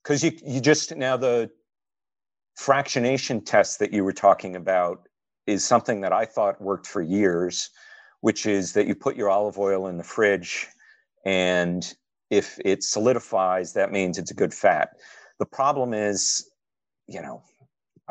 you 0.07 0.31
you 0.45 0.61
just 0.61 0.95
now 0.95 1.18
the 1.18 1.49
fractionation 2.59 3.43
test 3.43 3.80
that 3.80 3.93
you 3.93 4.03
were 4.03 4.13
talking 4.13 4.55
about 4.55 5.07
is 5.47 5.65
something 5.65 6.01
that 6.01 6.13
I 6.13 6.26
thought 6.26 6.61
worked 6.61 6.88
for 6.88 7.01
years, 7.01 7.69
which 8.19 8.45
is 8.45 8.73
that 8.73 8.88
you 8.88 8.95
put 8.95 9.15
your 9.15 9.30
olive 9.30 9.57
oil 9.57 9.88
in 9.88 9.97
the 9.97 10.03
fridge, 10.03 10.68
and 11.26 11.93
if 12.30 12.59
it 12.63 12.84
solidifies, 12.84 13.73
that 13.73 13.91
means 13.91 14.18
it's 14.18 14.31
a 14.31 14.35
good 14.35 14.53
fat. 14.53 14.89
The 15.39 15.45
problem 15.45 15.93
is, 15.93 16.49
you 17.07 17.22
know, 17.22 17.43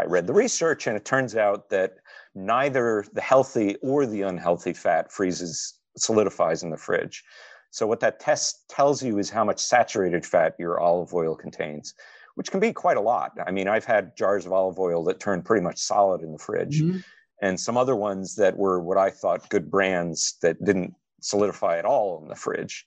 I 0.00 0.04
read 0.06 0.26
the 0.26 0.32
research, 0.32 0.86
and 0.86 0.96
it 0.96 1.04
turns 1.04 1.36
out 1.36 1.68
that 1.70 1.96
neither 2.34 3.04
the 3.12 3.20
healthy 3.20 3.76
or 3.82 4.06
the 4.06 4.22
unhealthy 4.22 4.72
fat 4.72 5.12
freezes, 5.12 5.74
solidifies 5.96 6.62
in 6.62 6.70
the 6.70 6.76
fridge. 6.76 7.22
So, 7.70 7.86
what 7.86 8.00
that 8.00 8.18
test 8.18 8.68
tells 8.68 9.02
you 9.02 9.18
is 9.18 9.28
how 9.28 9.44
much 9.44 9.60
saturated 9.60 10.24
fat 10.24 10.54
your 10.58 10.80
olive 10.80 11.12
oil 11.12 11.36
contains, 11.36 11.94
which 12.34 12.50
can 12.50 12.60
be 12.60 12.72
quite 12.72 12.96
a 12.96 13.00
lot. 13.00 13.32
I 13.46 13.50
mean, 13.50 13.68
I've 13.68 13.84
had 13.84 14.16
jars 14.16 14.46
of 14.46 14.52
olive 14.52 14.78
oil 14.78 15.04
that 15.04 15.20
turned 15.20 15.44
pretty 15.44 15.62
much 15.62 15.78
solid 15.78 16.22
in 16.22 16.32
the 16.32 16.38
fridge, 16.38 16.80
mm-hmm. 16.80 16.98
and 17.42 17.60
some 17.60 17.76
other 17.76 17.94
ones 17.94 18.36
that 18.36 18.56
were 18.56 18.80
what 18.80 18.96
I 18.96 19.10
thought 19.10 19.50
good 19.50 19.70
brands 19.70 20.36
that 20.40 20.64
didn't 20.64 20.94
solidify 21.20 21.78
at 21.78 21.84
all 21.84 22.22
in 22.22 22.28
the 22.28 22.36
fridge. 22.36 22.86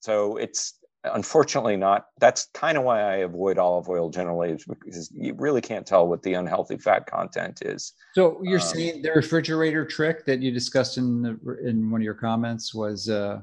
So, 0.00 0.38
it's 0.38 0.78
unfortunately 1.04 1.76
not. 1.76 2.06
That's 2.20 2.48
kind 2.54 2.76
of 2.76 2.84
why 2.84 3.00
i 3.00 3.16
avoid 3.16 3.58
olive 3.58 3.88
oil 3.88 4.10
generally 4.10 4.56
because 4.68 5.10
you 5.14 5.34
really 5.34 5.60
can't 5.60 5.86
tell 5.86 6.06
what 6.06 6.22
the 6.22 6.34
unhealthy 6.34 6.76
fat 6.76 7.06
content 7.06 7.62
is. 7.62 7.92
So 8.14 8.40
you're 8.42 8.60
um, 8.60 8.66
saying 8.66 9.02
the 9.02 9.12
refrigerator 9.12 9.84
trick 9.84 10.24
that 10.26 10.40
you 10.40 10.50
discussed 10.50 10.98
in 10.98 11.22
the, 11.22 11.58
in 11.64 11.90
one 11.90 12.00
of 12.00 12.04
your 12.04 12.14
comments 12.14 12.74
was 12.74 13.08
uh 13.08 13.40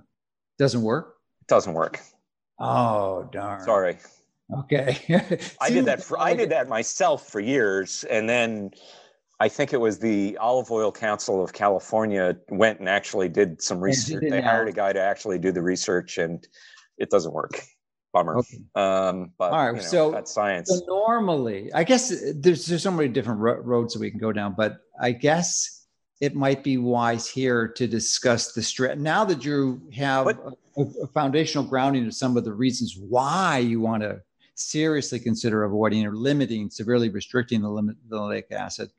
doesn't 0.58 0.82
work? 0.82 1.16
It 1.42 1.48
doesn't 1.48 1.74
work. 1.74 2.00
Oh 2.60 3.28
darn. 3.32 3.64
Sorry. 3.64 3.98
Okay. 4.60 4.98
I 5.62 5.70
did 5.70 5.86
that 5.86 6.04
for, 6.04 6.20
i 6.20 6.34
did 6.34 6.52
that 6.52 6.68
myself 6.68 7.28
for 7.30 7.40
years 7.40 8.04
and 8.06 8.30
then 8.30 8.72
I 9.40 9.50
think 9.50 9.74
it 9.74 9.82
was 9.82 10.00
the 10.00 10.38
Olive 10.38 10.72
Oil 10.72 10.92
Council 10.92 11.44
of 11.44 11.52
California 11.52 12.38
went 12.50 12.80
and 12.80 12.88
actually 12.88 13.28
did 13.28 13.62
some 13.62 13.82
research. 13.82 14.24
They 14.30 14.42
hired 14.42 14.70
a 14.70 14.72
guy 14.72 14.94
to 14.94 15.02
actually 15.02 15.40
do 15.40 15.52
the 15.52 15.62
research, 15.62 16.18
and 16.18 16.48
it 16.98 17.10
doesn't 17.10 17.34
work. 17.34 17.60
Bummer. 18.14 18.38
Okay. 18.38 18.60
Um, 18.76 19.34
but 19.38 19.52
all 19.52 19.66
right, 19.66 19.76
you 19.76 19.82
know, 19.82 19.88
so 19.88 20.12
that's 20.12 20.34
science. 20.34 20.70
So 20.70 20.86
normally, 20.88 21.72
I 21.74 21.84
guess 21.84 22.14
there's 22.34 22.66
there's 22.66 22.84
so 22.84 22.92
many 22.92 23.10
different 23.10 23.42
ro- 23.42 23.60
roads 23.60 23.94
that 23.94 24.00
we 24.00 24.10
can 24.10 24.20
go 24.20 24.32
down, 24.32 24.56
but 24.58 24.78
I 25.00 25.12
guess 25.12 25.86
it 26.22 26.34
might 26.34 26.64
be 26.64 26.78
wise 26.78 27.28
here 27.28 27.68
to 27.68 27.88
discuss 27.88 28.54
the 28.54 28.64
stress. 28.64 28.98
Now 28.98 29.26
that 29.26 29.44
you 29.44 29.82
have 29.94 30.28
a, 30.28 30.38
a, 30.78 31.08
foundational 31.08 31.66
grounding 31.66 32.08
of 32.08 32.14
some 32.14 32.38
of 32.38 32.46
the 32.46 32.54
reasons 32.54 32.96
why 32.98 33.58
you 33.58 33.82
want 33.82 34.02
to 34.04 34.22
seriously 34.56 35.20
consider 35.20 35.66
avoiding 35.66 36.06
or 36.06 36.16
limiting, 36.16 36.70
severely 36.70 37.10
restricting 37.10 37.62
the 37.62 37.70
limit 37.70 37.98
the 38.08 38.16
linoleic 38.16 38.50
acid. 38.52 38.92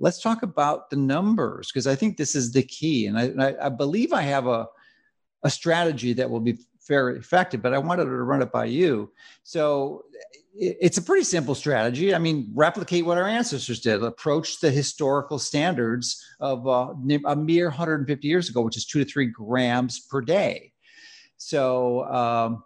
Let's 0.00 0.22
talk 0.22 0.42
about 0.42 0.88
the 0.88 0.96
numbers 0.96 1.70
because 1.70 1.86
I 1.86 1.96
think 1.96 2.16
this 2.16 2.34
is 2.34 2.50
the 2.50 2.62
key, 2.62 3.08
and 3.08 3.18
I, 3.18 3.32
I, 3.38 3.66
I 3.66 3.68
believe 3.68 4.14
I 4.14 4.22
have 4.22 4.46
a 4.46 4.68
a 5.44 5.50
strategy 5.50 6.14
that 6.14 6.30
will 6.30 6.40
be 6.40 6.56
very 6.86 7.18
effective, 7.18 7.62
but 7.62 7.74
I 7.74 7.78
wanted 7.78 8.04
to 8.04 8.10
run 8.10 8.42
it 8.42 8.52
by 8.52 8.66
you. 8.66 9.10
So 9.42 10.04
it's 10.56 10.98
a 10.98 11.02
pretty 11.02 11.24
simple 11.24 11.54
strategy. 11.54 12.14
I 12.14 12.18
mean, 12.18 12.50
replicate 12.54 13.04
what 13.04 13.18
our 13.18 13.26
ancestors 13.26 13.80
did, 13.80 14.02
approach 14.02 14.60
the 14.60 14.70
historical 14.70 15.38
standards 15.38 16.24
of 16.40 16.66
uh, 16.68 16.94
a 17.26 17.36
mere 17.36 17.66
150 17.66 18.28
years 18.28 18.48
ago, 18.48 18.60
which 18.60 18.76
is 18.76 18.86
two 18.86 19.02
to 19.02 19.10
three 19.10 19.26
grams 19.26 20.00
per 20.00 20.20
day. 20.20 20.72
So, 21.36 22.04
um, 22.04 22.64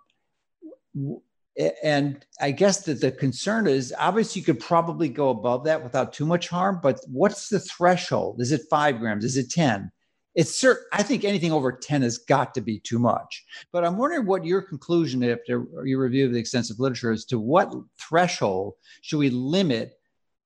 and 1.82 2.24
I 2.40 2.50
guess 2.50 2.84
that 2.84 3.00
the 3.00 3.10
concern 3.10 3.66
is 3.66 3.94
obviously 3.98 4.40
you 4.40 4.46
could 4.46 4.60
probably 4.60 5.08
go 5.08 5.30
above 5.30 5.64
that 5.64 5.82
without 5.82 6.12
too 6.12 6.26
much 6.26 6.48
harm, 6.48 6.80
but 6.82 7.00
what's 7.08 7.48
the 7.48 7.60
threshold? 7.60 8.40
Is 8.40 8.52
it 8.52 8.62
five 8.70 8.98
grams? 8.98 9.24
Is 9.24 9.36
it 9.36 9.50
10? 9.50 9.90
It's 10.34 10.58
certain 10.58 10.84
i 10.92 11.02
think 11.02 11.24
anything 11.24 11.52
over 11.52 11.72
10 11.72 12.02
has 12.02 12.18
got 12.18 12.54
to 12.54 12.60
be 12.60 12.78
too 12.78 12.98
much. 12.98 13.44
But 13.72 13.84
i'm 13.84 13.96
wondering 13.96 14.26
what 14.26 14.44
your 14.44 14.62
conclusion 14.62 15.22
after 15.24 15.66
your 15.84 16.00
review 16.00 16.26
of 16.26 16.32
the 16.32 16.38
extensive 16.38 16.78
literature 16.78 17.12
is 17.12 17.24
to 17.26 17.38
what 17.38 17.72
threshold 17.98 18.74
should 19.02 19.18
we 19.18 19.30
limit 19.30 19.98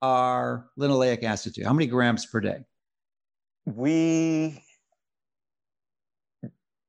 our 0.02 0.68
linoleic 0.78 1.22
acid 1.22 1.54
to? 1.54 1.64
How 1.64 1.72
many 1.72 1.86
grams 1.86 2.26
per 2.26 2.40
day? 2.40 2.64
We 3.64 4.60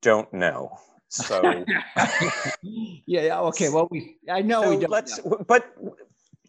don't 0.02 0.34
know. 0.34 0.78
So 1.10 1.64
yeah 3.06 3.40
okay 3.40 3.70
well 3.70 3.88
we 3.92 4.18
i 4.28 4.42
know 4.42 4.64
so 4.64 4.70
we 4.72 4.78
don't 4.78 4.90
let's 4.90 5.24
know. 5.24 5.44
but 5.48 5.76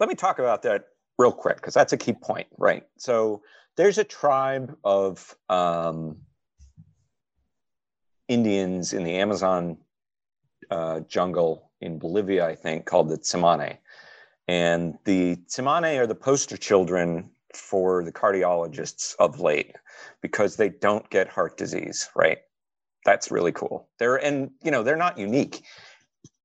let 0.01 0.09
me 0.09 0.15
talk 0.15 0.39
about 0.39 0.63
that 0.63 0.87
real 1.19 1.33
quick 1.33 1.57
because 1.57 1.75
that's 1.75 1.93
a 1.93 1.99
key 1.99 2.15
point 2.15 2.47
right? 2.57 2.85
So 2.97 3.43
there's 3.77 3.99
a 3.99 4.05
tribe 4.05 4.75
of 4.83 5.37
um, 5.51 6.17
Indians 8.29 8.93
in 8.93 9.05
the 9.05 9.17
Amazon 9.17 9.79
uh, 10.71 11.01
jungle 11.01 11.71
in 11.81 11.99
Bolivia, 11.99 12.47
I 12.47 12.55
think, 12.55 12.87
called 12.87 13.09
the 13.09 13.19
Tsimane. 13.19 13.79
And 14.49 14.99
the 15.05 15.37
Tsimane 15.49 15.99
are 15.99 16.07
the 16.07 16.15
poster 16.15 16.57
children 16.57 17.31
for 17.53 18.05
the 18.05 18.13
cardiologists 18.13 19.15
of 19.19 19.41
late 19.41 19.77
because 20.21 20.57
they 20.57 20.69
don't 20.69 21.09
get 21.11 21.29
heart 21.29 21.57
disease, 21.57 22.09
right? 22.15 22.39
That's 23.05 23.31
really 23.31 23.53
cool. 23.53 23.89
They're 23.99 24.17
and 24.17 24.51
you 24.63 24.71
know, 24.71 24.83
they're 24.83 24.97
not 24.97 25.19
unique. 25.19 25.63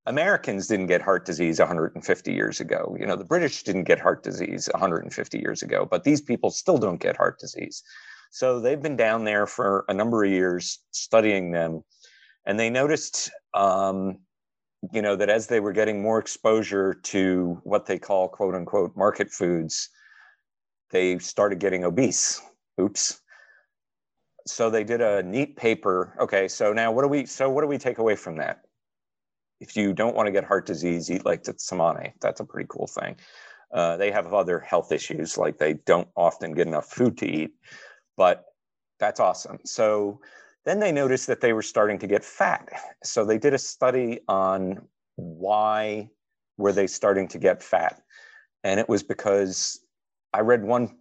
Americans 0.06 0.68
didn't 0.68 0.88
get 0.88 1.02
heart 1.02 1.26
disease 1.26 1.60
150 1.60 2.34
years 2.34 2.60
ago. 2.60 2.96
You 3.00 3.06
know, 3.06 3.16
the 3.16 3.24
British 3.24 3.64
didn't 3.64 3.84
get 3.84 4.00
heart 4.00 4.24
disease 4.24 4.70
150 4.74 5.40
years 5.40 5.62
ago, 5.62 5.88
but 5.90 6.04
these 6.04 6.22
people 6.22 6.50
still 6.50 6.78
don't 6.78 7.00
get 7.00 7.18
heart 7.18 7.40
disease. 7.40 7.84
So 8.30 8.60
they've 8.60 8.82
been 8.82 8.96
down 8.96 9.24
there 9.24 9.48
for 9.48 9.86
a 9.90 9.94
number 9.94 10.24
of 10.24 10.32
years 10.32 10.80
studying 10.92 11.52
them, 11.52 11.84
and 12.46 12.60
they 12.60 12.70
noticed, 12.70 13.32
um, 13.54 14.20
you 14.94 15.02
know, 15.02 15.16
that 15.16 15.30
as 15.30 15.48
they 15.48 15.60
were 15.60 15.74
getting 15.74 16.02
more 16.02 16.20
exposure 16.20 16.94
to 16.94 17.60
what 17.64 17.86
they 17.86 17.98
call 17.98 18.30
"quote 18.30 18.56
unquote" 18.56 18.96
market 18.96 19.32
foods, 19.32 19.90
they 20.92 21.18
started 21.20 21.60
getting 21.60 21.84
obese. 21.84 22.42
Oops. 22.80 23.20
So 24.48 24.70
they 24.70 24.84
did 24.84 25.02
a 25.02 25.22
neat 25.24 25.58
paper. 25.58 26.16
Okay, 26.20 26.48
so 26.48 26.74
now 26.74 26.92
what 26.92 27.02
do 27.04 27.08
we? 27.08 27.26
So 27.26 27.50
what 27.50 27.62
do 27.62 27.68
we 27.68 27.78
take 27.78 27.98
away 27.98 28.16
from 28.16 28.38
that? 28.38 28.62
If 29.60 29.76
you 29.76 29.94
don't 29.94 30.16
want 30.16 30.28
to 30.28 30.32
get 30.32 30.46
heart 30.46 30.66
disease, 30.66 31.12
eat 31.12 31.26
like 31.26 31.44
the 31.44 31.54
Tsimane. 31.54 32.14
That's 32.22 32.40
a 32.40 32.46
pretty 32.46 32.68
cool 32.70 32.88
thing. 32.88 33.18
Uh, 33.74 33.98
they 33.98 34.12
have 34.12 34.34
other 34.34 34.60
health 34.60 34.92
issues, 34.92 35.38
like 35.38 35.58
they 35.58 35.74
don't 35.74 36.08
often 36.16 36.54
get 36.54 36.68
enough 36.68 36.90
food 36.90 37.18
to 37.20 37.28
eat, 37.28 37.52
but 38.20 38.48
that's 39.00 39.22
awesome. 39.22 39.60
So 39.64 40.20
then 40.66 40.82
they 40.82 40.92
noticed 40.92 41.26
that 41.28 41.40
they 41.40 41.54
were 41.54 41.62
starting 41.62 41.98
to 42.00 42.06
get 42.06 42.24
fat. 42.24 42.68
So 43.02 43.24
they 43.24 43.38
did 43.38 43.54
a 43.54 43.58
study 43.58 44.20
on 44.28 44.82
why 45.16 46.10
were 46.58 46.74
they 46.74 46.86
starting 46.86 47.30
to 47.30 47.40
get 47.40 47.64
fat, 47.64 48.02
and 48.66 48.80
it 48.80 48.90
was 48.90 49.02
because 49.02 49.80
I 50.34 50.42
read 50.42 50.64
one. 50.64 50.98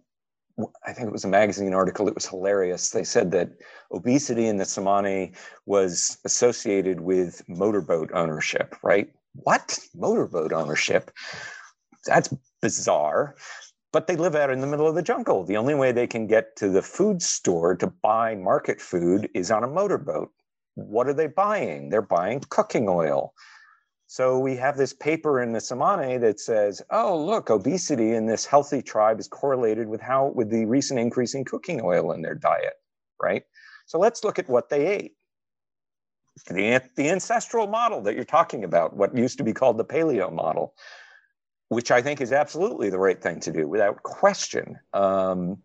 I 0.85 0.93
think 0.93 1.07
it 1.07 1.11
was 1.11 1.25
a 1.25 1.29
magazine 1.29 1.73
article. 1.73 2.07
It 2.07 2.15
was 2.15 2.25
hilarious. 2.25 2.89
They 2.89 3.03
said 3.03 3.31
that 3.31 3.49
obesity 3.93 4.47
in 4.47 4.57
the 4.57 4.65
Tsimane 4.65 5.35
was 5.65 6.17
associated 6.25 7.01
with 7.01 7.41
motorboat 7.47 8.11
ownership. 8.13 8.75
Right? 8.81 9.09
What 9.33 9.77
motorboat 9.93 10.53
ownership? 10.53 11.11
That's 12.05 12.33
bizarre 12.61 13.35
but 13.91 14.07
they 14.07 14.15
live 14.15 14.35
out 14.35 14.51
in 14.51 14.61
the 14.61 14.67
middle 14.67 14.87
of 14.87 14.95
the 14.95 15.01
jungle. 15.01 15.43
The 15.43 15.57
only 15.57 15.75
way 15.75 15.91
they 15.91 16.07
can 16.07 16.27
get 16.27 16.55
to 16.57 16.69
the 16.69 16.81
food 16.81 17.21
store 17.21 17.75
to 17.77 17.87
buy 17.87 18.35
market 18.35 18.79
food 18.79 19.29
is 19.33 19.51
on 19.51 19.63
a 19.63 19.67
motorboat. 19.67 20.31
What 20.75 21.07
are 21.07 21.13
they 21.13 21.27
buying? 21.27 21.89
They're 21.89 22.01
buying 22.01 22.41
cooking 22.49 22.87
oil. 22.87 23.33
So 24.07 24.39
we 24.39 24.55
have 24.55 24.77
this 24.77 24.93
paper 24.93 25.41
in 25.41 25.51
the 25.53 25.59
Tsimane 25.59 26.19
that 26.21 26.39
says, 26.39 26.81
"Oh, 26.89 27.17
look, 27.23 27.49
obesity 27.49 28.13
in 28.13 28.25
this 28.25 28.45
healthy 28.45 28.81
tribe 28.81 29.19
is 29.19 29.27
correlated 29.27 29.87
with 29.87 30.01
how 30.01 30.27
with 30.27 30.49
the 30.49 30.65
recent 30.65 30.99
increase 30.99 31.35
in 31.35 31.45
cooking 31.45 31.81
oil 31.83 32.11
in 32.11 32.21
their 32.21 32.35
diet." 32.35 32.73
Right. 33.21 33.43
So 33.85 33.99
let's 33.99 34.23
look 34.23 34.39
at 34.39 34.49
what 34.49 34.69
they 34.69 34.87
ate. 34.87 35.15
The, 36.47 36.81
the 36.95 37.09
ancestral 37.09 37.67
model 37.67 38.01
that 38.01 38.15
you're 38.15 38.23
talking 38.23 38.63
about, 38.63 38.95
what 38.95 39.15
used 39.15 39.37
to 39.39 39.43
be 39.43 39.51
called 39.51 39.77
the 39.77 39.85
paleo 39.85 40.31
model 40.31 40.73
which 41.69 41.91
I 41.91 42.01
think 42.01 42.19
is 42.19 42.31
absolutely 42.31 42.89
the 42.89 42.99
right 42.99 43.21
thing 43.21 43.39
to 43.41 43.51
do 43.51 43.67
without 43.67 44.03
question. 44.03 44.77
Um, 44.93 45.59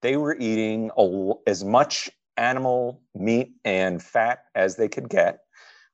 they 0.00 0.16
were 0.16 0.36
eating 0.38 0.90
a, 0.96 1.32
as 1.46 1.64
much 1.64 2.10
animal 2.36 3.00
meat 3.14 3.52
and 3.64 4.02
fat 4.02 4.44
as 4.54 4.76
they 4.76 4.88
could 4.88 5.08
get. 5.08 5.40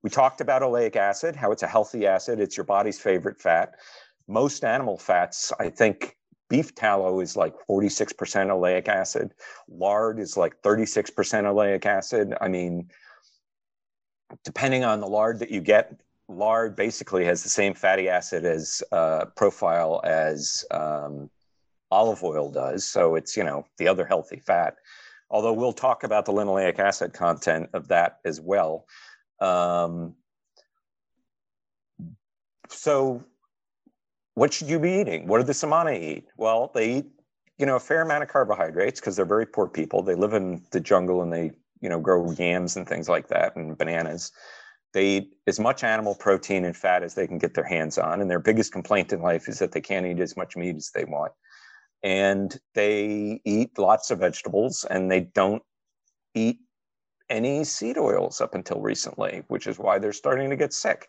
We 0.02 0.10
talked 0.10 0.40
about 0.40 0.62
oleic 0.62 0.96
acid, 0.96 1.34
how 1.34 1.50
it's 1.50 1.64
a 1.64 1.66
healthy 1.66 2.06
acid, 2.06 2.40
it's 2.40 2.56
your 2.56 2.64
body's 2.64 3.00
favorite 3.00 3.40
fat. 3.40 3.74
Most 4.28 4.64
animal 4.64 4.96
fats, 4.96 5.52
I 5.58 5.70
think 5.70 6.16
beef 6.48 6.74
tallow 6.74 7.20
is 7.20 7.36
like 7.36 7.54
46% 7.68 8.14
oleic 8.14 8.86
acid, 8.86 9.34
lard 9.68 10.20
is 10.20 10.36
like 10.36 10.62
36% 10.62 11.12
oleic 11.12 11.84
acid. 11.84 12.34
I 12.40 12.46
mean, 12.46 12.90
depending 14.44 14.84
on 14.84 15.00
the 15.00 15.08
lard 15.08 15.40
that 15.40 15.50
you 15.50 15.60
get, 15.60 16.00
lard 16.28 16.76
basically 16.76 17.24
has 17.24 17.42
the 17.42 17.48
same 17.48 17.74
fatty 17.74 18.08
acid 18.08 18.44
as 18.44 18.82
uh, 18.92 19.24
profile 19.36 20.00
as 20.04 20.64
um, 20.70 21.30
olive 21.90 22.22
oil 22.22 22.50
does. 22.50 22.84
So 22.84 23.14
it's, 23.14 23.36
you 23.36 23.44
know, 23.44 23.66
the 23.78 23.88
other 23.88 24.04
healthy 24.04 24.38
fat. 24.38 24.76
Although 25.30 25.52
we'll 25.52 25.72
talk 25.72 26.04
about 26.04 26.24
the 26.24 26.32
linoleic 26.32 26.78
acid 26.78 27.12
content 27.12 27.70
of 27.72 27.88
that 27.88 28.18
as 28.24 28.40
well. 28.40 28.86
Um, 29.40 30.14
so 32.68 33.24
what 34.34 34.52
should 34.52 34.68
you 34.68 34.78
be 34.78 34.92
eating? 35.00 35.26
What 35.26 35.38
do 35.38 35.44
the 35.44 35.52
Tsimane 35.52 36.00
eat? 36.00 36.28
Well, 36.36 36.70
they 36.74 36.98
eat, 36.98 37.06
you 37.58 37.66
know, 37.66 37.76
a 37.76 37.80
fair 37.80 38.02
amount 38.02 38.22
of 38.22 38.28
carbohydrates 38.28 39.00
because 39.00 39.16
they're 39.16 39.24
very 39.24 39.46
poor 39.46 39.66
people. 39.66 40.02
They 40.02 40.14
live 40.14 40.34
in 40.34 40.62
the 40.70 40.80
jungle 40.80 41.22
and 41.22 41.32
they, 41.32 41.52
you 41.80 41.88
know, 41.88 41.98
grow 41.98 42.30
yams 42.32 42.76
and 42.76 42.88
things 42.88 43.08
like 43.08 43.28
that 43.28 43.56
and 43.56 43.76
bananas. 43.76 44.32
They 44.92 45.06
eat 45.06 45.34
as 45.46 45.60
much 45.60 45.84
animal 45.84 46.14
protein 46.14 46.64
and 46.64 46.76
fat 46.76 47.02
as 47.02 47.14
they 47.14 47.26
can 47.26 47.38
get 47.38 47.54
their 47.54 47.64
hands 47.64 47.98
on. 47.98 48.20
And 48.20 48.30
their 48.30 48.38
biggest 48.38 48.72
complaint 48.72 49.12
in 49.12 49.20
life 49.20 49.48
is 49.48 49.58
that 49.58 49.72
they 49.72 49.80
can't 49.80 50.06
eat 50.06 50.20
as 50.20 50.36
much 50.36 50.56
meat 50.56 50.76
as 50.76 50.90
they 50.94 51.04
want. 51.04 51.32
And 52.02 52.56
they 52.74 53.40
eat 53.44 53.78
lots 53.78 54.10
of 54.10 54.20
vegetables 54.20 54.86
and 54.88 55.10
they 55.10 55.20
don't 55.20 55.62
eat 56.34 56.60
any 57.28 57.64
seed 57.64 57.98
oils 57.98 58.40
up 58.40 58.54
until 58.54 58.80
recently, 58.80 59.42
which 59.48 59.66
is 59.66 59.78
why 59.78 59.98
they're 59.98 60.12
starting 60.12 60.48
to 60.50 60.56
get 60.56 60.72
sick. 60.72 61.08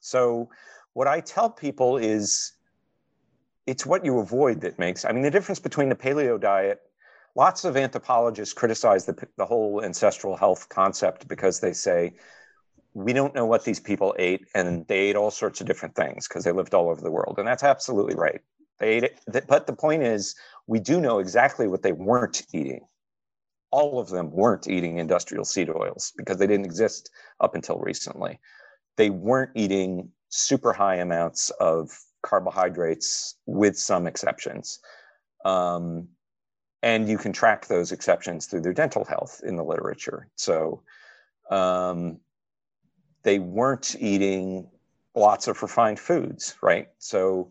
So, 0.00 0.48
what 0.94 1.06
I 1.06 1.20
tell 1.20 1.50
people 1.50 1.98
is 1.98 2.52
it's 3.66 3.86
what 3.86 4.04
you 4.04 4.18
avoid 4.18 4.60
that 4.62 4.78
makes, 4.78 5.04
I 5.04 5.12
mean, 5.12 5.22
the 5.22 5.30
difference 5.30 5.60
between 5.60 5.88
the 5.88 5.94
paleo 5.94 6.40
diet, 6.40 6.80
lots 7.36 7.64
of 7.64 7.76
anthropologists 7.76 8.54
criticize 8.54 9.04
the, 9.04 9.28
the 9.36 9.44
whole 9.44 9.84
ancestral 9.84 10.36
health 10.36 10.68
concept 10.68 11.28
because 11.28 11.60
they 11.60 11.72
say 11.72 12.14
we 12.94 13.12
don't 13.12 13.34
know 13.34 13.46
what 13.46 13.64
these 13.64 13.80
people 13.80 14.14
ate, 14.18 14.46
and 14.54 14.86
they 14.88 14.98
ate 14.98 15.16
all 15.16 15.30
sorts 15.30 15.60
of 15.60 15.66
different 15.66 15.94
things 15.94 16.26
because 16.26 16.44
they 16.44 16.52
lived 16.52 16.74
all 16.74 16.90
over 16.90 17.00
the 17.00 17.10
world, 17.10 17.36
and 17.38 17.46
that's 17.46 17.62
absolutely 17.62 18.14
right. 18.14 18.40
They 18.78 18.94
ate 18.94 19.04
it, 19.04 19.20
but 19.46 19.66
the 19.66 19.74
point 19.74 20.02
is, 20.02 20.34
we 20.66 20.80
do 20.80 21.00
know 21.00 21.18
exactly 21.18 21.68
what 21.68 21.82
they 21.82 21.92
weren't 21.92 22.42
eating. 22.52 22.80
All 23.70 24.00
of 24.00 24.08
them 24.08 24.30
weren't 24.32 24.68
eating 24.68 24.98
industrial 24.98 25.44
seed 25.44 25.70
oils 25.70 26.12
because 26.16 26.38
they 26.38 26.46
didn't 26.46 26.64
exist 26.64 27.10
up 27.40 27.54
until 27.54 27.78
recently. 27.78 28.40
They 28.96 29.10
weren't 29.10 29.52
eating 29.54 30.10
super 30.30 30.72
high 30.72 30.96
amounts 30.96 31.50
of 31.60 31.90
carbohydrates, 32.22 33.36
with 33.46 33.78
some 33.78 34.06
exceptions. 34.06 34.80
Um, 35.44 36.08
and 36.82 37.08
you 37.08 37.18
can 37.18 37.32
track 37.32 37.66
those 37.66 37.92
exceptions 37.92 38.46
through 38.46 38.62
their 38.62 38.72
dental 38.72 39.04
health 39.04 39.40
in 39.44 39.56
the 39.56 39.64
literature. 39.64 40.28
So, 40.36 40.82
um, 41.50 42.18
they 43.22 43.38
weren't 43.38 43.96
eating 43.98 44.68
lots 45.14 45.48
of 45.48 45.60
refined 45.62 45.98
foods, 45.98 46.54
right? 46.62 46.88
So 46.98 47.50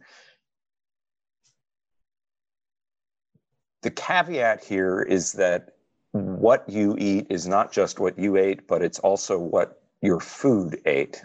the 3.82 3.92
caveat 3.92 4.64
here 4.64 5.02
is 5.02 5.34
that 5.34 5.76
what 6.12 6.68
you 6.68 6.96
eat 6.98 7.28
is 7.30 7.48
not 7.48 7.72
just 7.72 8.00
what 8.00 8.18
you 8.18 8.36
ate, 8.36 8.68
but 8.68 8.82
it's 8.82 9.00
also 9.00 9.38
what 9.38 9.82
your 10.02 10.20
food 10.20 10.82
ate, 10.86 11.22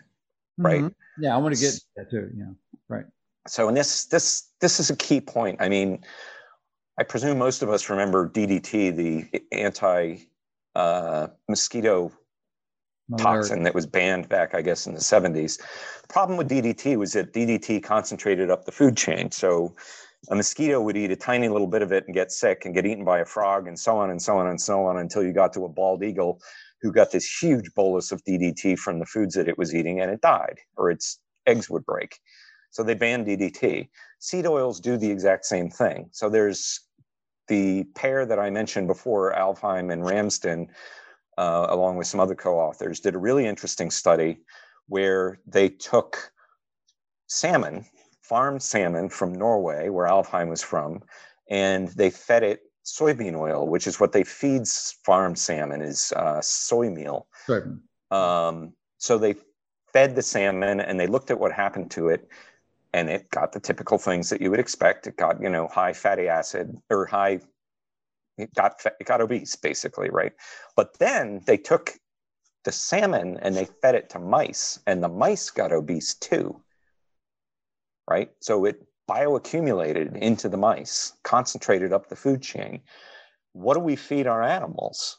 right? 0.58 0.82
Mm-hmm. 0.82 1.22
Yeah, 1.22 1.34
I 1.34 1.38
want 1.38 1.54
to 1.54 1.60
get 1.60 1.74
that 1.96 2.10
too. 2.10 2.30
Yeah, 2.36 2.52
right. 2.88 3.06
So, 3.46 3.68
and 3.68 3.76
this 3.76 4.06
this 4.06 4.50
this 4.60 4.80
is 4.80 4.90
a 4.90 4.96
key 4.96 5.20
point. 5.20 5.60
I 5.60 5.68
mean, 5.68 6.04
I 6.98 7.02
presume 7.04 7.38
most 7.38 7.62
of 7.62 7.70
us 7.70 7.88
remember 7.88 8.28
DDT, 8.28 8.94
the 8.96 9.42
anti 9.52 10.16
uh, 10.74 11.28
mosquito 11.48 12.12
toxin 13.18 13.62
that 13.64 13.74
was 13.74 13.86
banned 13.86 14.28
back, 14.28 14.54
I 14.54 14.62
guess, 14.62 14.86
in 14.86 14.94
the 14.94 15.00
70s. 15.00 15.58
The 16.02 16.08
problem 16.08 16.38
with 16.38 16.48
DDT 16.48 16.96
was 16.96 17.12
that 17.12 17.32
DDT 17.32 17.82
concentrated 17.82 18.50
up 18.50 18.64
the 18.64 18.72
food 18.72 18.96
chain. 18.96 19.30
So 19.30 19.74
a 20.30 20.34
mosquito 20.34 20.80
would 20.80 20.96
eat 20.96 21.10
a 21.10 21.16
tiny 21.16 21.48
little 21.48 21.66
bit 21.66 21.82
of 21.82 21.92
it 21.92 22.04
and 22.06 22.14
get 22.14 22.32
sick 22.32 22.64
and 22.64 22.74
get 22.74 22.86
eaten 22.86 23.04
by 23.04 23.20
a 23.20 23.24
frog 23.24 23.68
and 23.68 23.78
so 23.78 23.96
on 23.98 24.10
and 24.10 24.20
so 24.20 24.38
on 24.38 24.46
and 24.46 24.60
so 24.60 24.86
on 24.86 24.98
until 24.98 25.22
you 25.22 25.32
got 25.32 25.52
to 25.54 25.64
a 25.64 25.68
bald 25.68 26.02
eagle 26.02 26.40
who 26.80 26.92
got 26.92 27.10
this 27.10 27.26
huge 27.42 27.72
bolus 27.74 28.12
of 28.12 28.22
DDT 28.24 28.78
from 28.78 28.98
the 28.98 29.06
foods 29.06 29.34
that 29.34 29.48
it 29.48 29.58
was 29.58 29.74
eating 29.74 30.00
and 30.00 30.10
it 30.10 30.20
died 30.20 30.58
or 30.76 30.90
its 30.90 31.18
eggs 31.46 31.68
would 31.70 31.84
break. 31.84 32.18
So 32.70 32.82
they 32.82 32.94
banned 32.94 33.26
DDT. 33.26 33.88
Seed 34.18 34.46
oils 34.46 34.80
do 34.80 34.96
the 34.96 35.10
exact 35.10 35.44
same 35.44 35.70
thing. 35.70 36.08
So 36.12 36.28
there's 36.28 36.80
the 37.48 37.84
pair 37.94 38.26
that 38.26 38.38
I 38.38 38.50
mentioned 38.50 38.86
before, 38.86 39.34
Alvheim 39.34 39.92
and 39.92 40.04
Ramsden, 40.04 40.68
uh, 41.38 41.66
along 41.70 41.96
with 41.96 42.06
some 42.06 42.20
other 42.20 42.34
co-authors, 42.34 43.00
did 43.00 43.14
a 43.14 43.18
really 43.18 43.46
interesting 43.46 43.90
study 43.90 44.38
where 44.88 45.38
they 45.46 45.68
took 45.68 46.32
salmon, 47.26 47.84
farmed 48.22 48.62
salmon 48.62 49.08
from 49.08 49.34
Norway, 49.34 49.88
where 49.88 50.06
Alvheim 50.06 50.48
was 50.48 50.62
from, 50.62 51.02
and 51.50 51.88
they 51.88 52.10
fed 52.10 52.42
it 52.42 52.60
soybean 52.84 53.34
oil, 53.34 53.66
which 53.66 53.86
is 53.86 53.98
what 53.98 54.12
they 54.12 54.24
feed 54.24 54.68
farmed 55.04 55.38
salmon 55.38 55.82
is 55.82 56.12
uh, 56.16 56.40
soy 56.40 56.90
meal. 56.90 57.26
Um, 58.10 58.74
so 58.98 59.18
they 59.18 59.34
fed 59.92 60.14
the 60.14 60.22
salmon 60.22 60.80
and 60.80 60.98
they 61.00 61.06
looked 61.06 61.30
at 61.30 61.38
what 61.38 61.52
happened 61.52 61.90
to 61.92 62.08
it 62.08 62.28
and 62.92 63.08
it 63.08 63.30
got 63.30 63.52
the 63.52 63.60
typical 63.60 63.98
things 63.98 64.30
that 64.30 64.40
you 64.40 64.50
would 64.50 64.60
expect. 64.60 65.06
It 65.06 65.16
got, 65.16 65.40
you 65.40 65.48
know, 65.48 65.66
high 65.66 65.92
fatty 65.92 66.28
acid 66.28 66.78
or 66.90 67.06
high 67.06 67.40
it 68.38 68.54
got 68.54 68.84
it 68.84 69.06
got 69.06 69.20
obese 69.20 69.56
basically, 69.56 70.10
right? 70.10 70.32
But 70.76 70.98
then 70.98 71.42
they 71.46 71.56
took 71.56 71.94
the 72.64 72.72
salmon 72.72 73.38
and 73.42 73.54
they 73.54 73.66
fed 73.66 73.94
it 73.94 74.10
to 74.10 74.18
mice, 74.18 74.80
and 74.86 75.02
the 75.02 75.08
mice 75.08 75.50
got 75.50 75.72
obese 75.72 76.14
too, 76.14 76.62
right? 78.08 78.30
So 78.40 78.64
it 78.64 78.86
bioaccumulated 79.08 80.16
into 80.16 80.48
the 80.48 80.56
mice, 80.56 81.12
concentrated 81.22 81.92
up 81.92 82.08
the 82.08 82.16
food 82.16 82.42
chain. 82.42 82.82
what 83.52 83.74
do 83.74 83.80
we 83.80 83.96
feed 83.96 84.26
our 84.26 84.42
animals? 84.42 85.18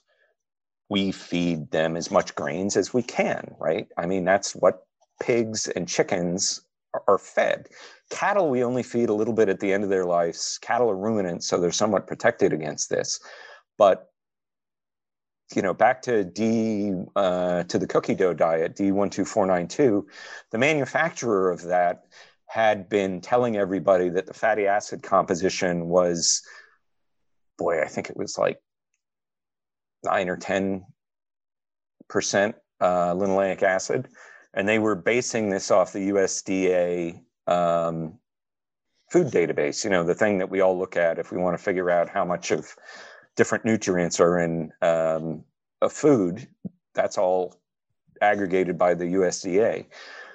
We 0.90 1.12
feed 1.12 1.72
them 1.72 1.96
as 1.96 2.12
much 2.12 2.36
grains 2.36 2.76
as 2.78 2.94
we 2.94 3.02
can, 3.02 3.56
right? 3.60 3.88
I 3.98 4.06
mean, 4.06 4.26
that's 4.26 4.54
what 4.56 4.86
pigs 5.22 5.68
and 5.68 5.88
chickens 5.88 6.62
are 7.08 7.18
fed. 7.18 7.70
Cattle, 8.10 8.50
we 8.50 8.64
only 8.64 8.84
feed 8.84 9.10
a 9.10 9.14
little 9.14 9.34
bit 9.34 9.50
at 9.50 9.60
the 9.60 9.74
end 9.74 9.84
of 9.84 9.90
their 9.90 10.06
lives. 10.06 10.60
Cattle 10.62 10.90
are 10.90 10.98
ruminants, 10.98 11.48
so 11.48 11.60
they're 11.60 11.72
somewhat 11.72 12.08
protected 12.08 12.54
against 12.54 12.90
this. 12.90 13.20
But 13.78 14.10
you 15.56 15.62
know, 15.62 15.74
back 15.74 16.02
to 16.04 16.24
D 16.24 16.94
uh, 17.16 17.64
to 17.64 17.78
the 17.78 17.88
cookie 17.88 18.16
dough 18.16 18.34
diet, 18.34 18.76
D 18.76 18.92
one 18.92 19.10
two 19.10 19.26
four 19.26 19.46
nine 19.46 19.68
two, 19.68 20.08
the 20.52 20.58
manufacturer 20.58 21.52
of 21.52 21.64
that 21.64 22.06
had 22.48 22.90
been 22.90 23.22
telling 23.22 23.58
everybody 23.58 24.10
that 24.10 24.28
the 24.28 24.34
fatty 24.34 24.68
acid 24.68 25.04
composition 25.04 25.88
was, 25.88 26.42
boy, 27.58 27.82
I 27.82 27.88
think 27.88 28.10
it 28.10 28.18
was 28.18 28.38
like 28.38 28.60
nine 30.04 30.30
or 30.30 30.38
ten 30.38 30.86
percent 32.08 32.56
uh, 32.80 33.14
linoleic 33.14 33.62
acid, 33.64 34.08
and 34.54 34.68
they 34.68 34.80
were 34.80 34.96
basing 34.96 35.50
this 35.50 35.70
off 35.72 35.94
the 35.94 36.10
USDA 36.10 37.22
um, 37.48 38.20
food 39.12 39.28
database. 39.28 39.84
You 39.84 39.90
know, 39.90 40.04
the 40.04 40.16
thing 40.16 40.40
that 40.40 40.50
we 40.50 40.62
all 40.62 40.78
look 40.78 40.98
at 40.98 41.20
if 41.20 41.32
we 41.32 41.38
want 41.38 41.58
to 41.58 41.64
figure 41.64 41.90
out 41.90 42.10
how 42.10 42.26
much 42.26 42.52
of 42.52 42.76
different 43.36 43.66
nutrients 43.66 44.20
are 44.20 44.40
in 44.40 44.72
um, 44.82 45.44
a 45.82 45.90
food. 45.90 46.48
That's 46.94 47.18
all 47.18 47.60
aggregated 48.22 48.78
by 48.78 48.94
the 48.94 49.06
USDA. 49.06 49.86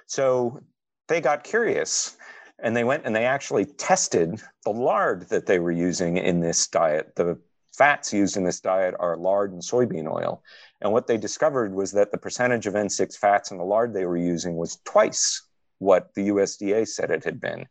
So 0.07 0.63
they 1.09 1.21
got 1.21 1.45
curious 1.45 2.17
and 2.63 2.77
they 2.77 2.85
went 2.85 3.07
and 3.07 3.17
they 3.17 3.25
actually 3.25 3.65
tested 3.65 4.41
the 4.65 4.71
lard 4.71 5.29
that 5.31 5.47
they 5.47 5.59
were 5.59 5.73
using 5.73 6.19
in 6.19 6.41
this 6.41 6.67
diet. 6.67 7.17
The 7.17 7.39
fats 7.77 8.13
used 8.13 8.37
in 8.37 8.45
this 8.45 8.61
diet 8.61 8.95
are 9.01 9.17
lard 9.17 9.53
and 9.53 9.63
soybean 9.63 10.07
oil. 10.13 10.43
And 10.83 10.93
what 10.93 11.07
they 11.07 11.17
discovered 11.17 11.73
was 11.73 11.93
that 11.93 12.11
the 12.11 12.19
percentage 12.19 12.67
of 12.67 12.75
N6 12.75 13.17
fats 13.17 13.51
in 13.51 13.59
the 13.59 13.65
lard 13.65 13.95
they 13.95 14.05
were 14.05 14.17
using 14.17 14.57
was 14.57 14.79
twice 14.85 15.43
what 15.81 16.15
the 16.15 16.29
USDA 16.29 16.87
said 16.87 17.11
it 17.11 17.25
had 17.25 17.41
been 17.41 17.67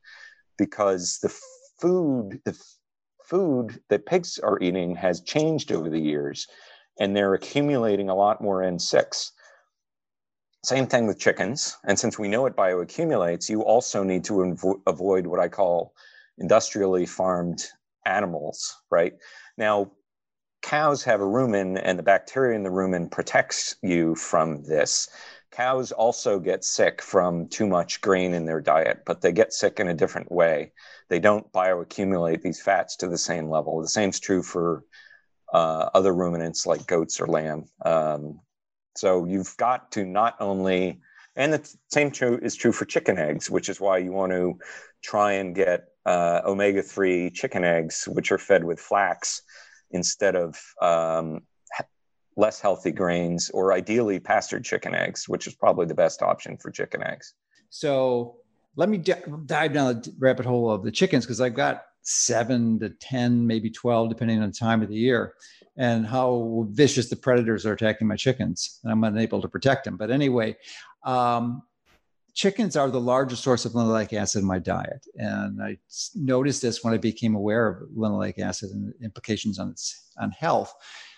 because 0.57 1.19
the 1.23 1.34
food, 1.80 2.41
the 2.44 2.60
food 3.23 3.80
that 3.90 4.06
pigs 4.06 4.38
are 4.40 4.60
eating 4.61 4.95
has 4.95 5.22
changed 5.22 5.72
over 5.72 5.90
the 5.90 6.02
years 6.02 6.48
and 6.99 7.15
they're 7.15 7.34
accumulating 7.34 8.10
a 8.10 8.15
lot 8.15 8.41
more 8.41 8.61
N6. 8.61 9.31
Same 10.65 10.88
thing 10.88 11.07
with 11.07 11.19
chickens. 11.19 11.77
And 11.86 11.98
since 11.98 12.19
we 12.19 12.27
know 12.27 12.45
it 12.45 12.56
bioaccumulates, 12.56 13.49
you 13.49 13.61
also 13.61 14.03
need 14.03 14.26
to 14.26 14.34
invo- 14.34 14.81
avoid 14.86 15.26
what 15.26 15.40
I 15.40 15.48
call 15.48 15.94
industrially 16.38 17.06
farmed 17.06 17.65
animals, 18.06 18.76
right? 18.90 19.14
Now, 19.57 19.91
cows 20.61 21.03
have 21.03 21.22
a 21.22 21.26
rumen, 21.26 21.80
and 21.81 21.98
the 21.98 22.03
bacteria 22.03 22.56
in 22.56 22.64
the 22.64 22.69
rumen 22.69 23.10
protects 23.10 23.76
you 23.81 24.15
from 24.15 24.64
this. 24.64 25.07
Cows 25.52 25.92
also 25.92 26.40
get 26.40 26.64
sick 26.64 27.02
from 27.02 27.48
too 27.48 27.68
much 27.68 28.02
grain 28.02 28.34
in 28.34 28.46
their 28.46 28.62
diet, 28.62 29.04
but 29.06 29.22
they 29.22 29.32
get 29.32 29.52
sick 29.54 29.80
in 29.80 29.88
a 29.88 29.94
different 29.94 30.32
way. 30.32 30.74
They 31.10 31.20
don't 31.20 31.52
bioaccumulate 31.52 32.42
these 32.42 32.62
fats 32.62 32.96
to 32.98 33.08
the 33.08 33.18
same 33.18 33.50
level. 33.50 33.82
The 33.82 33.88
same 33.88 34.10
is 34.10 34.20
true 34.20 34.44
for 34.44 34.84
uh, 35.52 35.90
other 35.94 36.14
ruminants 36.14 36.66
like 36.66 36.86
goats 36.86 37.20
or 37.20 37.28
lamb. 37.28 37.66
Um, 37.84 38.42
so 38.96 39.26
you've 39.26 39.56
got 39.58 39.92
to 39.94 40.06
not 40.06 40.36
only, 40.40 41.02
and 41.36 41.54
the 41.54 41.76
same 41.90 42.12
true 42.12 42.40
is 42.42 42.56
true 42.56 42.72
for 42.72 42.86
chicken 42.86 43.18
eggs, 43.18 43.50
which 43.50 43.70
is 43.70 43.82
why 43.82 43.98
you 43.98 44.12
want 44.12 44.32
to 44.32 44.60
try 45.02 45.34
and 45.34 45.56
get 45.56 45.86
uh, 46.06 46.42
omega 46.46 46.84
three 46.84 47.32
chicken 47.32 47.64
eggs, 47.64 48.08
which 48.08 48.32
are 48.32 48.38
fed 48.38 48.64
with 48.64 48.80
flax 48.80 49.42
instead 49.92 50.36
of 50.36 50.60
um, 50.82 51.42
less 52.36 52.60
healthy 52.60 52.92
grains, 52.92 53.50
or 53.52 53.74
ideally 53.74 54.20
pastured 54.20 54.64
chicken 54.64 54.96
eggs, 54.96 55.28
which 55.28 55.48
is 55.48 55.56
probably 55.56 55.86
the 55.86 55.96
best 55.96 56.22
option 56.22 56.58
for 56.58 56.72
chicken 56.72 57.04
eggs. 57.04 57.34
So 57.70 58.38
let 58.76 58.90
me 58.90 58.98
d- 58.98 59.14
dive 59.46 59.74
down 59.74 60.02
the 60.02 60.16
rabbit 60.20 60.46
hole 60.46 60.72
of 60.72 60.84
the 60.84 60.92
chickens 60.92 61.26
because 61.26 61.42
I've 61.42 61.56
got 61.56 61.84
seven 62.02 62.80
to 62.80 62.90
10, 62.90 63.46
maybe 63.46 63.70
12, 63.70 64.10
depending 64.10 64.42
on 64.42 64.50
the 64.50 64.56
time 64.56 64.82
of 64.82 64.90
the 64.90 64.96
year, 64.96 65.34
and 65.78 66.06
how 66.06 66.68
vicious 66.72 67.10
the 67.10 67.16
predators 67.16 67.66
are 67.66 67.74
attacking 67.74 68.08
my 68.08 68.16
chickens. 68.16 68.80
And 68.84 68.92
I'm 68.92 69.04
unable 69.04 69.42
to 69.42 69.48
protect 69.48 69.86
them. 69.86 69.98
But 69.98 70.12
anyway, 70.12 70.56
um, 71.04 71.62
chickens 72.34 72.76
are 72.76 72.90
the 72.90 73.02
largest 73.02 73.44
source 73.44 73.66
of 73.66 73.74
linoleic 73.74 74.14
acid 74.14 74.42
in 74.42 74.48
my 74.48 74.60
diet. 74.60 75.06
And 75.16 75.62
I 75.62 75.78
noticed 76.16 76.62
this 76.62 76.84
when 76.84 76.94
I 76.94 76.98
became 76.98 77.36
aware 77.36 77.68
of 77.68 77.90
linoleic 77.90 78.40
acid 78.40 78.72
and 78.72 78.94
implications 79.04 79.60
on 79.60 79.70
its 79.70 80.12
on 80.18 80.32
health. 80.32 80.74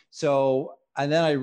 So, 0.10 0.74
and 0.98 1.12
then 1.12 1.24
I 1.24 1.38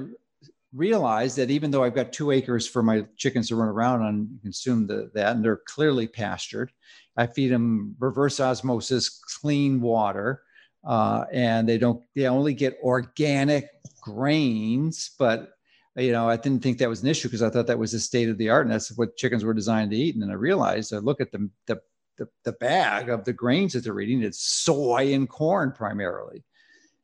realized 0.75 1.37
that 1.37 1.51
even 1.51 1.71
though 1.71 1.85
I've 1.85 1.95
got 1.95 2.13
two 2.13 2.31
acres 2.31 2.67
for 2.67 2.83
my 2.83 3.05
chickens 3.17 3.49
to 3.49 3.57
run 3.57 3.69
around 3.69 4.03
on 4.03 4.15
and 4.15 4.43
consume 4.43 4.87
the, 4.87 5.11
that, 5.15 5.37
and 5.37 5.45
they're 5.45 5.61
clearly 5.67 6.07
pastured, 6.07 6.71
I 7.17 7.27
feed 7.27 7.49
them 7.49 7.97
reverse 7.99 8.41
osmosis, 8.41 9.09
clean 9.41 9.81
water, 9.81 10.43
uh, 10.85 11.25
and 11.33 11.69
they 11.69 11.79
don't. 11.79 12.03
They 12.15 12.27
only 12.27 12.55
get 12.55 12.79
organic 12.83 13.69
grains, 14.01 15.11
but 15.19 15.53
you 15.97 16.13
know, 16.13 16.29
I 16.29 16.37
didn't 16.37 16.63
think 16.63 16.79
that 16.79 16.89
was 16.89 17.03
an 17.03 17.09
issue 17.09 17.29
because 17.29 17.43
I 17.43 17.51
thought 17.51 17.67
that 17.67 17.79
was 17.79 17.93
the 17.93 17.99
state 17.99 18.29
of 18.29 18.39
the 18.39 18.51
art, 18.51 18.67
and 18.67 18.73
that's 18.73 18.97
what 18.97 19.17
chickens 19.17 19.45
were 19.45 19.55
designed 19.55 19.91
to 19.91 19.97
eat. 19.97 20.15
And 20.15 20.23
then 20.23 20.31
I 20.31 20.35
realized, 20.35 20.95
I 20.95 20.99
look 20.99 21.21
at 21.21 21.33
the 21.33 21.51
the 21.67 21.81
the, 22.19 22.29
the 22.45 22.53
bag 22.53 23.09
of 23.09 23.25
the 23.25 23.33
grains 23.33 23.73
that 23.73 23.85
they're 23.85 24.01
eating, 24.01 24.23
it's 24.23 24.41
soy 24.41 25.15
and 25.15 25.29
corn 25.29 25.73
primarily. 25.73 26.45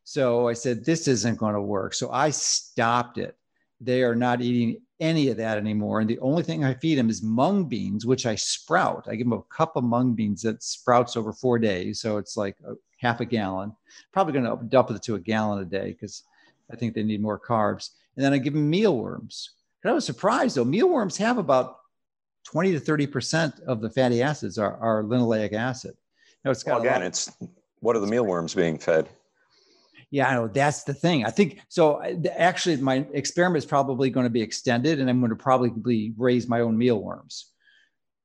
So 0.04 0.48
I 0.48 0.52
said, 0.52 0.84
this 0.84 1.08
isn't 1.08 1.38
going 1.38 1.54
to 1.54 1.62
work. 1.62 1.94
So 1.94 2.10
I 2.10 2.30
stopped 2.30 3.18
it. 3.18 3.36
They 3.80 4.02
are 4.02 4.14
not 4.14 4.42
eating 4.42 4.80
any 5.00 5.28
of 5.28 5.38
that 5.38 5.58
anymore. 5.58 6.00
And 6.00 6.08
the 6.08 6.18
only 6.20 6.42
thing 6.42 6.62
I 6.62 6.74
feed 6.74 6.96
them 6.96 7.10
is 7.10 7.22
mung 7.22 7.64
beans, 7.64 8.06
which 8.06 8.26
I 8.26 8.34
sprout. 8.34 9.06
I 9.08 9.16
give 9.16 9.26
them 9.26 9.38
a 9.38 9.42
cup 9.54 9.76
of 9.76 9.84
mung 9.84 10.14
beans 10.14 10.42
that 10.42 10.62
sprouts 10.62 11.16
over 11.16 11.32
four 11.32 11.58
days. 11.58 12.00
So 12.00 12.18
it's 12.18 12.36
like 12.36 12.56
a 12.66 12.74
half 12.98 13.20
a 13.20 13.24
gallon. 13.24 13.74
Probably 14.12 14.34
going 14.34 14.44
to 14.44 14.64
dump 14.66 14.90
it 14.90 15.02
to 15.02 15.16
a 15.16 15.20
gallon 15.20 15.62
a 15.62 15.64
day 15.64 15.88
because 15.92 16.22
I 16.70 16.76
think 16.76 16.94
they 16.94 17.02
need 17.02 17.22
more 17.22 17.40
carbs. 17.40 17.90
And 18.16 18.24
then 18.24 18.32
I 18.32 18.38
give 18.38 18.52
them 18.52 18.70
mealworms. 18.70 19.50
And 19.82 19.90
I 19.90 19.94
was 19.94 20.06
surprised 20.06 20.56
though, 20.56 20.64
mealworms 20.64 21.16
have 21.16 21.38
about 21.38 21.78
20 22.44 22.72
to 22.72 22.80
30% 22.80 23.60
of 23.62 23.80
the 23.80 23.90
fatty 23.90 24.22
acids 24.22 24.58
are, 24.58 24.76
are 24.76 25.02
linoleic 25.02 25.54
acid. 25.54 25.96
Now 26.44 26.50
it's 26.50 26.62
got 26.62 26.80
well, 26.80 26.82
again, 26.82 27.02
it's 27.02 27.32
what 27.80 27.96
are 27.96 28.00
the 28.00 28.06
mealworms 28.06 28.54
being 28.54 28.78
fed? 28.78 29.08
Yeah, 30.14 30.28
I 30.28 30.34
know 30.34 30.46
that's 30.46 30.84
the 30.84 30.94
thing. 30.94 31.24
I 31.26 31.30
think 31.30 31.58
so. 31.68 32.00
Actually, 32.36 32.76
my 32.76 33.04
experiment 33.14 33.64
is 33.64 33.66
probably 33.66 34.10
going 34.10 34.22
to 34.22 34.30
be 34.30 34.42
extended, 34.42 35.00
and 35.00 35.10
I'm 35.10 35.18
going 35.18 35.30
to 35.30 35.36
probably 35.36 36.14
raise 36.16 36.46
my 36.46 36.60
own 36.60 36.78
mealworms, 36.78 37.50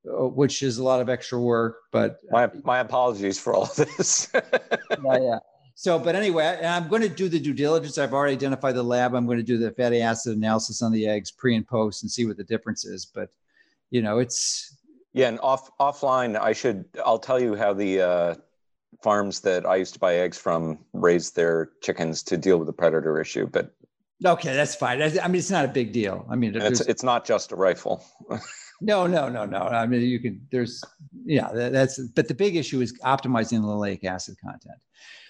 uh, 0.07 0.27
which 0.27 0.61
is 0.61 0.77
a 0.77 0.83
lot 0.83 1.01
of 1.01 1.09
extra 1.09 1.39
work. 1.39 1.77
But 1.91 2.19
uh, 2.31 2.31
my 2.31 2.51
my 2.63 2.79
apologies 2.81 3.39
for 3.39 3.55
all 3.55 3.65
this. 3.65 4.29
yeah, 4.35 5.17
yeah. 5.19 5.39
So, 5.73 5.97
but 5.97 6.13
anyway, 6.13 6.59
I'm 6.63 6.89
going 6.89 7.01
to 7.01 7.09
do 7.09 7.27
the 7.27 7.39
due 7.39 7.55
diligence. 7.55 7.97
I've 7.97 8.13
already 8.13 8.33
identified 8.33 8.75
the 8.75 8.83
lab. 8.83 9.15
I'm 9.15 9.25
going 9.25 9.39
to 9.39 9.43
do 9.43 9.57
the 9.57 9.71
fatty 9.71 9.99
acid 9.99 10.37
analysis 10.37 10.83
on 10.83 10.91
the 10.91 11.07
eggs 11.07 11.31
pre 11.31 11.55
and 11.55 11.67
post 11.67 12.03
and 12.03 12.11
see 12.11 12.27
what 12.27 12.37
the 12.37 12.43
difference 12.43 12.85
is. 12.85 13.07
But 13.07 13.31
you 13.89 14.03
know, 14.03 14.19
it's 14.19 14.77
yeah. 15.13 15.29
And 15.29 15.39
off 15.39 15.75
offline, 15.79 16.39
I 16.39 16.53
should 16.53 16.85
I'll 17.03 17.17
tell 17.17 17.41
you 17.41 17.55
how 17.55 17.73
the 17.73 18.01
uh, 18.01 18.35
farms 19.01 19.39
that 19.41 19.65
I 19.65 19.77
used 19.77 19.93
to 19.93 19.99
buy 19.99 20.15
eggs 20.15 20.37
from 20.37 20.79
raised 21.01 21.35
their 21.35 21.71
chickens 21.81 22.23
to 22.23 22.37
deal 22.37 22.57
with 22.57 22.67
the 22.67 22.73
predator 22.73 23.19
issue, 23.19 23.47
but 23.47 23.73
okay, 24.25 24.53
that's 24.53 24.75
fine. 24.75 25.01
I 25.01 25.27
mean, 25.27 25.39
it's 25.39 25.51
not 25.51 25.65
a 25.65 25.69
big 25.69 25.91
deal. 25.91 26.25
I 26.29 26.35
mean, 26.35 26.55
it's 26.55 26.81
it's 26.81 27.03
not 27.03 27.25
just 27.25 27.51
a 27.51 27.55
rifle. 27.55 28.03
no, 28.81 29.07
no, 29.07 29.29
no, 29.29 29.45
no. 29.45 29.59
I 29.59 29.85
mean, 29.85 30.01
you 30.01 30.19
can. 30.19 30.45
There's 30.51 30.83
yeah, 31.25 31.49
that's. 31.53 31.99
But 31.99 32.27
the 32.27 32.33
big 32.33 32.55
issue 32.55 32.81
is 32.81 32.97
optimizing 33.01 33.61
the 33.61 33.67
linoleic 33.67 34.03
acid 34.03 34.35
content. 34.43 34.77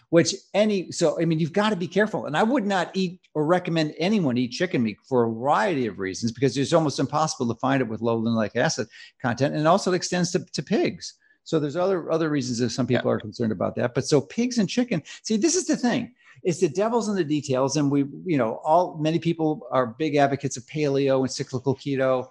Which 0.09 0.33
any 0.55 0.91
so 0.91 1.21
I 1.21 1.25
mean 1.25 1.37
you've 1.37 1.53
got 1.53 1.69
to 1.69 1.75
be 1.75 1.87
careful, 1.87 2.25
and 2.25 2.35
I 2.35 2.41
would 2.41 2.65
not 2.65 2.89
eat 2.95 3.19
or 3.35 3.45
recommend 3.45 3.93
anyone 3.99 4.39
eat 4.39 4.51
chicken 4.51 4.81
meat 4.81 4.97
for 5.07 5.25
a 5.25 5.31
variety 5.31 5.85
of 5.85 5.99
reasons 5.99 6.31
because 6.31 6.57
it's 6.57 6.73
almost 6.73 6.99
impossible 6.99 7.53
to 7.53 7.59
find 7.59 7.79
it 7.81 7.87
with 7.87 8.01
low 8.01 8.19
linoleic 8.19 8.55
acid 8.55 8.87
content, 9.21 9.53
and 9.53 9.67
also 9.67 9.93
it 9.93 9.97
extends 9.97 10.31
to, 10.31 10.39
to 10.39 10.63
pigs. 10.63 11.13
So 11.49 11.59
there's 11.59 11.75
other 11.75 12.11
other 12.11 12.29
reasons 12.29 12.59
that 12.59 12.69
some 12.69 12.85
people 12.85 13.09
yeah. 13.09 13.15
are 13.15 13.19
concerned 13.19 13.51
about 13.51 13.75
that. 13.77 13.95
But 13.95 14.05
so 14.05 14.21
pigs 14.21 14.59
and 14.59 14.69
chicken. 14.69 15.01
See, 15.23 15.35
this 15.35 15.55
is 15.55 15.65
the 15.65 15.75
thing. 15.75 16.13
It's 16.43 16.59
the 16.59 16.69
devil's 16.69 17.09
in 17.09 17.15
the 17.15 17.23
details, 17.23 17.75
and 17.75 17.89
we, 17.89 18.05
you 18.23 18.37
know, 18.37 18.61
all 18.63 18.99
many 18.99 19.17
people 19.17 19.67
are 19.71 19.87
big 19.87 20.15
advocates 20.15 20.57
of 20.57 20.67
paleo 20.67 21.21
and 21.21 21.31
cyclical 21.31 21.75
keto, 21.75 22.29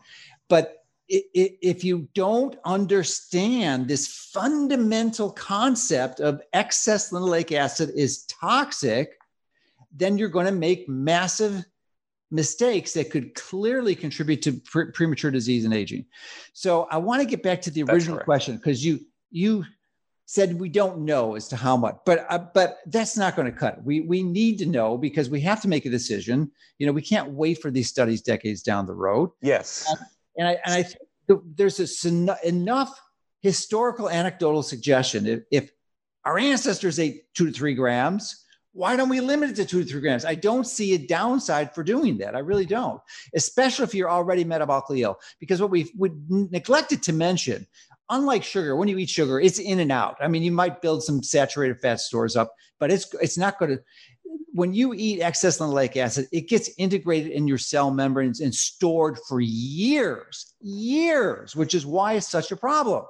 but 0.49 0.85
if 1.09 1.83
you 1.83 2.07
don't 2.15 2.59
understand 2.65 3.89
this 3.89 4.07
fundamental 4.07 5.33
concept 5.33 6.21
of 6.21 6.41
excess 6.53 7.11
linoleic 7.11 7.51
acid 7.51 7.91
is 7.97 8.25
toxic, 8.27 9.19
then 9.91 10.17
you're 10.17 10.29
going 10.29 10.47
to 10.47 10.53
make 10.53 10.89
massive 10.89 11.65
mistakes 12.31 12.93
that 12.93 13.11
could 13.11 13.35
clearly 13.35 13.95
contribute 13.95 14.43
to 14.43 14.53
pre- 14.53 14.91
premature 14.93 15.31
disease 15.31 15.65
and 15.65 15.75
aging. 15.75 16.05
So 16.53 16.87
I 16.91 16.99
want 16.99 17.21
to 17.23 17.27
get 17.27 17.43
back 17.43 17.63
to 17.63 17.71
the 17.71 17.85
original 17.85 18.19
question 18.19 18.57
because 18.57 18.85
you 18.85 19.01
you 19.31 19.65
said 20.27 20.61
we 20.61 20.69
don't 20.69 20.99
know 20.99 21.37
as 21.37 21.49
to 21.49 21.57
how 21.57 21.77
much, 21.77 21.97
but 22.05 22.27
uh, 22.29 22.39
but 22.53 22.79
that's 22.87 23.17
not 23.17 23.35
going 23.35 23.51
to 23.51 23.59
cut 23.59 23.79
it. 23.79 23.85
We 23.85 24.03
we 24.03 24.23
need 24.23 24.59
to 24.59 24.67
know 24.67 24.99
because 24.99 25.31
we 25.31 25.41
have 25.43 25.63
to 25.63 25.69
make 25.69 25.87
a 25.87 25.91
decision. 25.91 26.51
You 26.79 26.87
know, 26.87 26.93
we 26.93 27.03
can't 27.03 27.31
wait 27.31 27.61
for 27.63 27.71
these 27.71 27.89
studies 27.89 28.23
decades 28.23 28.63
down 28.63 28.87
the 28.87 28.95
road. 28.95 29.31
Yes, 29.41 29.87
uh, 29.91 29.97
and 30.37 30.49
I 30.49 30.59
and 30.65 30.75
I 30.75 30.83
think 30.83 31.43
there's 31.57 32.05
a, 32.05 32.47
enough 32.47 33.01
historical 33.41 34.09
anecdotal 34.09 34.63
suggestion. 34.63 35.27
If, 35.27 35.41
if 35.51 35.71
our 36.25 36.39
ancestors 36.39 36.99
ate 36.99 37.33
two 37.35 37.47
to 37.47 37.53
three 37.53 37.75
grams, 37.75 38.45
why 38.73 38.97
don't 38.97 39.09
we 39.09 39.21
limit 39.21 39.51
it 39.51 39.57
to 39.57 39.65
two 39.65 39.83
to 39.83 39.91
three 39.91 40.01
grams? 40.01 40.25
I 40.25 40.35
don't 40.35 40.67
see 40.67 40.95
a 40.95 40.99
downside 40.99 41.75
for 41.75 41.83
doing 41.83 42.19
that. 42.19 42.37
I 42.37 42.41
really 42.41 42.67
don't, 42.67 43.01
especially 43.35 43.85
if 43.85 43.95
you're 43.95 44.11
already 44.11 44.45
metabolically 44.45 45.01
ill. 45.01 45.19
Because 45.41 45.61
what 45.61 45.71
we've 45.71 45.91
we 45.97 46.11
neglected 46.29 47.03
to 47.05 47.13
mention 47.13 47.67
unlike 48.11 48.45
sugar, 48.45 48.77
when 48.77 48.89
you 48.89 48.99
eat 48.99 49.11
sugar, 49.11 49.41
it's 49.41 49.59
in 49.59 49.81
and 49.81 49.93
out. 49.93 50.17
I 50.21 50.29
mean, 50.29 50.43
you 50.43 50.53
might 50.53 50.83
build 50.83 51.03
some 51.03 51.23
saturated 51.23 51.81
fat 51.81 52.01
stores 52.01 52.37
up, 52.37 52.53
but 52.79 52.91
it's 52.91 53.13
it's 53.21 53.39
not 53.39 53.59
going 53.59 53.77
to. 53.77 53.83
When 54.53 54.73
you 54.73 54.95
eat 54.95 55.21
excess 55.21 55.59
linoleic 55.59 55.97
acid, 55.97 56.27
it 56.33 56.49
gets 56.49 56.71
integrated 56.79 57.33
in 57.33 57.47
your 57.47 57.59
cell 57.59 57.91
membranes 57.91 58.41
and 58.41 58.55
stored 58.55 59.19
for 59.29 59.41
years, 59.41 60.55
years, 60.61 61.55
which 61.55 61.75
is 61.75 61.87
why 61.87 62.15
it's 62.15 62.29
such 62.29 62.51
a 62.51 62.57
problem. 62.57 63.05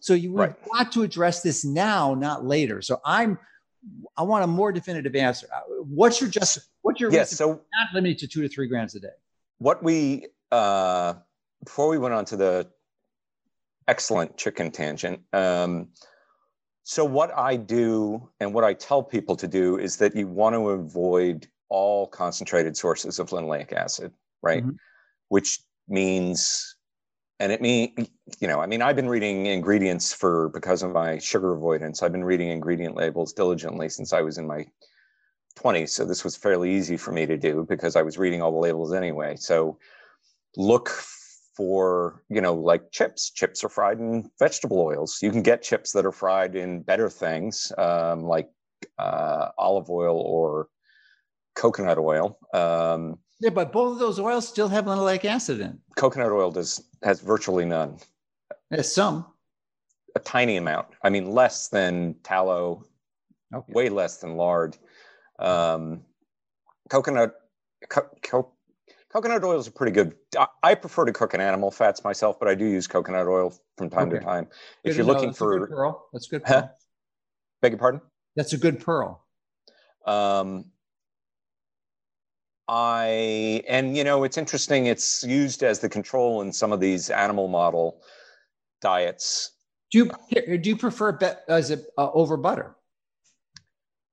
So 0.00 0.14
you 0.14 0.32
right. 0.32 0.54
got 0.72 0.92
to 0.92 1.02
address 1.02 1.42
this 1.42 1.64
now, 1.64 2.14
not 2.14 2.44
later. 2.44 2.82
So 2.82 3.00
I'm, 3.04 3.38
I 4.16 4.22
want 4.22 4.44
a 4.44 4.46
more 4.46 4.72
definitive 4.72 5.14
answer. 5.14 5.46
Uh, 5.54 5.60
what's 5.82 6.20
your 6.20 6.30
just? 6.30 6.60
What's 6.82 7.00
your 7.00 7.12
yes? 7.12 7.30
So 7.30 7.48
not 7.50 7.94
limited 7.94 8.18
to 8.18 8.28
two 8.28 8.42
to 8.42 8.48
three 8.48 8.68
grams 8.68 8.94
a 8.94 9.00
day. 9.00 9.08
What 9.58 9.82
we 9.82 10.26
uh, 10.50 11.14
before 11.64 11.88
we 11.88 11.98
went 11.98 12.14
on 12.14 12.24
to 12.26 12.36
the 12.36 12.68
excellent 13.88 14.36
chicken 14.36 14.70
tangent. 14.70 15.20
Um, 15.32 15.88
so, 16.84 17.04
what 17.04 17.36
I 17.36 17.56
do 17.56 18.28
and 18.40 18.52
what 18.52 18.64
I 18.64 18.74
tell 18.74 19.02
people 19.02 19.36
to 19.36 19.46
do 19.46 19.78
is 19.78 19.96
that 19.98 20.16
you 20.16 20.26
want 20.26 20.54
to 20.54 20.70
avoid 20.70 21.46
all 21.68 22.06
concentrated 22.06 22.76
sources 22.76 23.18
of 23.18 23.30
linoleic 23.30 23.72
acid, 23.72 24.12
right? 24.42 24.62
Mm-hmm. 24.62 24.76
Which 25.28 25.60
means, 25.88 26.76
and 27.38 27.52
it 27.52 27.62
mean, 27.62 28.08
you 28.40 28.48
know, 28.48 28.60
I 28.60 28.66
mean, 28.66 28.82
I've 28.82 28.96
been 28.96 29.08
reading 29.08 29.46
ingredients 29.46 30.12
for 30.12 30.48
because 30.50 30.82
of 30.82 30.92
my 30.92 31.18
sugar 31.18 31.54
avoidance. 31.54 32.02
I've 32.02 32.12
been 32.12 32.24
reading 32.24 32.48
ingredient 32.48 32.96
labels 32.96 33.32
diligently 33.32 33.88
since 33.88 34.12
I 34.12 34.20
was 34.20 34.38
in 34.38 34.46
my 34.46 34.66
20s. 35.58 35.90
So 35.90 36.04
this 36.04 36.24
was 36.24 36.36
fairly 36.36 36.74
easy 36.74 36.96
for 36.96 37.12
me 37.12 37.26
to 37.26 37.36
do 37.36 37.64
because 37.68 37.96
I 37.96 38.02
was 38.02 38.18
reading 38.18 38.42
all 38.42 38.52
the 38.52 38.58
labels 38.58 38.92
anyway. 38.92 39.36
So 39.36 39.78
look 40.56 40.90
for 41.56 42.22
you 42.28 42.40
know 42.40 42.54
like 42.54 42.90
chips. 42.92 43.30
Chips 43.30 43.64
are 43.64 43.68
fried 43.68 43.98
in 43.98 44.30
vegetable 44.38 44.80
oils. 44.80 45.18
You 45.22 45.30
can 45.30 45.42
get 45.42 45.62
chips 45.62 45.92
that 45.92 46.06
are 46.06 46.12
fried 46.12 46.54
in 46.56 46.82
better 46.82 47.08
things 47.08 47.72
um, 47.78 48.22
like 48.22 48.48
uh, 48.98 49.48
olive 49.58 49.90
oil 49.90 50.20
or 50.20 50.68
coconut 51.54 51.98
oil. 51.98 52.38
Um, 52.54 53.18
yeah 53.40 53.50
but 53.50 53.72
both 53.72 53.94
of 53.94 53.98
those 53.98 54.18
oils 54.18 54.48
still 54.48 54.68
have 54.68 54.86
linoleic 54.86 55.24
acid 55.24 55.60
in. 55.60 55.78
Coconut 55.96 56.32
oil 56.32 56.50
does 56.50 56.82
has 57.02 57.20
virtually 57.20 57.64
none. 57.64 57.98
There's 58.70 58.92
some. 58.92 59.26
A 60.14 60.20
tiny 60.20 60.56
amount. 60.56 60.88
I 61.02 61.10
mean 61.10 61.30
less 61.30 61.68
than 61.68 62.16
tallow. 62.22 62.84
Okay. 63.54 63.72
way 63.74 63.88
less 63.90 64.16
than 64.16 64.36
lard. 64.36 64.78
Um, 65.38 66.02
coconut 66.88 67.34
co- 67.90 68.08
co- 68.22 68.52
coconut 69.12 69.44
oils 69.44 69.68
are 69.68 69.72
pretty 69.72 69.92
good. 69.92 70.14
I 70.62 70.74
prefer 70.74 71.04
to 71.04 71.12
cook 71.12 71.34
in 71.34 71.40
animal 71.40 71.70
fats 71.70 72.02
myself, 72.02 72.38
but 72.38 72.48
I 72.48 72.54
do 72.54 72.64
use 72.64 72.86
coconut 72.86 73.26
oil 73.26 73.54
from 73.76 73.90
time 73.90 74.08
okay. 74.08 74.18
to 74.18 74.24
time. 74.24 74.44
Good 74.84 74.90
if 74.90 74.96
you're 74.96 75.06
looking 75.06 75.28
That's 75.28 75.38
for 75.38 75.66
pearl, 75.66 76.08
that's 76.12 76.26
good. 76.26 76.44
Pearl. 76.44 76.60
Huh? 76.60 76.68
Beg 77.60 77.72
your 77.72 77.78
pardon? 77.78 78.00
That's 78.36 78.52
a 78.52 78.58
good 78.58 78.80
pearl. 78.80 79.24
Um, 80.06 80.64
I 82.68 83.62
and 83.68 83.96
you 83.96 84.04
know 84.04 84.24
it's 84.24 84.38
interesting. 84.38 84.86
It's 84.86 85.22
used 85.24 85.62
as 85.62 85.80
the 85.80 85.88
control 85.88 86.40
in 86.40 86.52
some 86.52 86.72
of 86.72 86.80
these 86.80 87.10
animal 87.10 87.48
model 87.48 88.02
diets. 88.80 89.52
Do 89.90 89.98
you 89.98 90.58
do 90.58 90.70
you 90.70 90.76
prefer 90.76 91.12
be, 91.12 91.28
as 91.48 91.70
it 91.70 91.84
uh, 91.98 92.10
over 92.12 92.36
butter? 92.36 92.74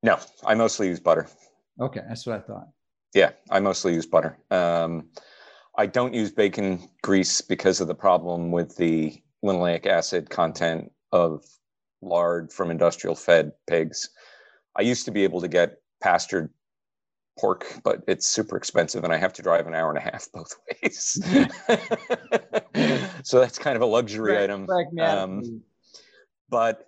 No, 0.03 0.19
I 0.45 0.55
mostly 0.55 0.87
use 0.87 0.99
butter. 0.99 1.27
Okay, 1.79 2.01
that's 2.07 2.25
what 2.25 2.35
I 2.35 2.39
thought. 2.41 2.67
Yeah, 3.13 3.31
I 3.49 3.59
mostly 3.59 3.93
use 3.93 4.05
butter. 4.05 4.37
Um, 4.51 5.09
I 5.77 5.85
don't 5.85 6.13
use 6.13 6.31
bacon 6.31 6.89
grease 7.01 7.41
because 7.41 7.81
of 7.81 7.87
the 7.87 7.95
problem 7.95 8.51
with 8.51 8.75
the 8.75 9.21
linoleic 9.43 9.85
acid 9.85 10.29
content 10.29 10.91
of 11.11 11.45
lard 12.01 12.51
from 12.51 12.71
industrial 12.71 13.15
fed 13.15 13.51
pigs. 13.67 14.09
I 14.75 14.81
used 14.81 15.05
to 15.05 15.11
be 15.11 15.23
able 15.23 15.41
to 15.41 15.47
get 15.47 15.77
pastured 16.01 16.49
pork, 17.39 17.65
but 17.83 18.03
it's 18.07 18.27
super 18.27 18.57
expensive 18.57 19.03
and 19.03 19.13
I 19.13 19.17
have 19.17 19.33
to 19.33 19.41
drive 19.41 19.67
an 19.67 19.73
hour 19.73 19.89
and 19.89 19.97
a 19.97 20.01
half 20.01 20.27
both 20.33 20.55
ways. 20.83 21.21
so 23.23 23.39
that's 23.39 23.57
kind 23.57 23.75
of 23.75 23.81
a 23.81 23.85
luxury 23.85 24.33
right, 24.33 24.43
item. 24.43 24.67
Um, 24.99 25.61
but 26.49 26.85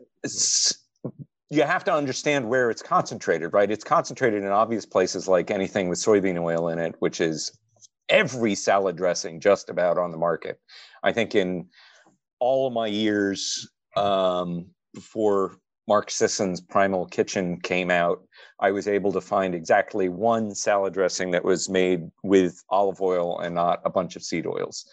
you 1.52 1.64
have 1.64 1.84
to 1.84 1.94
understand 1.94 2.48
where 2.48 2.72
it's 2.72 2.82
concentrated, 2.82 3.52
right? 3.52 3.70
It's 3.70 3.84
concentrated 3.84 4.42
in 4.42 4.50
obvious 4.50 4.86
places 4.86 5.28
like 5.28 5.52
anything 5.52 5.90
with 5.90 6.00
soybean 6.00 6.42
oil 6.42 6.70
in 6.70 6.80
it, 6.80 6.96
which 7.00 7.20
is 7.20 7.52
every 8.08 8.56
salad 8.56 8.96
dressing 8.96 9.42
just 9.42 9.70
about 9.70 9.98
on 9.98 10.12
the 10.12 10.18
market. 10.18 10.62
I 11.04 11.12
think 11.12 11.36
in 11.36 11.68
all 12.40 12.68
of 12.68 12.74
my 12.74 12.88
years 12.88 13.70
um, 13.98 14.68
before 14.94 15.58
Mark 15.90 16.10
Sisson's 16.10 16.62
Primal 16.62 17.06
Kitchen 17.08 17.60
came 17.60 17.92
out, 17.92 18.24
I 18.62 18.72
was 18.72 18.88
able 18.88 19.12
to 19.12 19.20
find 19.20 19.54
exactly 19.54 20.08
one 20.08 20.56
salad 20.56 20.94
dressing 20.94 21.32
that 21.32 21.44
was 21.44 21.68
made 21.68 22.10
with 22.24 22.64
olive 22.70 23.02
oil 23.02 23.40
and 23.40 23.56
not 23.56 23.82
a 23.84 23.90
bunch 23.90 24.16
of 24.16 24.24
seed 24.24 24.48
oils. 24.48 24.86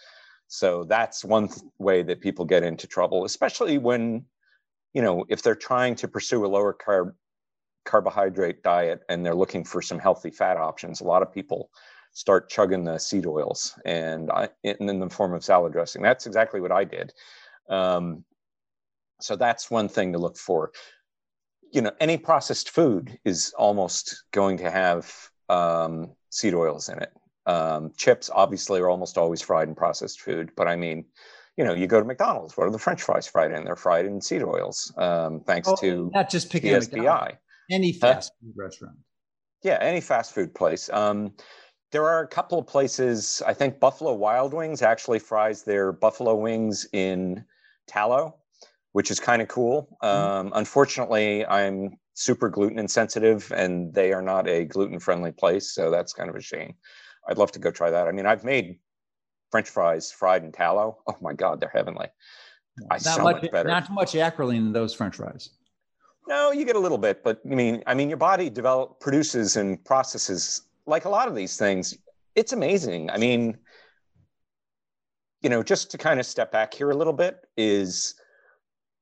So 0.48 0.82
that's 0.82 1.24
one 1.24 1.46
th- 1.46 1.60
way 1.78 2.02
that 2.02 2.20
people 2.20 2.44
get 2.44 2.64
into 2.64 2.88
trouble, 2.88 3.24
especially 3.24 3.78
when 3.78 4.24
you 4.94 5.02
know, 5.02 5.24
if 5.28 5.42
they're 5.42 5.54
trying 5.54 5.94
to 5.96 6.08
pursue 6.08 6.44
a 6.44 6.48
lower 6.48 6.74
carb 6.74 7.12
carbohydrate 7.84 8.62
diet 8.62 9.00
and 9.08 9.24
they're 9.24 9.34
looking 9.34 9.64
for 9.64 9.80
some 9.80 9.98
healthy 9.98 10.30
fat 10.30 10.56
options, 10.56 11.00
a 11.00 11.04
lot 11.04 11.22
of 11.22 11.32
people 11.32 11.70
start 12.12 12.50
chugging 12.50 12.84
the 12.84 12.98
seed 12.98 13.26
oils 13.26 13.78
and 13.84 14.30
I, 14.30 14.48
in 14.62 14.98
the 14.98 15.08
form 15.08 15.34
of 15.34 15.44
salad 15.44 15.72
dressing. 15.72 16.02
That's 16.02 16.26
exactly 16.26 16.60
what 16.60 16.72
I 16.72 16.84
did. 16.84 17.12
Um, 17.68 18.24
so 19.20 19.36
that's 19.36 19.70
one 19.70 19.88
thing 19.88 20.12
to 20.12 20.18
look 20.18 20.36
for. 20.36 20.72
You 21.72 21.82
know, 21.82 21.92
any 22.00 22.16
processed 22.16 22.70
food 22.70 23.18
is 23.24 23.54
almost 23.58 24.24
going 24.32 24.58
to 24.58 24.70
have 24.70 25.12
um, 25.48 26.12
seed 26.30 26.54
oils 26.54 26.88
in 26.88 26.98
it. 26.98 27.12
Um, 27.46 27.92
chips 27.96 28.30
obviously 28.32 28.80
are 28.80 28.88
almost 28.88 29.16
always 29.16 29.40
fried 29.40 29.68
in 29.68 29.74
processed 29.74 30.20
food, 30.20 30.50
but 30.56 30.68
I 30.68 30.76
mean, 30.76 31.06
you 31.58 31.64
know, 31.64 31.74
you 31.74 31.88
go 31.88 31.98
to 31.98 32.06
McDonald's. 32.06 32.56
What 32.56 32.68
are 32.68 32.70
the 32.70 32.78
French 32.78 33.02
fries 33.02 33.26
fried 33.26 33.50
in? 33.50 33.64
They're 33.64 33.76
fried 33.76 34.06
in 34.06 34.20
seed 34.20 34.44
oils, 34.44 34.92
um, 34.96 35.40
thanks 35.40 35.68
oh, 35.68 35.74
to 35.80 36.08
not 36.14 36.30
just 36.30 36.50
picking 36.50 36.72
PSBI. 36.72 37.36
Any 37.70 37.92
fast 37.92 38.32
food 38.40 38.54
restaurant. 38.56 38.96
Yeah, 39.64 39.76
any 39.80 40.00
fast 40.00 40.32
food 40.32 40.54
place. 40.54 40.88
Um, 40.90 41.32
there 41.90 42.04
are 42.06 42.22
a 42.22 42.28
couple 42.28 42.60
of 42.60 42.66
places. 42.66 43.42
I 43.44 43.54
think 43.54 43.80
Buffalo 43.80 44.14
Wild 44.14 44.54
Wings 44.54 44.82
actually 44.82 45.18
fries 45.18 45.64
their 45.64 45.90
buffalo 45.90 46.36
wings 46.36 46.86
in 46.92 47.44
tallow, 47.88 48.36
which 48.92 49.10
is 49.10 49.18
kind 49.18 49.42
of 49.42 49.48
cool. 49.48 49.98
Mm-hmm. 50.02 50.46
Um, 50.46 50.52
unfortunately, 50.54 51.44
I'm 51.44 51.98
super 52.14 52.48
gluten 52.48 52.78
insensitive, 52.78 53.52
and 53.54 53.92
they 53.92 54.12
are 54.12 54.22
not 54.22 54.46
a 54.48 54.64
gluten 54.64 55.00
friendly 55.00 55.32
place, 55.32 55.74
so 55.74 55.90
that's 55.90 56.12
kind 56.12 56.30
of 56.30 56.36
a 56.36 56.40
shame. 56.40 56.74
I'd 57.28 57.36
love 57.36 57.50
to 57.52 57.58
go 57.58 57.72
try 57.72 57.90
that. 57.90 58.06
I 58.06 58.12
mean, 58.12 58.26
I've 58.26 58.44
made 58.44 58.78
French 59.50 59.68
fries 59.68 60.10
fried 60.12 60.44
in 60.44 60.52
tallow. 60.52 60.98
Oh 61.06 61.16
my 61.20 61.32
God, 61.32 61.60
they're 61.60 61.70
heavenly. 61.72 62.08
I 62.90 62.94
not 62.94 63.02
so 63.02 63.22
much, 63.22 63.42
much 63.42 63.50
better. 63.50 63.68
Not 63.68 63.86
too 63.86 63.92
much 63.92 64.12
acrolein 64.12 64.58
in 64.58 64.72
those 64.72 64.94
French 64.94 65.16
fries. 65.16 65.50
No, 66.28 66.52
you 66.52 66.64
get 66.64 66.76
a 66.76 66.78
little 66.78 66.98
bit, 66.98 67.24
but 67.24 67.40
I 67.50 67.54
mean, 67.54 67.82
I 67.86 67.94
mean, 67.94 68.08
your 68.08 68.18
body 68.18 68.50
develop 68.50 69.00
produces 69.00 69.56
and 69.56 69.82
processes 69.84 70.62
like 70.86 71.06
a 71.06 71.08
lot 71.08 71.28
of 71.28 71.34
these 71.34 71.56
things. 71.56 71.96
It's 72.34 72.52
amazing. 72.52 73.10
I 73.10 73.16
mean, 73.16 73.56
you 75.42 75.48
know, 75.48 75.62
just 75.62 75.90
to 75.92 75.98
kind 75.98 76.20
of 76.20 76.26
step 76.26 76.52
back 76.52 76.74
here 76.74 76.90
a 76.90 76.94
little 76.94 77.12
bit, 77.12 77.40
is 77.56 78.14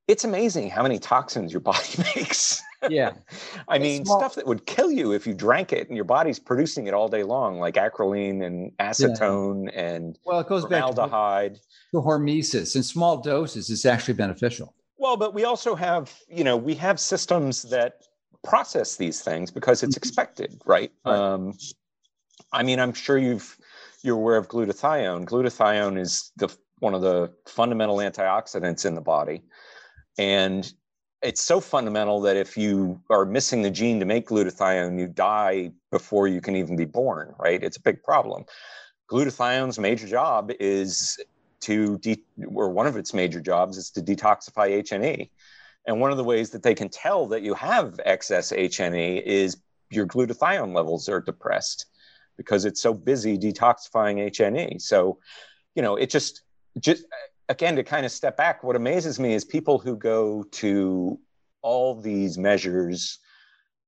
it's 0.08 0.24
amazing 0.24 0.70
how 0.70 0.82
many 0.82 0.98
toxins 0.98 1.52
your 1.52 1.60
body 1.72 2.02
makes. 2.14 2.62
Yeah. 2.88 3.12
I 3.68 3.78
mean, 3.78 4.04
small. 4.04 4.18
stuff 4.18 4.34
that 4.36 4.46
would 4.46 4.66
kill 4.66 4.90
you 4.90 5.12
if 5.12 5.26
you 5.26 5.34
drank 5.34 5.72
it 5.72 5.88
and 5.88 5.96
your 5.96 6.04
body's 6.04 6.38
producing 6.38 6.86
it 6.86 6.94
all 6.94 7.08
day 7.08 7.22
long, 7.22 7.58
like 7.58 7.74
acrolein 7.74 8.44
and 8.44 8.72
acetone 8.78 9.72
yeah. 9.72 9.80
and 9.80 10.18
well, 10.24 10.40
it 10.40 10.48
goes 10.48 10.62
formaldehyde. 10.62 11.54
back 11.54 11.60
to, 11.92 11.98
hormesis. 11.98 12.76
In 12.76 12.82
small 12.82 13.18
doses, 13.18 13.70
is 13.70 13.84
actually 13.84 14.14
beneficial. 14.14 14.74
Well, 14.98 15.16
but 15.16 15.34
we 15.34 15.44
also 15.44 15.74
have, 15.74 16.14
you 16.28 16.44
know, 16.44 16.56
we 16.56 16.74
have 16.76 16.98
systems 16.98 17.62
that 17.64 18.02
process 18.44 18.96
these 18.96 19.20
things 19.20 19.50
because 19.50 19.82
it's 19.82 19.94
mm-hmm. 19.94 20.00
expected, 20.00 20.60
right? 20.64 20.92
right. 21.04 21.16
Um, 21.16 21.54
I 22.52 22.62
mean, 22.62 22.78
I'm 22.78 22.92
sure 22.92 23.18
you've 23.18 23.58
you're 24.02 24.16
aware 24.16 24.36
of 24.36 24.48
glutathione. 24.48 25.24
Glutathione 25.24 25.98
is 25.98 26.30
the 26.36 26.54
one 26.78 26.94
of 26.94 27.00
the 27.00 27.32
fundamental 27.46 27.96
antioxidants 27.96 28.84
in 28.84 28.94
the 28.94 29.00
body, 29.00 29.42
and 30.18 30.72
it's 31.22 31.40
so 31.40 31.60
fundamental 31.60 32.20
that 32.20 32.36
if 32.36 32.56
you 32.56 33.00
are 33.10 33.24
missing 33.24 33.62
the 33.62 33.70
gene 33.70 33.98
to 34.00 34.06
make 34.06 34.28
glutathione, 34.28 34.98
you 34.98 35.06
die 35.06 35.72
before 35.90 36.28
you 36.28 36.40
can 36.40 36.56
even 36.56 36.76
be 36.76 36.84
born, 36.84 37.34
right? 37.38 37.62
It's 37.62 37.76
a 37.76 37.80
big 37.80 38.02
problem. 38.02 38.44
Glutathione's 39.10 39.78
major 39.78 40.06
job 40.06 40.52
is 40.60 41.18
to, 41.60 41.98
de- 41.98 42.22
or 42.46 42.70
one 42.70 42.86
of 42.86 42.96
its 42.96 43.14
major 43.14 43.40
jobs 43.40 43.76
is 43.76 43.90
to 43.90 44.02
detoxify 44.02 44.82
HNE. 44.82 45.30
And 45.86 46.00
one 46.00 46.10
of 46.10 46.16
the 46.16 46.24
ways 46.24 46.50
that 46.50 46.62
they 46.62 46.74
can 46.74 46.88
tell 46.88 47.26
that 47.28 47.42
you 47.42 47.54
have 47.54 47.98
excess 48.04 48.52
HNE 48.52 49.22
is 49.22 49.56
your 49.90 50.06
glutathione 50.06 50.74
levels 50.74 51.08
are 51.08 51.20
depressed 51.20 51.86
because 52.36 52.64
it's 52.64 52.82
so 52.82 52.92
busy 52.92 53.38
detoxifying 53.38 54.30
HNE. 54.30 54.80
So, 54.82 55.18
you 55.74 55.82
know, 55.82 55.96
it 55.96 56.10
just, 56.10 56.42
just 56.78 57.04
again, 57.48 57.76
to 57.76 57.84
kind 57.84 58.04
of 58.04 58.12
step 58.12 58.36
back, 58.36 58.62
what 58.62 58.76
amazes 58.76 59.18
me 59.18 59.34
is 59.34 59.44
people 59.44 59.78
who 59.78 59.96
go 59.96 60.44
to 60.52 61.18
all 61.62 62.00
these 62.00 62.38
measures 62.38 63.18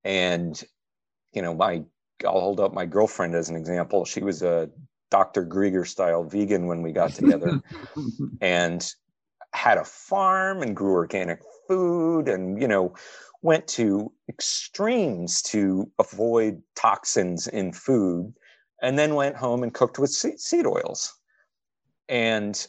and, 0.05 0.63
you 1.33 1.43
know, 1.43 1.55
my, 1.55 1.83
I'll 2.25 2.41
hold 2.41 2.61
up 2.61 2.73
my 2.73 2.87
girlfriend 2.87 3.35
as 3.35 3.49
an 3.49 3.57
example. 3.57 4.05
She 4.05 4.23
was 4.23 4.43
a 4.43 4.71
Dr. 5.11 5.45
Greger 5.45 5.87
style 5.87 6.25
vegan 6.25 6.67
when 6.67 6.83
we 6.83 6.93
got 6.93 7.13
together 7.13 7.61
and 8.41 8.87
had 9.53 9.79
a 9.79 9.85
farm 9.85 10.63
and 10.63 10.77
grew 10.77 10.93
organic 10.93 11.41
food 11.67 12.29
and, 12.29 12.61
you 12.61 12.69
know, 12.69 12.95
went 13.43 13.67
to 13.69 14.13
extremes 14.29 15.43
to 15.43 15.91
avoid 15.99 16.61
toxins 16.75 17.47
in 17.49 17.73
food 17.73 18.33
and 18.83 18.99
then 18.99 19.15
went 19.15 19.37
home 19.37 19.63
and 19.63 19.75
cooked 19.75 19.99
with 19.99 20.11
seed 20.11 20.67
oils. 20.67 21.15
And 22.09 22.67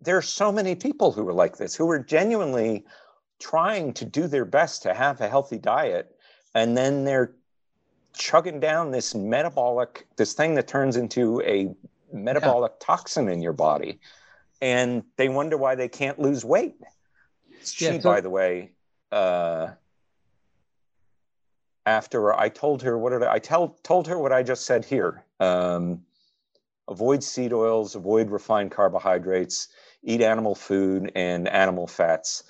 there 0.00 0.16
are 0.16 0.22
so 0.22 0.52
many 0.52 0.74
people 0.74 1.12
who 1.12 1.26
are 1.28 1.32
like 1.32 1.56
this, 1.56 1.74
who 1.74 1.88
are 1.90 1.98
genuinely 1.98 2.84
trying 3.38 3.92
to 3.94 4.04
do 4.04 4.26
their 4.26 4.44
best 4.44 4.82
to 4.82 4.94
have 4.94 5.20
a 5.20 5.28
healthy 5.28 5.58
diet. 5.58 6.16
And 6.54 6.76
then 6.76 7.04
they're 7.04 7.34
chugging 8.14 8.60
down 8.60 8.90
this 8.90 9.14
metabolic, 9.14 10.06
this 10.16 10.32
thing 10.32 10.54
that 10.54 10.68
turns 10.68 10.96
into 10.96 11.42
a 11.42 11.74
metabolic 12.12 12.72
yeah. 12.74 12.86
toxin 12.86 13.28
in 13.28 13.42
your 13.42 13.52
body. 13.52 13.98
And 14.62 15.02
they 15.16 15.28
wonder 15.28 15.56
why 15.56 15.74
they 15.74 15.88
can't 15.88 16.18
lose 16.18 16.44
weight. 16.44 16.76
She, 17.62 17.84
yeah, 17.84 17.98
so- 17.98 18.10
by 18.10 18.20
the 18.20 18.30
way, 18.30 18.72
uh, 19.12 19.68
after 21.84 22.34
I 22.34 22.48
told 22.48 22.82
her 22.82 22.98
what 22.98 23.10
did 23.10 23.22
I, 23.22 23.34
I 23.34 23.38
tell 23.38 23.76
told 23.82 24.08
her 24.08 24.18
what 24.18 24.32
I 24.32 24.42
just 24.42 24.66
said 24.66 24.84
here. 24.84 25.24
Um, 25.38 26.02
avoid 26.88 27.22
seed 27.22 27.52
oils, 27.52 27.94
avoid 27.94 28.30
refined 28.30 28.72
carbohydrates, 28.72 29.68
eat 30.06 30.22
animal 30.22 30.54
food 30.54 31.12
and 31.14 31.48
animal 31.48 31.86
fats. 31.86 32.44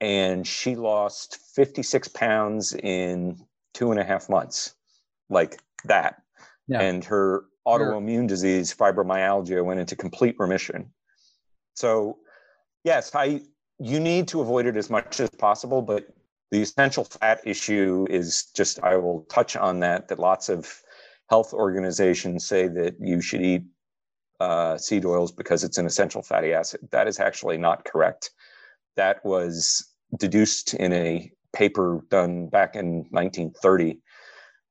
And 0.00 0.46
she 0.46 0.74
lost 0.74 1.38
56 1.54 2.08
pounds 2.08 2.72
in 2.72 3.38
two 3.74 3.90
and 3.90 4.00
a 4.00 4.04
half 4.04 4.28
months, 4.28 4.74
like 5.28 5.60
that. 5.84 6.22
Yeah. 6.66 6.80
And 6.80 7.04
her 7.04 7.44
autoimmune 7.66 8.26
disease, 8.26 8.74
fibromyalgia, 8.74 9.64
went 9.64 9.80
into 9.80 9.94
complete 9.94 10.36
remission. 10.38 10.90
So, 11.74 12.18
yes, 12.84 13.14
I 13.14 13.42
you 13.78 13.98
need 13.98 14.28
to 14.28 14.40
avoid 14.40 14.66
it 14.66 14.76
as 14.76 14.90
much 14.90 15.20
as 15.20 15.30
possible, 15.30 15.80
but 15.80 16.06
the 16.50 16.60
essential 16.60 17.04
fat 17.04 17.40
issue 17.44 18.06
is 18.10 18.46
just 18.54 18.82
I 18.82 18.96
will 18.96 19.26
touch 19.30 19.56
on 19.56 19.80
that. 19.80 20.08
That 20.08 20.18
lots 20.18 20.48
of 20.48 20.82
health 21.28 21.52
organizations 21.54 22.44
say 22.44 22.68
that 22.68 22.96
you 23.00 23.20
should 23.20 23.40
eat 23.40 23.62
uh, 24.40 24.76
seed 24.78 25.04
oils 25.04 25.32
because 25.32 25.62
it's 25.64 25.78
an 25.78 25.86
essential 25.86 26.22
fatty 26.22 26.52
acid. 26.52 26.80
That 26.90 27.06
is 27.06 27.20
actually 27.20 27.58
not 27.58 27.84
correct. 27.84 28.30
That 28.96 29.24
was 29.24 29.86
deduced 30.18 30.74
in 30.74 30.92
a 30.92 31.30
paper 31.52 32.00
done 32.10 32.48
back 32.48 32.74
in 32.74 33.04
1930. 33.10 34.00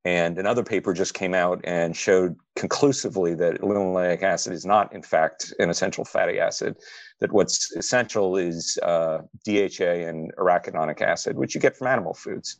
And 0.06 0.38
another 0.40 0.64
paper 0.64 0.94
just 0.94 1.14
came 1.14 1.34
out 1.34 1.60
and 1.66 1.96
showed 1.96 2.36
conclusively 2.56 3.36
that 3.36 3.62
linoleic 3.62 4.24
acid 4.24 4.54
is 4.54 4.66
not, 4.66 4.94
in 4.94 5.04
fact, 5.04 5.54
an 5.60 5.70
essential 5.70 6.06
fatty 6.06 6.40
acid. 6.40 6.78
That 7.20 7.34
what's 7.34 7.76
essential 7.76 8.38
is 8.38 8.80
uh, 8.82 9.20
DHA 9.46 10.08
and 10.08 10.34
arachidonic 10.38 11.02
acid, 11.02 11.38
which 11.38 11.54
you 11.54 11.60
get 11.60 11.76
from 11.76 11.88
animal 11.88 12.14
foods. 12.14 12.60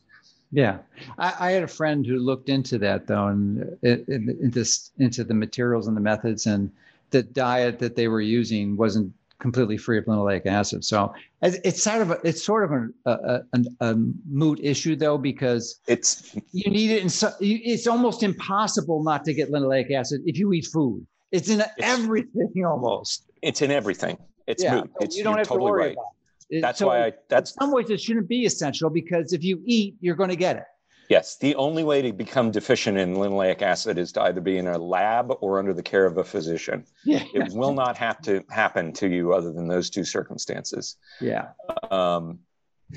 Yeah, 0.52 0.78
I, 1.18 1.34
I, 1.38 1.50
had 1.52 1.62
a 1.62 1.68
friend 1.68 2.04
who 2.04 2.18
looked 2.18 2.48
into 2.48 2.76
that 2.78 3.06
though, 3.06 3.28
and 3.28 3.78
into 3.82 4.64
into 4.98 5.22
the 5.22 5.34
materials 5.34 5.86
and 5.86 5.96
the 5.96 6.00
methods, 6.00 6.46
and 6.46 6.72
the 7.10 7.22
diet 7.22 7.78
that 7.78 7.96
they 7.96 8.08
were 8.08 8.20
using 8.20 8.76
wasn't 8.76 9.12
completely 9.40 9.76
free 9.76 9.98
of 9.98 10.04
linoleic 10.04 10.46
acid. 10.46 10.84
So 10.84 11.12
it's 11.42 11.82
sort 11.82 12.02
of 12.02 12.10
a, 12.10 12.18
it's 12.22 12.44
sort 12.44 12.64
of 12.64 12.72
a, 12.72 13.10
a, 13.10 13.40
a, 13.52 13.64
a 13.80 13.94
moot 14.28 14.60
issue 14.62 14.94
though 14.94 15.18
because 15.18 15.80
it's 15.86 16.36
you 16.52 16.70
need 16.70 16.90
it, 16.90 17.00
and 17.00 17.10
so, 17.10 17.32
it's 17.40 17.86
almost 17.86 18.22
impossible 18.22 19.02
not 19.02 19.24
to 19.24 19.34
get 19.34 19.50
linoleic 19.50 19.90
acid 19.92 20.20
if 20.26 20.38
you 20.38 20.52
eat 20.52 20.66
food. 20.66 21.04
It's 21.32 21.48
in 21.48 21.60
it's, 21.60 21.70
everything 21.80 22.64
almost. 22.66 23.30
It's 23.42 23.62
in 23.62 23.70
everything. 23.70 24.18
It's 24.46 24.62
yeah, 24.62 24.76
moot. 24.76 24.90
It's, 25.00 25.16
you 25.16 25.24
don't 25.24 25.38
have 25.38 25.48
totally 25.48 25.68
to 25.68 25.72
worry 25.72 25.82
right. 25.82 25.92
about 25.92 26.12
it. 26.50 26.60
That's 26.60 26.78
so 26.78 26.88
why 26.88 27.06
I. 27.06 27.12
That's 27.28 27.52
in 27.52 27.60
some 27.60 27.72
ways 27.72 27.90
it 27.90 28.00
shouldn't 28.00 28.28
be 28.28 28.44
essential 28.44 28.90
because 28.90 29.32
if 29.32 29.42
you 29.42 29.62
eat, 29.64 29.96
you're 30.00 30.16
going 30.16 30.30
to 30.30 30.36
get 30.36 30.56
it. 30.56 30.64
Yes, 31.10 31.36
the 31.38 31.56
only 31.56 31.82
way 31.82 32.02
to 32.02 32.12
become 32.12 32.52
deficient 32.52 32.96
in 32.96 33.16
linoleic 33.16 33.62
acid 33.62 33.98
is 33.98 34.12
to 34.12 34.22
either 34.22 34.40
be 34.40 34.58
in 34.58 34.68
a 34.68 34.78
lab 34.78 35.32
or 35.40 35.58
under 35.58 35.74
the 35.74 35.82
care 35.82 36.06
of 36.06 36.16
a 36.16 36.24
physician. 36.24 36.86
Yeah. 37.04 37.24
It 37.34 37.52
will 37.52 37.74
not 37.74 37.96
have 37.96 38.22
to 38.22 38.44
happen 38.50 38.92
to 38.92 39.08
you 39.08 39.32
other 39.32 39.52
than 39.52 39.66
those 39.66 39.90
two 39.90 40.04
circumstances. 40.04 40.96
Yeah. 41.20 41.48
Um, 41.90 42.38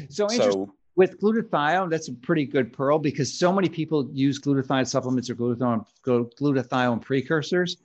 so, 0.10 0.27
so 0.27 0.76
with 0.95 1.19
glutathione, 1.19 1.90
that's 1.90 2.10
a 2.10 2.14
pretty 2.14 2.45
good 2.45 2.72
pearl 2.72 2.99
because 2.99 3.34
so 3.40 3.52
many 3.52 3.69
people 3.69 4.07
use 4.14 4.40
glutathione 4.40 4.88
supplements 4.88 5.30
or 5.31 5.35
glutathione, 5.35 5.84
glutathione 6.06 7.02
precursors 7.02 7.77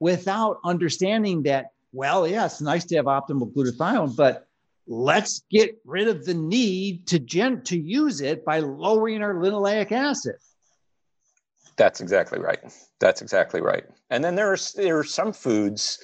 without 0.00 0.60
understanding 0.64 1.42
that, 1.42 1.72
well, 1.92 2.26
yeah, 2.26 2.46
it's 2.46 2.62
nice 2.62 2.86
to 2.86 2.96
have 2.96 3.06
optimal 3.06 3.52
glutathione, 3.52 4.16
but 4.16 4.47
let's 4.88 5.44
get 5.50 5.78
rid 5.84 6.08
of 6.08 6.24
the 6.24 6.34
need 6.34 7.06
to 7.06 7.18
gen- 7.18 7.62
to 7.62 7.78
use 7.78 8.20
it 8.20 8.44
by 8.44 8.60
lowering 8.60 9.22
our 9.22 9.34
linoleic 9.34 9.92
acid. 9.92 10.36
That's 11.76 12.00
exactly 12.00 12.40
right. 12.40 12.58
That's 12.98 13.22
exactly 13.22 13.60
right. 13.60 13.84
And 14.10 14.24
then 14.24 14.34
there's 14.34 14.72
there 14.72 14.98
are 14.98 15.04
some 15.04 15.32
foods, 15.32 15.98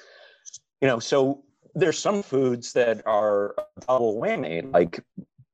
you 0.81 0.87
know, 0.87 1.01
so 1.01 1.43
there's 1.75 1.99
some 1.99 2.23
foods 2.23 2.73
that 2.75 3.03
are 3.07 3.57
double 3.89 4.21
whammy, 4.21 4.73
like 4.73 5.03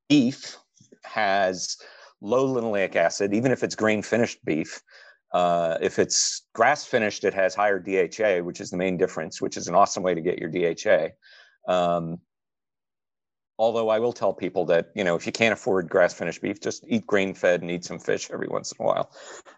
beef 0.09 0.57
has 1.03 1.77
low 2.19 2.47
linoleic 2.47 2.95
acid, 2.95 3.33
even 3.33 3.51
if 3.51 3.63
it's 3.63 3.75
grain 3.75 4.01
finished 4.03 4.43
beef. 4.45 4.81
Uh, 5.33 5.77
if 5.81 5.97
it's 5.97 6.43
grass 6.53 6.85
finished, 6.85 7.23
it 7.23 7.33
has 7.33 7.55
higher 7.55 7.79
DHA, 7.79 8.43
which 8.43 8.59
is 8.59 8.69
the 8.69 8.77
main 8.77 8.97
difference, 8.97 9.41
which 9.41 9.55
is 9.55 9.67
an 9.67 9.73
awesome 9.73 10.03
way 10.03 10.13
to 10.13 10.21
get 10.21 10.37
your 10.37 10.49
DHA. 10.49 11.07
Um, 11.71 12.19
Although 13.61 13.89
I 13.89 13.99
will 13.99 14.11
tell 14.11 14.33
people 14.33 14.65
that 14.65 14.89
you 14.95 15.03
know 15.03 15.15
if 15.15 15.27
you 15.27 15.31
can't 15.31 15.53
afford 15.53 15.87
grass 15.87 16.15
finished 16.15 16.41
beef, 16.41 16.59
just 16.59 16.83
eat 16.87 17.05
grain 17.05 17.35
fed 17.35 17.61
and 17.61 17.69
eat 17.69 17.85
some 17.85 17.99
fish 17.99 18.31
every 18.33 18.47
once 18.47 18.71
in 18.71 18.83
a 18.83 18.87
while. 18.87 19.11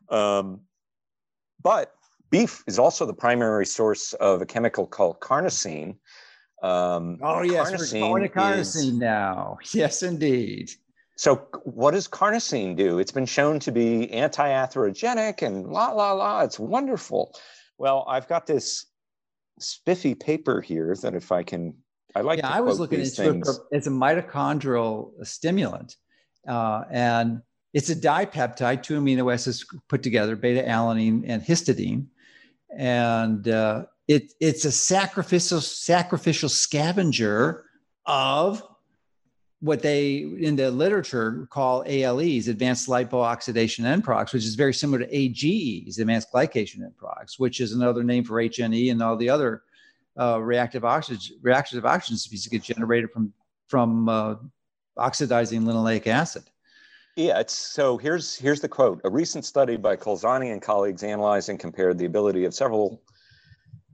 Um, 0.09 0.59
but 1.61 1.93
beef 2.30 2.65
is 2.67 2.77
also 2.77 3.05
the 3.05 3.13
primary 3.13 3.65
source 3.65 4.11
of 4.13 4.41
a 4.41 4.45
chemical 4.45 4.85
called 4.85 5.21
carnosine. 5.21 5.95
Um, 6.61 7.17
oh 7.23 7.43
yes, 7.43 7.71
we're 7.71 7.99
going 8.01 8.23
to 8.23 8.30
carnosine 8.30 8.75
is, 8.75 8.93
now. 8.93 9.57
Yes, 9.73 10.03
indeed. 10.03 10.71
So 11.15 11.47
what 11.63 11.91
does 11.91 12.05
carnosine 12.05 12.75
do? 12.75 12.99
It's 12.99 13.11
been 13.11 13.25
shown 13.25 13.57
to 13.59 13.71
be 13.71 14.11
anti-atherogenic 14.11 15.43
and 15.43 15.67
la 15.67 15.91
la 15.91 16.11
la. 16.11 16.41
It's 16.41 16.59
wonderful. 16.59 17.34
Well, 17.77 18.03
I've 18.09 18.27
got 18.27 18.47
this 18.47 18.85
spiffy 19.59 20.13
paper 20.13 20.59
here 20.59 20.93
that 21.03 21.15
if 21.15 21.31
I 21.31 21.43
can 21.43 21.75
I 22.15 22.22
like. 22.22 22.40
Yeah, 22.40 22.49
I 22.49 22.61
was 22.61 22.80
looking 22.80 22.99
into 22.99 23.30
it 23.30 23.48
as 23.72 23.88
a 23.88 23.90
mitochondrial 23.90 25.26
stimulant, 25.26 25.95
uh, 26.48 26.84
and 26.91 27.41
it's 27.73 27.90
a 27.90 27.95
dipeptide, 27.95 28.84
two 28.84 28.99
amino 28.99 29.34
acids 29.34 29.65
put 29.90 30.03
together, 30.03 30.35
beta 30.35 30.61
alanine 30.61 31.23
and 31.27 31.41
histidine, 31.41 32.06
and 32.77 33.48
uh, 33.48 33.85
it 34.07 34.34
it's 34.40 34.65
a 34.65 34.72
sacrificial 34.72 35.61
sacrificial 35.61 36.49
scavenger 36.49 37.65
of 38.06 38.61
what 39.64 39.81
they 39.81 40.18
in 40.18 40.56
the 40.56 40.69
literature 40.69 41.48
call 41.49 41.84
ALEs, 41.88 42.48
advanced 42.48 42.90
lipo-oxidation 42.90 43.85
end 43.85 44.03
products, 44.03 44.34
which 44.34 44.44
is 44.44 44.56
very 44.56 44.73
similar 44.73 44.99
to 44.99 45.18
AGEs, 45.18 45.99
advanced 45.99 46.27
glycation 46.34 46.84
end 46.84 46.98
products, 46.98 47.40
which 47.40 47.61
is 47.61 47.72
another 47.72 48.03
name 48.03 48.23
for 48.23 48.35
HNE 48.35 48.91
and 48.91 49.02
all 49.02 49.15
the 49.15 49.30
other 49.30 49.64
uh, 50.19 50.40
reactive 50.41 50.85
oxygen 50.85 51.38
reactive 51.41 51.85
oxygen 51.85 52.18
species 52.18 52.48
get 52.48 52.64
generated 52.64 53.11
from 53.11 53.34
from 53.68 54.10
uh, 54.10 54.35
oxidizing 54.98 55.64
linoleic 55.64 56.07
acid. 56.07 56.44
Yeah, 57.15 57.40
it's 57.40 57.53
so 57.53 57.98
here's 57.98 58.35
here's 58.35 58.61
the 58.61 58.69
quote. 58.69 59.02
A 59.03 59.10
recent 59.10 59.45
study 59.45 59.77
by 59.77 59.95
Colzani 59.95 60.52
and 60.52 60.61
colleagues 60.61 61.03
analyzed 61.03 61.49
and 61.49 61.60
compared 61.60 61.98
the 61.98 62.06
ability 62.06 62.45
of 62.45 62.53
several 62.53 63.03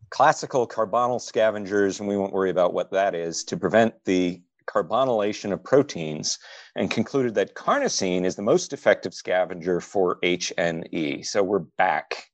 classical 0.10 0.68
carbonyl 0.68 1.22
scavengers, 1.22 2.00
and 2.00 2.08
we 2.08 2.18
won't 2.18 2.34
worry 2.34 2.50
about 2.50 2.74
what 2.74 2.92
that 2.92 3.16
is, 3.16 3.44
to 3.44 3.58
prevent 3.58 3.94
the 4.06 4.42
carbonylation 4.68 5.52
of 5.52 5.64
proteins 5.64 6.38
and 6.76 6.92
concluded 6.92 7.36
that 7.36 7.56
carnosine 7.56 8.24
is 8.24 8.36
the 8.36 8.42
most 8.42 8.72
effective 8.72 9.14
scavenger 9.14 9.82
for 9.82 10.20
HNE. 10.24 11.26
So 11.26 11.44
we're 11.44 11.66
back. 11.78 12.26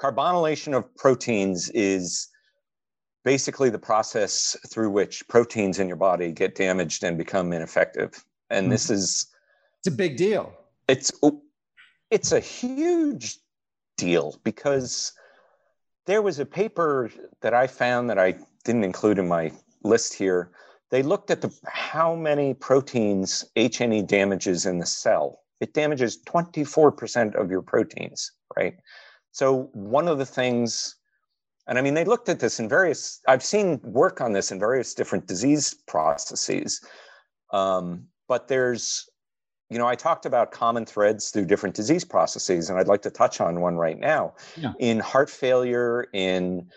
Carbonylation 0.00 0.76
of 0.76 0.94
proteins 0.96 1.70
is 1.70 2.28
basically 3.28 3.68
the 3.68 3.78
process 3.78 4.56
through 4.70 4.88
which 4.88 5.28
proteins 5.28 5.78
in 5.78 5.86
your 5.86 5.98
body 5.98 6.32
get 6.32 6.54
damaged 6.54 7.04
and 7.04 7.18
become 7.18 7.52
ineffective. 7.52 8.24
And 8.48 8.64
mm-hmm. 8.64 8.70
this 8.70 8.88
is 8.88 9.26
it's 9.80 9.88
a 9.88 9.96
big 10.04 10.16
deal. 10.16 10.50
It's 10.88 11.12
it's 12.10 12.32
a 12.32 12.40
huge 12.40 13.36
deal 13.98 14.40
because 14.44 15.12
there 16.06 16.22
was 16.22 16.38
a 16.38 16.46
paper 16.46 17.10
that 17.42 17.52
I 17.52 17.66
found 17.66 18.08
that 18.08 18.18
I 18.18 18.38
didn't 18.64 18.84
include 18.84 19.18
in 19.18 19.28
my 19.28 19.52
list 19.84 20.14
here. 20.14 20.50
They 20.90 21.02
looked 21.02 21.30
at 21.30 21.42
the 21.42 21.54
how 21.66 22.14
many 22.14 22.54
proteins 22.54 23.44
HNE 23.56 24.06
damages 24.06 24.64
in 24.64 24.78
the 24.78 24.86
cell. 24.86 25.40
It 25.60 25.74
damages 25.74 26.22
24% 26.26 27.34
of 27.34 27.50
your 27.50 27.60
proteins, 27.60 28.32
right? 28.56 28.78
So 29.32 29.68
one 29.74 30.08
of 30.08 30.16
the 30.16 30.24
things 30.24 30.94
and 31.68 31.78
I 31.78 31.82
mean, 31.82 31.94
they 31.94 32.04
looked 32.04 32.28
at 32.28 32.40
this 32.40 32.58
in 32.58 32.68
various, 32.68 33.20
I've 33.28 33.44
seen 33.44 33.80
work 33.82 34.20
on 34.20 34.32
this 34.32 34.50
in 34.50 34.58
various 34.58 34.94
different 34.94 35.26
disease 35.26 35.74
processes. 35.86 36.80
Um, 37.52 38.06
but 38.26 38.48
there's 38.48 39.08
you 39.70 39.78
know, 39.78 39.86
I 39.86 39.94
talked 39.94 40.24
about 40.24 40.50
common 40.50 40.86
threads 40.86 41.30
through 41.30 41.44
different 41.44 41.74
disease 41.74 42.04
processes, 42.04 42.70
and 42.70 42.78
I'd 42.78 42.88
like 42.88 43.02
to 43.02 43.10
touch 43.10 43.40
on 43.40 43.60
one 43.60 43.76
right 43.76 43.98
now. 43.98 44.34
Yeah. 44.56 44.72
In 44.78 44.98
heart 44.98 45.28
failure, 45.28 46.06
in 46.14 46.70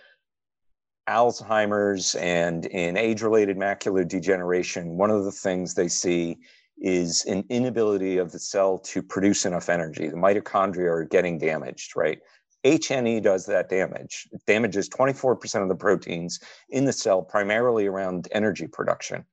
Alzheimer's, 1.08 2.16
and 2.16 2.66
in 2.66 2.98
age 2.98 3.22
related 3.22 3.58
macular 3.58 4.06
degeneration, 4.06 4.98
one 4.98 5.10
of 5.10 5.24
the 5.24 5.32
things 5.32 5.74
they 5.74 5.88
see 5.88 6.38
is 6.80 7.24
an 7.26 7.46
inability 7.50 8.18
of 8.18 8.32
the 8.32 8.40
cell 8.40 8.78
to 8.80 9.02
produce 9.02 9.46
enough 9.46 9.70
energy. 9.70 10.10
The 10.10 10.18
mitochondria 10.18 10.90
are 10.90 11.06
getting 11.06 11.38
damaged, 11.38 11.96
right? 11.96 12.20
HNE 12.64 13.24
does 13.24 13.46
that 13.48 13.70
damage. 13.70 14.28
It 14.32 14.42
damages 14.46 14.90
24% 14.90 15.64
of 15.64 15.70
the 15.70 15.76
proteins 15.76 16.40
in 16.70 16.86
the 16.86 16.94
cell, 16.94 17.22
primarily 17.22 17.88
around 17.88 18.28
energy 18.32 18.68
production. 18.68 19.26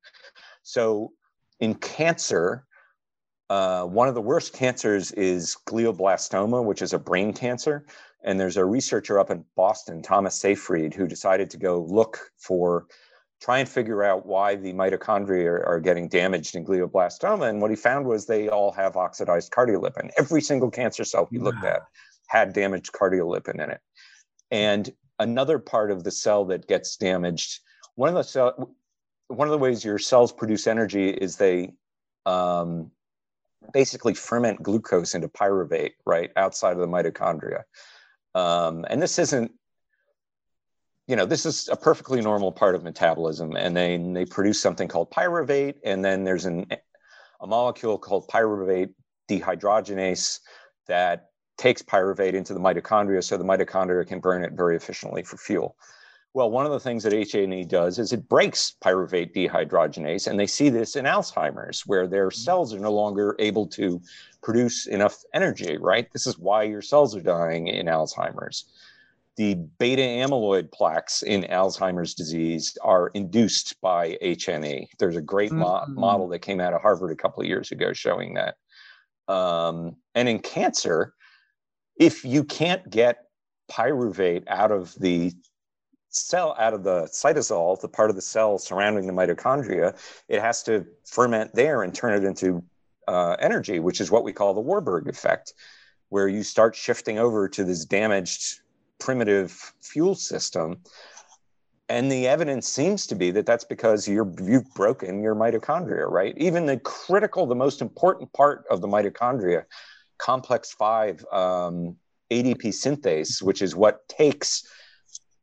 So 0.63 1.13
in 1.61 1.75
cancer, 1.75 2.67
uh, 3.51 3.85
one 3.85 4.09
of 4.09 4.15
the 4.15 4.21
worst 4.21 4.53
cancers 4.53 5.13
is 5.13 5.57
glioblastoma, 5.67 6.65
which 6.65 6.83
is 6.83 6.93
a 6.93 6.99
brain 6.99 7.33
cancer. 7.33 7.87
And 8.25 8.39
there's 8.39 8.57
a 8.57 8.65
researcher 8.65 9.19
up 9.19 9.31
in 9.31 9.45
Boston, 9.57 10.03
Thomas 10.03 10.35
Seyfried, 10.35 10.95
who 10.95 11.07
decided 11.07 11.51
to 11.51 11.57
go 11.57 11.83
look 11.83 12.19
for, 12.37 12.87
try 13.41 13.59
and 13.61 13.69
figure 13.69 14.03
out 14.03 14.27
why 14.27 14.57
the 14.57 14.73
mitochondria 14.73 15.47
are, 15.47 15.67
are 15.67 15.81
getting 15.81 16.09
damaged 16.09 16.57
in 16.57 16.65
glioblastoma. 16.65 17.49
And 17.49 17.61
what 17.63 17.71
he 17.71 17.77
found 17.77 18.07
was 18.07 18.27
they 18.27 18.49
all 18.49 18.73
have 18.73 18.97
oxidized 18.97 19.53
cardiolipin. 19.53 20.11
Every 20.19 20.41
single 20.41 20.71
cancer 20.71 21.05
cell 21.05 21.29
he 21.31 21.39
looked 21.39 21.65
at 21.65 21.83
had 22.29 22.53
damaged 22.53 22.93
cardiolipin 22.93 23.63
in 23.63 23.71
it. 23.71 23.81
And 24.51 24.91
another 25.19 25.59
part 25.59 25.91
of 25.91 26.05
the 26.05 26.11
cell 26.11 26.45
that 26.47 26.69
gets 26.69 26.97
damaged, 26.97 27.61
one 27.97 28.09
of 28.09 28.15
the 28.15 28.23
cell, 28.23 28.75
one 29.27 29.49
of 29.49 29.53
the 29.53 29.59
ways 29.59 29.85
your 29.85 29.99
cells 29.99 30.33
produce 30.33 30.67
energy 30.67 31.11
is 31.11 31.37
they 31.37 31.73
um, 32.25 32.91
basically 33.73 34.15
ferment 34.15 34.63
glucose 34.63 35.15
into 35.15 35.29
pyruvate, 35.29 35.93
right, 36.07 36.31
outside 36.37 36.73
of 36.73 36.79
the 36.79 36.87
mitochondria. 36.87 37.63
Um, 38.35 38.85
and 38.89 39.03
this 39.03 39.19
isn't, 39.19 39.51
you 41.07 41.17
know, 41.17 41.27
this 41.27 41.47
is 41.47 41.69
a 41.69 41.77
perfectly 41.77 42.21
normal 42.21 42.53
part 42.53 42.75
of 42.75 42.85
metabolism. 42.85 43.57
And 43.57 43.77
then 43.77 44.13
they 44.13 44.27
produce 44.27 44.61
something 44.61 44.89
called 44.89 45.11
pyruvate, 45.11 45.77
and 45.85 46.05
then 46.05 46.25
there's 46.25 46.45
an, 46.45 46.67
a 47.41 47.47
molecule 47.47 47.99
called 47.99 48.29
pyruvate 48.29 48.91
dehydrogenase 49.29 50.41
that 50.87 51.28
takes 51.59 51.83
pyruvate 51.83 52.35
into 52.35 52.55
the 52.55 52.61
mitochondria 52.61 53.23
so 53.23 53.37
the 53.37 53.45
mitochondria 53.45 54.07
can 54.07 54.21
burn 54.21 54.43
it 54.43 54.53
very 54.53 54.77
efficiently 54.77 55.23
for 55.23 55.37
fuel. 55.37 55.77
Well, 56.35 56.51
one 56.51 56.67
of 56.67 56.73
the 56.73 56.81
things 56.81 57.03
that 57.03 57.13
HNE 57.13 57.69
does 57.69 57.99
is 57.99 58.13
it 58.13 58.29
breaks 58.29 58.77
pyruvate 58.85 59.35
dehydrogenase, 59.35 60.29
and 60.29 60.39
they 60.39 60.47
see 60.47 60.69
this 60.69 60.95
in 60.95 61.05
Alzheimer's, 61.05 61.87
where 61.87 62.07
their 62.07 62.29
mm-hmm. 62.29 62.39
cells 62.39 62.75
are 62.75 62.79
no 62.79 62.93
longer 62.93 63.35
able 63.39 63.67
to 63.69 64.01
produce 64.43 64.87
enough 64.87 65.25
energy, 65.35 65.79
right? 65.79 66.11
This 66.13 66.27
is 66.27 66.39
why 66.39 66.63
your 66.65 66.83
cells 66.83 67.17
are 67.17 67.21
dying 67.21 67.67
in 67.67 67.87
Alzheimer's. 67.87 68.67
The 69.37 69.55
beta 69.55 70.03
amyloid 70.03 70.71
plaques 70.71 71.23
in 71.23 71.45
Alzheimer's 71.45 72.15
disease 72.15 72.77
are 72.83 73.09
induced 73.15 73.81
by 73.81 74.19
HNE. 74.23 74.89
There's 74.99 75.17
a 75.17 75.23
great 75.23 75.51
mm-hmm. 75.51 75.61
mo- 75.61 75.87
model 75.89 76.29
that 76.29 76.41
came 76.41 76.61
out 76.61 76.75
of 76.75 76.83
Harvard 76.83 77.11
a 77.11 77.17
couple 77.17 77.43
of 77.43 77.49
years 77.49 77.73
ago 77.73 77.93
showing 77.93 78.35
that. 78.35 78.57
Um, 79.33 79.97
and 80.15 80.29
in 80.29 80.41
cancer, 80.41 81.15
if 81.99 82.25
you 82.25 82.45
can't 82.45 82.89
get 82.89 83.25
pyruvate 83.71 84.45
out 84.49 84.71
of 84.71 84.95
the 84.99 85.33
cell 86.11 86.57
out 86.59 86.73
of 86.73 86.85
the 86.85 87.03
cytosol, 87.03 87.79
the 87.81 87.89
part 87.89 88.11
of 88.11 88.17
the 88.17 88.23
cell 88.23 88.59
surrounding 88.59 89.07
the 89.07 89.13
mitochondria, 89.13 89.97
it 90.29 90.41
has 90.41 90.63
to 90.63 90.87
ferment 91.05 91.55
there 91.55 91.83
and 91.83 91.95
turn 91.95 92.15
it 92.15 92.27
into 92.27 92.63
uh, 93.07 93.37
energy, 93.41 93.79
which 93.79 94.01
is 94.01 94.11
what 94.11 94.25
we 94.25 94.33
call 94.33 94.55
the 94.55 94.61
Warburg 94.61 95.09
effect, 95.09 95.53
where 96.09 96.29
you 96.29 96.43
start 96.43 96.75
shifting 96.75 97.19
over 97.19 97.49
to 97.49 97.65
this 97.65 97.85
damaged 97.85 98.61
primitive 98.99 99.73
fuel 99.83 100.15
system. 100.15 100.79
And 101.91 102.13
the 102.13 102.27
evidence 102.27 102.69
seems 102.69 103.07
to 103.07 103.15
be 103.15 103.31
that 103.31 103.47
that's 103.47 103.65
because 103.65 104.07
you're, 104.07 104.31
you've 104.43 104.73
broken 104.75 105.23
your 105.23 105.35
mitochondria, 105.35 106.11
right? 106.11 106.35
Even 106.37 106.67
the 106.67 106.79
critical, 106.79 107.47
the 107.47 107.55
most 107.55 107.81
important 107.81 108.33
part 108.35 108.65
of 108.71 108.81
the 108.83 108.89
mitochondria, 108.89 109.65
complex 110.19 110.73
5 110.73 111.25
um, 111.33 111.97
ATP 112.31 112.67
synthase, 112.67 113.43
which 113.43 113.63
is 113.63 113.75
what 113.75 114.07
takes 114.09 114.67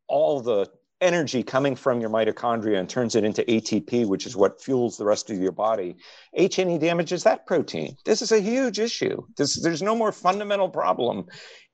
all 0.08 0.42
the 0.42 0.70
energy 1.02 1.44
coming 1.44 1.76
from 1.76 2.00
your 2.00 2.10
mitochondria 2.10 2.80
and 2.80 2.90
turns 2.90 3.16
it 3.16 3.24
into 3.24 3.44
ATP, 3.44 4.08
which 4.08 4.26
is 4.26 4.36
what 4.36 4.62
fuels 4.62 4.98
the 4.98 5.06
rest 5.06 5.30
of 5.30 5.38
your 5.38 5.52
body. 5.52 5.96
HNE 6.38 6.80
damages 6.80 7.24
that 7.24 7.46
protein. 7.46 7.98
This 8.06 8.22
is 8.22 8.32
a 8.32 8.40
huge 8.40 8.80
issue. 8.80 9.22
This, 9.38 9.62
there's 9.62 9.82
no 9.82 9.96
more 9.96 10.12
fundamental 10.12 10.70
problem 10.70 11.26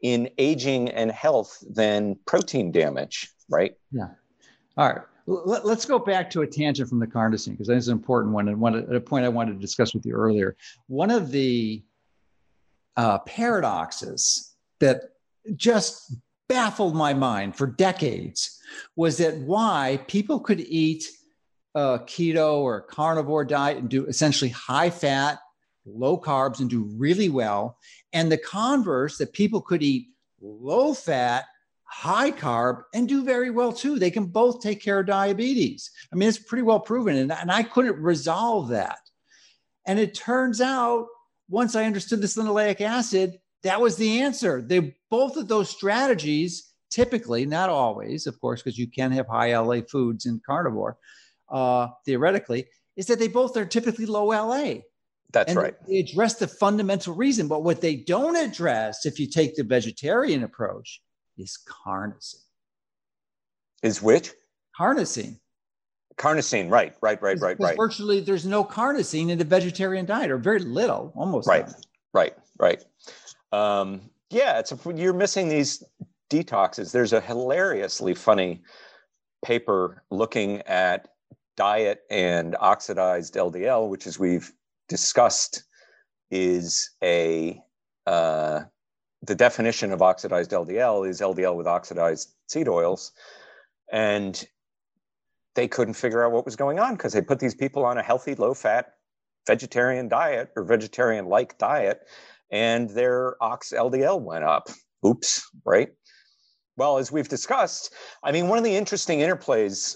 in 0.02 0.30
aging 0.38 0.90
and 0.90 1.11
health 1.11 1.64
than 1.69 2.18
protein 2.26 2.72
damage, 2.72 3.32
right? 3.49 3.73
Yeah. 3.91 4.07
All 4.78 4.90
right. 4.90 5.02
Let, 5.28 5.64
us 5.65 5.86
go 5.86 5.99
back 5.99 6.30
to 6.32 6.41
a 6.41 6.48
tangent 6.48 6.90
from 6.90 6.99
the 6.99 7.07
carnosine 7.07 7.52
because 7.52 7.68
that's 7.68 7.88
an 7.88 7.94
important 7.94 8.34
one 8.34 8.48
and 8.48 8.60
one 8.60 8.76
a 8.94 8.99
point 8.99 9.23
I 9.23 9.30
wanted 9.30 9.53
to 9.53 9.60
discuss 9.60 9.94
with 9.94 10.06
you 10.06 10.14
earlier. 10.14 10.57
One 10.88 11.11
of 11.11 11.32
the 11.32 11.84
uh, 12.98 13.20
paradoxes 13.20 14.54
that 14.80 15.02
just 15.56 16.16
baffled 16.50 16.96
my 16.96 17.14
mind 17.14 17.56
for 17.56 17.68
decades 17.68 18.60
was 18.96 19.18
that 19.18 19.38
why 19.38 20.04
people 20.08 20.40
could 20.40 20.60
eat 20.60 21.06
a 21.76 22.00
keto 22.00 22.58
or 22.58 22.82
carnivore 22.82 23.46
diet 23.46 23.78
and 23.78 23.90
do 23.90 24.06
essentially 24.06 24.50
high 24.52 24.90
fat, 24.90 25.40
low 25.86 26.20
carbs 26.20 26.60
and 26.60 26.70
do 26.70 26.84
really 26.98 27.30
well. 27.30 27.78
And 28.12 28.32
the 28.32 28.38
converse 28.38 29.18
that 29.18 29.34
people 29.34 29.62
could 29.62 29.82
eat 29.82 30.08
low 30.42 30.94
fat, 30.94 31.46
high 31.84 32.32
carb 32.32 32.84
and 32.94 33.08
do 33.08 33.24
very 33.24 33.50
well 33.50 33.72
too. 33.72 33.98
They 34.00 34.12
can 34.12 34.26
both 34.26 34.62
take 34.62 34.82
care 34.82 35.00
of 35.00 35.08
diabetes. 35.08 35.92
I 36.12 36.16
mean, 36.16 36.28
it's 36.28 36.38
pretty 36.38 36.64
well 36.64 36.80
proven. 36.80 37.16
And, 37.16 37.32
and 37.32 37.52
I 37.52 37.64
couldn't 37.64 38.02
resolve 38.02 38.70
that. 38.70 39.00
And 39.86 40.00
it 40.00 40.14
turns 40.14 40.62
out, 40.62 41.08
once 41.52 41.76
I 41.76 41.84
understood 41.84 42.22
this 42.22 42.38
linoleic 42.38 42.82
acid, 42.82 43.40
that 43.64 43.80
was 43.80 43.98
the 43.98 44.22
answer. 44.22 44.61
They 44.61 44.95
both 45.10 45.36
of 45.38 45.48
those 45.48 45.69
strategies, 45.69 46.73
typically, 46.90 47.45
not 47.45 47.69
always, 47.69 48.26
of 48.26 48.40
course, 48.40 48.64
because 48.64 48.80
you 48.80 48.88
can 48.88 49.11
have 49.11 49.28
high 49.28 49.56
LA 49.56 49.82
foods 49.82 50.26
in 50.26 50.41
carnivore, 50.45 50.98
uh, 51.49 51.90
theoretically, 52.06 52.65
is 52.95 53.06
that 53.07 53.19
they 53.19 53.28
both 53.28 53.57
are 53.57 53.65
typically 53.65 54.06
low 54.06 54.28
LA. 54.28 54.76
That's 55.32 55.52
and 55.52 55.60
right. 55.60 55.76
They 55.88 55.99
address 55.99 56.36
the 56.36 56.48
fundamental 56.48 57.14
reason, 57.14 57.48
but 57.48 57.64
what 57.64 57.82
they 57.82 57.98
don't 57.98 58.36
address, 58.36 59.06
if 59.06 59.19
you 59.19 59.28
take 59.28 59.56
the 59.56 59.64
vegetarian 59.64 60.44
approach, 60.44 61.02
is 61.38 61.60
carnosine. 61.68 62.45
Is 63.84 64.02
which? 64.02 64.32
Carnosine. 64.78 65.41
Carnosine, 66.22 66.69
right, 66.69 66.93
right, 67.02 67.19
right, 67.19 67.39
right, 67.39 67.60
right. 67.60 67.76
Virtually, 67.76 68.19
there's 68.19 68.45
no 68.45 68.64
carnosine 68.64 69.31
in 69.31 69.39
the 69.39 69.43
vegetarian 69.43 70.06
diet, 70.06 70.30
or 70.30 70.38
very 70.38 70.60
little, 70.60 71.11
almost. 71.15 71.48
Right, 71.48 71.65
none. 71.65 71.76
right, 72.14 72.34
right. 72.60 72.84
Um, 73.52 74.02
yeah, 74.30 74.60
it's 74.60 74.72
a, 74.72 74.77
you're 74.95 75.14
missing 75.14 75.49
these 75.49 75.84
detoxes. 76.30 76.91
There's 76.91 77.14
a 77.14 77.22
hilariously 77.22 78.14
funny 78.14 78.61
paper 79.43 80.03
looking 80.11 80.61
at 80.68 81.07
diet 81.57 82.02
and 82.11 82.56
oxidized 82.60 83.34
LDL, 83.34 83.89
which, 83.89 84.06
as 84.06 84.19
we've 84.19 84.53
discussed, 84.89 85.64
is 86.30 86.91
a 87.03 87.60
uh, 88.06 88.61
the 89.23 89.35
definition 89.35 89.91
of 89.91 90.03
oxidized 90.03 90.52
LDL 90.52 91.10
is 91.10 91.19
LDL 91.19 91.56
with 91.56 91.65
oxidized 91.65 92.35
seed 92.48 92.68
oils, 92.68 93.11
and 93.91 94.45
they 95.56 95.68
couldn't 95.68 95.95
figure 95.95 96.23
out 96.23 96.32
what 96.32 96.45
was 96.45 96.56
going 96.56 96.80
on 96.80 96.95
because 96.95 97.14
they 97.14 97.22
put 97.22 97.40
these 97.40 97.56
people 97.56 97.84
on 97.86 97.98
a 97.98 98.03
healthy, 98.03 98.36
low 98.36 98.53
fat 98.53 98.94
vegetarian 99.48 100.07
diet 100.07 100.52
or 100.56 100.64
vegetarian 100.64 101.26
like 101.26 101.57
diet, 101.57 102.02
and 102.52 102.90
their 102.91 103.41
ox 103.44 103.73
LDL 103.76 104.22
went 104.22 104.44
up. 104.44 104.69
Oops, 105.06 105.49
right? 105.65 105.90
Well, 106.78 106.98
as 106.98 107.11
we've 107.11 107.28
discussed, 107.28 107.94
I 108.23 108.32
mean, 108.32 108.48
one 108.48 108.57
of 108.57 108.64
the 108.64 108.76
interesting 108.76 109.19
interplays 109.19 109.95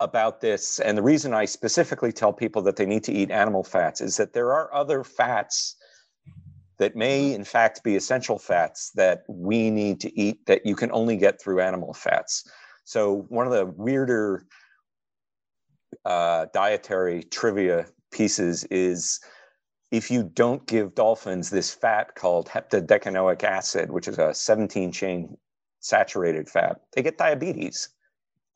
about 0.00 0.40
this, 0.40 0.80
and 0.80 0.96
the 0.96 1.02
reason 1.02 1.34
I 1.34 1.44
specifically 1.44 2.12
tell 2.12 2.32
people 2.32 2.62
that 2.62 2.76
they 2.76 2.86
need 2.86 3.04
to 3.04 3.12
eat 3.12 3.30
animal 3.30 3.62
fats 3.62 4.00
is 4.00 4.16
that 4.16 4.32
there 4.32 4.52
are 4.52 4.72
other 4.74 5.04
fats 5.04 5.76
that 6.78 6.96
may, 6.96 7.34
in 7.34 7.44
fact, 7.44 7.84
be 7.84 7.96
essential 7.96 8.38
fats 8.38 8.90
that 8.94 9.24
we 9.28 9.70
need 9.70 10.00
to 10.00 10.18
eat 10.18 10.46
that 10.46 10.64
you 10.64 10.74
can 10.74 10.90
only 10.92 11.16
get 11.16 11.40
through 11.40 11.60
animal 11.60 11.92
fats. 11.92 12.48
So, 12.84 13.26
one 13.28 13.46
of 13.46 13.52
the 13.52 13.66
weirder 13.66 14.46
uh, 16.04 16.46
dietary 16.52 17.22
trivia 17.24 17.86
pieces 18.10 18.64
is 18.64 19.20
if 19.90 20.10
you 20.10 20.22
don't 20.22 20.66
give 20.66 20.94
dolphins 20.94 21.50
this 21.50 21.72
fat 21.74 22.14
called 22.14 22.48
heptadecanoic 22.48 23.42
acid, 23.42 23.90
which 23.90 24.06
is 24.06 24.18
a 24.18 24.34
17 24.34 24.92
chain 24.92 25.36
saturated 25.80 26.48
fat, 26.48 26.80
they 26.92 27.02
get 27.02 27.18
diabetes. 27.18 27.88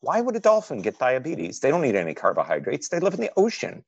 Why 0.01 0.21
would 0.21 0.35
a 0.35 0.39
dolphin 0.39 0.81
get 0.81 0.99
diabetes? 0.99 1.59
They 1.59 1.71
don't 1.71 1.81
need 1.81 1.95
any 1.95 2.13
carbohydrates, 2.13 2.89
they 2.89 2.99
live 2.99 3.13
in 3.13 3.21
the 3.21 3.31
ocean. 3.37 3.83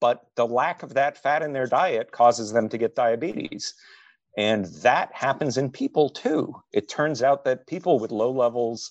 But 0.00 0.26
the 0.34 0.46
lack 0.46 0.82
of 0.82 0.94
that 0.94 1.16
fat 1.16 1.42
in 1.42 1.52
their 1.52 1.66
diet 1.66 2.10
causes 2.10 2.52
them 2.52 2.68
to 2.68 2.76
get 2.76 2.96
diabetes. 2.96 3.74
And 4.36 4.66
that 4.82 5.14
happens 5.14 5.56
in 5.56 5.70
people 5.70 6.10
too. 6.10 6.54
It 6.72 6.88
turns 6.88 7.22
out 7.22 7.44
that 7.44 7.66
people 7.66 7.98
with 7.98 8.10
low 8.10 8.30
levels 8.30 8.90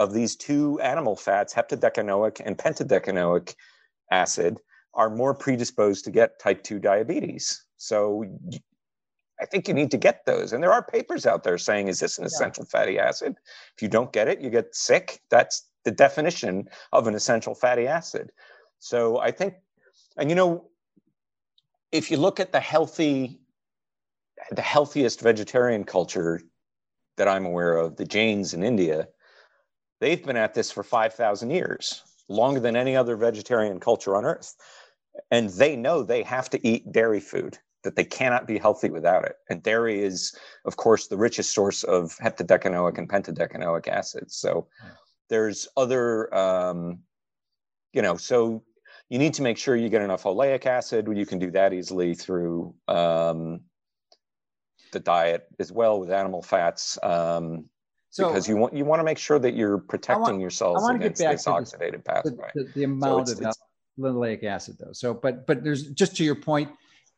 of 0.00 0.14
these 0.14 0.34
two 0.34 0.80
animal 0.80 1.14
fats, 1.14 1.52
heptadecanoic 1.52 2.40
and 2.42 2.56
pentadecanoic 2.56 3.54
acid, 4.10 4.58
are 4.94 5.10
more 5.10 5.34
predisposed 5.34 6.06
to 6.06 6.10
get 6.10 6.40
type 6.40 6.62
2 6.62 6.78
diabetes. 6.78 7.62
So 7.76 8.24
I 9.38 9.44
think 9.44 9.68
you 9.68 9.74
need 9.74 9.90
to 9.90 9.98
get 9.98 10.24
those. 10.24 10.54
And 10.54 10.62
there 10.62 10.72
are 10.72 10.82
papers 10.82 11.26
out 11.26 11.44
there 11.44 11.58
saying, 11.58 11.88
is 11.88 12.00
this 12.00 12.16
an 12.16 12.24
essential 12.24 12.64
yeah. 12.64 12.78
fatty 12.78 12.98
acid? 12.98 13.36
If 13.76 13.82
you 13.82 13.88
don't 13.88 14.10
get 14.10 14.26
it, 14.26 14.40
you 14.40 14.48
get 14.48 14.74
sick. 14.74 15.20
That's 15.30 15.68
the 15.84 15.90
definition 15.90 16.66
of 16.92 17.06
an 17.06 17.14
essential 17.14 17.54
fatty 17.54 17.86
acid. 17.86 18.32
So 18.78 19.18
I 19.18 19.30
think, 19.30 19.54
and 20.16 20.30
you 20.30 20.34
know, 20.34 20.70
if 21.92 22.10
you 22.10 22.16
look 22.16 22.40
at 22.40 22.52
the 22.52 22.60
healthy, 22.60 23.38
the 24.50 24.62
healthiest 24.62 25.20
vegetarian 25.20 25.84
culture 25.84 26.40
that 27.18 27.28
I'm 27.28 27.44
aware 27.44 27.76
of, 27.76 27.96
the 27.96 28.06
Jains 28.06 28.54
in 28.54 28.62
India, 28.62 29.08
they've 30.00 30.24
been 30.24 30.36
at 30.36 30.54
this 30.54 30.70
for 30.70 30.82
5,000 30.82 31.50
years, 31.50 32.02
longer 32.28 32.60
than 32.60 32.76
any 32.76 32.96
other 32.96 33.16
vegetarian 33.16 33.80
culture 33.80 34.16
on 34.16 34.24
earth. 34.24 34.54
And 35.30 35.50
they 35.50 35.76
know 35.76 36.02
they 36.02 36.22
have 36.22 36.50
to 36.50 36.66
eat 36.66 36.92
dairy 36.92 37.20
food 37.20 37.58
that 37.82 37.96
they 37.96 38.04
cannot 38.04 38.46
be 38.46 38.58
healthy 38.58 38.90
without 38.90 39.24
it. 39.24 39.36
And 39.48 39.62
dairy 39.62 40.02
is, 40.02 40.36
of 40.64 40.76
course, 40.76 41.06
the 41.06 41.16
richest 41.16 41.54
source 41.54 41.82
of 41.84 42.16
heptadecanoic 42.18 42.98
and 42.98 43.08
pentadecanoic 43.08 43.88
acids. 43.88 44.36
So 44.36 44.66
there's 45.28 45.68
other, 45.76 46.32
um, 46.34 47.00
you 47.92 48.02
know, 48.02 48.16
so 48.16 48.62
you 49.08 49.18
need 49.18 49.34
to 49.34 49.42
make 49.42 49.58
sure 49.58 49.76
you 49.76 49.88
get 49.88 50.02
enough 50.02 50.24
oleic 50.24 50.66
acid. 50.66 51.08
You 51.12 51.26
can 51.26 51.38
do 51.38 51.50
that 51.52 51.72
easily 51.72 52.14
through 52.14 52.74
um, 52.86 53.60
the 54.92 55.00
diet 55.00 55.46
as 55.58 55.72
well 55.72 56.00
with 56.00 56.10
animal 56.10 56.42
fats. 56.42 56.98
Um, 57.02 57.64
so, 58.10 58.28
because 58.28 58.48
you 58.48 58.56
want 58.56 58.74
you 58.74 58.84
want 58.84 59.00
to 59.00 59.04
make 59.04 59.18
sure 59.18 59.38
that 59.38 59.54
you're 59.54 59.78
protecting 59.78 60.22
want, 60.22 60.40
yourselves 60.40 60.88
against 60.88 61.20
this 61.20 61.46
oxidative 61.46 62.04
pathway. 62.04 62.50
The, 62.54 62.64
the, 62.64 62.70
the 62.74 62.84
amount 62.84 63.28
so 63.28 63.48
of 63.48 63.54
linoleic 63.98 64.44
acid, 64.44 64.76
though. 64.78 64.92
So, 64.92 65.14
but 65.14 65.46
but 65.46 65.62
there's 65.62 65.88
just 65.90 66.16
to 66.16 66.24
your 66.24 66.34
point 66.34 66.70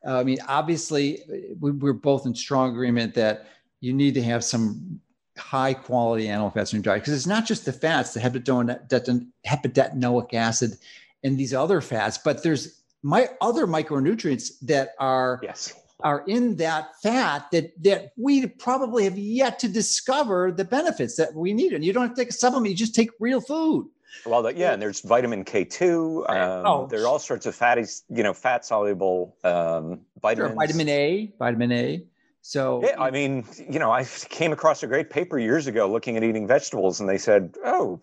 uh, 0.07 0.19
I 0.19 0.25
mean, 0.25 0.39
obviously, 0.49 1.21
we're 1.61 1.93
both 1.93 2.27
in 2.27 2.35
strong 2.35 2.71
agreement 2.71 3.15
that 3.15 3.47
you 3.81 3.93
need 3.93 4.15
to 4.15 4.23
have 4.23 4.43
some 4.45 5.01
high 5.39 5.75
quality 5.75 6.29
animal 6.29 6.51
fats 6.51 6.73
in 6.73 6.79
your 6.79 6.83
diet 6.83 7.03
because 7.03 7.15
it's 7.15 7.27
not 7.27 7.47
just 7.47 7.65
the 7.65 7.73
fats, 7.73 8.15
the 8.15 8.21
heptadenoic 8.21 10.35
acid 10.35 10.77
and 11.25 11.39
these 11.39 11.55
other 11.55 11.81
fats, 11.81 12.19
but 12.19 12.43
there's 12.43 12.83
my 13.03 13.29
other 13.41 13.67
micronutrients 13.67 14.53
that 14.63 14.91
are 14.99 15.41
yes 15.43 15.73
are 16.05 16.25
in 16.27 16.57
that 16.57 16.91
fat 17.03 17.47
that 17.53 17.73
that 17.83 18.13
we 18.17 18.47
probably 18.47 19.05
have 19.05 19.19
yet 19.19 19.59
to 19.61 19.69
discover 19.69 20.53
the 20.53 20.65
benefits 20.65 21.17
that 21.17 21.35
we 21.35 21.53
need. 21.53 21.73
And 21.73 21.85
you 21.85 21.93
don't 21.93 22.03
have 22.03 22.15
to 22.15 22.21
take 22.21 22.31
a 22.31 22.33
supplement; 22.33 22.71
you 22.71 22.77
just 22.77 22.95
take 22.95 23.11
real 23.21 23.41
food. 23.41 23.89
Well, 24.27 24.51
yeah, 24.53 24.73
and 24.73 24.83
there's 24.83 25.01
vitamin 25.01 25.45
K2. 25.45 26.29
Um, 26.31 26.67
oh. 26.67 26.87
There 26.87 27.03
are 27.03 27.07
all 27.07 27.19
sorts 27.19 27.47
of 27.47 27.55
fatty, 27.55 27.85
you 28.11 28.23
know, 28.23 28.35
fat 28.35 28.65
soluble 28.65 29.37
um, 29.43 30.01
vitamins. 30.21 30.51
Sure, 30.51 30.57
vitamin 30.57 30.89
A, 30.89 31.33
vitamin 31.39 31.73
A. 31.73 32.05
So 32.43 32.83
yeah, 32.85 33.01
I 33.01 33.11
mean, 33.11 33.45
you 33.71 33.79
know, 33.79 33.91
I 33.91 34.05
came 34.29 34.53
across 34.53 34.83
a 34.83 34.87
great 34.87 35.11
paper 35.11 35.39
years 35.39 35.67
ago 35.67 35.91
looking 35.91 36.17
at 36.17 36.25
eating 36.25 36.47
vegetables, 36.47 37.01
and 37.01 37.09
they 37.09 37.19
said, 37.19 37.55
"Oh, 37.65 38.01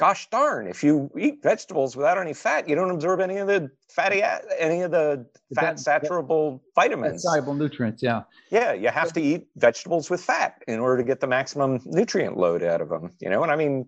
gosh 0.00 0.30
darn, 0.30 0.66
if 0.66 0.82
you 0.82 1.10
eat 1.18 1.42
vegetables 1.42 1.94
without 1.94 2.16
any 2.16 2.32
fat, 2.32 2.66
you 2.66 2.74
don't 2.74 2.90
absorb 2.90 3.20
any 3.20 3.36
of 3.36 3.46
the 3.46 3.70
fatty, 3.90 4.22
any 4.58 4.80
of 4.80 4.90
the 4.90 5.26
fat 5.54 5.76
saturable 5.76 6.60
vitamins, 6.74 7.22
soluble 7.22 7.54
nutrients." 7.54 8.02
Yeah, 8.02 8.22
yeah, 8.50 8.72
you 8.72 8.88
have 8.88 9.12
to 9.12 9.20
eat 9.20 9.48
vegetables 9.56 10.08
with 10.08 10.22
fat 10.22 10.62
in 10.66 10.80
order 10.80 10.96
to 10.96 11.06
get 11.06 11.20
the 11.20 11.26
maximum 11.26 11.80
nutrient 11.84 12.38
load 12.38 12.62
out 12.62 12.80
of 12.80 12.88
them. 12.88 13.10
You 13.20 13.28
know, 13.28 13.42
and 13.42 13.52
I 13.52 13.56
mean, 13.56 13.86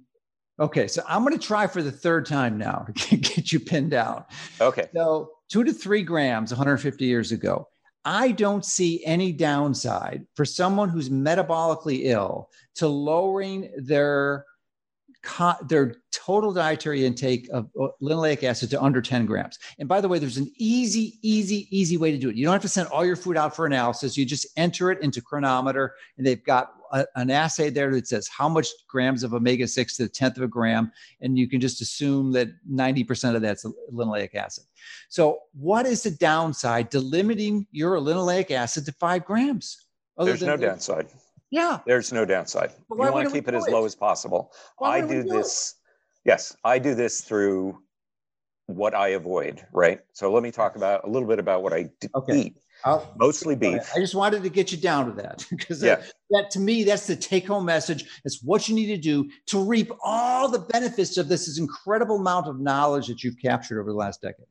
Okay, 0.60 0.86
so 0.86 1.02
I'm 1.08 1.24
going 1.24 1.36
to 1.36 1.44
try 1.44 1.66
for 1.66 1.82
the 1.82 1.90
third 1.90 2.26
time 2.26 2.58
now 2.58 2.86
to 2.94 3.16
get 3.16 3.52
you 3.52 3.58
pinned 3.58 3.90
down. 3.90 4.24
Okay. 4.60 4.88
So, 4.94 5.30
two 5.48 5.64
to 5.64 5.72
three 5.72 6.02
grams 6.02 6.52
150 6.52 7.04
years 7.04 7.32
ago. 7.32 7.68
I 8.04 8.32
don't 8.32 8.64
see 8.64 9.04
any 9.04 9.32
downside 9.32 10.26
for 10.34 10.44
someone 10.44 10.88
who's 10.88 11.08
metabolically 11.08 12.00
ill 12.04 12.50
to 12.74 12.88
lowering 12.88 13.72
their 13.76 14.44
their 15.68 15.96
total 16.10 16.52
dietary 16.52 17.04
intake 17.04 17.48
of 17.52 17.68
uh, 17.80 17.88
linoleic 18.02 18.42
acid 18.42 18.70
to 18.70 18.82
under 18.82 19.00
10 19.00 19.26
grams. 19.26 19.58
And 19.78 19.88
by 19.88 20.00
the 20.00 20.08
way, 20.08 20.18
there's 20.18 20.36
an 20.36 20.50
easy, 20.56 21.18
easy, 21.22 21.68
easy 21.70 21.96
way 21.96 22.10
to 22.10 22.18
do 22.18 22.28
it. 22.28 22.36
You 22.36 22.44
don't 22.44 22.52
have 22.52 22.62
to 22.62 22.68
send 22.68 22.88
all 22.88 23.04
your 23.04 23.16
food 23.16 23.36
out 23.36 23.54
for 23.54 23.66
analysis. 23.66 24.16
You 24.16 24.24
just 24.24 24.46
enter 24.56 24.90
it 24.90 25.00
into 25.00 25.20
Cronometer, 25.20 25.94
and 26.18 26.26
they've 26.26 26.44
got 26.44 26.72
a, 26.92 27.06
an 27.16 27.30
assay 27.30 27.70
there 27.70 27.92
that 27.92 28.06
says 28.06 28.28
how 28.28 28.48
much 28.48 28.68
grams 28.88 29.22
of 29.22 29.32
omega 29.32 29.66
6 29.66 29.96
to 29.96 30.04
the 30.04 30.08
tenth 30.08 30.36
of 30.36 30.42
a 30.42 30.48
gram. 30.48 30.92
And 31.20 31.38
you 31.38 31.48
can 31.48 31.60
just 31.60 31.80
assume 31.80 32.32
that 32.32 32.48
90% 32.70 33.34
of 33.34 33.42
that's 33.42 33.64
linoleic 33.92 34.34
acid. 34.34 34.64
So, 35.08 35.38
what 35.52 35.86
is 35.86 36.02
the 36.02 36.10
downside 36.10 36.90
to 36.90 37.00
limiting 37.00 37.66
your 37.70 37.96
linoleic 37.98 38.50
acid 38.50 38.86
to 38.86 38.92
five 38.92 39.24
grams? 39.24 39.76
There's 40.18 40.42
no 40.42 40.56
downside. 40.56 41.08
Yeah. 41.52 41.80
There's 41.86 42.14
no 42.14 42.24
downside. 42.24 42.72
You 42.90 42.96
want 42.96 43.28
to 43.28 43.32
keep 43.32 43.46
it 43.46 43.54
as 43.54 43.68
low 43.68 43.84
as 43.84 43.94
possible. 43.94 44.52
Why 44.78 44.96
I 44.96 45.00
do, 45.02 45.22
do 45.22 45.28
this. 45.28 45.74
It? 46.24 46.30
Yes, 46.30 46.56
I 46.64 46.78
do 46.78 46.94
this 46.94 47.20
through 47.20 47.78
what 48.66 48.94
I 48.94 49.08
avoid, 49.08 49.64
right? 49.70 50.00
So 50.14 50.32
let 50.32 50.42
me 50.42 50.50
talk 50.50 50.76
about 50.76 51.04
a 51.04 51.10
little 51.10 51.28
bit 51.28 51.38
about 51.38 51.62
what 51.62 51.74
I 51.74 51.90
d- 52.00 52.08
okay. 52.14 52.38
eat. 52.38 52.56
I'll, 52.86 53.14
Mostly 53.18 53.54
beef. 53.54 53.82
I 53.94 53.98
just 53.98 54.14
wanted 54.14 54.42
to 54.42 54.48
get 54.48 54.72
you 54.72 54.78
down 54.78 55.04
to 55.06 55.12
that 55.22 55.46
because 55.50 55.82
yeah. 55.82 55.96
that, 55.96 56.12
that, 56.30 56.50
to 56.52 56.58
me 56.58 56.84
that's 56.84 57.06
the 57.06 57.16
take 57.16 57.48
home 57.48 57.66
message. 57.66 58.06
It's 58.24 58.42
what 58.42 58.66
you 58.66 58.74
need 58.74 58.86
to 58.86 58.96
do 58.96 59.30
to 59.48 59.62
reap 59.62 59.92
all 60.02 60.48
the 60.48 60.58
benefits 60.58 61.18
of 61.18 61.28
this, 61.28 61.44
this 61.44 61.58
incredible 61.58 62.16
amount 62.16 62.46
of 62.46 62.60
knowledge 62.60 63.08
that 63.08 63.22
you've 63.22 63.38
captured 63.38 63.78
over 63.78 63.90
the 63.90 63.96
last 63.96 64.22
decade. 64.22 64.46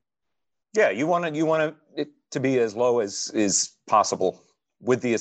Yeah, 0.74 0.92
you 0.92 1.08
want 1.08 1.26
to 1.26 1.36
you 1.36 1.48
want 1.48 1.76
it 1.96 2.10
to 2.30 2.40
be 2.40 2.60
as 2.60 2.76
low 2.76 3.00
as 3.00 3.32
is 3.34 3.72
possible 3.88 4.44
with 4.82 5.02
the 5.02 5.12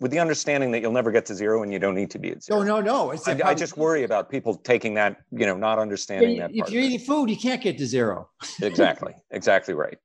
with 0.00 0.10
the 0.10 0.18
understanding 0.18 0.70
that 0.72 0.80
you'll 0.80 0.92
never 0.92 1.10
get 1.10 1.24
to 1.26 1.34
zero 1.34 1.62
and 1.62 1.72
you 1.72 1.78
don't 1.78 1.94
need 1.94 2.10
to 2.10 2.18
be 2.18 2.30
at 2.30 2.42
zero. 2.42 2.62
No, 2.62 2.80
no, 2.80 3.10
no. 3.10 3.12
I, 3.26 3.50
I, 3.50 3.54
just 3.54 3.76
worry 3.76 4.04
about 4.04 4.30
people 4.30 4.54
taking 4.54 4.94
that, 4.94 5.22
you 5.32 5.46
know, 5.46 5.56
not 5.56 5.78
understanding 5.78 6.36
yeah, 6.36 6.48
that. 6.48 6.54
If 6.54 6.70
you're 6.70 6.82
eating 6.82 6.98
food, 6.98 7.30
you 7.30 7.36
can't 7.36 7.62
get 7.62 7.78
to 7.78 7.86
zero. 7.86 8.28
exactly, 8.62 9.14
exactly 9.30 9.74
right. 9.74 9.98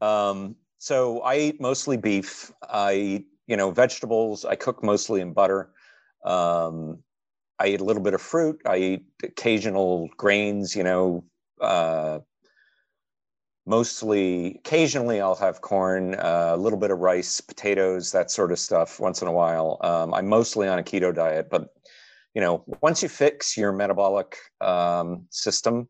Um, 0.00 0.56
so 0.78 1.20
I 1.20 1.38
eat 1.38 1.60
mostly 1.60 1.96
beef. 1.96 2.52
I 2.68 2.94
eat, 2.94 3.26
you 3.46 3.56
know, 3.56 3.70
vegetables. 3.70 4.44
I 4.44 4.56
cook 4.56 4.82
mostly 4.82 5.20
in 5.20 5.32
butter. 5.32 5.70
Um, 6.24 6.98
I 7.58 7.68
eat 7.68 7.80
a 7.80 7.84
little 7.84 8.02
bit 8.02 8.14
of 8.14 8.20
fruit. 8.20 8.60
I 8.66 8.76
eat 8.76 9.04
occasional 9.22 10.08
grains, 10.16 10.74
you 10.74 10.82
know, 10.82 11.24
uh, 11.60 12.18
mostly 13.66 14.56
occasionally 14.56 15.20
i'll 15.20 15.34
have 15.34 15.60
corn 15.60 16.14
uh, 16.16 16.50
a 16.52 16.56
little 16.56 16.78
bit 16.78 16.90
of 16.90 16.98
rice 16.98 17.40
potatoes 17.40 18.12
that 18.12 18.30
sort 18.30 18.52
of 18.52 18.58
stuff 18.58 19.00
once 19.00 19.22
in 19.22 19.28
a 19.28 19.32
while. 19.32 19.78
Um, 19.80 20.12
i'm 20.14 20.26
mostly 20.26 20.68
on 20.68 20.78
a 20.78 20.82
keto 20.82 21.14
diet 21.14 21.48
but 21.50 21.68
you 22.34 22.40
know 22.40 22.64
once 22.82 23.02
you 23.02 23.08
fix 23.08 23.56
your 23.56 23.72
metabolic 23.72 24.36
um, 24.60 25.26
system 25.30 25.88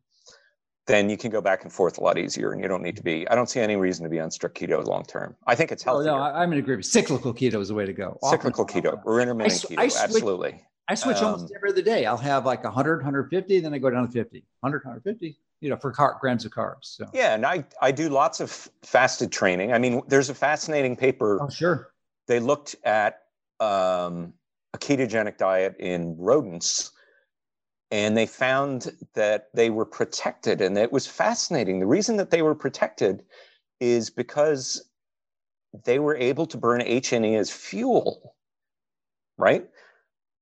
then 0.86 1.08
you 1.08 1.16
can 1.16 1.30
go 1.30 1.40
back 1.40 1.64
and 1.64 1.72
forth 1.72 1.96
a 1.96 2.02
lot 2.02 2.18
easier 2.18 2.52
and 2.52 2.60
you 2.62 2.68
don't 2.68 2.82
need 2.82 2.96
to 2.96 3.02
be 3.02 3.26
i 3.28 3.34
don't 3.34 3.48
see 3.48 3.60
any 3.60 3.76
reason 3.76 4.04
to 4.04 4.10
be 4.10 4.20
on 4.20 4.30
strict 4.30 4.58
keto 4.58 4.84
long 4.84 5.04
term. 5.04 5.34
I 5.46 5.54
think 5.54 5.72
it's 5.72 5.82
healthy 5.82 6.08
oh, 6.08 6.16
no 6.16 6.22
i'm 6.22 6.52
in 6.52 6.58
agreement. 6.58 6.86
Cyclical 6.86 7.34
keto 7.34 7.60
is 7.60 7.68
the 7.68 7.74
way 7.74 7.86
to 7.86 7.92
go. 7.92 8.18
Cyclical 8.22 8.66
keto 8.66 9.00
or 9.04 9.20
intermittent 9.20 9.64
I, 9.78 9.86
keto 9.86 9.98
I 10.00 10.04
absolutely 10.04 10.64
I 10.88 10.94
switch 10.94 11.18
um, 11.18 11.26
almost 11.26 11.52
every 11.56 11.70
other 11.70 11.82
day. 11.82 12.04
I'll 12.06 12.16
have 12.16 12.44
like 12.44 12.64
100, 12.64 12.98
150, 12.98 13.60
then 13.60 13.72
I 13.72 13.78
go 13.78 13.90
down 13.90 14.06
to 14.06 14.12
50, 14.12 14.44
100, 14.60 14.84
150, 14.84 15.38
you 15.60 15.70
know, 15.70 15.76
for 15.76 15.90
car- 15.90 16.18
grams 16.20 16.44
of 16.44 16.52
carbs. 16.52 16.96
So. 16.96 17.08
Yeah, 17.14 17.34
and 17.34 17.46
I 17.46 17.64
I 17.80 17.90
do 17.90 18.08
lots 18.08 18.40
of 18.40 18.50
fasted 18.82 19.32
training. 19.32 19.72
I 19.72 19.78
mean, 19.78 20.02
there's 20.08 20.30
a 20.30 20.34
fascinating 20.34 20.96
paper. 20.96 21.42
Oh, 21.42 21.48
sure. 21.48 21.90
They 22.26 22.40
looked 22.40 22.76
at 22.84 23.22
um, 23.60 24.34
a 24.74 24.78
ketogenic 24.78 25.38
diet 25.38 25.76
in 25.78 26.16
rodents, 26.18 26.92
and 27.90 28.16
they 28.16 28.26
found 28.26 28.92
that 29.14 29.48
they 29.54 29.70
were 29.70 29.86
protected, 29.86 30.60
and 30.60 30.76
it 30.76 30.92
was 30.92 31.06
fascinating. 31.06 31.80
The 31.80 31.86
reason 31.86 32.16
that 32.18 32.30
they 32.30 32.42
were 32.42 32.54
protected 32.54 33.24
is 33.80 34.10
because 34.10 34.90
they 35.84 35.98
were 35.98 36.16
able 36.16 36.46
to 36.46 36.56
burn 36.56 36.80
HNE 36.80 37.38
as 37.38 37.50
fuel, 37.50 38.34
right? 39.36 39.66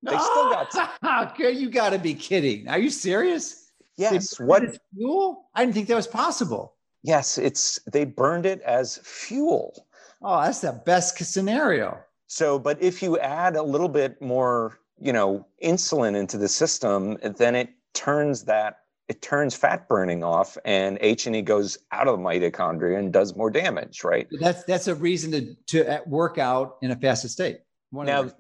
They 0.03 0.19
still 0.19 0.51
got. 0.51 0.69
Ah, 1.03 1.35
you 1.39 1.71
got 1.71 1.91
to 1.91 1.99
be 1.99 2.15
kidding! 2.15 2.69
Are 2.69 2.79
you 2.79 2.91
serious? 2.91 3.71
Yes. 3.97 4.39
What 4.41 4.79
fuel? 4.95 5.51
I 5.55 5.65
didn't 5.65 5.75
think 5.75 5.89
that 5.89 5.95
was 5.95 6.07
possible. 6.07 6.75
Yes, 7.03 7.39
it's 7.39 7.79
they 7.93 8.05
burned 8.05 8.47
it 8.47 8.61
as 8.63 8.99
fuel. 9.03 9.87
Oh, 10.23 10.43
that's 10.43 10.61
the 10.61 10.81
best 10.87 11.19
scenario. 11.19 11.99
So, 12.29 12.59
but 12.59 12.81
if 12.83 13.03
you 13.03 13.19
add 13.19 13.57
a 13.57 13.63
little 13.63 13.89
bit 13.89 14.21
more, 14.23 14.79
you 14.99 15.13
know, 15.13 15.47
insulin 15.63 16.17
into 16.17 16.39
the 16.39 16.49
system, 16.49 17.19
then 17.23 17.55
it 17.55 17.71
turns 17.93 18.45
that 18.45 18.79
it 19.09 19.21
turns 19.21 19.55
fat 19.55 19.89
burning 19.89 20.23
off 20.25 20.57
and 20.65 20.97
H 21.01 21.27
and 21.27 21.37
E 21.37 21.43
goes 21.43 21.77
out 21.91 22.09
of 22.09 22.17
the 22.17 22.25
mitochondria 22.25 22.99
and 22.99 23.13
does 23.13 23.37
more 23.37 23.51
damage, 23.51 24.05
right? 24.05 24.27
That's 24.41 24.65
that's 24.65 24.89
a 24.89 24.95
reason 24.95 25.33
to 25.33 25.55
to 25.67 25.97
uh, 25.97 26.01
work 26.07 26.39
out 26.39 26.79
in 26.83 26.93
a 26.93 26.97
fasted 26.97 27.31
state. 27.31 27.59
One 27.91 28.07
now, 28.07 28.31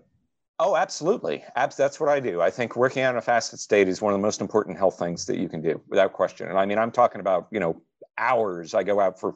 oh, 0.63 0.77
absolutely, 0.77 1.45
Abs- 1.57 1.77
that's 1.77 1.99
what 1.99 2.09
I 2.09 2.21
do. 2.21 2.41
I 2.41 2.51
think 2.51 2.77
working 2.77 3.03
out 3.03 3.11
in 3.11 3.19
a 3.19 3.23
fasted 3.23 3.59
state 3.59 3.89
is 3.89 4.01
one 4.01 4.15
of 4.15 4.19
the 4.19 4.23
most 4.23 4.41
important 4.41 4.79
health 4.79 4.99
things 4.99 5.27
that 5.27 5.39
you 5.39 5.49
can 5.49 5.61
do, 5.61 5.81
without 5.89 6.13
question. 6.13 6.49
And 6.49 6.59
I 6.59 6.65
mean, 6.65 6.79
I'm 6.79 6.93
talking 6.93 7.21
about 7.21 7.49
you 7.51 7.61
know 7.61 7.83
hours. 8.17 8.73
I 8.73 8.83
go 8.83 9.01
out 9.01 9.19
for 9.19 9.35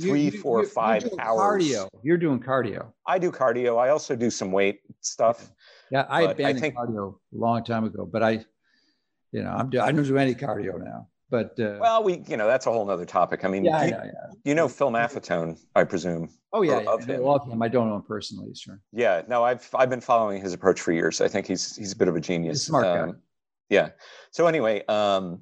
three, 0.00 0.24
you, 0.24 0.30
four, 0.30 0.62
you're, 0.62 0.70
five 0.70 1.02
you're 1.02 1.20
hours. 1.20 1.64
Cardio. 1.64 1.88
You're 2.02 2.16
doing 2.16 2.40
cardio. 2.40 2.92
I 3.06 3.18
do 3.18 3.30
cardio. 3.30 3.78
I 3.78 3.90
also 3.90 4.16
do 4.16 4.30
some 4.30 4.50
weight 4.50 4.80
stuff. 5.00 5.50
Yeah, 5.90 6.06
I 6.08 6.22
abandoned 6.22 6.58
I 6.58 6.60
think, 6.60 6.76
cardio 6.76 7.14
a 7.14 7.36
long 7.36 7.62
time 7.64 7.84
ago, 7.84 8.08
but 8.10 8.22
I 8.22 8.44
you 9.32 9.42
know, 9.42 9.50
I'm 9.50 9.66
I 9.80 9.92
don't 9.92 10.02
do 10.02 10.16
any 10.16 10.34
cardio 10.34 10.82
now. 10.82 11.08
But 11.30 11.58
uh, 11.60 11.78
well, 11.80 12.02
we 12.02 12.22
you 12.26 12.36
know 12.36 12.46
that's 12.46 12.66
a 12.66 12.72
whole 12.72 12.86
nother 12.86 13.04
topic. 13.04 13.44
I 13.44 13.48
mean, 13.48 13.64
yeah, 13.64 13.84
you, 13.84 13.90
know, 13.90 14.02
yeah. 14.04 14.32
you 14.44 14.54
know 14.54 14.68
Phil 14.68 14.90
Maffetone, 14.90 15.58
I 15.74 15.84
presume. 15.84 16.30
Oh 16.52 16.62
yeah, 16.62 16.80
yeah. 16.80 17.16
him. 17.16 17.22
Love 17.22 17.46
him. 17.46 17.60
I 17.60 17.68
don't 17.68 17.88
know 17.88 17.96
him 17.96 18.02
personally, 18.02 18.54
sure. 18.54 18.80
Yeah, 18.92 19.22
no, 19.28 19.44
I've 19.44 19.68
I've 19.74 19.90
been 19.90 20.00
following 20.00 20.40
his 20.40 20.54
approach 20.54 20.80
for 20.80 20.92
years. 20.92 21.20
I 21.20 21.28
think 21.28 21.46
he's 21.46 21.76
he's 21.76 21.92
a 21.92 21.96
bit 21.96 22.08
of 22.08 22.16
a 22.16 22.20
genius. 22.20 22.64
smart 22.64 22.86
um, 22.86 23.10
guy. 23.10 23.16
Yeah. 23.68 23.88
So 24.30 24.46
anyway, 24.46 24.84
um, 24.86 25.40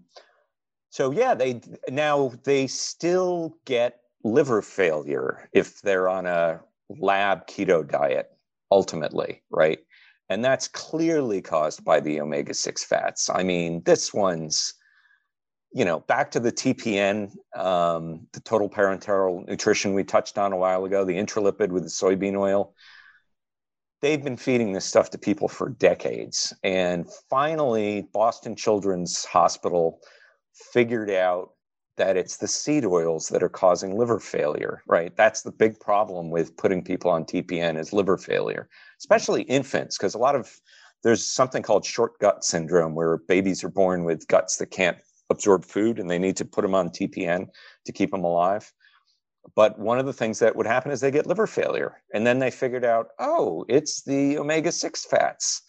so 0.90 1.12
yeah, 1.12 1.34
they 1.34 1.60
now 1.88 2.32
they 2.42 2.66
still 2.66 3.56
get 3.64 4.00
liver 4.24 4.62
failure 4.62 5.48
if 5.52 5.80
they're 5.82 6.08
on 6.08 6.26
a 6.26 6.60
lab 6.88 7.46
keto 7.46 7.88
diet 7.88 8.30
ultimately, 8.70 9.42
right? 9.50 9.78
And 10.28 10.44
that's 10.44 10.68
clearly 10.68 11.40
caused 11.40 11.84
by 11.84 12.00
the 12.00 12.20
omega 12.20 12.54
6 12.54 12.84
fats. 12.84 13.30
I 13.30 13.42
mean, 13.42 13.82
this 13.84 14.12
one's, 14.12 14.74
you 15.72 15.84
know, 15.84 16.00
back 16.00 16.30
to 16.32 16.40
the 16.40 16.52
TPN, 16.52 17.32
um, 17.56 18.26
the 18.32 18.40
total 18.40 18.68
parenteral 18.68 19.46
nutrition 19.46 19.94
we 19.94 20.04
touched 20.04 20.38
on 20.38 20.52
a 20.52 20.56
while 20.56 20.84
ago, 20.84 21.04
the 21.04 21.16
intralipid 21.16 21.68
with 21.68 21.82
the 21.82 21.90
soybean 21.90 22.38
oil. 22.38 22.74
They've 24.02 24.22
been 24.22 24.36
feeding 24.36 24.72
this 24.72 24.84
stuff 24.84 25.10
to 25.10 25.18
people 25.18 25.48
for 25.48 25.68
decades. 25.68 26.54
And 26.62 27.06
finally, 27.28 28.08
Boston 28.12 28.54
Children's 28.54 29.24
Hospital 29.24 30.00
figured 30.52 31.10
out 31.10 31.50
that 31.96 32.16
it's 32.16 32.36
the 32.36 32.48
seed 32.48 32.84
oils 32.84 33.28
that 33.28 33.42
are 33.42 33.48
causing 33.48 33.96
liver 33.96 34.20
failure, 34.20 34.82
right? 34.86 35.16
That's 35.16 35.42
the 35.42 35.52
big 35.52 35.80
problem 35.80 36.30
with 36.30 36.56
putting 36.56 36.84
people 36.84 37.10
on 37.10 37.24
TPN 37.24 37.78
is 37.78 37.92
liver 37.92 38.18
failure, 38.18 38.68
especially 38.98 39.42
infants, 39.42 39.96
because 39.96 40.14
a 40.14 40.18
lot 40.18 40.36
of 40.36 40.60
there's 41.02 41.24
something 41.24 41.62
called 41.62 41.84
short 41.84 42.18
gut 42.18 42.44
syndrome 42.44 42.94
where 42.94 43.18
babies 43.18 43.62
are 43.64 43.70
born 43.70 44.04
with 44.04 44.26
guts 44.28 44.56
that 44.56 44.70
can't 44.70 44.98
absorb 45.30 45.64
food 45.64 45.98
and 45.98 46.10
they 46.10 46.18
need 46.18 46.36
to 46.36 46.44
put 46.44 46.62
them 46.62 46.74
on 46.74 46.90
TPN 46.90 47.48
to 47.84 47.92
keep 47.92 48.10
them 48.10 48.24
alive. 48.24 48.72
But 49.54 49.78
one 49.78 49.98
of 49.98 50.06
the 50.06 50.12
things 50.12 50.38
that 50.40 50.56
would 50.56 50.66
happen 50.66 50.90
is 50.90 51.00
they 51.00 51.10
get 51.10 51.26
liver 51.26 51.46
failure. 51.46 52.02
And 52.12 52.26
then 52.26 52.38
they 52.38 52.50
figured 52.50 52.84
out, 52.84 53.08
oh, 53.18 53.64
it's 53.68 54.02
the 54.02 54.38
omega 54.38 54.72
6 54.72 55.04
fats. 55.06 55.62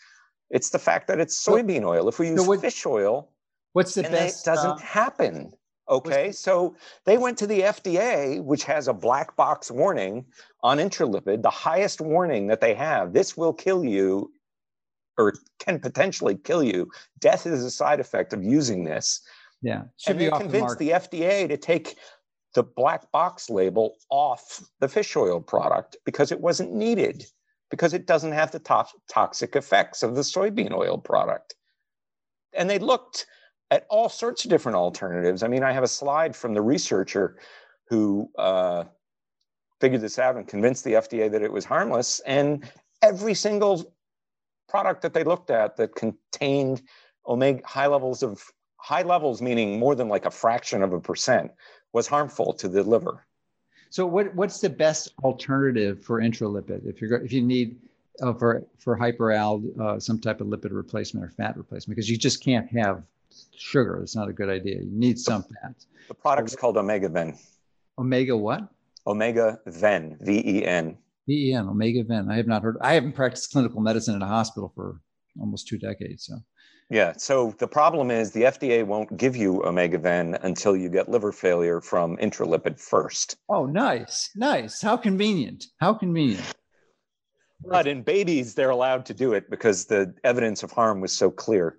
It's 0.50 0.70
the 0.70 0.80
fact 0.80 1.08
that 1.08 1.20
it's 1.20 1.44
soybean 1.44 1.84
oil. 1.84 2.08
If 2.08 2.20
we 2.20 2.30
use 2.30 2.42
so 2.42 2.48
what, 2.48 2.62
fish 2.62 2.86
oil, 2.86 3.32
what's 3.74 3.94
the 3.94 4.04
best? 4.04 4.48
It 4.48 4.50
doesn't 4.50 4.72
uh, 4.72 4.78
happen. 4.78 5.54
Okay, 5.90 6.34
so 6.34 6.76
they 7.06 7.18
went 7.18 7.38
to 7.38 7.48
the 7.48 7.62
FDA, 7.62 8.44
which 8.44 8.66
has 8.66 8.90
a 8.90 8.94
black 8.94 9.38
box 9.38 9.72
warning 9.72 10.26
on 10.62 10.80
intralipid, 10.80 11.42
the 11.42 11.50
highest 11.50 12.02
warning 12.02 12.48
that 12.48 12.60
they 12.60 12.74
have. 12.74 13.14
This 13.14 13.38
will 13.38 13.54
kill 13.54 13.86
you 13.86 14.32
or 15.18 15.34
can 15.60 15.80
potentially 15.80 16.36
kill 16.36 16.62
you. 16.62 16.90
Death 17.20 17.46
is 17.46 17.64
a 17.64 17.72
side 17.72 18.00
effect 18.00 18.34
of 18.34 18.44
using 18.44 18.84
this. 18.84 19.22
Yeah. 19.62 19.84
Should 19.98 20.12
and 20.12 20.22
they 20.22 20.30
convinced 20.30 20.78
the, 20.78 20.90
the 20.90 20.94
FDA 20.94 21.48
to 21.48 21.58
take 21.58 21.98
the 22.54 22.64
black 22.64 23.12
box 23.12 23.50
label 23.50 23.96
off 24.10 24.64
the 24.80 24.88
fish 24.88 25.16
oil 25.16 25.40
product 25.40 25.98
because 26.06 26.32
it 26.32 26.42
wasn't 26.42 26.74
needed, 26.74 27.26
because 27.70 27.94
it 27.94 28.06
doesn't 28.06 28.32
have 28.32 28.52
the 28.52 28.60
to- 28.60 28.86
toxic 29.10 29.56
effects 29.56 30.04
of 30.04 30.16
the 30.16 30.22
soybean 30.22 30.72
oil 30.72 30.98
product. 30.98 31.56
And 32.54 32.70
they 32.70 32.80
looked 32.80 33.26
at 33.70 33.86
all 33.90 34.10
sorts 34.10 34.46
of 34.46 34.50
different 34.50 34.76
alternatives. 34.76 35.44
I 35.44 35.48
mean, 35.48 35.64
I 35.64 35.72
have 35.72 35.84
a 35.84 35.88
slide 35.88 36.36
from 36.36 36.54
the 36.54 36.62
researcher 36.62 37.38
who 37.90 38.30
uh, 38.38 38.86
figured 39.80 40.02
this 40.02 40.20
out 40.20 40.36
and 40.36 40.48
convinced 40.48 40.84
the 40.84 40.94
FDA 40.94 41.32
that 41.32 41.42
it 41.42 41.52
was 41.52 41.66
harmless. 41.66 42.20
And 42.22 42.70
every 43.02 43.34
single 43.34 43.94
product 44.68 45.02
that 45.02 45.14
they 45.14 45.24
looked 45.24 45.50
at 45.50 45.78
that 45.78 45.96
contained 45.96 46.82
omega 47.28 47.62
high 47.66 47.88
levels 47.88 48.24
of 48.24 48.42
high 48.78 49.02
levels, 49.02 49.42
meaning 49.42 49.80
more 49.80 49.96
than 49.96 50.08
like 50.08 50.26
a 50.26 50.32
fraction 50.32 50.84
of 50.84 50.94
a 50.94 51.00
percent, 51.00 51.52
was 51.94 52.08
harmful 52.08 52.54
to 52.54 52.68
the 52.68 52.84
liver. 52.84 53.26
So, 53.90 54.06
what, 54.06 54.34
what's 54.36 54.60
the 54.60 54.70
best 54.70 55.14
alternative 55.24 56.04
for 56.04 56.22
intralipid 56.22 56.86
if 56.86 57.02
you're 57.02 57.24
if 57.24 57.32
you 57.32 57.42
need 57.42 57.78
uh, 58.22 58.34
for 58.34 58.64
for 58.80 58.98
hyperal 58.98 59.80
uh, 59.80 60.00
some 60.00 60.20
type 60.20 60.42
of 60.42 60.48
lipid 60.48 60.72
replacement 60.72 61.26
or 61.26 61.30
fat 61.30 61.56
replacement 61.58 61.96
because 61.96 62.10
you 62.10 62.18
just 62.18 62.44
can't 62.44 62.68
have 62.72 63.04
sugar. 63.56 64.02
It's 64.02 64.16
not 64.16 64.30
a 64.30 64.34
good 64.34 64.50
idea. 64.50 64.76
You 64.76 64.92
need 64.92 65.20
some 65.20 65.44
fats. 65.44 65.88
The 66.08 66.14
product's 66.14 66.56
called 66.56 66.76
Omegaven. 66.76 67.38
Omega 67.98 68.36
what? 68.36 68.68
Omegaven, 69.08 70.22
V 70.22 70.44
E 70.46 70.66
N. 70.66 70.98
V 71.28 71.50
E 71.50 71.54
N, 71.54 71.66
Omegaven. 71.66 72.32
I 72.32 72.36
have 72.36 72.48
not 72.48 72.64
heard. 72.64 72.78
I 72.82 72.94
haven't 72.94 73.14
practiced 73.14 73.52
clinical 73.52 73.82
medicine 73.82 74.16
in 74.16 74.22
a 74.22 74.28
hospital 74.28 74.72
for 74.76 75.00
almost 75.40 75.68
two 75.68 75.78
decades. 75.78 76.26
So. 76.26 76.40
Yeah. 76.90 77.14
So 77.18 77.54
the 77.60 77.68
problem 77.68 78.12
is 78.12 78.32
the 78.32 78.44
FDA 78.44 78.86
won't 78.86 79.18
give 79.18 79.36
you 79.36 79.62
Omegaven 79.66 80.42
until 80.44 80.76
you 80.76 80.90
get 80.90 81.10
liver 81.10 81.32
failure 81.32 81.82
from 81.82 82.18
intralipid 82.18 82.80
first. 82.80 83.38
Oh, 83.50 83.66
nice, 83.66 84.30
nice. 84.36 84.82
How 84.82 84.96
convenient. 84.96 85.66
How 85.80 85.94
convenient. 85.94 86.54
But 87.66 87.88
in 87.88 88.04
babies, 88.04 88.54
they're 88.54 88.70
allowed 88.70 89.06
to 89.08 89.14
do 89.14 89.34
it 89.34 89.50
because 89.50 89.86
the 89.86 90.14
evidence 90.24 90.64
of 90.64 90.72
harm 90.72 91.02
was 91.02 91.16
so 91.16 91.30
clear. 91.30 91.78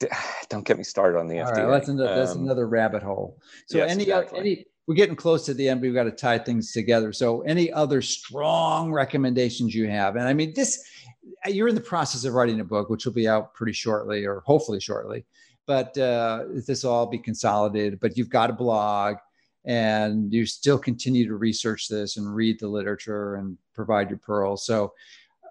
don't 0.48 0.66
get 0.66 0.76
me 0.76 0.84
started 0.84 1.18
on 1.18 1.28
the 1.28 1.40
All 1.40 1.46
FDA. 1.50 1.64
Right, 1.64 1.70
that's, 1.70 1.88
another, 1.88 2.14
that's 2.14 2.32
um, 2.32 2.44
another 2.44 2.68
rabbit 2.68 3.02
hole. 3.02 3.38
So 3.66 3.78
yes, 3.78 3.90
any 3.90 4.02
exactly. 4.04 4.38
any 4.38 4.64
we're 4.88 4.94
getting 4.94 5.16
close 5.16 5.44
to 5.46 5.54
the 5.54 5.68
end. 5.68 5.80
but 5.80 5.86
We've 5.86 5.94
got 5.94 6.04
to 6.04 6.10
tie 6.10 6.38
things 6.38 6.72
together. 6.72 7.12
So 7.12 7.42
any 7.42 7.70
other 7.70 8.00
strong 8.00 8.90
recommendations 8.90 9.74
you 9.74 9.86
have? 9.88 10.16
And 10.16 10.26
I 10.26 10.32
mean, 10.32 10.54
this 10.54 10.82
you're 11.48 11.68
in 11.68 11.74
the 11.74 11.80
process 11.80 12.24
of 12.24 12.34
writing 12.34 12.60
a 12.60 12.64
book, 12.64 12.90
which 12.90 13.04
will 13.04 13.12
be 13.12 13.28
out 13.28 13.54
pretty 13.54 13.72
shortly, 13.72 14.24
or 14.24 14.42
hopefully 14.46 14.80
shortly. 14.80 15.24
But 15.66 15.96
uh, 15.98 16.44
this 16.66 16.84
will 16.84 16.92
all 16.92 17.06
be 17.06 17.18
consolidated. 17.18 18.00
But 18.00 18.16
you've 18.16 18.30
got 18.30 18.50
a 18.50 18.54
blog, 18.54 19.16
and 19.64 20.32
you 20.32 20.46
still 20.46 20.78
continue 20.78 21.26
to 21.28 21.36
research 21.36 21.88
this 21.88 22.16
and 22.16 22.34
read 22.34 22.58
the 22.58 22.68
literature 22.68 23.36
and 23.36 23.58
provide 23.74 24.08
your 24.08 24.18
pearls. 24.18 24.64
So 24.64 24.94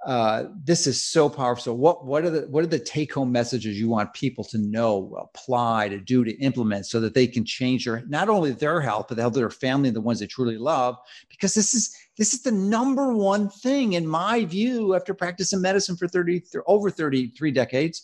uh, 0.05 0.45
this 0.63 0.87
is 0.87 1.01
so 1.01 1.27
powerful. 1.27 1.63
So 1.63 1.73
what 1.73 2.05
what 2.05 2.23
are 2.23 2.29
the 2.29 2.41
what 2.47 2.63
are 2.63 2.67
the 2.67 2.79
take 2.79 3.13
home 3.13 3.31
messages 3.31 3.79
you 3.79 3.89
want 3.89 4.13
people 4.13 4.43
to 4.45 4.57
know, 4.57 5.15
apply, 5.19 5.89
to 5.89 5.99
do, 5.99 6.23
to 6.23 6.31
implement, 6.39 6.85
so 6.85 6.99
that 6.99 7.13
they 7.13 7.27
can 7.27 7.43
change 7.43 7.85
their 7.85 8.03
not 8.07 8.29
only 8.29 8.51
their 8.51 8.79
health 8.79 9.07
but 9.09 9.15
the 9.15 9.23
health 9.23 9.35
of 9.35 9.39
their 9.41 9.49
family 9.49 9.89
and 9.89 9.95
the 9.95 10.01
ones 10.01 10.19
they 10.19 10.27
truly 10.27 10.57
love? 10.57 10.97
Because 11.29 11.53
this 11.53 11.73
is 11.73 11.95
this 12.17 12.33
is 12.33 12.41
the 12.41 12.51
number 12.51 13.13
one 13.13 13.49
thing 13.49 13.93
in 13.93 14.07
my 14.07 14.43
view 14.45 14.95
after 14.95 15.13
practicing 15.13 15.61
medicine 15.61 15.95
for 15.95 16.07
30 16.07 16.43
over 16.65 16.89
33 16.89 17.51
decades 17.51 18.03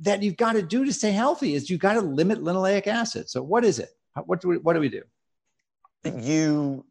that 0.00 0.22
you've 0.22 0.36
got 0.36 0.52
to 0.52 0.62
do 0.62 0.84
to 0.84 0.92
stay 0.92 1.10
healthy 1.10 1.54
is 1.54 1.68
you've 1.68 1.80
got 1.80 1.94
to 1.94 2.00
limit 2.00 2.42
linoleic 2.42 2.86
acid. 2.86 3.28
So 3.28 3.42
what 3.42 3.64
is 3.64 3.78
it? 3.78 3.90
What 4.26 4.40
do 4.40 4.48
we 4.48 4.58
what 4.58 4.74
do 4.74 4.80
we 4.80 4.88
do? 4.88 5.02
You 6.04 6.84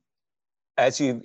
as 0.77 0.99
you 0.99 1.21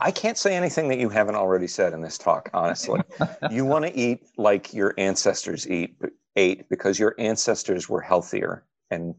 I 0.00 0.10
can't 0.10 0.38
say 0.38 0.56
anything 0.56 0.88
that 0.88 0.98
you 0.98 1.08
haven't 1.08 1.36
already 1.36 1.68
said 1.68 1.92
in 1.92 2.02
this 2.02 2.18
talk, 2.18 2.50
honestly. 2.52 3.00
you 3.50 3.64
want 3.64 3.84
to 3.84 3.96
eat 3.96 4.26
like 4.36 4.74
your 4.74 4.94
ancestors 4.98 5.68
eat 5.68 5.96
ate 6.36 6.68
because 6.68 6.98
your 6.98 7.14
ancestors 7.18 7.88
were 7.88 8.00
healthier 8.00 8.64
and 8.90 9.14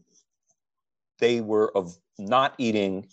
they 1.18 1.40
were 1.40 1.76
of 1.76 1.96
not 2.18 2.54
eating 2.58 3.06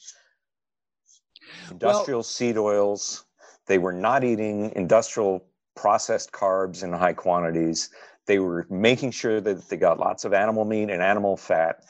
industrial 1.69 2.19
well, 2.19 2.23
seed 2.23 2.57
oils. 2.57 3.25
They 3.67 3.77
were 3.77 3.93
not 3.93 4.23
eating 4.23 4.71
industrial 4.75 5.45
processed 5.75 6.31
carbs 6.31 6.83
in 6.83 6.91
high 6.93 7.13
quantities. 7.13 7.89
They 8.25 8.39
were 8.39 8.67
making 8.69 9.11
sure 9.11 9.41
that 9.41 9.69
they 9.69 9.77
got 9.77 9.99
lots 9.99 10.25
of 10.25 10.33
animal 10.33 10.65
meat 10.65 10.89
and 10.89 11.01
animal 11.01 11.37
fat, 11.37 11.83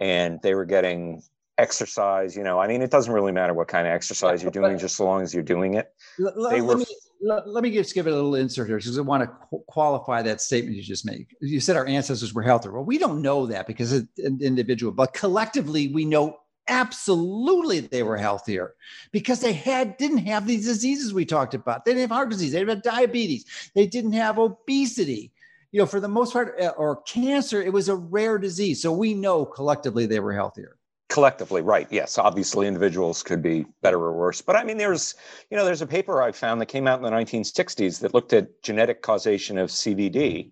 and 0.00 0.40
they 0.42 0.54
were 0.54 0.64
getting 0.64 1.22
exercise. 1.58 2.36
You 2.36 2.42
know, 2.44 2.58
I 2.58 2.68
mean, 2.68 2.82
it 2.82 2.90
doesn't 2.90 3.12
really 3.12 3.32
matter 3.32 3.54
what 3.54 3.68
kind 3.68 3.86
of 3.86 3.92
exercise 3.92 4.42
you're 4.42 4.52
doing, 4.52 4.78
just 4.86 4.96
so 4.96 5.04
long 5.04 5.22
as 5.22 5.34
you're 5.34 5.42
doing 5.42 5.74
it. 5.74 5.92
Let, 6.18 6.38
let, 6.38 6.62
were, 6.62 6.76
me, 6.76 6.86
let, 7.20 7.48
let, 7.48 7.62
me 7.62 7.70
just 7.70 7.94
give 7.94 8.06
it 8.06 8.10
a 8.10 8.14
little 8.14 8.36
insert 8.36 8.68
here 8.68 8.78
because 8.78 8.98
I 8.98 9.02
want 9.02 9.24
to 9.24 9.26
qu- 9.50 9.64
qualify 9.66 10.22
that 10.22 10.40
statement 10.40 10.76
you 10.76 10.82
just 10.82 11.04
made. 11.04 11.26
You 11.40 11.60
said 11.60 11.76
our 11.76 11.86
ancestors 11.86 12.32
were 12.32 12.42
healthier. 12.42 12.72
Well, 12.72 12.84
we 12.84 12.98
don't 12.98 13.22
know 13.22 13.46
that 13.46 13.66
because 13.66 13.92
it's 13.92 14.18
an 14.18 14.38
individual, 14.40 14.92
but 14.92 15.12
collectively, 15.14 15.88
we 15.88 16.04
know 16.04 16.36
absolutely 16.68 17.80
they 17.80 18.02
were 18.02 18.16
healthier 18.16 18.74
because 19.12 19.40
they 19.40 19.52
had 19.52 19.96
didn't 19.96 20.18
have 20.18 20.46
these 20.46 20.66
diseases 20.66 21.12
we 21.12 21.24
talked 21.24 21.54
about. 21.54 21.84
They 21.84 21.92
didn't 21.92 22.02
have 22.02 22.16
heart 22.16 22.30
disease, 22.30 22.52
they 22.52 22.60
didn't 22.60 22.84
have 22.84 22.94
diabetes, 22.94 23.44
they 23.74 23.86
didn't 23.86 24.12
have 24.12 24.38
obesity. 24.38 25.32
You 25.72 25.80
know, 25.80 25.86
for 25.86 26.00
the 26.00 26.08
most 26.08 26.32
part, 26.32 26.58
uh, 26.60 26.72
or 26.78 27.02
cancer, 27.02 27.60
it 27.60 27.72
was 27.72 27.90
a 27.90 27.94
rare 27.94 28.38
disease. 28.38 28.80
So 28.80 28.90
we 28.90 29.12
know 29.12 29.44
collectively 29.44 30.06
they 30.06 30.20
were 30.20 30.32
healthier 30.32 30.78
collectively 31.08 31.62
right 31.62 31.88
yes 31.90 32.18
obviously 32.18 32.66
individuals 32.66 33.22
could 33.22 33.42
be 33.42 33.64
better 33.80 33.98
or 33.98 34.12
worse 34.12 34.42
but 34.42 34.56
i 34.56 34.62
mean 34.62 34.76
there's 34.76 35.14
you 35.50 35.56
know 35.56 35.64
there's 35.64 35.80
a 35.80 35.86
paper 35.86 36.22
i 36.22 36.30
found 36.30 36.60
that 36.60 36.66
came 36.66 36.86
out 36.86 36.98
in 36.98 37.02
the 37.02 37.10
1960s 37.10 38.00
that 38.00 38.12
looked 38.12 38.34
at 38.34 38.62
genetic 38.62 39.00
causation 39.00 39.56
of 39.56 39.70
cvd 39.70 40.50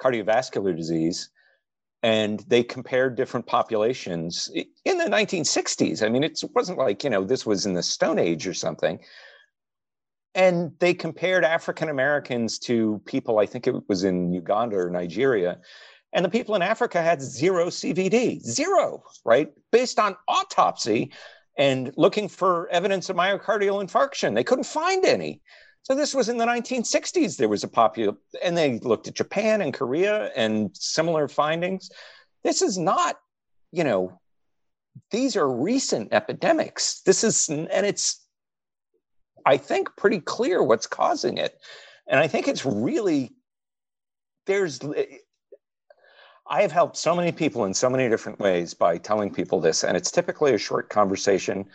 cardiovascular 0.00 0.74
disease 0.74 1.28
and 2.02 2.44
they 2.46 2.62
compared 2.62 3.16
different 3.16 3.46
populations 3.46 4.50
in 4.84 4.98
the 4.98 5.04
1960s. 5.04 6.02
I 6.02 6.08
mean, 6.08 6.22
it 6.22 6.40
wasn't 6.54 6.78
like, 6.78 7.02
you 7.02 7.10
know, 7.10 7.24
this 7.24 7.44
was 7.44 7.66
in 7.66 7.74
the 7.74 7.82
Stone 7.82 8.18
Age 8.18 8.46
or 8.46 8.54
something. 8.54 9.00
And 10.34 10.72
they 10.78 10.94
compared 10.94 11.44
African 11.44 11.88
Americans 11.88 12.58
to 12.60 13.02
people, 13.04 13.38
I 13.40 13.46
think 13.46 13.66
it 13.66 13.74
was 13.88 14.04
in 14.04 14.32
Uganda 14.32 14.76
or 14.76 14.90
Nigeria. 14.90 15.58
And 16.12 16.24
the 16.24 16.28
people 16.28 16.54
in 16.54 16.62
Africa 16.62 17.02
had 17.02 17.20
zero 17.20 17.66
CVD, 17.66 18.40
zero, 18.42 19.02
right? 19.24 19.50
Based 19.72 19.98
on 19.98 20.16
autopsy 20.28 21.12
and 21.58 21.92
looking 21.96 22.28
for 22.28 22.68
evidence 22.68 23.10
of 23.10 23.16
myocardial 23.16 23.82
infarction. 23.84 24.34
They 24.34 24.44
couldn't 24.44 24.64
find 24.64 25.04
any. 25.04 25.42
So 25.82 25.94
this 25.94 26.14
was 26.14 26.28
in 26.28 26.36
the 26.36 26.44
1960s. 26.44 27.36
There 27.36 27.48
was 27.48 27.64
a 27.64 27.68
popular, 27.68 28.14
and 28.42 28.56
they 28.56 28.78
looked 28.80 29.08
at 29.08 29.14
Japan 29.14 29.62
and 29.62 29.72
Korea 29.72 30.30
and 30.36 30.70
similar 30.76 31.28
findings. 31.28 31.90
This 32.44 32.60
is 32.60 32.76
not, 32.76 33.16
you 33.72 33.84
know, 33.84 34.20
these 35.10 35.36
are 35.36 35.50
recent 35.50 36.12
epidemics. 36.12 37.00
This 37.02 37.24
is, 37.24 37.48
and 37.48 37.86
it's, 37.86 38.26
I 39.46 39.56
think, 39.56 39.88
pretty 39.96 40.20
clear 40.20 40.62
what's 40.62 40.86
causing 40.86 41.38
it. 41.38 41.58
And 42.06 42.20
I 42.20 42.26
think 42.26 42.48
it's 42.48 42.66
really, 42.66 43.34
there's, 44.46 44.80
I 46.50 46.62
have 46.62 46.72
helped 46.72 46.96
so 46.96 47.14
many 47.14 47.32
people 47.32 47.64
in 47.64 47.72
so 47.72 47.88
many 47.88 48.08
different 48.08 48.40
ways 48.40 48.74
by 48.74 48.98
telling 48.98 49.32
people 49.32 49.60
this. 49.60 49.84
And 49.84 49.96
it's 49.96 50.10
typically 50.10 50.54
a 50.54 50.58
short 50.58 50.90
conversation, 50.90 51.66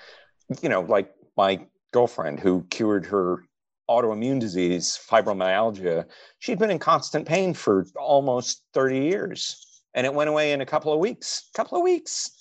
you 0.61 0.69
know, 0.69 0.81
like 0.81 1.11
my 1.37 1.65
girlfriend 1.91 2.39
who 2.39 2.65
cured 2.69 3.05
her 3.05 3.43
autoimmune 3.89 4.39
disease, 4.39 4.99
fibromyalgia, 5.09 6.05
she'd 6.39 6.59
been 6.59 6.71
in 6.71 6.79
constant 6.79 7.27
pain 7.27 7.53
for 7.53 7.85
almost 7.95 8.63
30 8.73 8.99
years. 8.99 9.81
And 9.93 10.05
it 10.05 10.13
went 10.13 10.29
away 10.29 10.53
in 10.53 10.61
a 10.61 10.65
couple 10.65 10.91
of 10.91 10.99
weeks, 10.99 11.49
couple 11.53 11.77
of 11.77 11.83
weeks. 11.83 12.31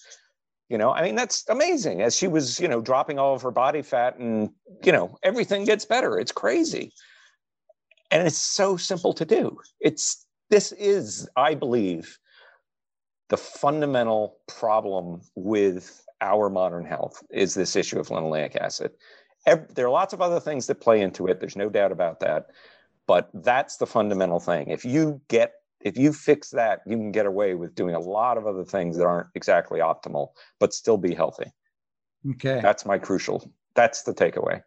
You 0.68 0.78
know, 0.78 0.90
I 0.92 1.02
mean, 1.02 1.14
that's 1.14 1.46
amazing. 1.48 2.00
As 2.00 2.16
she 2.16 2.28
was, 2.28 2.58
you 2.58 2.68
know, 2.68 2.80
dropping 2.80 3.18
all 3.18 3.34
of 3.34 3.42
her 3.42 3.50
body 3.50 3.82
fat 3.82 4.18
and, 4.18 4.50
you 4.82 4.92
know, 4.92 5.18
everything 5.22 5.64
gets 5.64 5.84
better. 5.84 6.18
It's 6.18 6.32
crazy. 6.32 6.92
And 8.10 8.26
it's 8.26 8.38
so 8.38 8.76
simple 8.76 9.12
to 9.14 9.24
do. 9.24 9.58
It's, 9.80 10.26
this 10.48 10.72
is, 10.72 11.28
I 11.36 11.54
believe, 11.54 12.18
the 13.28 13.36
fundamental 13.36 14.38
problem 14.48 15.20
with 15.34 16.02
our 16.22 16.48
modern 16.48 16.84
health 16.84 17.22
is 17.30 17.52
this 17.52 17.76
issue 17.76 17.98
of 17.98 18.08
linoleic 18.08 18.56
acid 18.56 18.92
there 19.46 19.86
are 19.86 19.90
lots 19.90 20.12
of 20.12 20.20
other 20.20 20.40
things 20.40 20.66
that 20.66 20.80
play 20.80 21.00
into 21.00 21.26
it. 21.26 21.40
There's 21.40 21.56
no 21.56 21.68
doubt 21.68 21.92
about 21.92 22.20
that. 22.20 22.50
But 23.06 23.30
that's 23.34 23.76
the 23.76 23.86
fundamental 23.86 24.40
thing. 24.40 24.68
If 24.68 24.84
you 24.84 25.20
get 25.28 25.52
if 25.80 25.98
you 25.98 26.12
fix 26.12 26.50
that, 26.50 26.80
you 26.86 26.96
can 26.96 27.10
get 27.10 27.26
away 27.26 27.54
with 27.54 27.74
doing 27.74 27.94
a 27.94 28.00
lot 28.00 28.38
of 28.38 28.46
other 28.46 28.64
things 28.64 28.96
that 28.96 29.04
aren't 29.04 29.26
exactly 29.34 29.80
optimal, 29.80 30.28
but 30.60 30.72
still 30.72 30.96
be 30.96 31.12
healthy. 31.12 31.52
Okay. 32.30 32.60
That's 32.62 32.86
my 32.86 32.98
crucial. 32.98 33.50
That's 33.74 34.02
the 34.02 34.14
takeaway. 34.14 34.62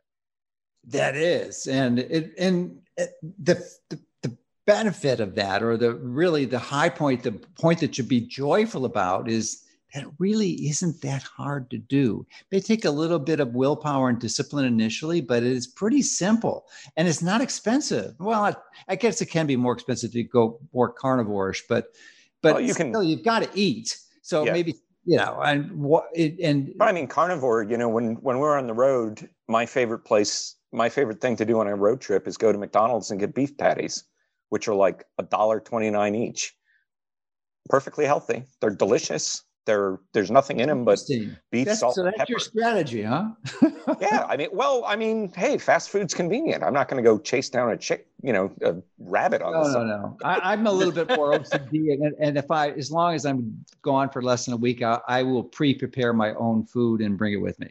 That 0.88 1.15
is. 1.15 1.68
And 1.68 1.99
it 1.99 2.34
and 2.38 2.80
it, 2.97 3.14
the, 3.22 3.56
the 3.89 3.99
the 4.23 4.38
benefit 4.68 5.22
of 5.22 5.35
that 5.35 5.64
or 5.64 5.77
the 5.77 5.95
really 5.95 6.45
the 6.45 6.60
high 6.60 6.89
point, 6.89 7.23
the 7.23 7.31
point 7.31 7.80
that 7.80 7.95
should 7.95 8.10
be 8.10 8.22
joyful 8.22 8.84
about 8.84 9.30
is 9.30 9.64
that 9.95 10.05
really 10.19 10.67
isn't 10.67 11.01
that 11.01 11.23
hard 11.23 11.69
to 11.69 11.77
do. 11.77 12.27
It 12.30 12.45
may 12.51 12.59
take 12.59 12.84
a 12.84 12.91
little 12.91 13.17
bit 13.17 13.39
of 13.39 13.55
willpower 13.55 14.09
and 14.09 14.19
discipline 14.19 14.65
initially, 14.65 15.22
but 15.22 15.41
it 15.41 15.51
is 15.53 15.67
pretty 15.67 16.01
simple 16.01 16.67
and 16.97 17.07
it's 17.07 17.22
not 17.22 17.39
expensive. 17.39 18.13
Well, 18.19 18.43
I, 18.43 18.55
I 18.89 18.95
guess 18.95 19.22
it 19.22 19.27
can 19.27 19.47
be 19.47 19.55
more 19.55 19.72
expensive 19.72 20.11
to 20.11 20.23
go 20.23 20.59
more 20.73 20.93
carnivorish, 20.93 21.61
but 21.69 21.93
but 22.41 22.55
well, 22.55 22.61
you 22.61 22.76
can, 22.76 22.91
still, 22.91 23.03
you've 23.03 23.23
got 23.23 23.41
to 23.41 23.49
eat. 23.55 23.97
So 24.22 24.45
yeah. 24.45 24.51
maybe 24.51 24.76
you 25.05 25.17
know, 25.17 25.39
and 25.41 25.72
what 25.72 26.09
it, 26.13 26.38
and 26.41 26.73
but 26.77 26.89
I 26.89 26.91
mean 26.91 27.07
carnivore. 27.07 27.63
You 27.63 27.77
know, 27.77 27.88
when 27.88 28.15
when 28.15 28.39
we're 28.39 28.57
on 28.57 28.67
the 28.67 28.73
road, 28.73 29.30
my 29.47 29.65
favorite 29.65 29.99
place, 29.99 30.55
my 30.73 30.89
favorite 30.89 31.22
thing 31.22 31.38
to 31.38 31.45
do 31.45 31.59
on 31.59 31.67
a 31.67 31.76
road 31.76 32.01
trip 32.01 32.27
is 32.27 32.35
go 32.35 32.51
to 32.51 32.57
McDonald's 32.57 33.11
and 33.11 33.19
get 33.19 33.34
beef 33.34 33.57
patties, 33.57 34.03
which 34.49 34.67
are 34.67 34.76
like 34.76 35.05
a 35.17 35.23
dollar 35.23 35.61
twenty 35.61 35.89
nine 35.89 36.15
each. 36.15 36.53
Perfectly 37.69 38.05
healthy. 38.05 38.43
They're 38.59 38.69
delicious 38.69 39.41
there 39.65 39.99
there's 40.13 40.31
nothing 40.31 40.59
in 40.59 40.69
them 40.69 40.85
but 40.85 40.99
beef, 41.51 41.65
that's, 41.65 41.79
salt, 41.79 41.95
so 41.95 42.03
that's 42.03 42.17
pepper. 42.17 42.31
your 42.31 42.39
strategy, 42.39 43.01
huh? 43.01 43.29
yeah, 44.01 44.25
I 44.27 44.37
mean, 44.37 44.49
well, 44.51 44.83
I 44.85 44.95
mean, 44.95 45.31
hey, 45.35 45.57
fast 45.57 45.89
food's 45.89 46.13
convenient. 46.13 46.63
I'm 46.63 46.73
not 46.73 46.87
going 46.87 47.03
to 47.03 47.07
go 47.07 47.17
chase 47.17 47.49
down 47.49 47.71
a 47.71 47.77
chick, 47.77 48.07
you 48.21 48.33
know, 48.33 48.51
a 48.61 48.75
rabbit 48.99 49.41
on. 49.41 49.53
No, 49.53 49.83
no, 49.83 49.83
no. 49.83 50.17
I, 50.23 50.53
am 50.53 50.67
a 50.67 50.71
little 50.71 50.93
bit 50.93 51.15
more 51.15 51.33
OCD, 51.33 51.93
and, 52.01 52.15
and 52.19 52.37
if 52.37 52.51
I, 52.51 52.71
as 52.71 52.91
long 52.91 53.15
as 53.15 53.25
I'm 53.25 53.65
gone 53.81 54.09
for 54.09 54.21
less 54.21 54.45
than 54.45 54.53
a 54.53 54.57
week, 54.57 54.81
I, 54.81 54.99
I 55.07 55.23
will 55.23 55.43
pre-prepare 55.43 56.13
my 56.13 56.33
own 56.35 56.65
food 56.65 57.01
and 57.01 57.17
bring 57.17 57.33
it 57.33 57.41
with 57.41 57.59
me. 57.59 57.69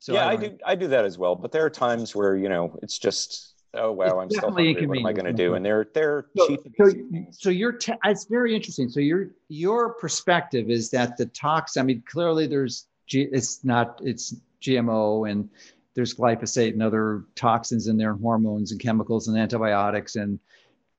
So 0.00 0.12
yeah, 0.12 0.26
I, 0.26 0.32
I 0.32 0.36
do. 0.36 0.58
I 0.66 0.74
do 0.74 0.88
that 0.88 1.04
as 1.04 1.16
well. 1.16 1.34
But 1.34 1.50
there 1.52 1.64
are 1.64 1.70
times 1.70 2.14
where 2.14 2.36
you 2.36 2.48
know 2.48 2.78
it's 2.82 2.98
just 2.98 3.53
oh 3.76 3.92
wow, 3.92 4.20
I'm 4.20 4.30
still 4.30 4.50
hungry. 4.50 4.86
What 4.86 4.98
am 4.98 5.06
I 5.06 5.12
going 5.12 5.26
to 5.26 5.32
do? 5.32 5.54
And 5.54 5.64
they're 5.64 5.88
they're 5.94 6.26
so, 6.36 6.48
cheap. 6.48 6.60
So, 6.76 6.92
so 7.30 7.50
your 7.50 7.72
te- 7.72 7.94
it's 8.04 8.24
very 8.24 8.54
interesting. 8.54 8.88
So 8.88 9.00
your 9.00 9.30
your 9.48 9.94
perspective 9.94 10.70
is 10.70 10.90
that 10.90 11.16
the 11.16 11.26
tox. 11.26 11.76
I 11.76 11.82
mean, 11.82 12.02
clearly 12.06 12.46
there's 12.46 12.86
G, 13.06 13.28
it's 13.32 13.64
not 13.64 14.00
it's 14.02 14.34
GMO 14.62 15.30
and 15.30 15.48
there's 15.94 16.14
glyphosate 16.14 16.72
and 16.72 16.82
other 16.82 17.24
toxins 17.36 17.86
in 17.86 17.96
there 17.96 18.12
and 18.12 18.20
hormones 18.20 18.72
and 18.72 18.80
chemicals 18.80 19.28
and 19.28 19.38
antibiotics 19.38 20.16
and 20.16 20.38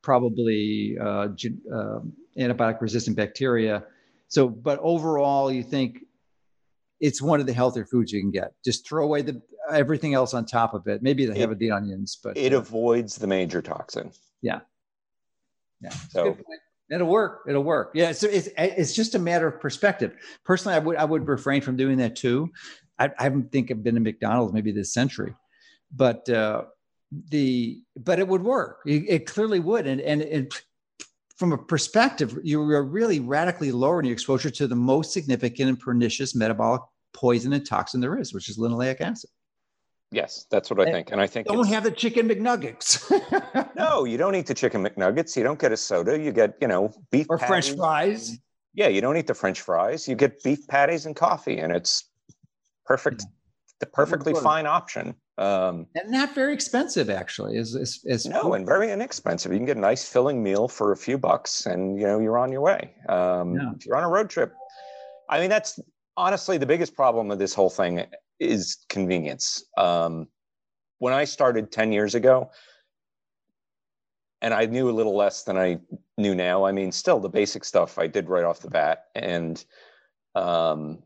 probably 0.01 0.97
uh, 0.99 1.27
uh, 1.73 1.99
antibiotic 2.37 2.79
resistant 2.79 3.17
bacteria. 3.17 3.83
So, 4.27 4.47
but 4.47 4.79
overall, 4.81 5.51
you 5.51 5.63
think 5.63 6.05
it's 6.99 7.21
one 7.21 7.39
of 7.39 7.45
the 7.45 7.53
healthier 7.53 7.85
foods 7.85 8.11
you 8.11 8.21
can 8.21 8.31
get. 8.31 8.53
Just 8.63 8.87
throw 8.87 9.03
away 9.03 9.21
the 9.21 9.41
everything 9.71 10.13
else 10.13 10.33
on 10.33 10.45
top 10.45 10.73
of 10.73 10.87
it. 10.87 11.01
Maybe 11.01 11.25
they 11.25 11.39
have 11.39 11.57
the 11.57 11.71
onions, 11.71 12.17
but 12.23 12.37
it 12.37 12.53
uh, 12.53 12.57
avoids 12.57 13.17
the 13.17 13.27
major 13.27 13.61
toxin. 13.61 14.11
Yeah. 14.41 14.61
Yeah. 15.81 15.89
So 16.09 16.37
it'll 16.91 17.07
work. 17.07 17.41
It'll 17.47 17.63
work. 17.63 17.91
Yeah. 17.93 18.11
So 18.11 18.27
it's 18.27 18.49
it's 18.57 18.93
just 18.93 19.15
a 19.15 19.19
matter 19.19 19.47
of 19.47 19.59
perspective. 19.59 20.15
Personally, 20.43 20.75
I 20.75 20.79
would 20.79 20.97
I 20.97 21.05
would 21.05 21.27
refrain 21.27 21.61
from 21.61 21.75
doing 21.75 21.97
that 21.97 22.15
too. 22.15 22.51
I, 22.97 23.11
I 23.19 23.23
haven't 23.23 23.51
think 23.51 23.71
I've 23.71 23.83
been 23.83 23.95
to 23.95 24.01
McDonald's 24.01 24.53
maybe 24.53 24.71
this 24.71 24.93
century, 24.93 25.35
but 25.93 26.29
uh, 26.29 26.63
the 27.29 27.81
but 27.97 28.19
it 28.19 28.27
would 28.27 28.43
work. 28.43 28.79
It, 28.85 29.03
it 29.07 29.25
clearly 29.25 29.59
would, 29.59 29.87
and 29.87 29.99
and 30.01 30.21
it, 30.21 30.61
from 31.35 31.51
a 31.51 31.57
perspective, 31.57 32.37
you 32.43 32.61
are 32.61 32.83
really 32.83 33.19
radically 33.19 33.71
lowering 33.71 34.05
your 34.05 34.13
exposure 34.13 34.49
to 34.49 34.67
the 34.67 34.75
most 34.75 35.11
significant 35.11 35.69
and 35.69 35.79
pernicious 35.79 36.33
metabolic 36.35 36.81
poison 37.13 37.53
and 37.53 37.65
toxin 37.65 37.99
there 37.99 38.17
is, 38.17 38.33
which 38.33 38.49
is 38.49 38.57
linoleic 38.57 39.01
acid. 39.01 39.29
Yes, 40.11 40.45
that's 40.49 40.69
what 40.69 40.79
I 40.79 40.91
think. 40.91 41.11
And 41.11 41.19
I 41.19 41.27
think 41.27 41.47
don't 41.47 41.67
have 41.67 41.83
the 41.83 41.91
chicken 41.91 42.29
McNuggets. 42.29 43.75
no, 43.75 44.05
you 44.05 44.17
don't 44.17 44.35
eat 44.35 44.45
the 44.45 44.53
chicken 44.53 44.83
McNuggets. 44.83 45.35
You 45.35 45.43
don't 45.43 45.59
get 45.59 45.71
a 45.71 45.77
soda. 45.77 46.17
You 46.17 46.31
get, 46.31 46.53
you 46.61 46.67
know, 46.67 46.93
beef 47.11 47.25
or 47.27 47.37
patties. 47.37 47.67
French 47.67 47.77
fries. 47.77 48.37
Yeah, 48.73 48.87
you 48.87 49.01
don't 49.01 49.17
eat 49.17 49.27
the 49.27 49.33
French 49.33 49.61
fries. 49.61 50.07
You 50.07 50.15
get 50.15 50.41
beef 50.43 50.67
patties 50.67 51.05
and 51.05 51.15
coffee, 51.15 51.57
and 51.57 51.73
it's 51.73 52.09
perfect, 52.85 53.23
hmm. 53.23 53.29
The 53.79 53.85
perfectly 53.85 54.33
fine 54.33 54.65
option. 54.65 55.15
Um, 55.37 55.87
and 55.95 56.09
not 56.09 56.33
very 56.33 56.53
expensive, 56.53 57.09
actually. 57.09 57.57
Is 57.57 57.75
is, 57.75 58.01
is 58.05 58.25
no, 58.25 58.53
and 58.53 58.65
very 58.65 58.91
inexpensive. 58.91 59.51
You 59.51 59.57
can 59.57 59.65
get 59.65 59.77
a 59.77 59.81
nice 59.81 60.07
filling 60.07 60.41
meal 60.41 60.67
for 60.67 60.91
a 60.91 60.97
few 60.97 61.17
bucks, 61.17 61.65
and 61.65 61.99
you 61.99 62.07
know 62.07 62.19
you're 62.19 62.37
on 62.37 62.51
your 62.51 62.61
way. 62.61 62.93
Um, 63.09 63.55
yeah. 63.55 63.71
If 63.75 63.85
you're 63.85 63.97
on 63.97 64.03
a 64.03 64.09
road 64.09 64.29
trip, 64.29 64.53
I 65.29 65.39
mean 65.39 65.49
that's 65.49 65.79
honestly 66.15 66.57
the 66.57 66.65
biggest 66.65 66.95
problem 66.95 67.31
of 67.31 67.39
this 67.39 67.53
whole 67.53 67.69
thing 67.69 68.05
is 68.39 68.85
convenience. 68.87 69.65
Um, 69.77 70.27
when 70.99 71.13
I 71.13 71.25
started 71.25 71.71
ten 71.71 71.91
years 71.91 72.15
ago, 72.15 72.49
and 74.41 74.53
I 74.53 74.65
knew 74.67 74.89
a 74.89 74.93
little 74.93 75.15
less 75.17 75.43
than 75.43 75.57
I 75.57 75.79
knew 76.17 76.33
now. 76.33 76.65
I 76.65 76.71
mean, 76.71 76.93
still 76.93 77.19
the 77.19 77.29
basic 77.29 77.65
stuff 77.65 77.99
I 77.99 78.07
did 78.07 78.29
right 78.29 78.45
off 78.45 78.61
the 78.61 78.69
bat, 78.69 79.05
and 79.15 79.63
um, 80.33 81.03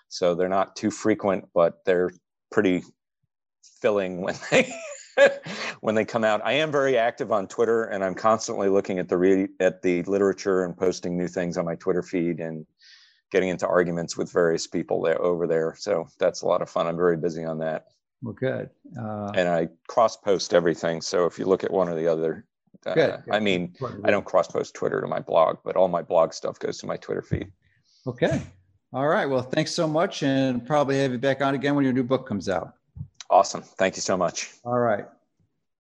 So 0.08 0.34
they're 0.34 0.48
not 0.48 0.78
too 0.78 0.92
frequent, 0.92 1.50
but 1.54 1.84
they're 1.86 2.12
pretty 2.52 2.84
filling 3.82 4.22
when 4.22 4.36
they 4.50 4.74
when 5.82 5.96
they 5.96 6.06
come 6.06 6.24
out. 6.24 6.42
I 6.44 6.54
am 6.54 6.72
very 6.72 6.98
active 6.98 7.32
on 7.32 7.48
Twitter, 7.48 7.86
and 7.86 8.04
I'm 8.04 8.16
constantly 8.16 8.70
looking 8.70 9.00
at 9.00 9.10
the 9.10 9.18
re- 9.18 9.50
at 9.60 9.82
the 9.82 10.04
literature 10.04 10.64
and 10.64 10.76
posting 10.76 11.18
new 11.18 11.28
things 11.28 11.58
on 11.58 11.66
my 11.66 11.76
Twitter 11.76 12.04
feed 12.04 12.40
and 12.40 12.66
getting 13.32 13.50
into 13.50 13.68
arguments 13.68 14.16
with 14.16 14.32
various 14.32 14.68
people 14.68 15.02
there 15.02 15.22
over 15.22 15.48
there. 15.48 15.76
So 15.78 16.08
that's 16.20 16.42
a 16.42 16.46
lot 16.46 16.62
of 16.62 16.70
fun. 16.70 16.88
I'm 16.88 16.98
very 16.98 17.18
busy 17.18 17.44
on 17.44 17.58
that. 17.60 17.88
Well, 18.22 18.34
good. 18.34 18.70
Uh, 18.98 19.32
and 19.36 19.50
I 19.50 19.70
cross 19.88 20.16
post 20.16 20.54
everything. 20.54 21.02
So 21.02 21.26
if 21.26 21.40
you 21.40 21.46
look 21.46 21.64
at 21.64 21.72
one 21.72 21.90
or 21.90 21.96
the 21.96 22.08
other, 22.08 22.46
uh, 22.86 22.94
good, 22.94 23.24
good. 23.26 23.34
I 23.34 23.40
mean, 23.40 23.74
I 24.04 24.12
don't 24.12 24.26
cross 24.26 24.48
post 24.48 24.76
Twitter 24.76 25.02
to 25.02 25.08
my 25.08 25.20
blog, 25.20 25.58
but 25.66 25.76
all 25.76 25.88
my 25.88 26.02
blog 26.02 26.34
stuff 26.34 26.60
goes 26.60 26.78
to 26.80 26.86
my 26.86 26.98
Twitter 26.98 27.22
feed. 27.22 27.52
Okay. 28.06 28.42
All 28.94 29.08
right. 29.08 29.26
Well, 29.26 29.42
thanks 29.42 29.74
so 29.74 29.88
much, 29.88 30.22
and 30.22 30.66
probably 30.66 31.00
have 31.00 31.12
you 31.12 31.18
back 31.18 31.42
on 31.42 31.56
again 31.56 31.76
when 31.76 31.84
your 31.84 31.94
new 31.94 32.04
book 32.04 32.28
comes 32.28 32.48
out. 32.48 32.76
Awesome. 33.34 33.64
Thank 33.64 33.96
you 33.96 34.04
so 34.04 34.16
much. 34.16 34.52
All 34.64 34.78
right. 34.78 35.06